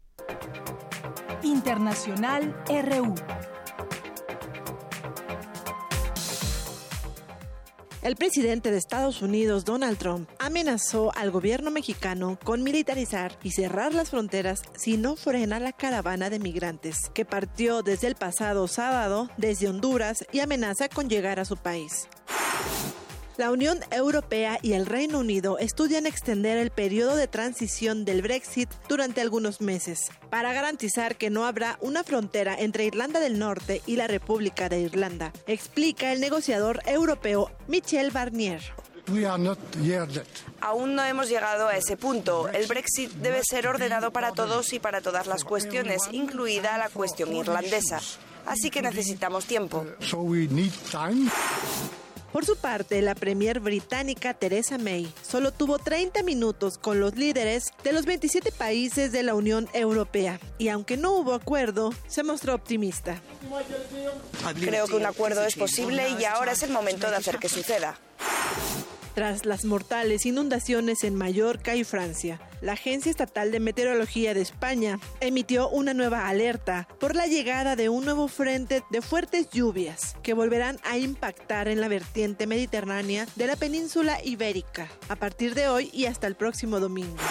Internacional 1.43 2.55
RU. 2.68 3.14
El 8.05 8.16
presidente 8.16 8.70
de 8.70 8.76
Estados 8.76 9.22
Unidos, 9.22 9.64
Donald 9.64 9.97
Trump, 9.97 10.28
amenazó 10.39 11.10
al 11.16 11.31
gobierno 11.31 11.70
mexicano 11.70 12.39
con 12.44 12.62
militarizar 12.62 13.39
y 13.43 13.52
cerrar 13.52 13.94
las 13.94 14.10
fronteras 14.10 14.60
si 14.76 14.98
no 14.98 15.16
frena 15.16 15.59
la 15.59 15.72
caravana 15.72 16.28
de 16.28 16.39
migrantes 16.39 17.09
que 17.14 17.24
partió 17.24 17.82
desde 17.82 18.09
el 18.09 18.14
pasado 18.14 18.68
sábado 18.68 19.31
desde 19.39 19.70
Honduras 19.70 20.26
y 20.32 20.40
amenaza 20.40 20.90
con 20.90 21.09
llegar 21.09 21.40
a 21.40 21.47
su 21.47 21.56
país. 21.56 22.06
La 23.36 23.51
Unión 23.51 23.81
Europea 23.90 24.61
y 24.62 24.74
el 24.74 24.86
Reino 24.86 25.19
Unido 25.19 25.59
estudian 25.59 26.06
extender 26.06 26.56
el 26.56 26.70
periodo 26.70 27.16
de 27.16 27.27
transición 27.27 28.05
del 28.05 28.23
Brexit 28.23 28.70
durante 28.89 29.20
algunos 29.20 29.61
meses, 29.61 29.98
para 30.31 30.52
garantizar 30.52 31.16
que 31.16 31.31
no 31.31 31.44
habrá 31.44 31.77
una 31.81 32.05
frontera 32.05 32.55
entre 32.56 32.85
Irlanda 32.85 33.19
del 33.19 33.40
Norte 33.40 33.82
y 33.86 33.97
la 33.97 34.06
República 34.06 34.69
de 34.69 34.81
Irlanda, 34.81 35.32
explica 35.48 36.12
el 36.12 36.20
negociador 36.20 36.81
europeo 36.86 37.51
Michel 37.66 38.12
Barnier. 38.12 38.62
Aún 40.61 40.94
no 40.94 41.05
hemos 41.05 41.28
llegado 41.28 41.66
a 41.66 41.77
ese 41.77 41.97
punto. 41.97 42.48
El 42.48 42.69
Brexit 42.69 43.11
debe 43.15 43.43
ser 43.43 43.66
ordenado 43.66 44.12
para 44.12 44.31
todos 44.31 44.73
y 44.73 44.78
para 44.78 45.01
todas 45.01 45.27
las 45.27 45.43
cuestiones, 45.43 46.02
incluida 46.12 46.78
la 46.78 46.89
cuestión 46.89 47.35
irlandesa. 47.35 48.01
Así 48.47 48.70
que 48.70 48.81
necesitamos 48.81 49.44
tiempo. 49.44 49.85
Por 52.35 52.44
su 52.44 52.56
parte, 52.56 53.01
la 53.01 53.15
premier 53.15 53.61
británica 53.61 54.35
Theresa 54.35 54.77
May 54.77 55.09
solo 55.23 55.52
tuvo 55.52 55.78
30 55.78 56.24
minutos 56.24 56.78
con 56.78 56.98
los 56.98 57.15
líderes 57.15 57.66
de 57.85 57.93
los 57.93 58.06
27 58.06 58.51
países 58.51 59.12
de 59.12 59.23
la 59.23 59.36
Unión 59.36 59.69
Europea 59.73 60.40
y 60.59 60.66
aunque 60.66 60.97
no 60.97 61.12
hubo 61.12 61.32
acuerdo, 61.32 61.94
se 62.09 62.24
mostró 62.24 62.56
optimista. 62.56 63.20
Creo 64.59 64.89
que 64.89 64.97
un 64.97 65.06
acuerdo 65.06 65.44
es 65.44 65.55
posible 65.55 66.09
y 66.20 66.24
ahora 66.24 66.51
es 66.51 66.65
el 66.65 66.70
momento 66.70 67.09
de 67.09 67.15
hacer 67.15 67.39
que 67.39 67.48
suceda. 67.48 67.97
Tras 69.15 69.47
las 69.47 69.65
mortales 69.65 70.27
inundaciones 70.27 71.05
en 71.05 71.15
Mallorca 71.15 71.77
y 71.77 71.85
Francia, 71.85 72.41
la 72.61 72.73
Agencia 72.73 73.11
Estatal 73.11 73.53
de 73.53 73.61
Meteorología 73.61 74.35
de 74.35 74.41
España 74.41 74.99
emitió 75.20 75.69
una 75.69 75.95
nueva 75.95 76.27
alerta 76.27 76.89
por 76.99 77.15
la 77.15 77.28
llegada 77.28 77.77
de 77.77 77.89
un 77.89 78.05
nuevo 78.05 78.27
frente 78.27 78.82
de 78.91 79.03
fuertes 79.03 79.51
lluvias 79.51 80.16
que 80.24 80.35
volverán 80.35 80.78
a 80.82 80.99
impactar 80.99 81.69
en 81.69 81.81
la 81.81 81.86
vertiente 81.86 82.49
mediterránea 82.49 83.27
de 83.36 83.47
la 83.47 83.55
península 83.55 84.19
ibérica 84.24 84.89
a 85.09 85.15
partir 85.15 85.55
de 85.55 85.69
hoy 85.69 85.91
y 85.93 86.07
hasta 86.07 86.27
el 86.27 86.35
próximo 86.35 86.81
domingo. 86.81 87.23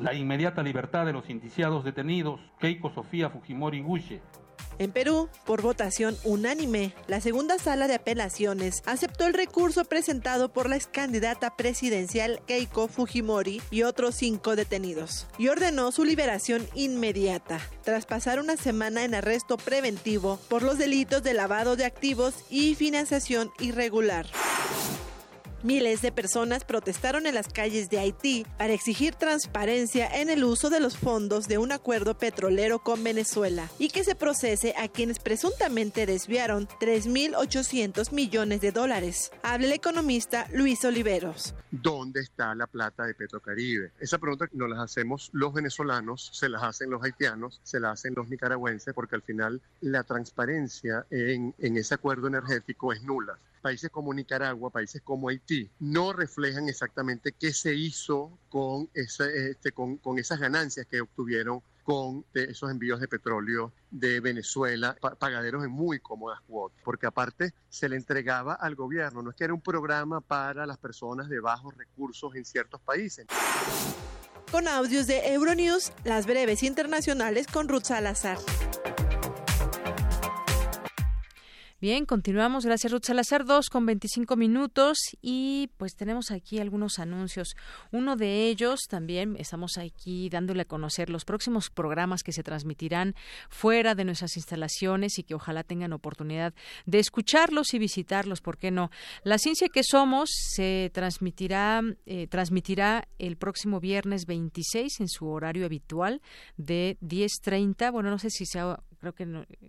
La 0.00 0.12
inmediata 0.14 0.60
libertad 0.60 1.06
de 1.06 1.12
los 1.12 1.30
indiciados 1.30 1.84
detenidos, 1.84 2.40
Keiko 2.58 2.92
Sofía 2.92 3.30
Fujimori 3.30 3.80
Guche, 3.80 4.22
en 4.80 4.92
Perú, 4.92 5.28
por 5.44 5.60
votación 5.60 6.16
unánime, 6.24 6.94
la 7.06 7.20
segunda 7.20 7.58
sala 7.58 7.86
de 7.86 7.96
apelaciones 7.96 8.82
aceptó 8.86 9.26
el 9.26 9.34
recurso 9.34 9.84
presentado 9.84 10.52
por 10.52 10.70
la 10.70 10.76
ex 10.76 10.86
candidata 10.86 11.54
presidencial 11.54 12.40
Keiko 12.46 12.88
Fujimori 12.88 13.60
y 13.70 13.82
otros 13.82 14.14
cinco 14.14 14.56
detenidos, 14.56 15.26
y 15.38 15.48
ordenó 15.48 15.92
su 15.92 16.04
liberación 16.04 16.66
inmediata, 16.74 17.60
tras 17.84 18.06
pasar 18.06 18.40
una 18.40 18.56
semana 18.56 19.04
en 19.04 19.14
arresto 19.14 19.58
preventivo 19.58 20.40
por 20.48 20.62
los 20.62 20.78
delitos 20.78 21.22
de 21.22 21.34
lavado 21.34 21.76
de 21.76 21.84
activos 21.84 22.34
y 22.48 22.74
financiación 22.74 23.52
irregular. 23.60 24.26
Miles 25.62 26.00
de 26.00 26.10
personas 26.10 26.64
protestaron 26.64 27.26
en 27.26 27.34
las 27.34 27.48
calles 27.48 27.90
de 27.90 27.98
Haití 27.98 28.46
para 28.56 28.72
exigir 28.72 29.14
transparencia 29.14 30.06
en 30.06 30.30
el 30.30 30.42
uso 30.42 30.70
de 30.70 30.80
los 30.80 30.96
fondos 30.96 31.48
de 31.48 31.58
un 31.58 31.70
acuerdo 31.70 32.16
petrolero 32.16 32.78
con 32.78 33.04
Venezuela 33.04 33.68
y 33.78 33.90
que 33.90 34.02
se 34.02 34.14
procese 34.14 34.74
a 34.78 34.88
quienes 34.88 35.18
presuntamente 35.18 36.06
desviaron 36.06 36.66
3.800 36.66 38.10
millones 38.10 38.62
de 38.62 38.72
dólares. 38.72 39.32
Habla 39.42 39.66
el 39.66 39.72
economista 39.74 40.46
Luis 40.54 40.82
Oliveros. 40.86 41.54
¿Dónde 41.70 42.20
está 42.20 42.54
la 42.54 42.66
plata 42.66 43.04
de 43.04 43.12
Petrocaribe? 43.12 43.92
Esa 44.00 44.16
pregunta 44.16 44.46
no 44.52 44.66
las 44.66 44.78
hacemos 44.78 45.28
los 45.34 45.52
venezolanos, 45.52 46.30
se 46.32 46.48
las 46.48 46.62
hacen 46.62 46.88
los 46.88 47.02
haitianos, 47.02 47.60
se 47.64 47.80
las 47.80 47.92
hacen 47.92 48.14
los 48.14 48.30
nicaragüenses, 48.30 48.94
porque 48.94 49.16
al 49.16 49.22
final 49.22 49.60
la 49.82 50.04
transparencia 50.04 51.04
en, 51.10 51.54
en 51.58 51.76
ese 51.76 51.94
acuerdo 51.94 52.28
energético 52.28 52.94
es 52.94 53.02
nula 53.02 53.38
países 53.60 53.90
como 53.90 54.12
Nicaragua, 54.12 54.70
países 54.70 55.02
como 55.02 55.28
Haití, 55.28 55.70
no 55.78 56.12
reflejan 56.12 56.68
exactamente 56.68 57.32
qué 57.32 57.52
se 57.52 57.74
hizo 57.74 58.38
con, 58.48 58.88
este, 58.94 59.72
con, 59.72 59.98
con 59.98 60.18
esas 60.18 60.40
ganancias 60.40 60.86
que 60.86 61.00
obtuvieron 61.00 61.62
con 61.84 62.24
esos 62.34 62.70
envíos 62.70 63.00
de 63.00 63.08
petróleo 63.08 63.72
de 63.90 64.20
Venezuela, 64.20 64.96
pagaderos 65.18 65.64
en 65.64 65.70
muy 65.70 65.98
cómodas 65.98 66.40
cuotas, 66.46 66.78
porque 66.84 67.06
aparte 67.06 67.52
se 67.68 67.88
le 67.88 67.96
entregaba 67.96 68.54
al 68.54 68.74
gobierno, 68.74 69.22
no 69.22 69.30
es 69.30 69.36
que 69.36 69.44
era 69.44 69.54
un 69.54 69.60
programa 69.60 70.20
para 70.20 70.66
las 70.66 70.78
personas 70.78 71.28
de 71.28 71.40
bajos 71.40 71.76
recursos 71.76 72.34
en 72.36 72.44
ciertos 72.44 72.80
países. 72.80 73.26
Con 74.52 74.68
audios 74.68 75.06
de 75.06 75.32
Euronews, 75.32 75.92
las 76.04 76.26
breves 76.26 76.62
internacionales 76.62 77.46
con 77.46 77.68
Ruth 77.68 77.84
Salazar. 77.84 78.38
Bien, 81.80 82.04
continuamos. 82.04 82.66
Gracias, 82.66 82.92
Ruth 82.92 83.06
Salazar. 83.06 83.46
Dos 83.46 83.70
con 83.70 83.86
25 83.86 84.36
minutos 84.36 84.98
y 85.22 85.70
pues 85.78 85.96
tenemos 85.96 86.30
aquí 86.30 86.58
algunos 86.58 86.98
anuncios. 86.98 87.56
Uno 87.90 88.16
de 88.16 88.48
ellos 88.48 88.80
también 88.86 89.34
estamos 89.38 89.78
aquí 89.78 90.28
dándole 90.28 90.60
a 90.60 90.64
conocer 90.66 91.08
los 91.08 91.24
próximos 91.24 91.70
programas 91.70 92.22
que 92.22 92.32
se 92.32 92.42
transmitirán 92.42 93.14
fuera 93.48 93.94
de 93.94 94.04
nuestras 94.04 94.36
instalaciones 94.36 95.18
y 95.18 95.22
que 95.22 95.34
ojalá 95.34 95.64
tengan 95.64 95.94
oportunidad 95.94 96.52
de 96.84 96.98
escucharlos 96.98 97.72
y 97.72 97.78
visitarlos. 97.78 98.42
¿Por 98.42 98.58
qué 98.58 98.70
no? 98.70 98.90
La 99.24 99.38
ciencia 99.38 99.70
que 99.70 99.82
somos 99.82 100.28
se 100.34 100.90
transmitirá, 100.92 101.80
eh, 102.04 102.26
transmitirá 102.26 103.08
el 103.18 103.38
próximo 103.38 103.80
viernes 103.80 104.26
26 104.26 105.00
en 105.00 105.08
su 105.08 105.28
horario 105.28 105.64
habitual 105.64 106.20
de 106.58 106.98
10.30. 107.00 107.90
Bueno, 107.90 108.10
no 108.10 108.18
sé 108.18 108.28
si 108.28 108.44
sea 108.44 108.80
creo 109.00 109.14
que 109.14 109.26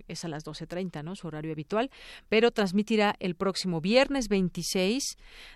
es 0.08 0.26
a 0.26 0.28
las 0.28 0.46
12.30, 0.46 1.04
¿no? 1.04 1.16
Su 1.16 1.28
horario 1.28 1.52
habitual, 1.52 1.90
pero 2.30 2.52
transmitirá 2.52 3.16
el 3.20 3.36
próximo 3.36 3.82
viernes 3.82 4.28
26 4.28 5.04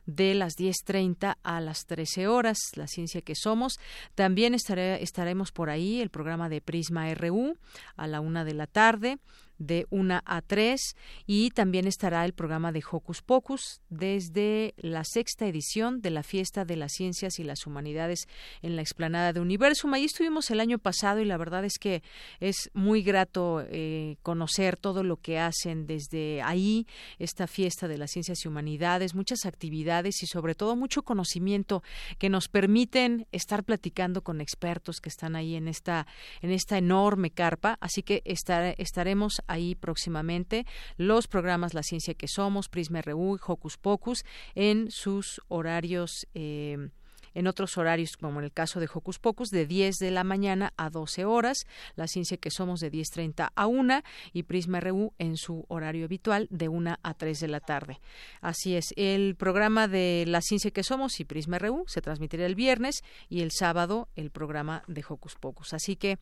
de 0.05 0.33
las 0.33 0.53
10.30 0.55 1.37
a 1.43 1.61
las 1.61 1.85
13 1.85 2.27
horas, 2.27 2.57
La 2.75 2.87
Ciencia 2.87 3.21
que 3.21 3.35
Somos. 3.35 3.77
También 4.15 4.55
estaremos 4.55 5.51
por 5.51 5.69
ahí 5.69 6.01
el 6.01 6.09
programa 6.09 6.49
de 6.49 6.61
Prisma 6.61 7.13
RU 7.13 7.57
a 7.95 8.07
la 8.07 8.21
una 8.21 8.43
de 8.45 8.53
la 8.53 8.67
tarde 8.67 9.19
de 9.57 9.85
1 9.89 10.21
a 10.25 10.41
3 10.41 10.95
y 11.25 11.49
también 11.51 11.87
estará 11.87 12.25
el 12.25 12.33
programa 12.33 12.71
de 12.71 12.83
Hocus 12.89 13.21
Pocus 13.21 13.81
desde 13.89 14.73
la 14.77 15.03
sexta 15.03 15.47
edición 15.47 16.01
de 16.01 16.11
la 16.11 16.23
Fiesta 16.23 16.65
de 16.65 16.75
las 16.75 16.93
Ciencias 16.93 17.39
y 17.39 17.43
las 17.43 17.65
Humanidades 17.65 18.27
en 18.61 18.75
la 18.75 18.81
explanada 18.81 19.33
de 19.33 19.39
Universum. 19.39 19.93
Ahí 19.93 20.05
estuvimos 20.05 20.49
el 20.51 20.59
año 20.59 20.79
pasado 20.79 21.19
y 21.19 21.25
la 21.25 21.37
verdad 21.37 21.65
es 21.65 21.77
que 21.79 22.03
es 22.39 22.69
muy 22.73 23.01
grato 23.01 23.63
eh, 23.69 24.17
conocer 24.23 24.77
todo 24.77 25.03
lo 25.03 25.17
que 25.17 25.39
hacen 25.39 25.87
desde 25.87 26.41
ahí, 26.41 26.87
esta 27.19 27.47
Fiesta 27.47 27.87
de 27.87 27.97
las 27.97 28.11
Ciencias 28.11 28.43
y 28.43 28.47
Humanidades, 28.47 29.15
muchas 29.15 29.45
actividades 29.45 30.21
y 30.23 30.27
sobre 30.27 30.55
todo 30.55 30.75
mucho 30.75 31.03
conocimiento 31.03 31.83
que 32.17 32.29
nos 32.29 32.47
permiten 32.47 33.27
estar 33.31 33.63
platicando 33.63 34.23
con 34.23 34.41
expertos 34.41 35.01
que 35.01 35.09
están 35.09 35.35
ahí 35.35 35.55
en 35.55 35.67
esta, 35.67 36.07
en 36.41 36.51
esta 36.51 36.77
enorme 36.77 37.31
carpa. 37.31 37.77
Así 37.81 38.03
que 38.03 38.21
estar, 38.25 38.75
estaremos 38.77 39.41
ahí 39.47 39.75
próximamente 39.75 40.65
los 40.97 41.27
programas 41.27 41.73
La 41.73 41.83
Ciencia 41.83 42.13
que 42.13 42.27
Somos, 42.27 42.69
Prisma 42.69 43.01
RU 43.01 43.35
y 43.35 43.39
Hocus 43.45 43.77
Pocus 43.77 44.25
en 44.55 44.91
sus 44.91 45.41
horarios. 45.47 46.27
Eh, 46.33 46.89
en 47.35 47.47
otros 47.47 47.77
horarios, 47.77 48.17
como 48.17 48.39
en 48.39 48.45
el 48.45 48.51
caso 48.51 48.79
de 48.79 48.89
Hocus 48.91 49.19
Pocus, 49.19 49.49
de 49.49 49.67
10 49.67 49.97
de 49.97 50.11
la 50.11 50.23
mañana 50.23 50.73
a 50.77 50.89
12 50.89 51.25
horas, 51.25 51.67
la 51.95 52.07
ciencia 52.07 52.37
que 52.37 52.49
somos 52.49 52.79
de 52.79 52.91
10.30 52.91 53.51
a 53.53 53.67
1 53.67 54.01
y 54.33 54.43
Prisma 54.43 54.79
RU 54.79 55.13
en 55.19 55.37
su 55.37 55.65
horario 55.67 56.05
habitual 56.05 56.47
de 56.49 56.67
1 56.67 56.97
a 57.01 57.13
3 57.13 57.39
de 57.39 57.47
la 57.47 57.59
tarde. 57.59 57.99
Así 58.41 58.75
es, 58.75 58.93
el 58.95 59.35
programa 59.35 59.87
de 59.87 60.25
la 60.27 60.41
ciencia 60.41 60.71
que 60.71 60.83
somos 60.83 61.19
y 61.19 61.25
Prisma 61.25 61.59
RU 61.59 61.83
se 61.87 62.01
transmitirá 62.01 62.45
el 62.45 62.55
viernes 62.55 63.03
y 63.29 63.41
el 63.41 63.51
sábado 63.51 64.07
el 64.15 64.31
programa 64.31 64.83
de 64.87 65.03
Hocus 65.07 65.35
Pocus. 65.35 65.73
Así 65.73 65.95
que, 65.95 66.17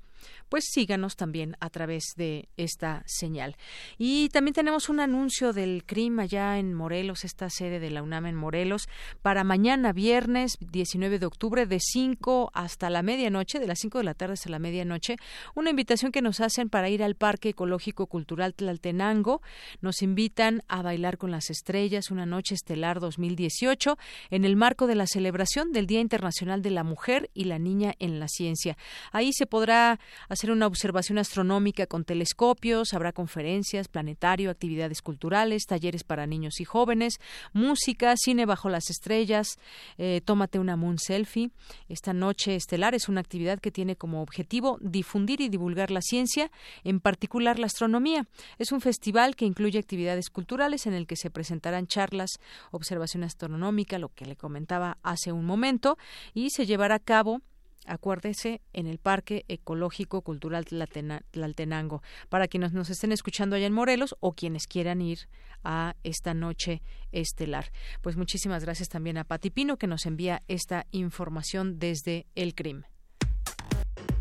pues 0.49 0.65
síganos 0.71 1.15
también 1.15 1.55
a 1.59 1.69
través 1.69 2.13
de 2.15 2.49
esta 2.57 3.03
señal. 3.05 3.55
Y 3.97 4.29
también 4.29 4.53
tenemos 4.53 4.89
un 4.89 4.99
anuncio 4.99 5.53
del 5.53 5.83
CRIM 5.85 6.19
allá 6.19 6.57
en 6.57 6.73
Morelos, 6.73 7.23
esta 7.23 7.49
sede 7.49 7.79
de 7.79 7.91
la 7.91 8.01
UNAM 8.01 8.25
en 8.25 8.35
Morelos, 8.35 8.87
para 9.21 9.43
mañana 9.43 9.93
viernes 9.93 10.57
19 10.59 11.02
19 11.03 11.19
de 11.19 11.25
octubre 11.25 11.65
de 11.65 11.79
5 11.81 12.51
hasta 12.53 12.89
la 12.89 13.01
medianoche, 13.01 13.59
de 13.59 13.67
las 13.67 13.79
5 13.79 13.97
de 13.97 14.03
la 14.05 14.13
tarde 14.13 14.35
hasta 14.35 14.49
la 14.49 14.57
medianoche, 14.59 15.17
una 15.53 15.69
invitación 15.69 16.13
que 16.13 16.21
nos 16.21 16.39
hacen 16.39 16.69
para 16.69 16.87
ir 16.87 17.03
al 17.03 17.15
Parque 17.15 17.49
Ecológico 17.49 18.07
Cultural 18.07 18.53
Tlaltenango. 18.53 19.41
Nos 19.81 20.01
invitan 20.01 20.63
a 20.69 20.81
bailar 20.81 21.17
con 21.17 21.29
las 21.29 21.49
estrellas, 21.49 22.09
una 22.09 22.25
noche 22.25 22.55
estelar 22.55 23.01
2018, 23.01 23.97
en 24.29 24.45
el 24.45 24.55
marco 24.55 24.87
de 24.87 24.95
la 24.95 25.05
celebración 25.05 25.73
del 25.73 25.87
Día 25.87 25.99
Internacional 25.99 26.61
de 26.61 26.71
la 26.71 26.85
Mujer 26.85 27.29
y 27.33 27.45
la 27.45 27.59
Niña 27.59 27.95
en 27.99 28.21
la 28.21 28.29
Ciencia. 28.29 28.77
Ahí 29.11 29.33
se 29.33 29.45
podrá 29.45 29.99
hacer 30.29 30.51
una 30.51 30.67
observación 30.67 31.17
astronómica 31.17 31.85
con 31.85 32.05
telescopios, 32.05 32.93
habrá 32.93 33.11
conferencias, 33.11 33.89
planetario, 33.89 34.49
actividades 34.49 35.01
culturales, 35.01 35.65
talleres 35.65 36.05
para 36.05 36.27
niños 36.27 36.61
y 36.61 36.63
jóvenes, 36.63 37.19
música, 37.51 38.15
cine 38.15 38.45
bajo 38.45 38.69
las 38.69 38.89
estrellas, 38.89 39.59
eh, 39.97 40.21
tómate 40.23 40.59
una 40.59 40.77
selfie. 40.97 41.51
Esta 41.89 42.13
noche 42.13 42.55
estelar 42.55 42.95
es 42.95 43.09
una 43.09 43.21
actividad 43.21 43.59
que 43.59 43.71
tiene 43.71 43.95
como 43.95 44.21
objetivo 44.21 44.77
difundir 44.81 45.41
y 45.41 45.49
divulgar 45.49 45.91
la 45.91 46.01
ciencia, 46.01 46.51
en 46.83 46.99
particular 46.99 47.59
la 47.59 47.67
astronomía. 47.67 48.27
Es 48.57 48.71
un 48.71 48.81
festival 48.81 49.35
que 49.35 49.45
incluye 49.45 49.79
actividades 49.79 50.29
culturales 50.29 50.85
en 50.85 50.93
el 50.93 51.07
que 51.07 51.15
se 51.15 51.29
presentarán 51.29 51.87
charlas, 51.87 52.39
observación 52.71 53.23
astronómica, 53.23 53.99
lo 53.99 54.09
que 54.09 54.25
le 54.25 54.35
comentaba 54.35 54.97
hace 55.03 55.31
un 55.31 55.45
momento, 55.45 55.97
y 56.33 56.49
se 56.49 56.65
llevará 56.65 56.95
a 56.95 56.99
cabo 56.99 57.41
acuérdese, 57.85 58.61
en 58.73 58.87
el 58.87 58.97
Parque 58.97 59.45
Ecológico 59.47 60.21
Cultural 60.21 60.65
Tlaltenango, 60.65 62.01
para 62.29 62.47
quienes 62.47 62.73
nos 62.73 62.89
estén 62.89 63.11
escuchando 63.11 63.55
allá 63.55 63.67
en 63.67 63.73
Morelos 63.73 64.15
o 64.19 64.33
quienes 64.33 64.67
quieran 64.67 65.01
ir 65.01 65.27
a 65.63 65.95
esta 66.03 66.33
noche 66.33 66.81
estelar. 67.11 67.71
Pues 68.01 68.17
muchísimas 68.17 68.63
gracias 68.63 68.89
también 68.89 69.17
a 69.17 69.23
Pati 69.23 69.49
Pino 69.49 69.77
que 69.77 69.87
nos 69.87 70.05
envía 70.05 70.41
esta 70.47 70.85
información 70.91 71.79
desde 71.79 72.27
el 72.35 72.55
CRIM. 72.55 72.83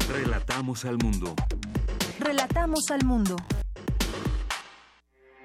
Relatamos 0.09 0.85
al 0.85 0.99
mundo. 0.99 1.35
Relatamos 2.19 2.91
al 2.91 3.05
mundo. 3.05 3.37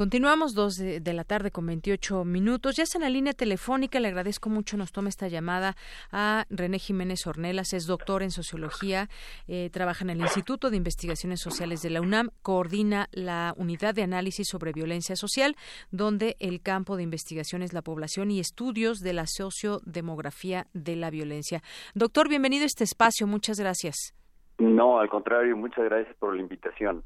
Continuamos 0.00 0.54
dos 0.54 0.78
de, 0.78 1.12
la 1.12 1.24
tarde 1.24 1.50
con 1.50 1.66
28 1.66 2.24
minutos. 2.24 2.74
Ya 2.74 2.84
está 2.84 2.96
en 2.96 3.02
la 3.02 3.10
línea 3.10 3.34
telefónica. 3.34 4.00
Le 4.00 4.08
agradezco 4.08 4.48
mucho. 4.48 4.78
Nos 4.78 4.92
toma 4.92 5.10
esta 5.10 5.28
llamada 5.28 5.76
a 6.10 6.46
René 6.48 6.78
Jiménez 6.78 7.26
Ornelas. 7.26 7.74
Es 7.74 7.86
doctor 7.86 8.22
en 8.22 8.30
sociología. 8.30 9.10
Eh, 9.46 9.68
trabaja 9.70 10.02
en 10.02 10.08
el 10.08 10.20
Instituto 10.20 10.70
de 10.70 10.78
Investigaciones 10.78 11.40
Sociales 11.40 11.82
de 11.82 11.90
la 11.90 12.00
UNAM. 12.00 12.30
Coordina 12.40 13.08
la 13.12 13.52
unidad 13.58 13.94
de 13.94 14.02
análisis 14.02 14.48
sobre 14.48 14.72
violencia 14.72 15.16
social, 15.16 15.54
donde 15.90 16.34
el 16.40 16.62
campo 16.62 16.96
de 16.96 17.02
investigación 17.02 17.60
es 17.60 17.74
la 17.74 17.82
población 17.82 18.30
y 18.30 18.40
estudios 18.40 19.00
de 19.00 19.12
la 19.12 19.26
sociodemografía 19.26 20.66
de 20.72 20.96
la 20.96 21.10
violencia. 21.10 21.60
Doctor, 21.94 22.30
bienvenido 22.30 22.62
a 22.62 22.68
este 22.68 22.84
espacio. 22.84 23.26
Muchas 23.26 23.60
gracias. 23.60 24.14
No, 24.58 24.98
al 24.98 25.10
contrario. 25.10 25.58
Muchas 25.58 25.84
gracias 25.84 26.16
por 26.16 26.34
la 26.34 26.40
invitación. 26.40 27.04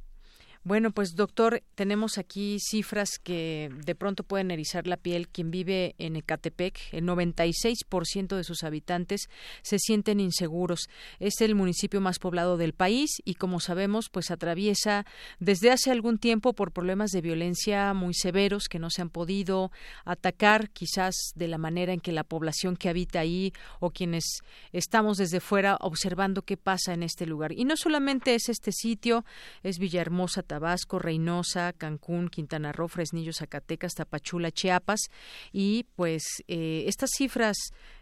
Bueno, 0.66 0.92
pues 0.92 1.14
doctor, 1.14 1.62
tenemos 1.74 2.16
aquí 2.16 2.56
cifras 2.58 3.18
que 3.22 3.68
de 3.84 3.94
pronto 3.94 4.22
pueden 4.22 4.50
erizar 4.50 4.86
la 4.86 4.96
piel. 4.96 5.28
Quien 5.28 5.50
vive 5.50 5.94
en 5.98 6.16
Ecatepec, 6.16 6.80
el 6.92 7.04
96% 7.04 8.34
de 8.34 8.44
sus 8.44 8.64
habitantes 8.64 9.28
se 9.60 9.78
sienten 9.78 10.20
inseguros. 10.20 10.88
Es 11.20 11.42
el 11.42 11.54
municipio 11.54 12.00
más 12.00 12.18
poblado 12.18 12.56
del 12.56 12.72
país 12.72 13.10
y, 13.26 13.34
como 13.34 13.60
sabemos, 13.60 14.08
pues 14.08 14.30
atraviesa 14.30 15.04
desde 15.38 15.70
hace 15.70 15.90
algún 15.90 16.16
tiempo 16.16 16.54
por 16.54 16.72
problemas 16.72 17.10
de 17.10 17.20
violencia 17.20 17.92
muy 17.92 18.14
severos 18.14 18.68
que 18.68 18.78
no 18.78 18.88
se 18.88 19.02
han 19.02 19.10
podido 19.10 19.70
atacar, 20.06 20.70
quizás 20.70 21.14
de 21.34 21.48
la 21.48 21.58
manera 21.58 21.92
en 21.92 22.00
que 22.00 22.10
la 22.10 22.24
población 22.24 22.76
que 22.76 22.88
habita 22.88 23.20
ahí 23.20 23.52
o 23.80 23.90
quienes 23.90 24.38
estamos 24.72 25.18
desde 25.18 25.40
fuera 25.40 25.76
observando 25.82 26.40
qué 26.40 26.56
pasa 26.56 26.94
en 26.94 27.02
este 27.02 27.26
lugar. 27.26 27.52
Y 27.52 27.66
no 27.66 27.76
solamente 27.76 28.34
es 28.34 28.48
este 28.48 28.72
sitio, 28.72 29.26
es 29.62 29.78
Villahermosa 29.78 30.42
Tabasco, 30.54 31.00
Reynosa, 31.00 31.72
Cancún, 31.72 32.28
Quintana 32.28 32.70
Roo, 32.70 32.86
Fresnillo, 32.86 33.32
Zacatecas, 33.32 33.94
Tapachula, 33.94 34.52
Chiapas 34.52 35.10
y 35.52 35.84
pues 35.96 36.22
eh, 36.46 36.84
estas 36.86 37.10
cifras, 37.10 37.56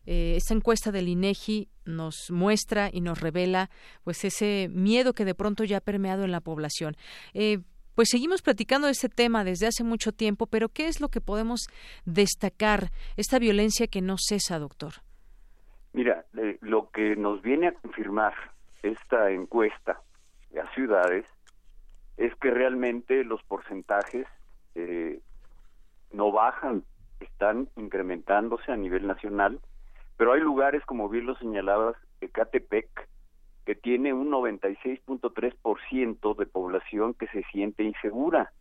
eh, 0.04 0.34
esta 0.36 0.52
encuesta 0.52 0.92
del 0.92 1.08
INEGI 1.08 1.70
nos 1.86 2.30
muestra 2.30 2.90
y 2.92 3.00
nos 3.00 3.22
revela 3.22 3.70
pues 4.04 4.22
ese 4.26 4.68
miedo 4.70 5.14
que 5.14 5.24
de 5.24 5.34
pronto 5.34 5.64
ya 5.64 5.78
ha 5.78 5.80
permeado 5.80 6.24
en 6.24 6.30
la 6.30 6.42
población. 6.42 6.94
Eh, 7.32 7.60
pues 7.94 8.08
seguimos 8.10 8.42
platicando 8.42 8.86
de 8.86 8.92
este 8.92 9.08
tema 9.08 9.44
desde 9.44 9.68
hace 9.68 9.82
mucho 9.82 10.12
tiempo, 10.12 10.46
pero 10.46 10.68
¿qué 10.68 10.88
es 10.88 11.00
lo 11.00 11.08
que 11.08 11.22
podemos 11.22 11.68
destacar? 12.04 12.90
Esta 13.16 13.38
violencia 13.38 13.86
que 13.86 14.02
no 14.02 14.16
cesa, 14.18 14.58
doctor. 14.58 14.92
Mira, 15.94 16.26
lo 16.60 16.90
que 16.90 17.16
nos 17.16 17.40
viene 17.40 17.68
a 17.68 17.72
confirmar 17.72 18.34
esta 18.82 19.30
encuesta 19.30 20.02
a 20.62 20.74
ciudades 20.74 21.24
es 22.22 22.34
que 22.36 22.50
realmente 22.52 23.24
los 23.24 23.42
porcentajes 23.42 24.28
eh, 24.76 25.18
no 26.12 26.30
bajan, 26.30 26.84
están 27.18 27.68
incrementándose 27.76 28.70
a 28.70 28.76
nivel 28.76 29.08
nacional, 29.08 29.58
pero 30.16 30.34
hay 30.34 30.40
lugares, 30.40 30.84
como 30.84 31.08
bien 31.08 31.26
lo 31.26 31.34
señalabas, 31.36 31.96
Ecatepec, 32.20 33.08
que 33.66 33.74
tiene 33.74 34.12
un 34.12 34.30
96.3% 34.30 36.36
de 36.36 36.46
población 36.46 37.14
que 37.14 37.26
se 37.28 37.42
siente 37.50 37.82
insegura. 37.82 38.52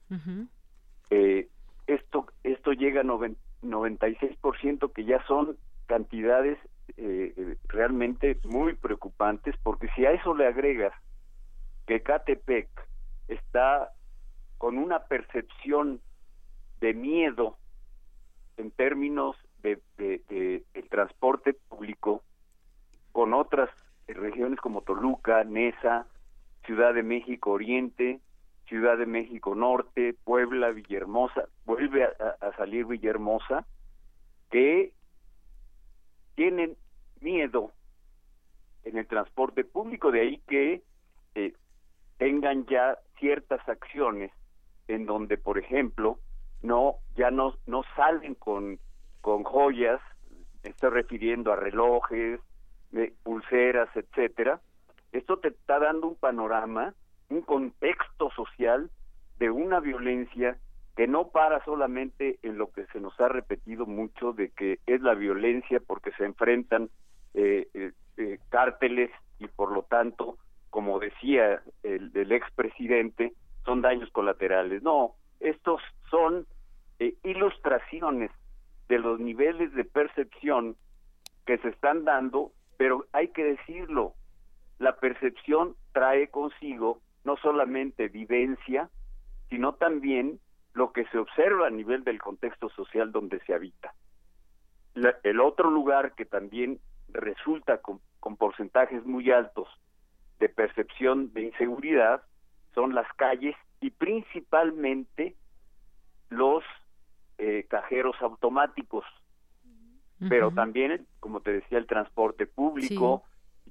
eh, 1.12 1.48
esto, 1.86 2.26
esto 2.44 2.74
llega 2.74 3.02
a 3.02 3.04
96% 3.04 4.92
que 4.92 5.06
ya 5.06 5.24
son 5.28 5.56
cantidades 5.86 6.58
eh, 6.98 7.32
eh, 7.38 7.58
realmente 7.68 8.40
muy 8.44 8.74
preocupantes, 8.74 9.56
porque 9.62 9.88
si 9.96 10.08
a 10.08 10.14
eso 10.14 10.34
le 10.34 10.48
agregas 10.48 10.94
que 11.86 11.98
Ecatepec 11.98 12.68
está 13.34 13.92
con 14.58 14.78
una 14.78 15.00
percepción 15.06 16.02
de 16.80 16.94
miedo 16.94 17.58
en 18.58 18.72
términos 18.72 19.36
de, 19.64 19.82
el 20.74 20.90
transporte 20.90 21.54
público 21.54 22.24
con 23.12 23.34
otras 23.34 23.70
regiones 24.08 24.60
como 24.60 24.82
Toluca, 24.82 25.44
Nesa, 25.44 26.08
Ciudad 26.66 26.94
de 26.94 27.04
México 27.04 27.52
Oriente, 27.52 28.20
Ciudad 28.68 28.98
de 28.98 29.06
México 29.06 29.56
Norte, 29.56 30.16
Puebla, 30.24 30.70
Villahermosa, 30.72 31.48
vuelve 31.66 32.04
a, 32.06 32.52
salir 32.58 32.86
Villahermosa, 32.86 33.66
que 34.50 34.94
tienen 36.36 36.76
miedo 37.20 37.72
en 38.84 38.98
el 38.98 39.08
transporte 39.08 39.64
público, 39.64 40.12
de 40.12 40.22
ahí 40.22 40.38
que 40.48 40.82
eh, 41.36 41.54
tengan 42.18 42.66
ya 42.66 42.98
ciertas 43.22 43.62
acciones 43.70 44.32
en 44.90 45.06
donde, 45.06 45.38
por 45.38 45.58
ejemplo, 45.58 46.20
no 46.62 46.96
ya 47.16 47.32
no, 47.32 47.56
no 47.66 47.84
salen 47.96 48.36
con, 48.36 48.80
con 49.22 49.44
joyas, 49.44 50.02
estoy 50.64 50.90
refiriendo 50.90 51.54
a 51.54 51.56
relojes, 51.56 52.42
pulseras, 53.24 53.90
etcétera. 53.96 54.60
Esto 55.14 55.38
te 55.40 55.50
está 55.50 55.80
dando 55.80 56.08
un 56.08 56.16
panorama, 56.16 56.94
un 57.30 57.42
contexto 57.42 58.30
social 58.32 58.90
de 59.40 59.50
una 59.50 59.80
violencia 59.80 60.58
que 60.96 61.08
no 61.08 61.30
para 61.30 61.64
solamente 61.64 62.40
en 62.44 62.58
lo 62.58 62.72
que 62.72 62.86
se 62.88 63.00
nos 63.00 63.18
ha 63.22 63.30
repetido 63.30 63.86
mucho 63.86 64.34
de 64.34 64.50
que 64.50 64.80
es 64.86 65.02
la 65.02 65.14
violencia 65.14 65.80
porque 65.86 66.12
se 66.18 66.26
enfrentan 66.26 66.90
eh, 67.34 67.68
eh, 67.74 67.92
eh 68.18 68.40
cárteles 68.50 69.10
y 69.40 69.48
por 69.48 69.72
lo 69.72 69.84
tanto 69.84 70.38
como 70.72 71.00
decía 71.00 71.62
el, 71.84 72.12
el 72.16 72.32
expresidente, 72.32 73.34
son 73.66 73.82
daños 73.82 74.10
colaterales. 74.12 74.82
No, 74.82 75.16
estos 75.40 75.82
son 76.10 76.48
eh, 77.00 77.14
ilustraciones 77.24 78.32
de 78.90 78.98
los 79.00 79.20
niveles 79.20 79.74
de 79.74 79.84
percepción 79.86 80.76
que 81.46 81.58
se 81.60 81.70
están 81.70 82.06
dando, 82.06 82.52
pero 82.78 83.06
hay 83.12 83.28
que 83.28 83.44
decirlo, 83.44 84.14
la 84.80 84.96
percepción 84.96 85.76
trae 85.94 86.30
consigo 86.30 87.00
no 87.24 87.38
solamente 87.38 88.08
vivencia, 88.08 88.90
sino 89.50 89.74
también 89.74 90.40
lo 90.74 90.94
que 90.94 91.06
se 91.08 91.18
observa 91.18 91.68
a 91.68 91.72
nivel 91.72 92.04
del 92.04 92.20
contexto 92.20 92.70
social 92.70 93.12
donde 93.12 93.40
se 93.42 93.54
habita. 93.54 93.94
el 95.24 95.40
otro 95.40 95.70
lugar 95.70 96.16
que 96.16 96.26
también 96.26 96.80
resulta 97.10 97.82
con 97.82 98.38
porcentajes 98.38 99.06
muy 99.06 99.32
altos 99.32 99.68
de 100.42 100.50
percepción 100.50 101.32
de 101.34 101.44
inseguridad 101.44 102.24
son 102.74 102.96
las 102.96 103.08
calles 103.14 103.56
y 103.80 103.92
principalmente 103.92 105.36
los 106.30 106.64
eh, 107.38 107.66
cajeros 107.70 108.16
automáticos, 108.22 109.06
pero 110.30 110.52
también, 110.52 111.08
como 111.20 111.40
te 111.40 111.52
decía, 111.52 111.80
el 111.80 111.88
transporte 111.88 112.46
público, 112.46 113.24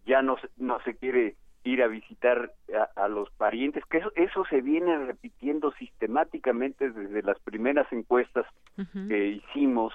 ya 0.04 0.20
no, 0.20 0.36
no 0.56 0.80
se 0.82 0.96
quiere 0.96 1.36
ir 1.62 1.82
a 1.82 1.86
visitar 1.86 2.52
a, 2.96 3.06
los 3.06 3.30
parientes, 3.32 3.84
que 3.86 3.98
eso, 3.98 4.10
eso, 4.16 4.44
se 4.46 4.60
viene 4.60 5.06
repitiendo 5.06 5.70
sistemáticamente 5.72 6.90
desde 6.90 7.22
las 7.22 7.38
primeras 7.40 7.86
encuestas 7.92 8.46
que 9.08 9.28
hicimos, 9.28 9.92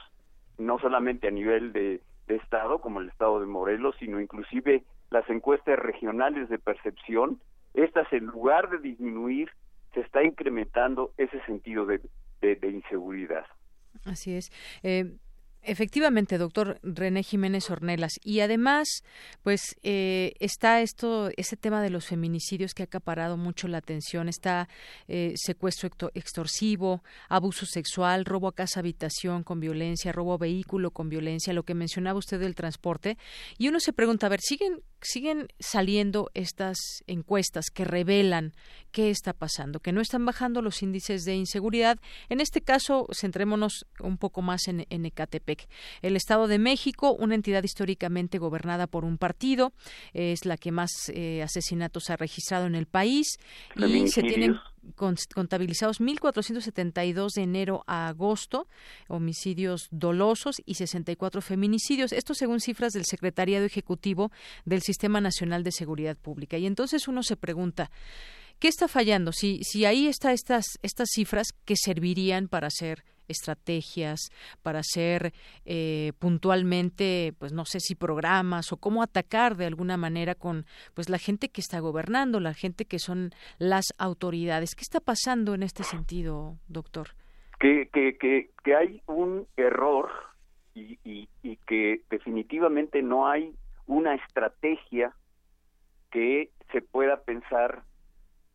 no 0.58 0.80
solamente 0.80 1.28
a 1.28 1.32
nivel 1.32 1.74
de, 1.74 2.02
de 2.28 2.36
Estado, 2.36 2.80
como 2.80 3.02
el 3.02 3.10
Estado 3.10 3.42
de 3.42 3.48
Morelos, 3.48 3.96
sino 4.00 4.22
inclusive 4.22 4.84
las 5.10 5.30
encuestas 5.30 5.78
regionales 5.78 6.50
de 6.50 6.60
percepción, 6.60 7.40
estas 7.74 8.12
en 8.14 8.26
lugar 8.26 8.70
de 8.70 8.80
disminuir, 8.80 9.50
se 9.94 10.02
está 10.02 10.24
incrementando 10.24 11.12
ese 11.18 11.40
sentido 11.46 11.86
de, 11.86 12.02
de, 12.42 12.70
inseguridad. 12.70 13.46
Así 14.06 14.36
es. 14.36 14.52
Eh, 14.84 15.16
Efectivamente, 15.68 16.38
doctor 16.38 16.80
René 16.84 17.24
Jiménez 17.24 17.72
Ornelas. 17.72 18.20
Y 18.24 18.42
además, 18.42 19.04
pues 19.42 19.76
eh, 19.82 20.34
está 20.40 20.82
esto, 20.82 21.32
ese 21.38 21.58
tema 21.58 21.82
de 21.82 21.90
los 21.90 22.06
feminicidios 22.06 22.76
que 22.76 22.84
ha 22.84 22.86
acaparado 22.86 23.36
mucho 23.36 23.68
la 23.68 23.80
atención. 23.80 24.30
Está 24.30 24.70
eh, 25.08 25.34
secuestro 25.36 25.90
extorsivo, 26.14 27.04
abuso 27.30 27.66
sexual, 27.66 28.26
robo 28.26 28.48
a 28.48 28.54
casa 28.54 28.80
habitación 28.80 29.44
con 29.44 29.60
violencia, 29.60 30.12
robo 30.12 30.34
a 30.34 30.38
vehículo 30.38 30.92
con 30.92 31.10
violencia, 31.10 31.52
lo 31.52 31.64
que 31.64 31.74
mencionaba 31.74 32.20
usted 32.20 32.40
del 32.40 32.54
transporte. 32.54 33.18
Y 33.58 33.68
uno 33.68 33.80
se 33.80 33.92
pregunta, 33.92 34.28
a 34.28 34.30
ver, 34.30 34.42
¿siguen 34.42 34.84
siguen 35.06 35.48
saliendo 35.60 36.30
estas 36.34 36.78
encuestas 37.08 37.70
que 37.70 37.86
revelan 37.86 38.54
qué 38.92 39.10
está 39.10 39.34
pasando, 39.34 39.80
que 39.80 39.92
no 39.92 40.02
están 40.02 40.26
bajando 40.26 40.62
los 40.62 40.82
índices 40.82 41.24
de 41.26 41.36
inseguridad. 41.36 42.00
En 42.30 42.40
este 42.40 42.62
caso, 42.62 43.08
centrémonos 43.14 43.86
un 44.00 44.18
poco 44.18 44.42
más 44.42 44.68
en, 44.68 44.86
Ecatepec. 44.90 45.68
El 46.02 46.16
Estado 46.16 46.48
de 46.48 46.60
México, 46.60 47.14
una 47.14 47.36
entidad 47.36 47.64
históricamente 47.64 48.38
gobernada 48.38 48.88
por 48.88 49.06
un 49.06 49.18
partido, 49.18 49.74
es 50.14 50.46
la 50.46 50.58
que 50.58 50.72
más 50.72 50.92
eh, 51.10 51.44
asesinatos 51.44 52.10
ha 52.10 52.16
registrado 52.16 52.66
en 52.66 52.76
el 52.76 52.86
país 52.86 53.38
y 53.76 54.08
se 54.08 54.22
tienen 54.24 54.56
contabilizados 54.96 56.00
1.472 56.00 57.34
de 57.36 57.42
enero 57.42 57.84
a 57.88 58.08
agosto, 58.08 58.68
homicidios 59.08 59.88
dolosos 59.92 60.62
y 60.66 60.76
64 60.76 61.42
feminicidios. 61.42 62.12
Esto 62.12 62.34
según 62.34 62.60
cifras 62.60 62.94
del 62.94 63.06
Secretariado 63.06 63.66
Ejecutivo 63.66 64.32
del 64.66 64.82
Sistema 64.82 65.22
Nacional 65.22 65.64
de 65.64 65.72
Seguridad 65.72 66.18
Pública. 66.18 66.58
Y 66.58 66.66
entonces 66.66 67.08
uno 67.08 67.24
se 67.24 67.38
pregunta, 67.38 67.92
¿qué 68.60 68.68
está 68.68 68.88
fallando? 68.88 69.32
Si, 69.32 69.64
si 69.64 69.86
ahí 69.86 70.08
están 70.08 70.32
estas, 70.34 70.66
estas 70.82 71.10
cifras 71.14 71.48
que 71.66 71.76
servirían 71.76 72.48
para 72.48 72.68
hacer 72.68 73.04
estrategias 73.28 74.20
para 74.62 74.80
hacer 74.80 75.34
eh, 75.66 76.14
puntualmente, 76.20 77.34
pues 77.40 77.54
no 77.54 77.66
sé 77.66 77.80
si 77.80 77.96
programas 77.96 78.72
o 78.72 78.78
cómo 78.78 79.04
atacar 79.04 79.56
de 79.56 79.66
alguna 79.66 79.98
manera 79.98 80.36
con 80.36 80.66
pues 80.94 81.10
la 81.10 81.18
gente 81.18 81.50
que 81.50 81.62
está 81.62 81.80
gobernando, 81.80 82.40
la 82.40 82.54
gente 82.54 82.86
que 82.86 83.00
son 83.00 83.32
las 83.58 83.86
autoridades. 83.98 84.76
¿Qué 84.76 84.82
está 84.82 85.00
pasando 85.00 85.54
en 85.54 85.64
este 85.64 85.84
sentido, 85.84 86.58
doctor? 86.68 87.10
Que, 87.60 87.90
que, 87.94 88.18
que, 88.64 88.76
hay 88.76 89.02
un 89.08 89.48
error 89.56 90.10
y, 90.74 91.00
y, 91.04 91.30
y 91.42 91.56
que 91.68 92.02
definitivamente 92.10 93.02
no 93.02 93.28
hay 93.28 93.56
una 93.88 94.16
estrategia 94.16 95.14
que 96.12 96.52
se 96.72 96.82
pueda 96.82 97.22
pensar 97.22 97.84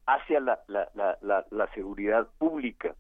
hacia 0.07 0.41
la, 0.41 0.61
la, 0.67 0.89
la, 0.95 1.47
la 1.51 1.73
seguridad 1.75 2.29
pública. 2.39 2.95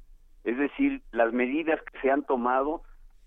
Es 0.44 0.56
decir, 0.56 1.02
las 1.12 1.32
medidas 1.32 1.80
que 1.82 2.00
se 2.00 2.10
han 2.10 2.22
tomado 2.24 2.82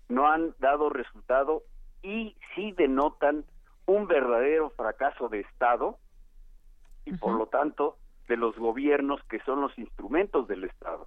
no 0.08 0.28
han 0.28 0.54
dado 0.58 0.90
resultado 0.90 1.62
y 2.02 2.36
sí 2.54 2.72
denotan 2.72 3.44
un 3.86 4.06
verdadero 4.06 4.70
fracaso 4.70 5.28
de 5.28 5.40
Estado 5.40 5.98
y 7.04 7.12
por 7.16 7.34
lo 7.34 7.46
tanto 7.46 7.96
de 8.28 8.36
los 8.36 8.56
gobiernos 8.56 9.22
que 9.24 9.40
son 9.40 9.60
los 9.60 9.76
instrumentos 9.78 10.48
del 10.48 10.64
Estado. 10.64 11.06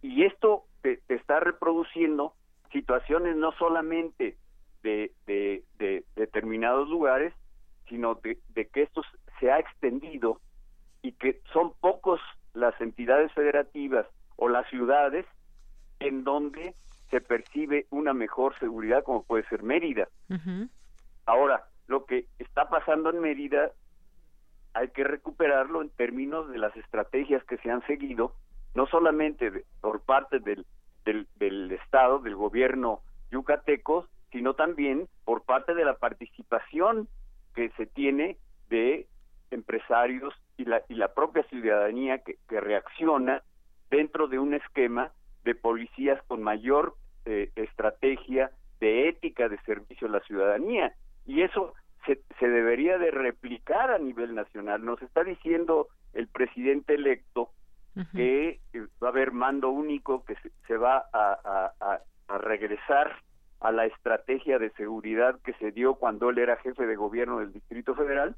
Y 0.00 0.24
esto 0.24 0.64
te, 0.82 1.00
está 1.08 1.40
reproduciendo 1.40 2.34
situaciones 2.72 3.36
no 3.36 3.52
solamente 3.52 4.36
de, 4.82 5.12
de, 5.26 5.62
de 5.78 6.04
determinados 6.16 6.88
lugares, 6.88 7.32
sino 7.88 8.16
de, 8.16 8.38
de, 8.48 8.66
que 8.66 8.82
esto 8.82 9.02
se 9.38 9.50
ha 9.50 9.58
extendido 9.58 10.40
y 11.02 11.12
que 11.12 11.40
son 11.52 11.72
pocos 11.80 12.20
las 12.54 12.78
entidades 12.80 13.32
federativas 13.32 14.06
o 14.42 14.48
las 14.48 14.68
ciudades 14.70 15.24
en 16.00 16.24
donde 16.24 16.74
se 17.10 17.20
percibe 17.20 17.86
una 17.90 18.12
mejor 18.12 18.58
seguridad 18.58 19.04
como 19.04 19.22
puede 19.22 19.48
ser 19.48 19.62
Mérida. 19.62 20.08
Ahora, 21.26 21.68
lo 21.86 22.06
que 22.06 22.26
está 22.40 22.68
pasando 22.68 23.10
en 23.10 23.20
Mérida 23.20 23.70
hay 24.74 24.88
que 24.88 25.04
recuperarlo 25.04 25.80
en 25.80 25.90
términos 25.90 26.50
de 26.50 26.58
las 26.58 26.76
estrategias 26.76 27.44
que 27.44 27.56
se 27.58 27.70
han 27.70 27.86
seguido, 27.86 28.34
no 28.74 28.88
solamente 28.88 29.64
por 29.80 30.00
parte 30.00 30.40
del, 30.40 30.66
del, 31.04 31.28
del 31.36 31.70
Estado, 31.70 32.18
del 32.18 32.34
gobierno 32.34 32.98
yucateco, 33.30 34.08
sino 34.32 34.54
también 34.54 35.06
por 35.24 35.44
parte 35.44 35.72
de 35.72 35.84
la 35.84 35.94
participación 35.94 37.06
que 37.54 37.70
se 37.76 37.86
tiene 37.86 38.38
de 38.70 39.06
empresarios 39.52 40.34
y 40.56 40.64
la, 40.64 40.82
y 40.88 40.94
la 40.94 41.14
propia 41.14 41.44
ciudadanía 41.44 42.18
que, 42.24 42.38
que 42.48 42.60
reacciona 42.60 43.44
dentro 43.92 44.26
de 44.26 44.38
un 44.38 44.54
esquema 44.54 45.12
de 45.44 45.54
policías 45.54 46.20
con 46.26 46.42
mayor 46.42 46.96
eh, 47.26 47.50
estrategia 47.56 48.50
de 48.80 49.08
ética 49.08 49.48
de 49.50 49.58
servicio 49.58 50.08
a 50.08 50.10
la 50.10 50.20
ciudadanía 50.20 50.94
y 51.26 51.42
eso 51.42 51.74
se, 52.06 52.20
se, 52.40 52.48
debería 52.48 52.98
de 52.98 53.10
replicar 53.10 53.90
a 53.90 53.98
nivel 53.98 54.34
nacional. 54.34 54.84
Nos 54.84 55.00
está 55.02 55.22
diciendo 55.22 55.88
el 56.14 56.26
presidente 56.26 56.94
electo 56.94 57.50
que 58.14 58.58
va 59.02 59.08
a 59.08 59.10
haber 59.10 59.32
mando 59.32 59.68
único, 59.68 60.24
que 60.24 60.34
se, 60.66 60.76
va 60.78 61.04
a, 61.12 61.70
a, 61.78 62.00
a, 62.28 62.38
regresar 62.38 63.14
a 63.60 63.70
la 63.70 63.84
estrategia 63.84 64.58
de 64.58 64.70
seguridad 64.70 65.38
que 65.44 65.52
se 65.54 65.72
dio 65.72 65.96
cuando 65.96 66.30
él 66.30 66.38
era 66.38 66.56
jefe 66.56 66.86
de 66.86 66.96
gobierno 66.96 67.40
del 67.40 67.52
Distrito 67.52 67.94
Federal. 67.94 68.34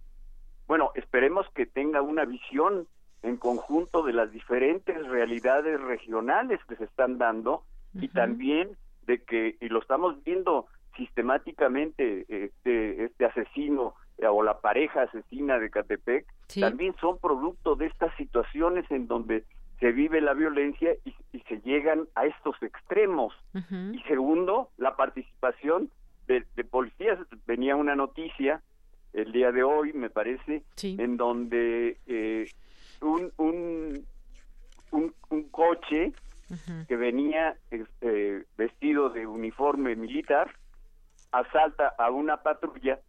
Bueno, 0.66 0.90
esperemos 0.96 1.46
que 1.54 1.66
tenga 1.66 2.02
una 2.02 2.24
visión 2.24 2.88
en 3.24 3.38
conjunto 3.38 4.02
de 4.02 4.12
las 4.12 4.30
diferentes 4.30 5.06
realidades 5.08 5.80
regionales 5.80 6.60
que 6.68 6.76
se 6.76 6.84
están 6.84 7.18
dando 7.18 7.64
y 7.94 8.08
también 8.08 8.76
de 9.06 9.22
que, 9.22 9.56
y 9.60 9.68
lo 9.68 9.80
estamos 9.80 10.22
viendo 10.24 10.66
sistemáticamente, 10.96 12.26
este, 12.28 13.04
este 13.04 13.24
asesino 13.24 13.94
eh, 14.18 14.26
o 14.26 14.42
la 14.42 14.60
pareja 14.60 15.02
asesina 15.02 15.58
de 15.58 15.70
Catepec, 15.70 16.26
también 16.60 16.94
son 17.00 17.18
producto 17.18 17.76
de 17.76 17.86
estas 17.86 18.14
situaciones 18.16 18.88
en 18.90 19.08
donde 19.08 19.44
se 19.80 19.90
vive 19.92 20.20
la 20.20 20.34
violencia 20.34 20.94
y, 21.04 21.14
se 21.48 21.60
llegan 21.60 22.08
a 22.14 22.24
estos 22.24 22.56
extremos. 22.62 23.34
Y 23.92 23.98
segundo, 24.08 24.70
la 24.78 24.96
participación 24.96 25.90
de, 26.26 26.42
policías. 26.64 27.18
Venía 27.46 27.76
una 27.76 27.94
noticia 27.94 28.62
el 29.12 29.30
día 29.32 29.52
de 29.52 29.62
hoy, 29.62 29.92
me 29.92 30.08
parece, 30.08 30.62
en 30.82 31.18
donde 31.18 31.98
eh, 32.06 32.48
un, 33.04 33.32
un, 33.36 35.14
un, 35.30 35.42
coche 35.50 36.12
que 36.88 36.96
venía 36.96 37.56
este, 37.70 38.44
vestido 38.56 39.10
de 39.10 39.26
uniforme 39.26 39.96
militar, 39.96 40.50
asalta 41.32 41.94
a 41.98 42.10
una 42.10 42.38
patrulla, 42.38 43.00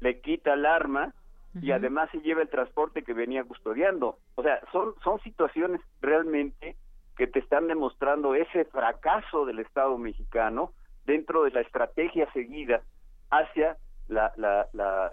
le 0.00 0.20
quita 0.20 0.54
el 0.54 0.66
arma 0.66 1.14
y 1.60 1.70
además 1.72 2.08
se 2.10 2.20
lleva 2.20 2.42
el 2.42 2.48
transporte 2.48 3.02
que 3.02 3.12
venía 3.12 3.44
custodiando. 3.44 4.18
O 4.36 4.42
sea, 4.42 4.60
son, 4.72 4.94
son 5.04 5.20
situaciones 5.20 5.80
realmente 6.00 6.76
que 7.16 7.26
te 7.26 7.40
están 7.40 7.68
demostrando 7.68 8.34
ese 8.34 8.64
fracaso 8.64 9.44
del 9.44 9.58
Estado 9.58 9.98
mexicano 9.98 10.72
dentro 11.04 11.44
de 11.44 11.50
la 11.50 11.60
estrategia 11.60 12.30
seguida 12.32 12.82
hacia 13.30 13.76
la, 14.08 14.32
la, 14.36 14.68
la, 14.72 15.12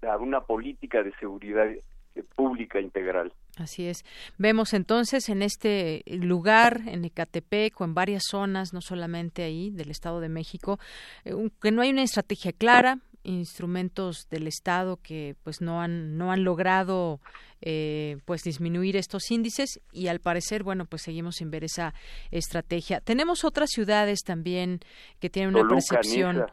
la 0.00 0.16
una 0.18 0.40
política 0.40 1.02
de 1.02 1.12
seguridad 1.16 1.66
pública 2.22 2.80
integral. 2.80 3.32
Así 3.56 3.86
es. 3.86 4.04
Vemos 4.38 4.72
entonces 4.74 5.28
en 5.28 5.42
este 5.42 6.02
lugar, 6.06 6.82
en 6.86 7.04
Ecatepec 7.04 7.80
o 7.80 7.84
en 7.84 7.94
varias 7.94 8.24
zonas, 8.28 8.72
no 8.72 8.80
solamente 8.80 9.42
ahí 9.42 9.70
del 9.70 9.90
Estado 9.90 10.20
de 10.20 10.28
México, 10.28 10.78
eh, 11.24 11.34
que 11.60 11.70
no 11.70 11.82
hay 11.82 11.90
una 11.90 12.02
estrategia 12.02 12.52
clara, 12.52 12.98
instrumentos 13.24 14.28
del 14.30 14.46
Estado 14.46 14.98
que 14.98 15.34
pues 15.42 15.60
no 15.62 15.80
han 15.80 16.18
no 16.18 16.30
han 16.30 16.44
logrado 16.44 17.20
eh, 17.62 18.18
pues 18.26 18.42
disminuir 18.42 18.96
estos 18.96 19.30
índices 19.30 19.80
y 19.92 20.08
al 20.08 20.20
parecer 20.20 20.62
bueno 20.62 20.84
pues 20.84 21.02
seguimos 21.02 21.36
sin 21.36 21.50
ver 21.50 21.64
esa 21.64 21.94
estrategia. 22.30 23.00
Tenemos 23.00 23.44
otras 23.44 23.70
ciudades 23.70 24.20
también 24.24 24.80
que 25.20 25.30
tienen 25.30 25.56
una 25.56 25.66
percepción 25.66 26.44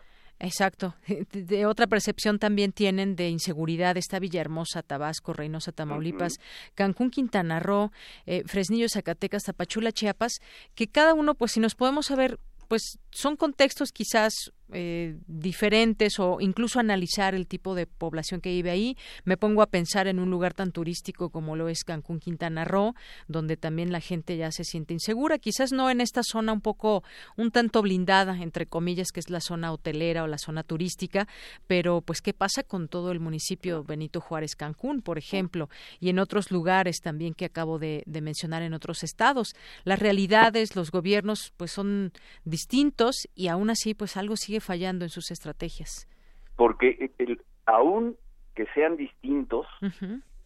Exacto. 0.42 0.96
De 1.32 1.66
otra 1.68 1.88
percepción 1.88 2.40
también 2.40 2.72
tienen 2.72 3.16
de 3.16 3.30
inseguridad 3.30 3.96
esta 3.96 4.20
Villahermosa, 4.20 4.82
Tabasco, 4.82 5.34
Reynosa, 5.34 5.72
Tamaulipas, 5.72 6.40
Cancún, 6.74 7.12
Quintana 7.12 7.60
Roo, 7.60 7.92
eh, 8.26 8.44
Fresnillo, 8.48 8.90
Zacatecas, 8.90 9.44
Tapachula, 9.44 9.92
Chiapas, 9.92 10.42
que 10.74 10.88
cada 10.88 11.14
uno, 11.14 11.36
pues 11.36 11.52
si 11.52 11.60
nos 11.60 11.76
podemos 11.76 12.08
saber, 12.08 12.40
pues 12.68 12.98
son 13.12 13.36
contextos 13.36 13.92
quizás 13.92 14.52
eh, 14.74 15.18
diferentes 15.28 16.20
o 16.20 16.38
incluso 16.40 16.80
analizar 16.80 17.36
el 17.36 17.48
tipo 17.48 17.76
de 17.76 17.86
población 17.86 18.42
que 18.42 18.50
vive 18.50 18.72
ahí. 18.72 18.98
Me 19.24 19.38
pongo 19.38 19.62
a 19.62 19.68
pensar 19.68 20.08
en 20.08 20.20
un 20.20 20.30
lugar 20.30 20.54
tan 20.54 20.72
turístico 20.72 21.30
como 21.30 21.56
lo 21.56 21.70
es 21.70 21.84
Cancún, 21.84 22.20
Quintana 22.20 22.66
Roo, 22.66 22.96
donde 23.28 23.58
también 23.58 23.92
la 23.92 24.00
gente 24.00 24.38
ya 24.38 24.52
se 24.52 24.64
siente 24.64 24.94
insegura. 24.94 25.38
Quizás 25.38 25.72
no 25.72 25.90
en 25.90 26.02
esta 26.02 26.24
zona 26.24 26.54
un 26.54 26.62
poco, 26.62 27.04
un 27.38 27.52
tanto 27.52 27.82
blindada, 27.82 28.38
entre 28.42 28.66
comillas, 28.66 29.12
que 29.12 29.20
es 29.20 29.30
la 29.30 29.42
zona 29.42 29.72
hotelera 29.72 30.24
o 30.24 30.28
la 30.28 30.38
zona 30.38 30.64
turística, 30.64 31.28
pero 31.68 32.02
pues 32.02 32.22
qué 32.22 32.34
pasa 32.34 32.64
con 32.64 32.88
todo 32.88 33.12
el 33.12 33.20
municipio 33.20 33.84
Benito 33.84 34.22
Juárez, 34.22 34.56
Cancún, 34.56 35.02
por 35.02 35.18
ejemplo, 35.18 35.70
y 36.00 36.10
en 36.10 36.20
otros 36.20 36.52
lugares 36.52 37.02
también 37.02 37.34
que 37.34 37.46
acabo 37.46 37.80
de, 37.80 38.04
de 38.06 38.22
mencionar 38.22 38.64
en 38.64 38.74
otros 38.74 39.04
estados. 39.04 39.54
Las 39.84 40.00
realidades, 40.00 40.76
los 40.76 40.92
gobiernos, 40.92 41.52
pues 41.58 41.72
son 41.72 42.14
distintos 42.46 43.28
y 43.36 43.48
aún 43.48 43.70
así, 43.70 43.94
pues 43.94 44.18
algo 44.18 44.38
sigue 44.38 44.61
fallando 44.62 45.06
en 45.06 45.10
sus 45.10 45.32
estrategias. 45.32 46.08
Porque 46.56 47.12
el, 47.18 47.42
aún 47.66 48.18
que 48.56 48.66
sean 48.74 48.98
distintos, 48.98 49.66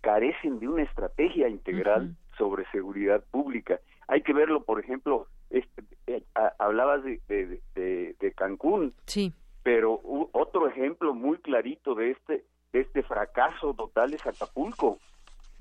carecen 0.02 0.60
de 0.60 0.68
una 0.68 0.84
estrategia 0.84 1.50
integral 1.50 2.16
sobre 2.38 2.70
seguridad 2.72 3.24
pública. 3.32 3.80
Hay 4.08 4.22
que 4.22 4.34
verlo, 4.34 4.64
por 4.64 4.80
ejemplo, 4.80 5.28
este, 5.50 5.84
eh, 6.08 6.24
hablabas 6.60 7.04
de, 7.04 7.20
de, 7.28 8.34
Cancún, 8.36 8.94
sí. 9.06 9.34
pero 9.64 10.00
otro 10.34 10.68
ejemplo 10.68 11.14
muy 11.14 11.38
clarito 11.38 11.96
de 11.96 12.12
este, 12.12 12.46
de 12.74 12.82
este 12.82 13.04
fracaso 13.04 13.74
total 13.74 14.14
es 14.14 14.26
Acapulco, 14.26 15.00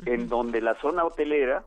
en 0.04 0.28
donde 0.28 0.60
la 0.60 0.74
zona 0.80 1.04
hotelera 1.04 1.64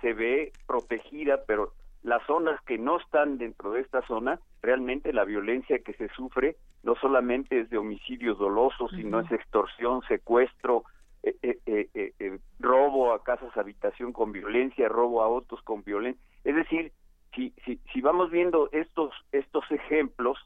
se 0.00 0.12
ve 0.12 0.52
protegida, 0.66 1.44
pero 1.46 1.72
las 2.02 2.24
zonas 2.26 2.60
que 2.62 2.78
no 2.78 2.98
están 2.98 3.38
dentro 3.38 3.72
de 3.72 3.80
esta 3.80 4.02
zona, 4.06 4.40
realmente 4.60 5.12
la 5.12 5.24
violencia 5.24 5.78
que 5.80 5.94
se 5.94 6.08
sufre 6.08 6.56
no 6.82 6.96
solamente 6.96 7.60
es 7.60 7.70
de 7.70 7.78
homicidios 7.78 8.38
dolosos, 8.38 8.90
sino 8.90 9.20
es 9.20 9.30
extorsión, 9.30 10.02
secuestro, 10.08 10.84
eh, 11.22 11.36
eh, 11.42 11.88
eh, 11.94 12.38
robo 12.58 13.12
a 13.12 13.22
casas 13.22 13.56
habitación 13.56 14.12
con 14.12 14.32
violencia, 14.32 14.88
robo 14.88 15.22
a 15.22 15.26
autos 15.26 15.62
con 15.62 15.84
violencia. 15.84 16.20
Es 16.42 16.56
decir, 16.56 16.92
si, 17.34 17.54
si, 17.64 17.78
si 17.92 18.00
vamos 18.00 18.30
viendo 18.30 18.68
estos, 18.72 19.12
estos 19.30 19.64
ejemplos, 19.70 20.38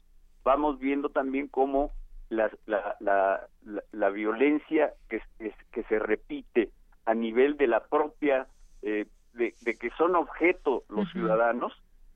vamos 0.43 0.79
viendo 0.79 1.09
también 1.09 1.47
cómo 1.47 1.91
la, 2.29 2.51
la, 2.65 2.95
la, 2.99 3.47
la, 3.91 4.09
violencia 4.09 4.93
que, 5.09 5.21
que, 5.71 5.83
se 5.83 5.99
repite 5.99 6.71
a 7.05 7.13
nivel 7.13 7.57
de 7.57 7.67
la 7.67 7.85
propia 7.85 8.47
eh, 8.81 9.05
de, 9.37 9.53
que 9.75 9.89
son 9.97 10.15
objeto 10.15 10.83
los 10.89 11.09
ciudadanos 11.11 11.73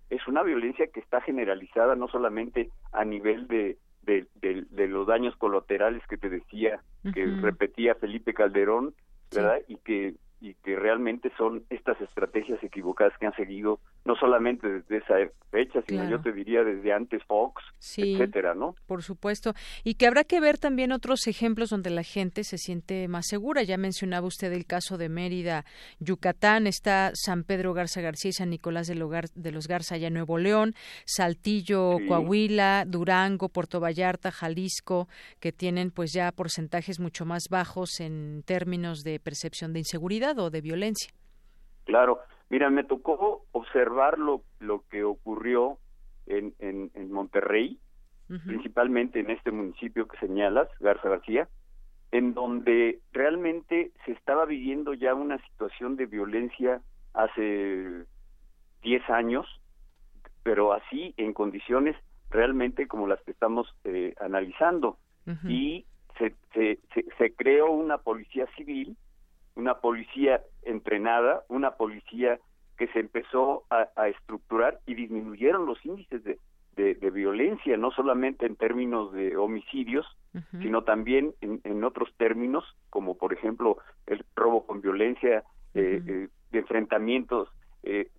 es 0.09 0.27
una 0.27 0.43
violencia 0.43 0.87
que 0.87 0.99
está 0.99 1.21
generalizada 1.21 1.95
no 1.95 2.07
solamente 2.09 2.69
a 2.91 3.05
nivel 3.05 3.47
de, 3.47 3.77
de, 4.01 4.87
los 4.87 5.07
daños 5.07 5.35
colaterales 5.37 6.05
que 6.07 6.17
te 6.17 6.29
decía, 6.29 6.81
que 7.13 7.25
repetía 7.25 7.95
Felipe 7.95 8.33
Calderón, 8.33 8.93
¿verdad? 9.33 9.59
Y 9.67 9.77
que 9.77 10.15
y 10.41 10.55
que 10.55 10.75
realmente 10.75 11.31
son 11.37 11.63
estas 11.69 12.01
estrategias 12.01 12.61
equivocadas 12.63 13.15
que 13.19 13.27
han 13.27 13.35
seguido 13.35 13.79
no 14.03 14.15
solamente 14.15 14.67
desde 14.67 14.97
esa 14.97 15.15
fecha, 15.51 15.81
sino 15.87 16.09
yo 16.09 16.21
te 16.21 16.31
diría 16.31 16.63
desde 16.63 16.91
antes 16.91 17.23
Fox, 17.25 17.61
etcétera, 17.97 18.55
¿no? 18.55 18.75
Por 18.87 19.03
supuesto, 19.03 19.53
y 19.83 19.95
que 19.95 20.07
habrá 20.07 20.23
que 20.23 20.39
ver 20.39 20.57
también 20.57 20.91
otros 20.91 21.27
ejemplos 21.27 21.69
donde 21.69 21.89
la 21.91 22.03
gente 22.03 22.43
se 22.43 22.57
siente 22.57 23.07
más 23.07 23.27
segura. 23.27 23.61
Ya 23.61 23.77
mencionaba 23.77 24.25
usted 24.25 24.51
el 24.53 24.65
caso 24.65 24.97
de 24.97 25.09
Mérida, 25.09 25.65
Yucatán, 25.99 26.65
está 26.65 27.11
San 27.13 27.43
Pedro 27.43 27.73
Garza 27.73 28.01
García 28.01 28.29
y 28.29 28.33
San 28.33 28.49
Nicolás 28.49 28.87
de, 28.87 28.95
de 29.35 29.51
los 29.51 29.67
Garza 29.67 29.95
allá 29.95 30.07
en 30.07 30.13
Nuevo 30.13 30.37
León, 30.37 30.73
Saltillo, 31.05 31.97
Coahuila, 32.07 32.85
Durango, 32.87 33.49
Puerto 33.49 33.79
Vallarta, 33.79 34.31
Jalisco, 34.31 35.07
que 35.39 35.51
tienen 35.51 35.91
pues 35.91 36.11
ya 36.13 36.31
porcentajes 36.31 36.99
mucho 36.99 37.25
más 37.25 37.49
bajos 37.49 37.99
en 37.99 38.41
términos 38.45 39.03
de 39.03 39.19
percepción 39.19 39.73
de 39.73 39.79
inseguridad 39.79 40.39
o 40.39 40.49
de 40.49 40.61
violencia. 40.61 41.13
Claro, 41.85 42.19
mira, 42.51 42.69
me 42.69 42.83
tocó 42.83 43.45
observar 43.53 44.19
lo, 44.19 44.43
lo 44.59 44.83
que 44.89 45.05
ocurrió 45.05 45.79
en, 46.27 46.53
en, 46.59 47.11
Monterrey, 47.11 47.79
principalmente 48.45 49.19
en 49.21 49.31
este 49.31 49.51
municipio 49.51 50.07
que 50.07 50.17
señalas, 50.19 50.67
Garza 50.79 51.09
García, 51.09 51.49
en 52.11 52.33
donde 52.33 52.99
realmente 53.13 53.91
se 54.05 54.11
estaba 54.11 54.45
viviendo 54.45 54.93
ya 54.93 55.15
una 55.15 55.37
situación 55.47 55.95
de 55.95 56.05
violencia 56.05 56.81
hace 57.13 58.05
10 58.83 59.09
años, 59.09 59.47
pero 60.43 60.73
así 60.73 61.13
en 61.17 61.33
condiciones 61.33 61.95
realmente 62.29 62.87
como 62.87 63.07
las 63.07 63.21
que 63.23 63.31
estamos 63.31 63.67
eh, 63.85 64.13
analizando. 64.19 64.97
Y 65.47 65.85
se, 66.17 66.35
se, 66.53 66.79
se, 67.17 67.33
creó 67.35 67.71
una 67.71 67.99
policía 67.99 68.47
civil 68.57 68.97
una 69.55 69.75
policía 69.75 70.41
entrenada, 70.63 71.43
una 71.49 71.71
policía 71.71 72.39
que 72.77 72.87
se 72.87 72.99
empezó 72.99 73.63
a, 73.69 74.07
estructurar 74.07 74.79
y 74.87 74.95
disminuyeron 74.95 75.67
los 75.67 75.83
índices 75.85 76.23
de, 76.23 76.39
de, 76.75 77.09
violencia, 77.11 77.77
no 77.77 77.91
solamente 77.91 78.47
en 78.47 78.55
términos 78.55 79.13
de 79.13 79.37
homicidios, 79.37 80.05
sino 80.61 80.83
también 80.83 81.35
en, 81.41 81.83
otros 81.83 82.09
términos, 82.17 82.63
como 82.89 83.17
por 83.17 83.33
ejemplo 83.33 83.77
el 84.07 84.25
robo 84.35 84.65
con 84.65 84.81
violencia, 84.81 85.43
eh, 85.75 86.01
eh, 86.07 86.27
de 86.51 86.59
enfrentamientos 86.59 87.49
eh, 87.83 88.09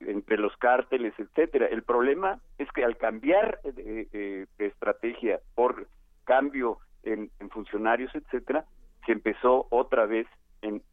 entre 0.00 0.38
los 0.38 0.56
cárteles, 0.56 1.12
etcétera. 1.18 1.66
El 1.66 1.82
problema 1.82 2.40
es 2.56 2.70
que 2.72 2.84
al 2.84 2.96
cambiar 2.96 3.60
de, 3.62 4.46
estrategia 4.58 5.40
por 5.54 5.88
cambio 6.24 6.78
en, 7.02 7.30
en 7.38 7.50
funcionarios, 7.50 8.14
etcétera, 8.14 8.64
se 9.04 9.12
empezó 9.12 9.66
otra 9.70 10.06
vez 10.06 10.26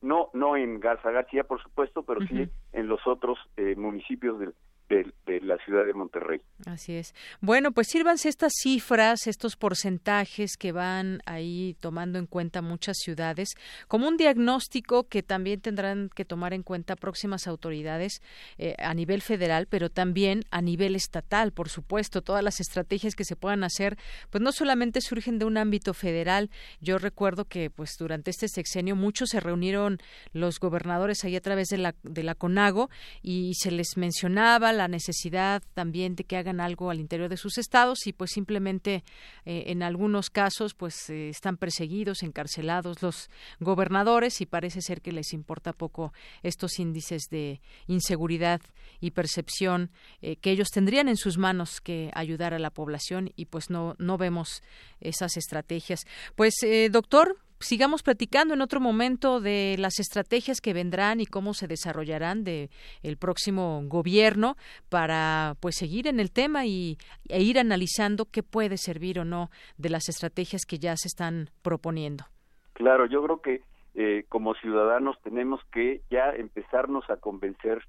no 0.01 0.29
no 0.33 0.55
en 0.55 0.79
Garza 0.79 1.11
García 1.11 1.43
por 1.43 1.61
supuesto 1.61 2.03
pero 2.03 2.25
sí 2.27 2.49
en 2.71 2.87
los 2.87 3.05
otros 3.07 3.37
eh, 3.57 3.75
municipios 3.75 4.39
del, 4.39 4.53
de, 4.93 5.41
la 5.41 5.57
ciudad 5.65 5.85
de 5.85 5.93
Monterrey. 5.93 6.41
Así 6.65 6.93
es. 6.93 7.13
Bueno, 7.41 7.71
pues 7.71 7.87
sírvanse 7.87 8.29
estas 8.29 8.53
cifras, 8.61 9.27
estos 9.27 9.55
porcentajes 9.55 10.57
que 10.57 10.71
van 10.71 11.21
ahí 11.25 11.75
tomando 11.79 12.19
en 12.19 12.27
cuenta 12.27 12.61
muchas 12.61 12.97
ciudades, 12.99 13.49
como 13.87 14.07
un 14.07 14.17
diagnóstico 14.17 15.07
que 15.07 15.23
también 15.23 15.61
tendrán 15.61 16.09
que 16.15 16.25
tomar 16.25 16.53
en 16.53 16.63
cuenta 16.63 16.95
próximas 16.95 17.47
autoridades 17.47 18.21
eh, 18.57 18.75
a 18.77 18.93
nivel 18.93 19.21
federal, 19.21 19.67
pero 19.67 19.89
también 19.89 20.41
a 20.51 20.61
nivel 20.61 20.95
estatal, 20.95 21.51
por 21.51 21.69
supuesto. 21.69 22.21
Todas 22.21 22.43
las 22.43 22.59
estrategias 22.59 23.15
que 23.15 23.25
se 23.25 23.35
puedan 23.35 23.63
hacer, 23.63 23.97
pues 24.29 24.41
no 24.41 24.51
solamente 24.51 25.01
surgen 25.01 25.39
de 25.39 25.45
un 25.45 25.57
ámbito 25.57 25.93
federal. 25.93 26.49
Yo 26.79 26.97
recuerdo 26.97 27.45
que, 27.45 27.69
pues 27.69 27.95
durante 27.97 28.31
este 28.31 28.47
sexenio, 28.47 28.95
muchos 28.95 29.29
se 29.29 29.39
reunieron 29.39 29.97
los 30.31 30.59
gobernadores 30.59 31.23
ahí 31.23 31.35
a 31.35 31.41
través 31.41 31.67
de 31.69 31.77
la, 31.77 31.95
de 32.03 32.23
la 32.23 32.35
CONAGO 32.35 32.89
y 33.21 33.53
se 33.55 33.71
les 33.71 33.97
mencionaba 33.97 34.71
la 34.73 34.82
necesidad 34.87 35.63
también 35.73 36.15
de 36.15 36.23
que 36.23 36.37
hagan 36.37 36.59
algo 36.59 36.89
al 36.89 36.99
interior 36.99 37.29
de 37.29 37.37
sus 37.37 37.57
estados 37.57 38.07
y 38.07 38.13
pues 38.13 38.31
simplemente 38.31 39.03
eh, 39.45 39.65
en 39.67 39.83
algunos 39.83 40.29
casos 40.29 40.73
pues 40.73 41.09
eh, 41.09 41.29
están 41.29 41.57
perseguidos, 41.57 42.23
encarcelados 42.23 43.01
los 43.01 43.29
gobernadores 43.59 44.41
y 44.41 44.45
parece 44.45 44.81
ser 44.81 45.01
que 45.01 45.11
les 45.11 45.33
importa 45.33 45.73
poco 45.73 46.13
estos 46.41 46.79
índices 46.79 47.23
de 47.29 47.61
inseguridad 47.87 48.61
y 48.99 49.11
percepción 49.11 49.91
eh, 50.21 50.35
que 50.37 50.51
ellos 50.51 50.69
tendrían 50.69 51.09
en 51.09 51.17
sus 51.17 51.37
manos 51.37 51.81
que 51.81 52.11
ayudar 52.13 52.53
a 52.53 52.59
la 52.59 52.69
población 52.69 53.31
y 53.35 53.45
pues 53.45 53.69
no 53.69 53.95
no 53.99 54.17
vemos 54.17 54.63
esas 54.99 55.37
estrategias. 55.37 56.01
Pues 56.35 56.53
doctor, 56.91 57.37
sigamos 57.63 58.03
platicando 58.03 58.53
en 58.53 58.61
otro 58.61 58.79
momento 58.79 59.39
de 59.39 59.75
las 59.79 59.99
estrategias 59.99 60.61
que 60.61 60.73
vendrán 60.73 61.19
y 61.19 61.25
cómo 61.25 61.53
se 61.53 61.67
desarrollarán 61.67 62.43
de 62.43 62.69
el 63.01 63.17
próximo 63.17 63.81
gobierno 63.85 64.55
para 64.89 65.55
pues 65.59 65.75
seguir 65.75 66.07
en 66.07 66.19
el 66.19 66.31
tema 66.31 66.65
y 66.65 66.97
e 67.29 67.41
ir 67.41 67.59
analizando 67.59 68.25
qué 68.25 68.43
puede 68.43 68.77
servir 68.77 69.19
o 69.19 69.25
no 69.25 69.49
de 69.77 69.89
las 69.89 70.09
estrategias 70.09 70.65
que 70.65 70.77
ya 70.77 70.95
se 70.97 71.07
están 71.07 71.49
proponiendo. 71.61 72.25
Claro, 72.73 73.05
yo 73.05 73.23
creo 73.23 73.41
que 73.41 73.61
eh, 73.95 74.25
como 74.29 74.55
ciudadanos 74.55 75.21
tenemos 75.21 75.61
que 75.71 76.01
ya 76.09 76.31
empezarnos 76.31 77.09
a 77.09 77.17
convencer 77.17 77.83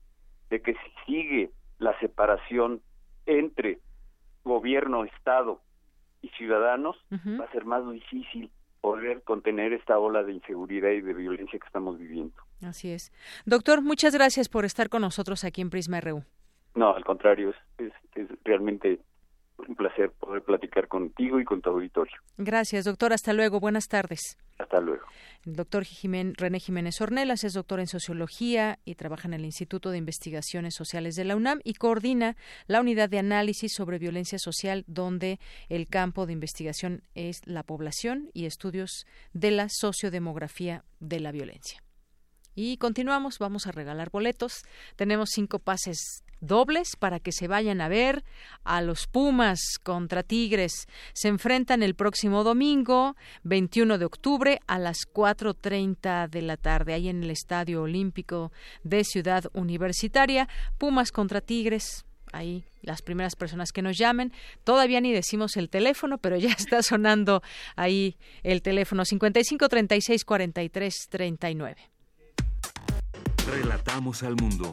de 0.50 0.60
que 0.60 0.74
si 0.74 0.90
sigue 1.06 1.50
la 1.78 1.98
separación 1.98 2.80
entre 3.26 3.78
gobierno, 4.44 5.04
Estado 5.04 5.60
y 6.20 6.28
ciudadanos, 6.30 6.96
va 7.10 7.44
a 7.44 7.52
ser 7.52 7.64
más 7.64 7.90
difícil 7.90 8.50
poder 8.84 9.22
contener 9.22 9.72
esta 9.72 9.98
ola 9.98 10.22
de 10.22 10.34
inseguridad 10.34 10.90
y 10.90 11.00
de 11.00 11.14
violencia 11.14 11.58
que 11.58 11.66
estamos 11.66 11.98
viviendo. 11.98 12.34
Así 12.62 12.92
es. 12.92 13.12
Doctor, 13.46 13.80
muchas 13.80 14.14
gracias 14.14 14.50
por 14.50 14.66
estar 14.66 14.90
con 14.90 15.00
nosotros 15.00 15.42
aquí 15.44 15.62
en 15.62 15.70
Prisma 15.70 16.02
RU. 16.02 16.22
No, 16.74 16.94
al 16.94 17.02
contrario, 17.02 17.54
es, 17.78 17.92
es, 18.14 18.28
realmente 18.44 19.00
un 19.68 19.76
placer 19.76 20.10
poder 20.12 20.42
platicar 20.42 20.88
contigo 20.88 21.40
y 21.40 21.44
con 21.44 21.60
tu 21.60 21.70
auditorio. 21.70 22.14
Gracias, 22.36 22.84
doctor. 22.84 23.12
Hasta 23.12 23.32
luego. 23.32 23.60
Buenas 23.60 23.88
tardes. 23.88 24.38
Hasta 24.58 24.80
luego. 24.80 25.04
El 25.44 25.56
doctor 25.56 25.84
René 26.36 26.60
Jiménez 26.60 27.00
Ornelas 27.00 27.44
es 27.44 27.52
doctor 27.52 27.80
en 27.80 27.86
sociología 27.86 28.78
y 28.84 28.94
trabaja 28.94 29.28
en 29.28 29.34
el 29.34 29.44
Instituto 29.44 29.90
de 29.90 29.98
Investigaciones 29.98 30.74
Sociales 30.74 31.16
de 31.16 31.24
la 31.24 31.36
UNAM 31.36 31.60
y 31.64 31.74
coordina 31.74 32.36
la 32.66 32.80
unidad 32.80 33.08
de 33.08 33.18
análisis 33.18 33.74
sobre 33.74 33.98
violencia 33.98 34.38
social, 34.38 34.84
donde 34.86 35.38
el 35.68 35.86
campo 35.86 36.26
de 36.26 36.32
investigación 36.32 37.02
es 37.14 37.40
la 37.44 37.62
población 37.62 38.30
y 38.32 38.46
estudios 38.46 39.06
de 39.32 39.50
la 39.50 39.68
sociodemografía 39.68 40.84
de 41.00 41.20
la 41.20 41.32
violencia. 41.32 41.82
Y 42.54 42.76
continuamos, 42.76 43.38
vamos 43.38 43.66
a 43.66 43.72
regalar 43.72 44.10
boletos. 44.10 44.62
Tenemos 44.96 45.30
cinco 45.30 45.58
pases 45.58 46.23
dobles 46.40 46.96
para 46.96 47.20
que 47.20 47.32
se 47.32 47.48
vayan 47.48 47.80
a 47.80 47.88
ver 47.88 48.24
a 48.64 48.82
los 48.82 49.06
Pumas 49.06 49.78
contra 49.82 50.22
Tigres. 50.22 50.86
Se 51.12 51.28
enfrentan 51.28 51.82
el 51.82 51.94
próximo 51.94 52.44
domingo, 52.44 53.16
21 53.42 53.98
de 53.98 54.04
octubre, 54.04 54.60
a 54.66 54.78
las 54.78 54.98
4.30 55.12 56.28
de 56.28 56.42
la 56.42 56.56
tarde, 56.56 56.94
ahí 56.94 57.08
en 57.08 57.22
el 57.22 57.30
Estadio 57.30 57.82
Olímpico 57.82 58.52
de 58.82 59.04
Ciudad 59.04 59.44
Universitaria. 59.52 60.48
Pumas 60.78 61.12
contra 61.12 61.40
Tigres. 61.40 62.04
Ahí 62.32 62.64
las 62.84 63.02
primeras 63.02 63.36
personas 63.36 63.72
que 63.72 63.82
nos 63.82 63.96
llamen. 63.96 64.32
Todavía 64.62 65.00
ni 65.00 65.12
decimos 65.12 65.56
el 65.56 65.70
teléfono, 65.70 66.18
pero 66.18 66.36
ya 66.36 66.50
está 66.58 66.82
sonando 66.82 67.42
ahí 67.76 68.16
el 68.42 68.62
teléfono 68.62 69.04
55 69.04 69.68
36 69.68 70.24
43 70.24 71.06
39. 71.10 71.90
Relatamos 73.46 74.22
al 74.22 74.36
mundo. 74.36 74.72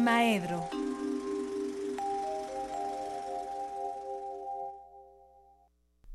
Maedro. 0.00 0.68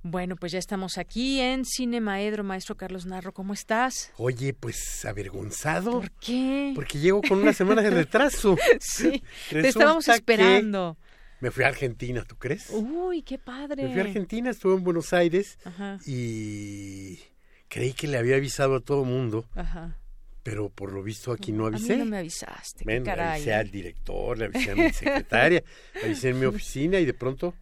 Bueno, 0.05 0.35
pues 0.35 0.51
ya 0.51 0.59
estamos 0.59 0.97
aquí 0.97 1.39
en 1.39 1.63
Cine 1.63 2.01
Maedro, 2.01 2.43
maestro 2.43 2.75
Carlos 2.75 3.05
Narro, 3.05 3.33
¿cómo 3.33 3.53
estás? 3.53 4.11
Oye, 4.17 4.53
pues 4.53 5.05
avergonzado. 5.05 5.93
¿Por 5.93 6.11
qué? 6.11 6.73
Porque 6.75 6.99
llego 6.99 7.21
con 7.21 7.39
una 7.39 7.53
semana 7.53 7.81
de 7.81 7.89
retraso. 7.89 8.57
sí, 8.81 9.23
te 9.49 9.67
estábamos 9.67 10.07
esperando. 10.09 10.97
Me 11.39 11.51
fui 11.51 11.63
a 11.63 11.67
Argentina, 11.67 12.23
¿tú 12.25 12.35
crees? 12.35 12.69
Uy, 12.71 13.21
qué 13.21 13.39
padre. 13.39 13.83
Me 13.83 13.91
fui 13.91 14.01
a 14.01 14.03
Argentina, 14.03 14.49
estuve 14.49 14.75
en 14.75 14.83
Buenos 14.83 15.13
Aires 15.13 15.57
y 16.05 17.19
creí 17.69 17.93
que 17.93 18.07
le 18.07 18.17
había 18.17 18.35
avisado 18.35 18.75
a 18.75 18.79
todo 18.81 19.03
el 19.03 19.09
mundo. 19.09 19.45
Ajá 19.55 19.97
pero 20.43 20.69
por 20.69 20.91
lo 20.91 21.01
visto 21.01 21.31
aquí 21.31 21.53
no 21.53 21.65
avisé. 21.65 21.93
A 21.93 21.95
mí 21.97 22.03
no 22.03 22.09
me 22.09 22.17
avisaste. 22.17 22.83
Bueno, 22.83 23.05
caray. 23.05 23.25
le 23.25 23.33
avisé 23.33 23.53
al 23.53 23.71
director, 23.71 24.37
le 24.37 24.45
avisé 24.45 24.71
a 24.71 24.75
mi 24.75 24.91
secretaria, 24.91 25.63
le 25.95 26.01
avisé 26.01 26.29
en 26.29 26.39
mi 26.39 26.45
oficina 26.45 26.99
y 26.99 27.05
de 27.05 27.13
pronto 27.13 27.55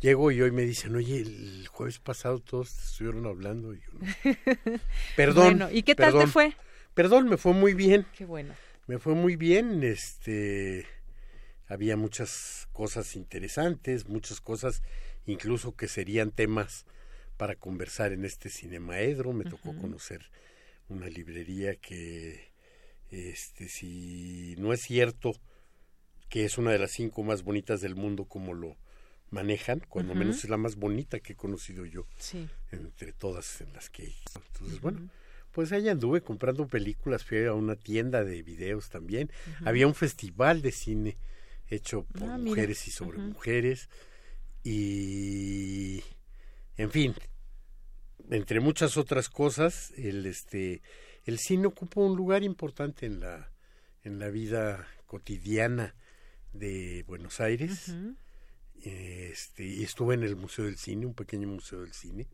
llego 0.00 0.30
y 0.30 0.40
hoy 0.40 0.50
me 0.50 0.62
dicen, 0.62 0.96
oye, 0.96 1.18
el 1.18 1.68
jueves 1.68 1.98
pasado 1.98 2.40
todos 2.40 2.70
estuvieron 2.90 3.26
hablando. 3.26 3.74
Y 3.74 3.80
yo, 3.80 3.92
no. 3.92 4.80
Perdón. 5.16 5.58
Bueno, 5.58 5.68
¿y 5.70 5.82
qué 5.82 5.94
tal 5.94 6.18
te 6.18 6.26
fue? 6.26 6.56
Perdón, 6.94 7.28
me 7.28 7.36
fue 7.36 7.52
muy 7.52 7.74
bien. 7.74 8.06
Qué 8.16 8.24
bueno. 8.24 8.54
Me 8.86 8.98
fue 8.98 9.14
muy 9.14 9.36
bien, 9.36 9.82
este, 9.82 10.86
había 11.68 11.96
muchas 11.96 12.68
cosas 12.72 13.16
interesantes, 13.16 14.08
muchas 14.08 14.40
cosas 14.40 14.82
incluso 15.24 15.74
que 15.74 15.88
serían 15.88 16.30
temas 16.30 16.84
para 17.38 17.56
conversar 17.56 18.12
en 18.12 18.24
este 18.24 18.50
cinemaedro, 18.50 19.32
me 19.32 19.44
tocó 19.44 19.74
conocer 19.76 20.30
una 20.88 21.08
librería 21.08 21.76
que, 21.76 22.52
este, 23.10 23.68
si 23.68 24.54
no 24.58 24.72
es 24.72 24.82
cierto 24.82 25.32
que 26.28 26.44
es 26.44 26.58
una 26.58 26.72
de 26.72 26.78
las 26.78 26.90
cinco 26.90 27.22
más 27.22 27.42
bonitas 27.42 27.80
del 27.80 27.94
mundo 27.94 28.24
como 28.24 28.54
lo 28.54 28.76
manejan, 29.30 29.80
cuando 29.88 30.14
menos 30.14 30.42
es 30.44 30.50
la 30.50 30.56
más 30.56 30.76
bonita 30.76 31.20
que 31.20 31.34
he 31.34 31.36
conocido 31.36 31.84
yo, 31.86 32.06
entre 32.72 33.12
todas 33.12 33.60
en 33.60 33.72
las 33.72 33.90
que 33.90 34.14
Entonces, 34.52 34.80
bueno, 34.80 35.10
pues 35.52 35.72
allá 35.72 35.92
anduve 35.92 36.22
comprando 36.22 36.66
películas, 36.66 37.24
fui 37.24 37.44
a 37.44 37.52
una 37.52 37.76
tienda 37.76 38.24
de 38.24 38.42
videos 38.42 38.90
también, 38.90 39.30
había 39.64 39.86
un 39.86 39.94
festival 39.94 40.62
de 40.62 40.72
cine 40.72 41.16
hecho 41.68 42.04
por 42.04 42.30
Ah, 42.30 42.38
mujeres 42.38 42.86
y 42.88 42.90
sobre 42.90 43.18
mujeres, 43.18 43.88
y 44.62 46.02
en 46.76 46.90
fin, 46.90 47.14
entre 48.30 48.60
muchas 48.60 48.96
otras 48.96 49.28
cosas, 49.28 49.92
el 49.96 50.26
este 50.26 50.82
el 51.24 51.38
cine 51.38 51.66
ocupa 51.66 52.00
un 52.00 52.16
lugar 52.16 52.42
importante 52.42 53.06
en 53.06 53.20
la 53.20 53.50
en 54.02 54.18
la 54.18 54.28
vida 54.28 54.86
cotidiana 55.06 55.94
de 56.52 57.04
Buenos 57.06 57.40
Aires. 57.40 57.92
Este, 58.82 59.64
y 59.64 59.82
estuve 59.82 60.14
en 60.14 60.24
el 60.24 60.36
Museo 60.36 60.66
del 60.66 60.76
Cine, 60.76 61.06
un 61.06 61.14
pequeño 61.14 61.48
museo 61.48 61.80
del 61.80 61.92
cine. 61.92 62.28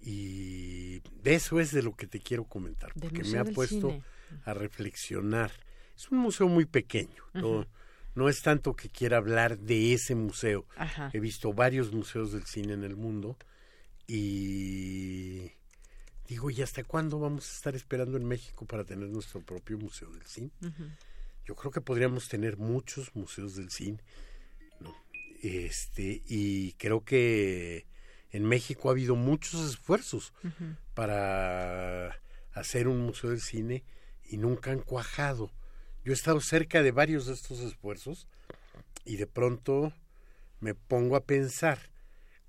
Y 0.00 1.00
de 1.22 1.34
eso 1.34 1.60
es 1.60 1.72
de 1.72 1.82
lo 1.82 1.94
que 1.94 2.06
te 2.06 2.20
quiero 2.20 2.44
comentar, 2.44 2.92
porque 2.98 3.22
me 3.24 3.38
ha 3.38 3.44
puesto 3.44 3.90
Cine. 3.90 4.02
a 4.44 4.54
reflexionar. 4.54 5.50
Es 5.96 6.10
un 6.10 6.18
museo 6.18 6.48
muy 6.48 6.64
pequeño, 6.64 7.22
no, 7.34 7.66
no 8.14 8.28
es 8.28 8.42
tanto 8.42 8.74
que 8.74 8.88
quiera 8.88 9.18
hablar 9.18 9.58
de 9.58 9.92
ese 9.94 10.14
museo. 10.14 10.66
Ajá. 10.76 11.10
He 11.12 11.20
visto 11.20 11.52
varios 11.52 11.92
museos 11.92 12.32
del 12.32 12.44
cine 12.44 12.72
en 12.72 12.84
el 12.84 12.96
mundo 12.96 13.36
y 14.12 15.52
digo, 16.26 16.50
¿y 16.50 16.62
hasta 16.62 16.82
cuándo 16.82 17.20
vamos 17.20 17.48
a 17.48 17.54
estar 17.54 17.76
esperando 17.76 18.16
en 18.16 18.24
México 18.24 18.66
para 18.66 18.82
tener 18.82 19.08
nuestro 19.08 19.40
propio 19.40 19.78
museo 19.78 20.10
del 20.10 20.26
cine? 20.26 20.50
Yo 21.46 21.54
creo 21.54 21.70
que 21.70 21.80
podríamos 21.80 22.28
tener 22.28 22.56
muchos 22.56 23.14
museos 23.14 23.54
del 23.54 23.70
cine, 23.70 24.00
¿no? 24.80 24.92
Este, 25.42 26.24
y 26.26 26.72
creo 26.72 27.04
que 27.04 27.86
en 28.32 28.46
México 28.46 28.88
ha 28.88 28.92
habido 28.92 29.14
muchos 29.14 29.70
esfuerzos 29.70 30.32
para 30.94 32.20
hacer 32.52 32.88
un 32.88 32.98
museo 32.98 33.30
del 33.30 33.40
cine 33.40 33.84
y 34.24 34.38
nunca 34.38 34.72
han 34.72 34.80
cuajado. 34.80 35.52
Yo 36.04 36.10
he 36.10 36.16
estado 36.16 36.40
cerca 36.40 36.82
de 36.82 36.90
varios 36.90 37.26
de 37.26 37.34
estos 37.34 37.60
esfuerzos 37.60 38.26
y 39.04 39.18
de 39.18 39.28
pronto 39.28 39.92
me 40.58 40.74
pongo 40.74 41.14
a 41.14 41.24
pensar, 41.24 41.78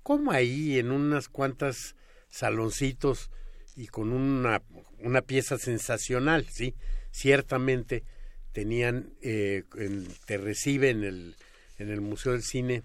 ¿cómo 0.02 0.32
ahí 0.32 0.78
en 0.78 0.90
unas 0.90 1.28
cuantas 1.28 1.94
saloncitos 2.30 3.30
y 3.76 3.86
con 3.86 4.12
una, 4.12 4.62
una 4.98 5.22
pieza 5.22 5.58
sensacional, 5.58 6.46
sí, 6.50 6.74
ciertamente 7.10 8.04
tenían, 8.52 9.14
eh, 9.22 9.64
en- 9.76 10.06
te 10.26 10.36
recibe 10.38 10.90
en 10.90 11.04
el, 11.04 11.36
en 11.78 11.90
el 11.90 12.00
Museo 12.00 12.32
del 12.32 12.42
Cine 12.42 12.82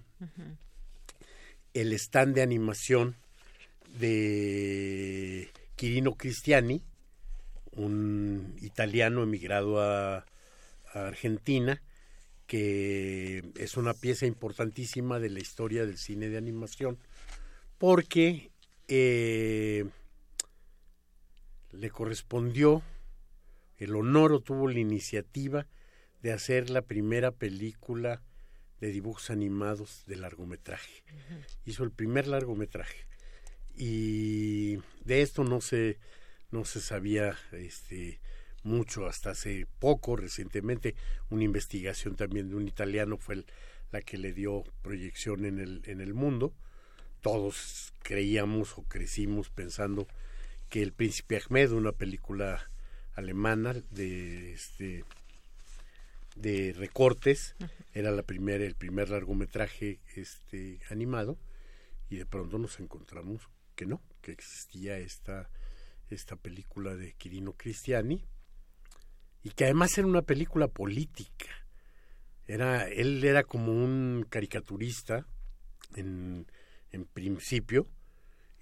el 1.74 1.92
stand 1.92 2.34
de 2.34 2.42
animación 2.42 3.16
de 3.98 5.50
Quirino 5.76 6.14
Cristiani, 6.14 6.82
un 7.72 8.56
italiano 8.60 9.22
emigrado 9.22 9.80
a, 9.80 10.18
a 10.18 10.26
Argentina, 11.06 11.82
que 12.46 13.44
es 13.56 13.76
una 13.76 13.94
pieza 13.94 14.26
importantísima 14.26 15.20
de 15.20 15.30
la 15.30 15.40
historia 15.40 15.84
del 15.84 15.98
cine 15.98 16.28
de 16.28 16.38
animación, 16.38 16.98
porque 17.78 18.50
eh, 18.88 19.86
le 21.70 21.90
correspondió, 21.90 22.82
el 23.78 23.94
honor 23.94 24.32
o 24.32 24.40
tuvo 24.40 24.68
la 24.68 24.80
iniciativa 24.80 25.66
de 26.20 26.32
hacer 26.32 26.68
la 26.68 26.82
primera 26.82 27.30
película 27.30 28.22
de 28.80 28.88
dibujos 28.88 29.30
animados 29.30 30.04
de 30.06 30.16
largometraje. 30.16 31.04
Hizo 31.64 31.84
el 31.84 31.92
primer 31.92 32.26
largometraje. 32.26 33.06
Y 33.76 34.78
de 35.04 35.22
esto 35.22 35.44
no 35.44 35.60
se, 35.60 35.98
no 36.50 36.64
se 36.64 36.80
sabía 36.80 37.36
este, 37.52 38.20
mucho 38.64 39.06
hasta 39.06 39.30
hace 39.30 39.66
poco, 39.78 40.16
recientemente. 40.16 40.96
Una 41.30 41.44
investigación 41.44 42.16
también 42.16 42.48
de 42.48 42.56
un 42.56 42.66
italiano 42.66 43.16
fue 43.18 43.36
el- 43.36 43.46
la 43.92 44.02
que 44.02 44.18
le 44.18 44.32
dio 44.32 44.64
proyección 44.82 45.44
en 45.44 45.60
el, 45.60 45.82
en 45.86 46.00
el 46.00 46.14
mundo. 46.14 46.52
Todos 47.20 47.92
creíamos 48.02 48.78
o 48.78 48.82
crecimos 48.84 49.50
pensando 49.50 50.06
que 50.68 50.82
El 50.82 50.92
Príncipe 50.92 51.40
Ahmed, 51.40 51.72
una 51.72 51.92
película 51.92 52.70
alemana 53.14 53.74
de 53.90 54.52
este 54.52 55.04
de 56.36 56.72
recortes, 56.72 57.56
era 57.92 58.12
la 58.12 58.22
primera, 58.22 58.64
el 58.64 58.76
primer 58.76 59.10
largometraje 59.10 59.98
este 60.14 60.80
animado 60.88 61.36
y 62.08 62.16
de 62.16 62.26
pronto 62.26 62.58
nos 62.58 62.78
encontramos 62.78 63.48
que 63.74 63.86
no, 63.86 64.00
que 64.22 64.32
existía 64.32 64.98
esta, 64.98 65.50
esta 66.10 66.36
película 66.36 66.94
de 66.94 67.14
Quirino 67.14 67.54
Cristiani 67.54 68.24
y 69.42 69.50
que 69.50 69.64
además 69.64 69.96
era 69.98 70.06
una 70.06 70.22
película 70.22 70.68
política. 70.68 71.46
Era, 72.46 72.88
él 72.88 73.22
era 73.24 73.44
como 73.44 73.72
un 73.72 74.26
caricaturista 74.28 75.26
en, 75.94 76.46
en 76.92 77.04
principio, 77.04 77.86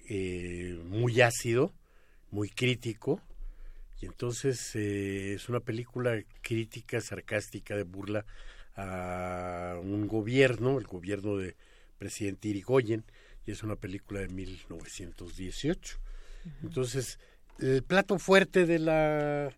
eh, 0.09 0.79
muy 0.85 1.21
ácido, 1.21 1.73
muy 2.31 2.49
crítico, 2.49 3.21
y 4.01 4.07
entonces 4.07 4.75
eh, 4.75 5.35
es 5.35 5.49
una 5.49 5.61
película 5.61 6.23
crítica, 6.43 7.01
sarcástica, 7.01 7.77
de 7.77 7.85
burla 7.85 8.25
a 8.77 9.79
un 9.83 10.07
gobierno, 10.07 10.79
el 10.79 10.87
gobierno 10.87 11.39
de 11.39 11.57
presidente 11.99 12.49
Irigoyen, 12.49 13.05
y 13.47 13.53
es 13.53 13.63
una 13.63 13.77
película 13.77 14.21
de 14.21 14.29
1918. 14.29 15.99
Entonces, 16.63 17.19
el 17.59 17.83
plato 17.83 18.19
fuerte 18.19 18.67
de 18.67 18.79
la, 18.79 19.53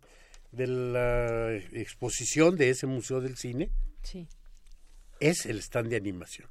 de 0.53 0.67
la 0.67 1.55
exposición 1.55 2.57
de 2.57 2.71
ese 2.71 2.87
Museo 2.87 3.21
del 3.21 3.37
Cine 3.37 3.71
es 5.21 5.47
el 5.47 5.59
stand 5.59 5.91
de 5.91 5.97
animación, 5.97 6.49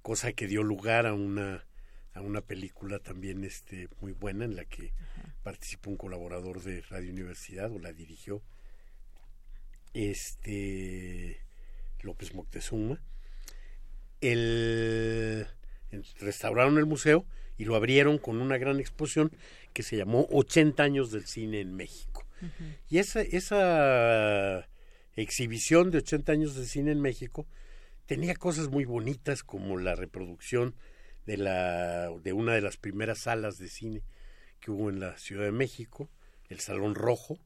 cosa 0.00 0.32
que 0.32 0.46
dio 0.46 0.62
lugar 0.62 1.04
a 1.04 1.12
una 1.12 1.66
a 2.14 2.22
una 2.22 2.40
película 2.40 2.98
también 2.98 3.44
este 3.44 3.88
muy 4.00 4.12
buena 4.12 4.46
en 4.46 4.56
la 4.56 4.64
que 4.64 4.94
participó 5.42 5.90
un 5.90 5.98
colaborador 5.98 6.62
de 6.62 6.80
Radio 6.88 7.12
Universidad 7.12 7.70
o 7.70 7.78
la 7.78 7.92
dirigió 7.92 8.40
este 9.92 11.42
López 12.00 12.32
Moctezuma. 12.32 13.02
El 14.22 15.46
restauraron 16.20 16.78
el 16.78 16.86
museo 16.86 17.26
y 17.58 17.66
lo 17.66 17.76
abrieron 17.76 18.16
con 18.16 18.40
una 18.40 18.56
gran 18.56 18.80
exposición 18.80 19.30
que 19.74 19.82
se 19.82 19.98
llamó 19.98 20.26
80 20.30 20.82
años 20.82 21.12
del 21.12 21.26
cine 21.26 21.60
en 21.60 21.76
México. 21.76 22.24
Y 22.88 22.96
esa, 22.96 23.20
esa 23.20 24.66
exhibición 25.22 25.90
de 25.90 25.98
80 25.98 26.32
años 26.32 26.54
de 26.54 26.66
cine 26.66 26.92
en 26.92 27.00
México 27.00 27.46
tenía 28.06 28.34
cosas 28.34 28.68
muy 28.68 28.84
bonitas 28.84 29.42
como 29.42 29.76
la 29.78 29.94
reproducción 29.94 30.74
de, 31.26 31.36
la, 31.36 32.08
de 32.22 32.32
una 32.32 32.54
de 32.54 32.60
las 32.62 32.76
primeras 32.76 33.18
salas 33.20 33.58
de 33.58 33.68
cine 33.68 34.02
que 34.60 34.70
hubo 34.70 34.88
en 34.90 34.98
la 35.00 35.16
Ciudad 35.18 35.44
de 35.44 35.52
México, 35.52 36.10
el 36.48 36.60
Salón 36.60 36.94
Rojo, 36.94 37.38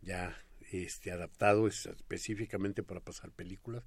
ya 0.00 0.36
este, 0.72 1.12
adaptado 1.12 1.66
es- 1.68 1.86
específicamente 1.86 2.82
para 2.82 3.00
pasar 3.00 3.30
películas. 3.32 3.84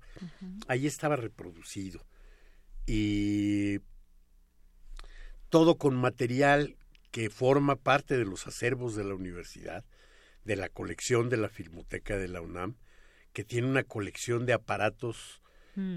Ahí 0.68 0.86
estaba 0.88 1.16
reproducido. 1.16 2.06
Y 2.86 3.80
todo 5.50 5.78
con 5.78 5.96
material 5.96 6.76
que 7.12 7.30
forma 7.30 7.78
parte 7.78 8.18
de 8.18 8.26
los 8.26 8.46
acervos 8.48 8.96
de 8.96 9.04
la 9.06 9.16
universidad, 9.16 9.86
de 10.44 10.56
la 10.56 10.70
colección 10.70 11.30
de 11.30 11.38
la 11.38 11.50
Filmoteca 11.50 12.18
de 12.18 12.28
la 12.28 12.42
UNAM, 12.42 12.76
que 13.36 13.44
tiene 13.44 13.68
una 13.68 13.84
colección 13.84 14.46
de 14.46 14.54
aparatos 14.54 15.42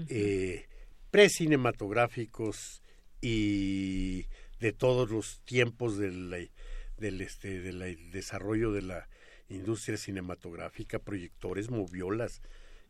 eh, 0.09 0.67
precinematográficos 1.09 2.83
y 3.21 4.25
de 4.59 4.73
todos 4.73 5.09
los 5.09 5.39
tiempos 5.45 5.97
del, 5.97 6.51
del, 6.97 7.21
este, 7.21 7.61
del 7.61 8.11
desarrollo 8.11 8.73
de 8.73 8.81
la 8.81 9.07
industria 9.47 9.95
cinematográfica, 9.95 10.99
proyectores, 10.99 11.71
moviolas. 11.71 12.41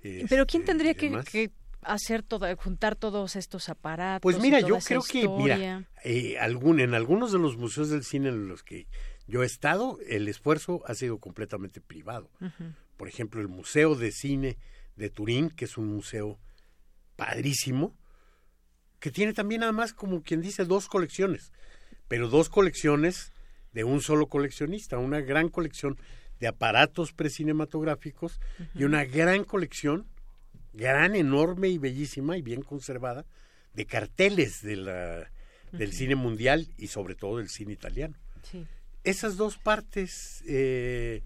Pero 0.01 0.47
¿quién 0.47 0.63
este, 0.63 0.71
tendría 0.71 0.95
que, 0.95 1.51
hacer 1.83 2.23
todo, 2.23 2.47
juntar 2.57 2.95
todos 2.95 3.35
estos 3.35 3.69
aparatos? 3.69 4.23
Pues 4.23 4.39
mira, 4.39 4.61
toda 4.61 4.69
yo 4.69 4.79
creo 4.83 5.03
que, 5.03 5.27
mira, 5.27 5.87
eh, 6.03 6.39
algún, 6.39 6.79
en 6.79 6.95
algunos 6.95 7.31
de 7.31 7.37
los 7.37 7.55
museos 7.55 7.89
del 7.89 8.03
cine 8.03 8.29
en 8.29 8.47
los 8.47 8.63
que 8.63 8.87
yo 9.27 9.43
he 9.43 9.45
estado, 9.45 9.99
el 10.07 10.27
esfuerzo 10.27 10.81
ha 10.87 10.95
sido 10.95 11.19
completamente 11.19 11.81
privado. 11.81 12.31
Ujú. 12.41 12.73
Por 12.99 13.07
ejemplo, 13.07 13.39
el 13.39 13.47
Museo 13.47 13.95
de 13.95 14.11
Cine 14.11 14.57
de 14.97 15.09
Turín, 15.09 15.51
que 15.51 15.63
es 15.63 15.77
un 15.77 15.87
museo 15.87 16.37
padrísimo, 17.15 17.95
que 18.99 19.09
tiene 19.09 19.31
también 19.31 19.63
además, 19.63 19.93
como 19.93 20.21
quien 20.21 20.41
dice, 20.41 20.65
dos 20.65 20.89
colecciones, 20.89 21.53
pero 22.09 22.27
dos 22.27 22.49
colecciones 22.49 23.31
de 23.71 23.85
un 23.85 24.01
solo 24.01 24.27
coleccionista, 24.27 24.97
una 24.97 25.21
gran 25.21 25.47
colección 25.47 25.97
de 26.41 26.47
aparatos 26.47 27.13
precinematográficos 27.13 28.41
y 28.75 28.83
una 28.83 29.05
gran 29.05 29.45
colección, 29.45 30.05
gran, 30.73 31.15
enorme 31.15 31.69
y 31.69 31.77
bellísima 31.77 32.37
y 32.37 32.41
bien 32.41 32.63
conservada, 32.63 33.25
de 33.75 33.85
carteles 33.85 34.61
de 34.61 34.75
la, 34.75 35.31
del 35.71 35.93
cine 35.93 36.15
mundial 36.15 36.67
y 36.77 36.87
sobre 36.87 37.15
todo 37.15 37.37
del 37.37 37.47
cine 37.47 37.71
italiano. 37.71 38.17
Sí. 38.43 38.67
Esas 39.05 39.37
dos 39.37 39.57
partes 39.57 40.43
eh, 40.45 41.23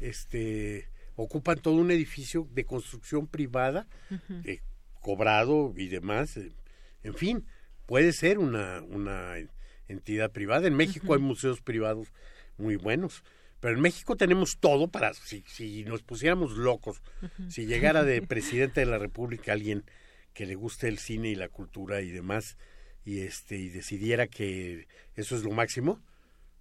este, 0.00 0.88
ocupan 1.22 1.58
todo 1.58 1.74
un 1.74 1.90
edificio 1.90 2.48
de 2.50 2.64
construcción 2.64 3.26
privada, 3.26 3.86
eh, 4.44 4.60
cobrado 5.00 5.72
y 5.76 5.88
demás. 5.88 6.36
eh, 6.36 6.52
en 7.02 7.14
fin, 7.14 7.46
puede 7.86 8.12
ser 8.12 8.38
una, 8.38 8.82
una 8.82 9.34
entidad 9.88 10.30
privada. 10.30 10.66
En 10.66 10.74
México 10.74 11.14
hay 11.14 11.20
museos 11.20 11.60
privados 11.60 12.12
muy 12.56 12.76
buenos. 12.76 13.22
Pero 13.60 13.76
en 13.76 13.80
México 13.80 14.16
tenemos 14.16 14.58
todo 14.58 14.88
para, 14.88 15.14
si, 15.14 15.44
si 15.46 15.84
nos 15.84 16.02
pusiéramos 16.02 16.56
locos, 16.56 17.00
si 17.48 17.64
llegara 17.66 18.02
de 18.02 18.20
presidente 18.26 18.80
de 18.80 18.86
la 18.86 18.98
República 18.98 19.52
alguien 19.52 19.84
que 20.34 20.46
le 20.46 20.56
guste 20.56 20.88
el 20.88 20.98
cine 20.98 21.28
y 21.28 21.36
la 21.36 21.48
cultura 21.48 22.00
y 22.00 22.10
demás, 22.10 22.56
y 23.04 23.20
este, 23.20 23.58
y 23.58 23.68
decidiera 23.68 24.26
que 24.26 24.88
eso 25.14 25.36
es 25.36 25.44
lo 25.44 25.52
máximo, 25.52 26.00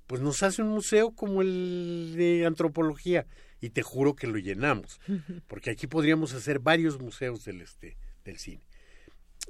pues 0.05 0.21
nos 0.21 0.43
hace 0.43 0.61
un 0.61 0.69
museo 0.69 1.15
como 1.15 1.41
el 1.41 2.13
de 2.17 2.45
antropología, 2.45 3.25
y 3.61 3.69
te 3.69 3.83
juro 3.83 4.15
que 4.15 4.27
lo 4.27 4.37
llenamos, 4.39 4.99
porque 5.47 5.69
aquí 5.69 5.87
podríamos 5.87 6.33
hacer 6.33 6.59
varios 6.59 6.99
museos 6.99 7.45
del 7.45 7.61
este, 7.61 7.95
del 8.25 8.37
cine. 8.37 8.63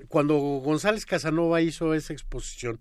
Cuando 0.09 0.37
González 0.37 1.05
Casanova 1.05 1.61
hizo 1.61 1.93
esa 1.93 2.13
exposición 2.13 2.79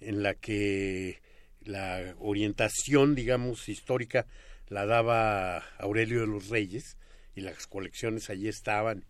en 0.00 0.22
la 0.22 0.34
que 0.34 1.22
la 1.60 2.14
orientación, 2.18 3.14
digamos, 3.14 3.68
histórica 3.68 4.26
la 4.68 4.86
daba 4.86 5.58
Aurelio 5.78 6.20
de 6.20 6.26
los 6.26 6.48
Reyes 6.48 6.96
y 7.34 7.42
las 7.42 7.66
colecciones 7.66 8.30
allí 8.30 8.48
estaban 8.48 9.04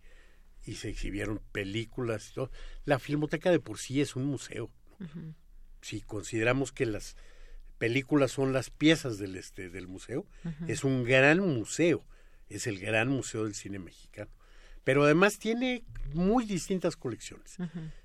y 0.65 0.75
se 0.75 0.89
exhibieron 0.89 1.41
películas 1.51 2.29
y 2.29 2.33
todo. 2.33 2.51
La 2.85 2.99
Filmoteca 2.99 3.49
de 3.49 3.59
por 3.59 3.79
sí 3.79 4.01
es 4.01 4.15
un 4.15 4.25
museo. 4.25 4.69
Si 5.81 6.01
consideramos 6.01 6.71
que 6.71 6.85
las 6.85 7.17
películas 7.83 8.31
son 8.31 8.53
las 8.53 8.69
piezas 8.69 9.17
del 9.17 9.35
este 9.35 9.69
del 9.69 9.89
museo, 9.89 10.25
es 10.69 10.85
un 10.85 11.03
gran 11.03 11.41
museo, 11.41 12.05
es 12.47 12.65
el 12.65 12.79
gran 12.79 13.09
museo 13.09 13.43
del 13.43 13.55
cine 13.55 13.77
mexicano. 13.77 14.31
Pero 14.85 15.03
además 15.03 15.37
tiene 15.37 15.83
muy 16.13 16.45
distintas 16.45 16.95
colecciones 16.95 17.57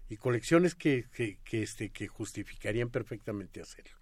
y 0.08 0.16
colecciones 0.16 0.74
que, 0.74 1.04
que, 1.12 1.38
que, 1.44 1.62
este, 1.62 1.90
que 1.90 2.08
justificarían 2.08 2.90
perfectamente 2.90 3.60
hacerlo. 3.60 3.96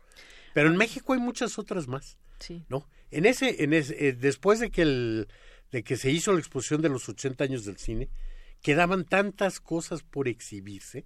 Pero 0.55 0.71
en 0.71 0.79
México 0.79 1.13
hay 1.13 1.21
muchas 1.21 1.59
otras 1.59 1.89
más. 1.89 2.17
Sí. 2.39 2.65
¿no? 2.71 2.89
En 3.11 3.27
ese, 3.27 3.63
en 3.63 3.75
ese, 3.75 4.09
eh, 4.09 4.13
después 4.15 4.61
de 4.61 4.71
que, 4.71 4.81
el, 4.81 5.29
de 5.73 5.85
que 5.85 5.99
se 5.99 6.11
hizo 6.11 6.33
la 6.33 6.39
exposición 6.39 6.81
de 6.81 6.89
los 6.89 7.07
80 7.07 7.45
años 7.45 7.67
del 7.67 7.77
cine, 7.77 8.09
quedaban 8.63 9.05
tantas 9.05 9.61
cosas 9.61 10.03
por 10.03 10.27
exhibirse 10.27 11.05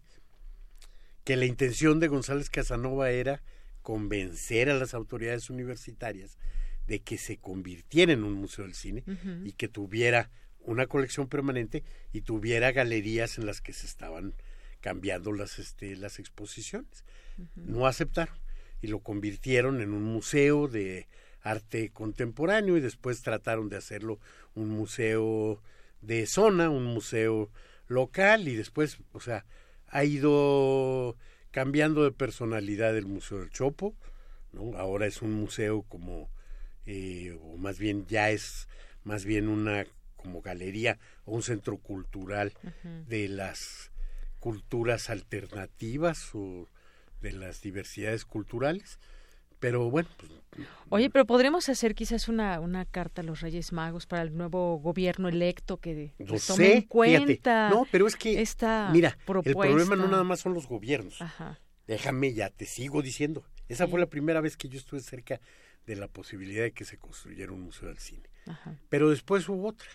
que 1.25 1.35
la 1.35 1.47
intención 1.47 1.99
de 1.99 2.07
González 2.07 2.51
Casanova 2.51 3.11
era 3.11 3.43
convencer 3.82 4.70
a 4.70 4.74
las 4.74 4.94
autoridades 4.94 5.51
universitarias 5.51 6.39
de 6.86 7.01
que 7.01 7.19
se 7.19 7.39
convirtiera 7.39 8.12
en 8.12 8.24
un 8.24 8.35
museo 8.35 8.65
del 8.65 8.74
cine 8.74 9.05
y 9.44 9.52
que 9.52 9.69
tuviera 9.69 10.31
una 10.61 10.86
colección 10.86 11.28
permanente 11.28 11.85
y 12.12 12.23
tuviera 12.23 12.73
galerías 12.73 13.39
en 13.39 13.47
las 13.47 13.61
que 13.61 13.73
se 13.73 13.86
estaban 13.86 14.35
cambiando 14.81 15.32
las, 15.32 15.59
este, 15.59 15.97
las 15.97 16.19
exposiciones. 16.19 17.05
No 17.55 17.86
aceptaron 17.86 18.36
y 18.82 18.89
lo 18.89 19.01
convirtieron 19.01 19.81
en 19.81 19.93
un 19.93 20.02
museo 20.02 20.69
de 20.69 21.07
arte 21.43 21.90
contemporáneo 21.90 22.77
y 22.77 22.81
después 22.81 23.23
trataron 23.23 23.69
de 23.69 23.77
hacerlo 23.77 24.19
un 24.55 24.69
museo 24.69 25.62
de 26.02 26.27
zona, 26.27 26.70
un 26.70 26.85
museo 26.85 27.51
local 27.86 28.48
y 28.48 28.57
después, 28.57 28.98
o 29.12 29.20
sea, 29.20 29.44
ha 29.89 30.05
ido 30.05 31.16
cambiando 31.51 32.05
de 32.05 32.12
personalidad 32.12 32.97
el 32.97 33.06
Museo 33.06 33.39
del 33.39 33.51
Chopo, 33.51 33.94
¿no? 34.52 34.77
Ahora 34.77 35.06
es 35.06 35.22
un 35.22 35.32
museo 35.32 35.82
como, 35.82 36.31
eh, 36.86 37.39
o 37.43 37.56
más 37.56 37.78
bien 37.78 38.06
ya 38.06 38.31
es 38.31 38.68
más 39.05 39.24
bien 39.24 39.48
una 39.48 39.86
como 40.16 40.43
galería 40.43 40.98
o 41.24 41.35
un 41.35 41.43
centro 41.43 41.78
cultural 41.78 42.52
de 43.06 43.28
las 43.28 43.90
culturas 44.39 45.09
alternativas 45.09 46.35
o 46.35 46.68
de 47.22 47.32
las 47.32 47.62
diversidades 47.62 48.24
culturales. 48.24 48.98
Pero 49.61 49.91
bueno, 49.91 50.09
pues, 50.16 50.32
Oye, 50.89 51.09
pero 51.11 51.24
podremos 51.27 51.69
hacer 51.69 51.95
quizás 51.95 52.28
una, 52.28 52.59
una 52.59 52.85
carta 52.85 53.23
a 53.23 53.24
los 53.24 53.41
Reyes 53.41 53.73
Magos 53.73 54.07
para 54.07 54.23
el 54.23 54.37
nuevo 54.37 54.78
gobierno 54.81 55.28
electo 55.28 55.77
que 55.77 56.12
no 56.19 56.27
pues, 56.27 56.43
sé, 56.43 56.53
tome 56.53 56.73
en 56.74 56.82
cuenta. 56.82 57.70
No, 57.70 57.87
pero 57.93 58.09
es 58.09 58.16
que 58.16 58.41
esta 58.43 58.91
mira, 58.93 59.16
propuesta. 59.24 59.62
el 59.62 59.69
problema 59.74 59.95
no 59.97 60.09
nada 60.11 60.24
más 60.24 60.41
son 60.41 60.53
los 60.53 60.66
gobiernos. 60.66 61.23
Ajá. 61.23 61.61
Déjame 61.87 62.32
ya 62.35 62.51
te 62.51 62.66
sigo 62.66 63.03
diciendo. 63.03 63.45
Esa 63.69 63.85
Sí. 63.85 63.91
fue 63.93 64.01
la 64.01 64.07
primera 64.07 64.41
vez 64.41 64.57
que 64.57 64.69
yo 64.69 64.78
estuve 64.78 65.01
cerca 65.01 65.41
de 65.87 65.95
la 65.97 66.09
posibilidad 66.09 66.65
de 66.65 66.73
que 66.73 66.85
se 66.85 66.99
construyera 66.99 67.53
un 67.53 67.61
museo 67.61 67.89
del 67.89 67.99
cine. 67.99 68.28
Ajá. 68.47 68.74
Pero 68.89 69.11
después 69.11 69.49
hubo 69.49 69.69
otra. 69.69 69.89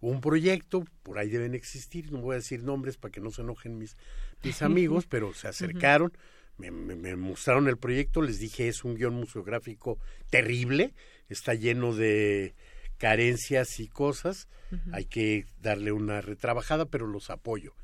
Hubo 0.00 0.10
un 0.10 0.20
proyecto, 0.20 0.84
por 1.02 1.18
ahí 1.18 1.30
deben 1.30 1.54
existir, 1.54 2.12
no 2.12 2.20
voy 2.20 2.34
a 2.34 2.36
decir 2.36 2.62
nombres 2.62 2.98
para 2.98 3.10
que 3.10 3.20
no 3.22 3.30
se 3.30 3.40
enojen 3.40 3.78
mis, 3.78 3.96
mis 4.42 4.60
amigos, 4.62 5.06
pero 5.06 5.32
se 5.32 5.48
acercaron, 5.48 6.12
me, 6.58 6.70
me- 6.70 6.96
me 6.96 7.16
mostraron 7.16 7.68
el 7.68 7.76
proyecto, 7.78 8.22
les 8.22 8.38
dije 8.38 8.68
es 8.68 8.84
un 8.84 8.94
guion 8.94 9.14
museográfico 9.14 9.98
terrible, 10.30 10.94
está 11.28 11.54
lleno 11.54 11.94
de 11.94 12.54
carencias 12.98 13.78
y 13.80 13.88
cosas, 13.88 14.48
hay 14.92 15.04
que 15.04 15.46
darle 15.60 15.92
una 15.92 16.20
retrabajada, 16.20 16.86
pero 16.86 17.06
los 17.06 17.30
apoyo. 17.30 17.74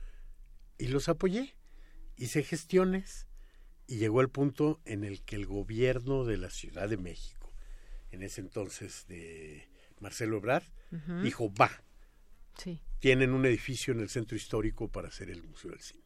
Y 0.78 0.88
los 0.88 1.08
apoyé, 1.08 1.54
hice 2.16 2.42
gestiones 2.42 3.28
y 3.86 3.98
llegó 3.98 4.20
el 4.20 4.30
punto 4.30 4.80
en 4.84 5.04
el 5.04 5.22
que 5.22 5.36
el 5.36 5.46
gobierno 5.46 6.24
de 6.24 6.38
la 6.38 6.50
Ciudad 6.50 6.88
de 6.88 6.96
México, 6.96 7.52
en 8.10 8.22
ese 8.22 8.40
entonces 8.40 9.06
de 9.06 9.68
Marcelo 10.00 10.38
Ebrard, 10.38 10.64
dijo, 11.22 11.52
va, 11.54 11.70
Sí. 12.58 12.80
tienen 12.98 13.32
un 13.32 13.46
edificio 13.46 13.94
en 13.94 14.00
el 14.00 14.08
centro 14.08 14.36
histórico 14.36 14.88
para 14.88 15.08
hacer 15.08 15.30
el 15.30 15.42
Museo 15.42 15.70
del 15.70 15.80
Cine. 15.80 16.01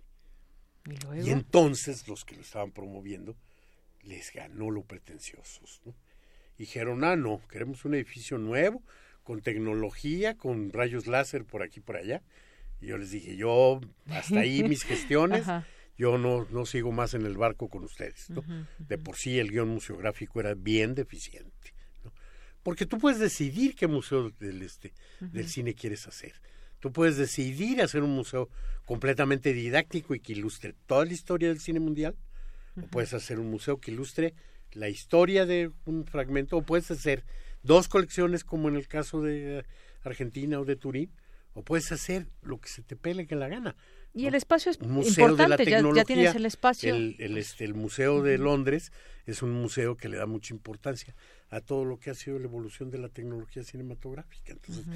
Y 0.87 0.97
luego. 1.05 1.27
Y 1.27 1.31
entonces 1.31 2.07
los 2.09 2.25
que 2.25 2.37
lo 2.37 2.43
estaban 2.43 2.73
promoviendo 2.73 3.37
les 4.07 4.33
ganó 4.33 4.71
lo 4.71 4.83
pretenciosos. 4.83 5.81
¿no? 5.85 5.95
Dijeron, 6.59 7.05
ah, 7.05 7.17
no, 7.17 7.41
queremos 7.51 7.85
un 7.85 7.95
edificio 7.95 8.39
nuevo, 8.39 8.83
con 9.23 9.43
tecnología, 9.43 10.37
con 10.37 10.73
rayos 10.73 11.07
láser 11.07 11.45
por 11.45 11.63
aquí 11.63 11.81
y 11.81 11.83
por 11.83 11.97
allá. 11.97 12.23
Y 12.81 12.87
yo 12.87 12.99
les 12.99 13.11
dije, 13.11 13.37
yo, 13.37 13.81
hasta 14.09 14.41
ahí 14.41 14.63
mis 14.63 14.83
gestiones, 14.85 15.47
yo 15.99 16.19
no, 16.19 16.47
no 16.51 16.67
sigo 16.67 16.93
más 16.93 17.15
en 17.15 17.27
el 17.27 17.37
barco 17.37 17.69
con 17.69 17.85
ustedes. 17.85 18.31
¿no? 18.31 18.45
De 18.79 18.99
por 18.99 19.17
sí 19.17 19.39
el 19.39 19.51
guion 19.51 19.69
museográfico 19.69 20.41
era 20.41 20.55
bien 20.55 20.95
deficiente. 20.95 21.75
¿no? 22.05 22.13
Porque 22.63 22.87
tú 22.87 22.99
puedes 22.99 23.19
decidir 23.19 23.75
qué 23.75 23.87
museo 23.87 24.31
del, 24.31 24.63
este, 24.63 24.93
del 25.21 25.49
cine 25.49 25.75
quieres 25.75 26.07
hacer. 26.07 26.35
Tú 26.81 26.93
puedes 26.93 27.17
decidir 27.17 27.83
hacer 27.83 28.03
un 28.03 28.15
museo 28.15 28.49
completamente 28.85 29.53
didáctico 29.53 30.15
y 30.15 30.21
que 30.21 30.33
ilustre 30.33 30.75
toda 30.87 31.05
la 31.05 31.13
historia 31.13 31.49
del 31.49 31.61
cine 31.61 31.81
mundial, 31.81 32.17
o 32.81 32.87
puedes 32.87 33.15
hacer 33.15 33.39
un 33.39 33.51
museo 33.51 33.79
que 33.79 33.91
ilustre 33.91 34.35
la 34.73 34.89
historia 34.89 35.47
de 35.47 35.71
un 35.85 36.05
fragmento, 36.05 36.57
o 36.57 36.63
puedes 36.63 36.91
hacer 36.91 37.25
dos 37.63 37.89
colecciones 37.89 38.45
como 38.45 38.69
en 38.69 38.77
el 38.77 38.87
caso 38.87 39.23
de 39.23 39.65
Argentina 40.03 40.61
o 40.61 40.65
de 40.65 40.77
Turín, 40.77 41.11
o 41.55 41.63
puedes 41.63 41.91
hacer 41.91 42.27
lo 42.43 42.61
que 42.61 42.69
se 42.69 42.83
te 42.83 42.97
pele 42.97 43.27
que 43.27 43.35
la 43.35 43.49
gana. 43.49 43.75
Y 44.13 44.27
el 44.27 44.35
espacio 44.35 44.71
es 44.71 44.79
Un 44.79 44.93
museo 44.93 45.37
de 45.37 45.49
la 45.49 45.57
importante, 45.57 45.71
ya, 45.71 46.05
tienes 46.05 46.35
el 46.35 46.47
espacio. 46.47 46.95
El, 46.95 47.17
el, 47.19 47.37
este, 47.37 47.65
el 47.65 47.75
Museo 47.75 48.23
de. 48.23 48.39
Londres 48.39 48.91
es 49.27 49.43
un 49.43 49.53
museo 49.53 49.97
que 49.97 50.09
le 50.09 50.17
da 50.17 50.25
mucha 50.25 50.55
importancia 50.55 51.15
a 51.51 51.61
todo 51.61 51.85
lo 51.85 51.99
que 51.99 52.11
ha 52.11 52.15
sido 52.15 52.39
la 52.39 52.47
evolución 52.47 52.91
de 52.91 52.99
la 52.99 53.09
tecnología 53.11 53.63
cinematográfica. 53.63 54.53
Entonces. 54.53 54.87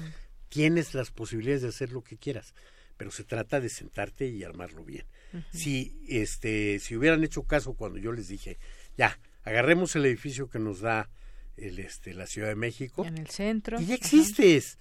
Tienes 0.51 0.93
las 0.93 1.11
posibilidades 1.11 1.61
de 1.61 1.69
hacer 1.69 1.91
lo 1.91 2.03
que 2.03 2.17
quieras, 2.17 2.53
pero 2.97 3.09
se 3.09 3.23
trata 3.23 3.59
de 3.61 3.69
sentarte 3.69 4.27
y 4.27 4.43
armarlo 4.43 4.83
bien. 4.83 5.05
Si 5.53 5.97
este 6.09 6.77
si 6.79 6.95
hubieran 6.97 7.23
hecho 7.23 7.43
caso 7.43 7.73
cuando 7.73 7.97
yo 7.97 8.11
les 8.11 8.27
dije, 8.27 8.59
ya, 8.97 9.17
agarremos 9.43 9.95
el 9.95 10.05
edificio 10.05 10.49
que 10.49 10.59
nos 10.59 10.81
da 10.81 11.09
el 11.55 11.79
este 11.79 12.13
la 12.13 12.27
Ciudad 12.27 12.49
de 12.49 12.55
México 12.55 13.05
En 13.05 13.17
el 13.17 13.27
centro. 13.29 13.79
y 13.79 13.85
ya 13.85 13.95
existes. 13.95 14.77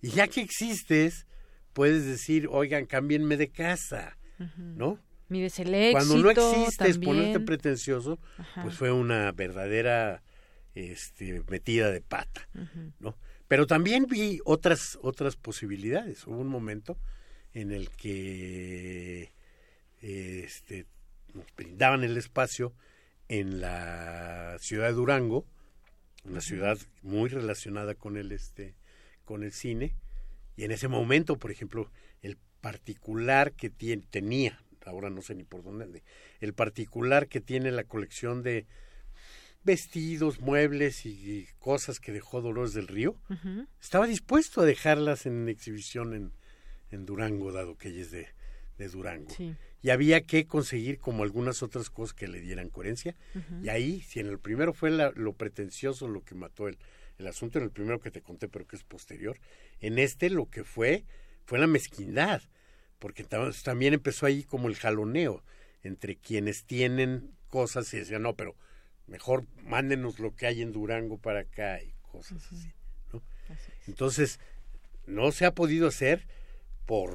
Y 0.00 0.10
ya 0.10 0.26
que 0.26 0.40
existes, 0.40 1.26
puedes 1.72 2.04
decir, 2.04 2.48
"Oigan, 2.50 2.86
cámbienme 2.86 3.36
de 3.36 3.50
casa." 3.50 4.18
¿No? 4.56 4.98
Mides 5.28 5.60
el 5.60 5.72
éxito. 5.72 5.92
Cuando 5.98 6.16
no 6.18 6.30
existes, 6.30 6.76
también. 6.76 7.00
ponerte 7.00 7.40
pretencioso, 7.40 8.18
Ajá. 8.38 8.62
pues 8.64 8.76
fue 8.76 8.90
una 8.90 9.30
verdadera 9.30 10.22
este, 10.74 11.40
metida 11.48 11.90
de 11.92 12.00
pata. 12.00 12.48
¿no? 12.98 13.16
Pero 13.52 13.66
también 13.66 14.06
vi 14.06 14.40
otras 14.46 14.98
otras 15.02 15.36
posibilidades. 15.36 16.26
Hubo 16.26 16.38
un 16.38 16.48
momento 16.48 16.96
en 17.52 17.70
el 17.70 17.90
que 17.90 19.30
este, 20.00 20.86
nos 21.34 21.44
brindaban 21.54 22.02
el 22.02 22.16
espacio 22.16 22.72
en 23.28 23.60
la 23.60 24.56
ciudad 24.58 24.86
de 24.86 24.94
Durango, 24.94 25.44
una 26.24 26.40
ciudad 26.40 26.78
muy 27.02 27.28
relacionada 27.28 27.94
con 27.94 28.16
el 28.16 28.32
este 28.32 28.74
con 29.26 29.42
el 29.42 29.52
cine 29.52 29.96
y 30.56 30.64
en 30.64 30.70
ese 30.70 30.88
momento, 30.88 31.36
por 31.36 31.50
ejemplo, 31.50 31.90
el 32.22 32.38
particular 32.62 33.52
que 33.52 33.68
tiene, 33.68 34.02
tenía, 34.08 34.62
ahora 34.86 35.10
no 35.10 35.20
sé 35.20 35.34
ni 35.34 35.44
por 35.44 35.62
dónde, 35.62 36.02
el 36.40 36.54
particular 36.54 37.28
que 37.28 37.42
tiene 37.42 37.70
la 37.70 37.84
colección 37.84 38.42
de 38.42 38.64
vestidos, 39.64 40.40
muebles 40.40 41.06
y, 41.06 41.46
cosas 41.58 42.00
que 42.00 42.12
dejó 42.12 42.40
Dolores 42.40 42.72
del 42.74 42.88
Río, 42.88 43.16
estaba 43.80 44.06
dispuesto 44.06 44.60
a 44.60 44.64
dejarlas 44.64 45.26
en 45.26 45.48
exhibición 45.48 46.14
en, 46.14 46.32
en 46.90 47.06
Durango, 47.06 47.52
dado 47.52 47.76
que 47.76 47.88
ella 47.88 48.00
es 48.02 48.10
de, 48.10 48.26
de 48.78 48.88
Durango. 48.88 49.30
Sí. 49.30 49.54
Y 49.82 49.90
había 49.90 50.22
que 50.22 50.46
conseguir 50.46 50.98
como 50.98 51.22
algunas 51.22 51.62
otras 51.62 51.90
cosas 51.90 52.14
que 52.14 52.28
le 52.28 52.40
dieran 52.40 52.68
coherencia. 52.68 53.16
Y 53.62 53.68
ahí, 53.68 54.00
si 54.02 54.20
en 54.20 54.28
el 54.28 54.38
primero 54.38 54.72
fue 54.72 54.90
la- 54.90 55.12
lo 55.14 55.32
pretencioso 55.34 56.06
lo 56.08 56.22
que 56.24 56.34
mató 56.34 56.68
el, 56.68 56.78
el 57.18 57.26
asunto, 57.26 57.58
en 57.58 57.64
el 57.64 57.70
primero 57.70 58.00
que 58.00 58.10
te 58.10 58.22
conté, 58.22 58.48
pero 58.48 58.66
que 58.66 58.76
es 58.76 58.84
posterior, 58.84 59.38
en 59.80 59.98
este 59.98 60.30
lo 60.30 60.48
que 60.50 60.64
fue 60.64 61.04
fue 61.44 61.58
la 61.58 61.66
mezquindad, 61.66 62.42
porque 63.00 63.24
tam- 63.28 63.60
también 63.62 63.94
empezó 63.94 64.26
ahí 64.26 64.44
como 64.44 64.68
el 64.68 64.76
jaloneo 64.76 65.42
entre 65.82 66.16
quienes 66.16 66.64
tienen 66.64 67.32
cosas 67.48 67.92
y 67.94 67.98
decían, 67.98 68.22
no, 68.22 68.34
pero 68.36 68.54
mejor 69.06 69.46
mándenos 69.62 70.18
lo 70.18 70.34
que 70.34 70.46
hay 70.46 70.62
en 70.62 70.72
Durango 70.72 71.18
para 71.18 71.40
acá 71.40 71.82
y 71.82 71.94
cosas 72.10 72.46
así. 72.52 72.72
¿no? 73.12 73.22
Entonces, 73.86 74.40
no 75.06 75.32
se 75.32 75.44
ha 75.44 75.54
podido 75.54 75.88
hacer 75.88 76.26
por 76.86 77.12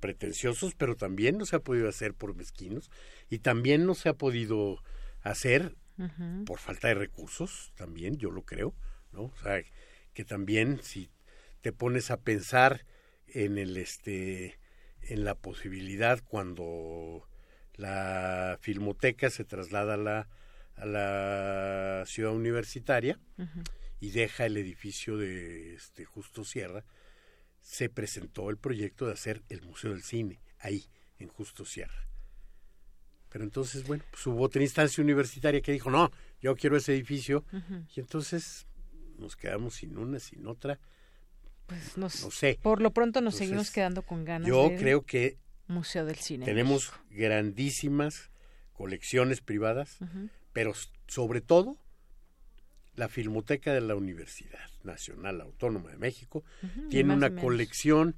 pretenciosos, 0.00 0.74
pero 0.74 0.96
también 0.96 1.38
no 1.38 1.46
se 1.46 1.56
ha 1.56 1.60
podido 1.60 1.88
hacer 1.88 2.14
por 2.14 2.34
mezquinos 2.34 2.90
y 3.30 3.38
también 3.38 3.86
no 3.86 3.94
se 3.94 4.08
ha 4.08 4.14
podido 4.14 4.82
hacer 5.22 5.76
por 6.44 6.58
falta 6.58 6.88
de 6.88 6.94
recursos, 6.94 7.72
también 7.76 8.16
yo 8.18 8.30
lo 8.30 8.42
creo, 8.42 8.74
¿no? 9.12 9.22
O 9.22 9.36
sea, 9.42 9.62
que 10.12 10.24
también 10.24 10.80
si 10.82 11.08
te 11.60 11.72
pones 11.72 12.10
a 12.10 12.18
pensar 12.18 12.84
en 13.28 13.58
el 13.58 13.76
este 13.76 14.58
en 15.02 15.24
la 15.24 15.34
posibilidad 15.34 16.20
cuando 16.24 17.28
la 17.76 18.58
filmoteca 18.60 19.30
se 19.30 19.44
traslada 19.44 19.94
a 19.94 19.98
la, 19.98 20.28
a 20.76 20.86
la 20.86 22.04
ciudad 22.06 22.32
universitaria 22.32 23.18
y 24.00 24.10
deja 24.10 24.46
el 24.46 24.56
edificio 24.56 25.16
de 25.16 25.74
este, 25.74 26.04
Justo 26.04 26.44
Sierra, 26.44 26.84
se 27.60 27.88
presentó 27.88 28.50
el 28.50 28.58
proyecto 28.58 29.06
de 29.06 29.12
hacer 29.12 29.42
el 29.48 29.62
Museo 29.62 29.92
del 29.92 30.02
Cine 30.02 30.40
ahí, 30.58 30.84
en 31.18 31.28
Justo 31.28 31.64
Sierra. 31.64 32.06
Pero 33.30 33.44
entonces, 33.44 33.86
bueno, 33.86 34.04
pues 34.10 34.24
hubo 34.26 34.42
otra 34.42 34.62
instancia 34.62 35.02
universitaria 35.02 35.60
que 35.60 35.72
dijo, 35.72 35.90
no, 35.90 36.12
yo 36.40 36.54
quiero 36.54 36.76
ese 36.76 36.92
edificio. 36.92 37.44
Y 37.96 37.98
entonces 37.98 38.68
nos 39.18 39.34
quedamos 39.34 39.74
sin 39.74 39.98
una, 39.98 40.20
sin 40.20 40.46
otra. 40.46 40.78
Pues 41.66 41.96
no 41.96 42.10
sé. 42.10 42.58
Por 42.62 42.80
lo 42.80 42.92
pronto 42.92 43.20
nos 43.20 43.34
seguimos 43.34 43.72
quedando 43.72 44.02
con 44.02 44.24
ganas. 44.24 44.48
Yo 44.48 44.70
creo 44.78 45.04
que 45.04 45.38
Museo 45.66 46.04
del 46.04 46.16
Cine. 46.16 46.44
Tenemos 46.44 46.92
grandísimas 47.10 48.30
colecciones 48.72 49.40
privadas, 49.40 49.98
pero 50.54 50.72
sobre 51.06 51.42
todo 51.42 51.76
la 52.94 53.08
Filmoteca 53.08 53.74
de 53.74 53.82
la 53.82 53.96
Universidad 53.96 54.70
Nacional 54.84 55.42
Autónoma 55.42 55.90
de 55.90 55.98
México 55.98 56.44
tiene 56.88 57.12
una 57.12 57.34
colección 57.34 58.14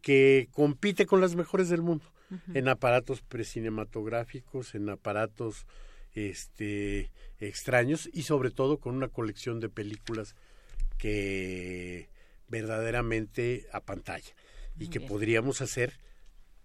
que 0.00 0.48
compite 0.52 1.04
con 1.04 1.20
las 1.20 1.34
mejores 1.34 1.68
del 1.68 1.82
mundo 1.82 2.06
en 2.54 2.68
aparatos 2.68 3.20
precinematográficos, 3.20 4.74
en 4.74 4.88
aparatos 4.88 5.66
este 6.14 7.10
extraños 7.40 8.08
y 8.12 8.22
sobre 8.22 8.50
todo 8.50 8.78
con 8.78 8.94
una 8.94 9.08
colección 9.08 9.58
de 9.60 9.68
películas 9.68 10.36
que 10.96 12.08
verdaderamente 12.48 13.66
a 13.72 13.80
pantalla 13.80 14.32
y 14.78 14.88
que 14.88 15.00
podríamos 15.00 15.60
hacer 15.60 15.98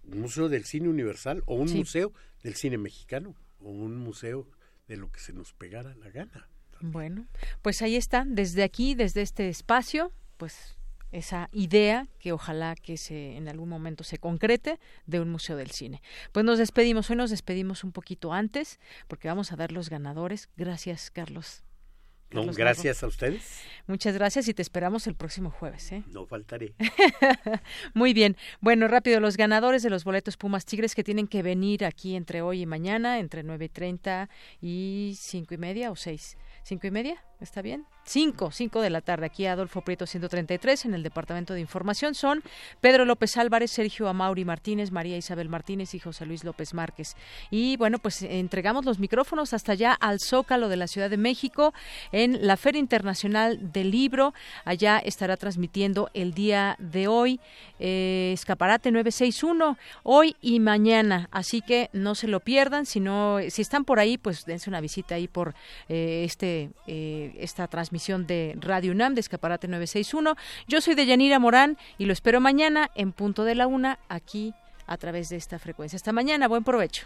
un 0.03 0.21
museo 0.21 0.49
del 0.49 0.65
cine 0.65 0.87
universal 0.87 1.41
o 1.47 1.55
un 1.55 1.71
museo 1.73 2.13
del 2.43 2.55
cine 2.55 2.77
mexicano 2.77 3.35
o 3.59 3.69
un 3.71 3.97
museo 3.97 4.47
de 4.89 4.97
lo 4.97 5.09
que 5.11 5.19
se 5.21 5.31
nos 5.31 5.53
pegara 5.53 5.95
la 5.95 6.09
gana. 6.09 6.49
Bueno, 6.81 7.27
pues 7.61 7.81
ahí 7.81 7.95
está, 7.95 8.25
desde 8.27 8.63
aquí, 8.63 8.95
desde 8.95 9.21
este 9.21 9.47
espacio, 9.47 10.11
pues 10.37 10.75
esa 11.11 11.49
idea 11.51 12.07
que 12.19 12.31
ojalá 12.31 12.75
que 12.75 12.97
se 12.97 13.37
en 13.37 13.47
algún 13.47 13.69
momento 13.69 14.03
se 14.03 14.17
concrete 14.17 14.79
de 15.05 15.19
un 15.19 15.29
museo 15.29 15.55
del 15.57 15.71
cine. 15.71 16.01
Pues 16.31 16.45
nos 16.45 16.57
despedimos, 16.57 17.09
hoy 17.09 17.15
nos 17.15 17.29
despedimos 17.29 17.83
un 17.83 17.91
poquito 17.91 18.33
antes 18.33 18.79
porque 19.07 19.27
vamos 19.27 19.51
a 19.51 19.55
dar 19.55 19.71
los 19.71 19.89
ganadores. 19.89 20.49
Gracias, 20.57 21.11
Carlos. 21.11 21.63
Gracias 22.31 23.03
a 23.03 23.07
ustedes. 23.07 23.61
Muchas 23.87 24.13
gracias 24.13 24.47
y 24.47 24.53
te 24.53 24.61
esperamos 24.61 25.07
el 25.07 25.15
próximo 25.15 25.49
jueves. 25.49 25.91
¿eh? 25.91 26.03
No 26.11 26.25
faltaré. 26.25 26.73
Muy 27.93 28.13
bien. 28.13 28.37
Bueno, 28.61 28.87
rápido, 28.87 29.19
los 29.19 29.35
ganadores 29.35 29.81
de 29.81 29.89
los 29.89 30.03
boletos 30.03 30.37
Pumas 30.37 30.65
Tigres 30.65 30.93
que 30.93 31.03
tienen 31.03 31.27
que 31.27 31.41
venir 31.41 31.85
aquí 31.85 32.15
entre 32.15 32.41
hoy 32.41 32.61
y 32.61 32.65
mañana, 32.65 33.19
entre 33.19 33.41
nueve 33.41 33.65
y 33.65 33.69
treinta 33.69 34.29
y 34.61 35.15
cinco 35.17 35.55
y 35.55 35.57
media 35.57 35.91
o 35.91 35.95
seis. 35.95 36.37
¿Cinco 36.63 36.87
y 36.87 36.91
media? 36.91 37.23
¿Está 37.41 37.61
bien? 37.61 37.85
5, 38.03 38.51
5 38.51 38.81
de 38.81 38.89
la 38.89 39.01
tarde, 39.01 39.27
aquí 39.27 39.45
Adolfo 39.45 39.81
Prieto 39.81 40.07
133 40.07 40.85
en 40.85 40.93
el 40.93 41.03
Departamento 41.03 41.53
de 41.53 41.61
Información 41.61 42.15
son 42.15 42.43
Pedro 42.81 43.05
López 43.05 43.37
Álvarez, 43.37 43.71
Sergio 43.71 44.09
Amauri 44.09 44.45
Martínez, 44.45 44.91
María 44.91 45.15
Isabel 45.15 45.47
Martínez 45.47 45.93
y 45.93 45.99
José 45.99 46.25
Luis 46.25 46.43
López 46.43 46.73
Márquez. 46.73 47.15
Y 47.51 47.77
bueno, 47.77 47.99
pues 47.99 48.23
entregamos 48.23 48.83
los 48.83 48.99
micrófonos 48.99 49.53
hasta 49.53 49.73
allá 49.73 49.93
al 49.93 50.17
Zócalo 50.19 50.69
de 50.69 50.75
la 50.75 50.87
Ciudad 50.87 51.09
de 51.09 51.17
México 51.17 51.73
en 52.11 52.45
la 52.45 52.57
Feria 52.57 52.79
Internacional 52.79 53.71
del 53.71 53.91
Libro. 53.91 54.33
Allá 54.65 54.97
estará 54.97 55.37
transmitiendo 55.37 56.09
el 56.13 56.33
día 56.33 56.75
de 56.79 57.07
hoy 57.07 57.39
eh, 57.79 58.31
Escaparate 58.33 58.91
961, 58.91 59.77
hoy 60.03 60.35
y 60.41 60.59
mañana. 60.59 61.29
Así 61.31 61.61
que 61.61 61.89
no 61.93 62.15
se 62.15 62.27
lo 62.27 62.39
pierdan, 62.39 62.85
si, 62.85 63.01
si 63.49 63.61
están 63.61 63.85
por 63.85 63.99
ahí, 63.99 64.17
pues 64.17 64.45
dense 64.45 64.69
una 64.69 64.81
visita 64.81 65.15
ahí 65.15 65.27
por 65.27 65.53
eh, 65.87 66.23
este... 66.25 66.48
Eh, 66.87 67.35
esta 67.37 67.67
transmisión 67.67 68.25
de 68.25 68.55
Radio 68.59 68.91
UNAM 68.91 69.13
de 69.13 69.21
Escaparate 69.21 69.67
961. 69.67 70.35
Yo 70.67 70.81
soy 70.81 70.95
de 70.95 71.05
Yanira 71.05 71.39
Morán 71.39 71.77
y 71.97 72.05
lo 72.05 72.13
espero 72.13 72.41
mañana 72.41 72.89
en 72.95 73.11
punto 73.11 73.43
de 73.43 73.55
la 73.55 73.67
una 73.67 73.99
aquí 74.09 74.53
a 74.87 74.97
través 74.97 75.29
de 75.29 75.35
esta 75.35 75.59
frecuencia. 75.59 75.97
Hasta 75.97 76.11
mañana, 76.11 76.47
buen 76.47 76.63
provecho. 76.63 77.05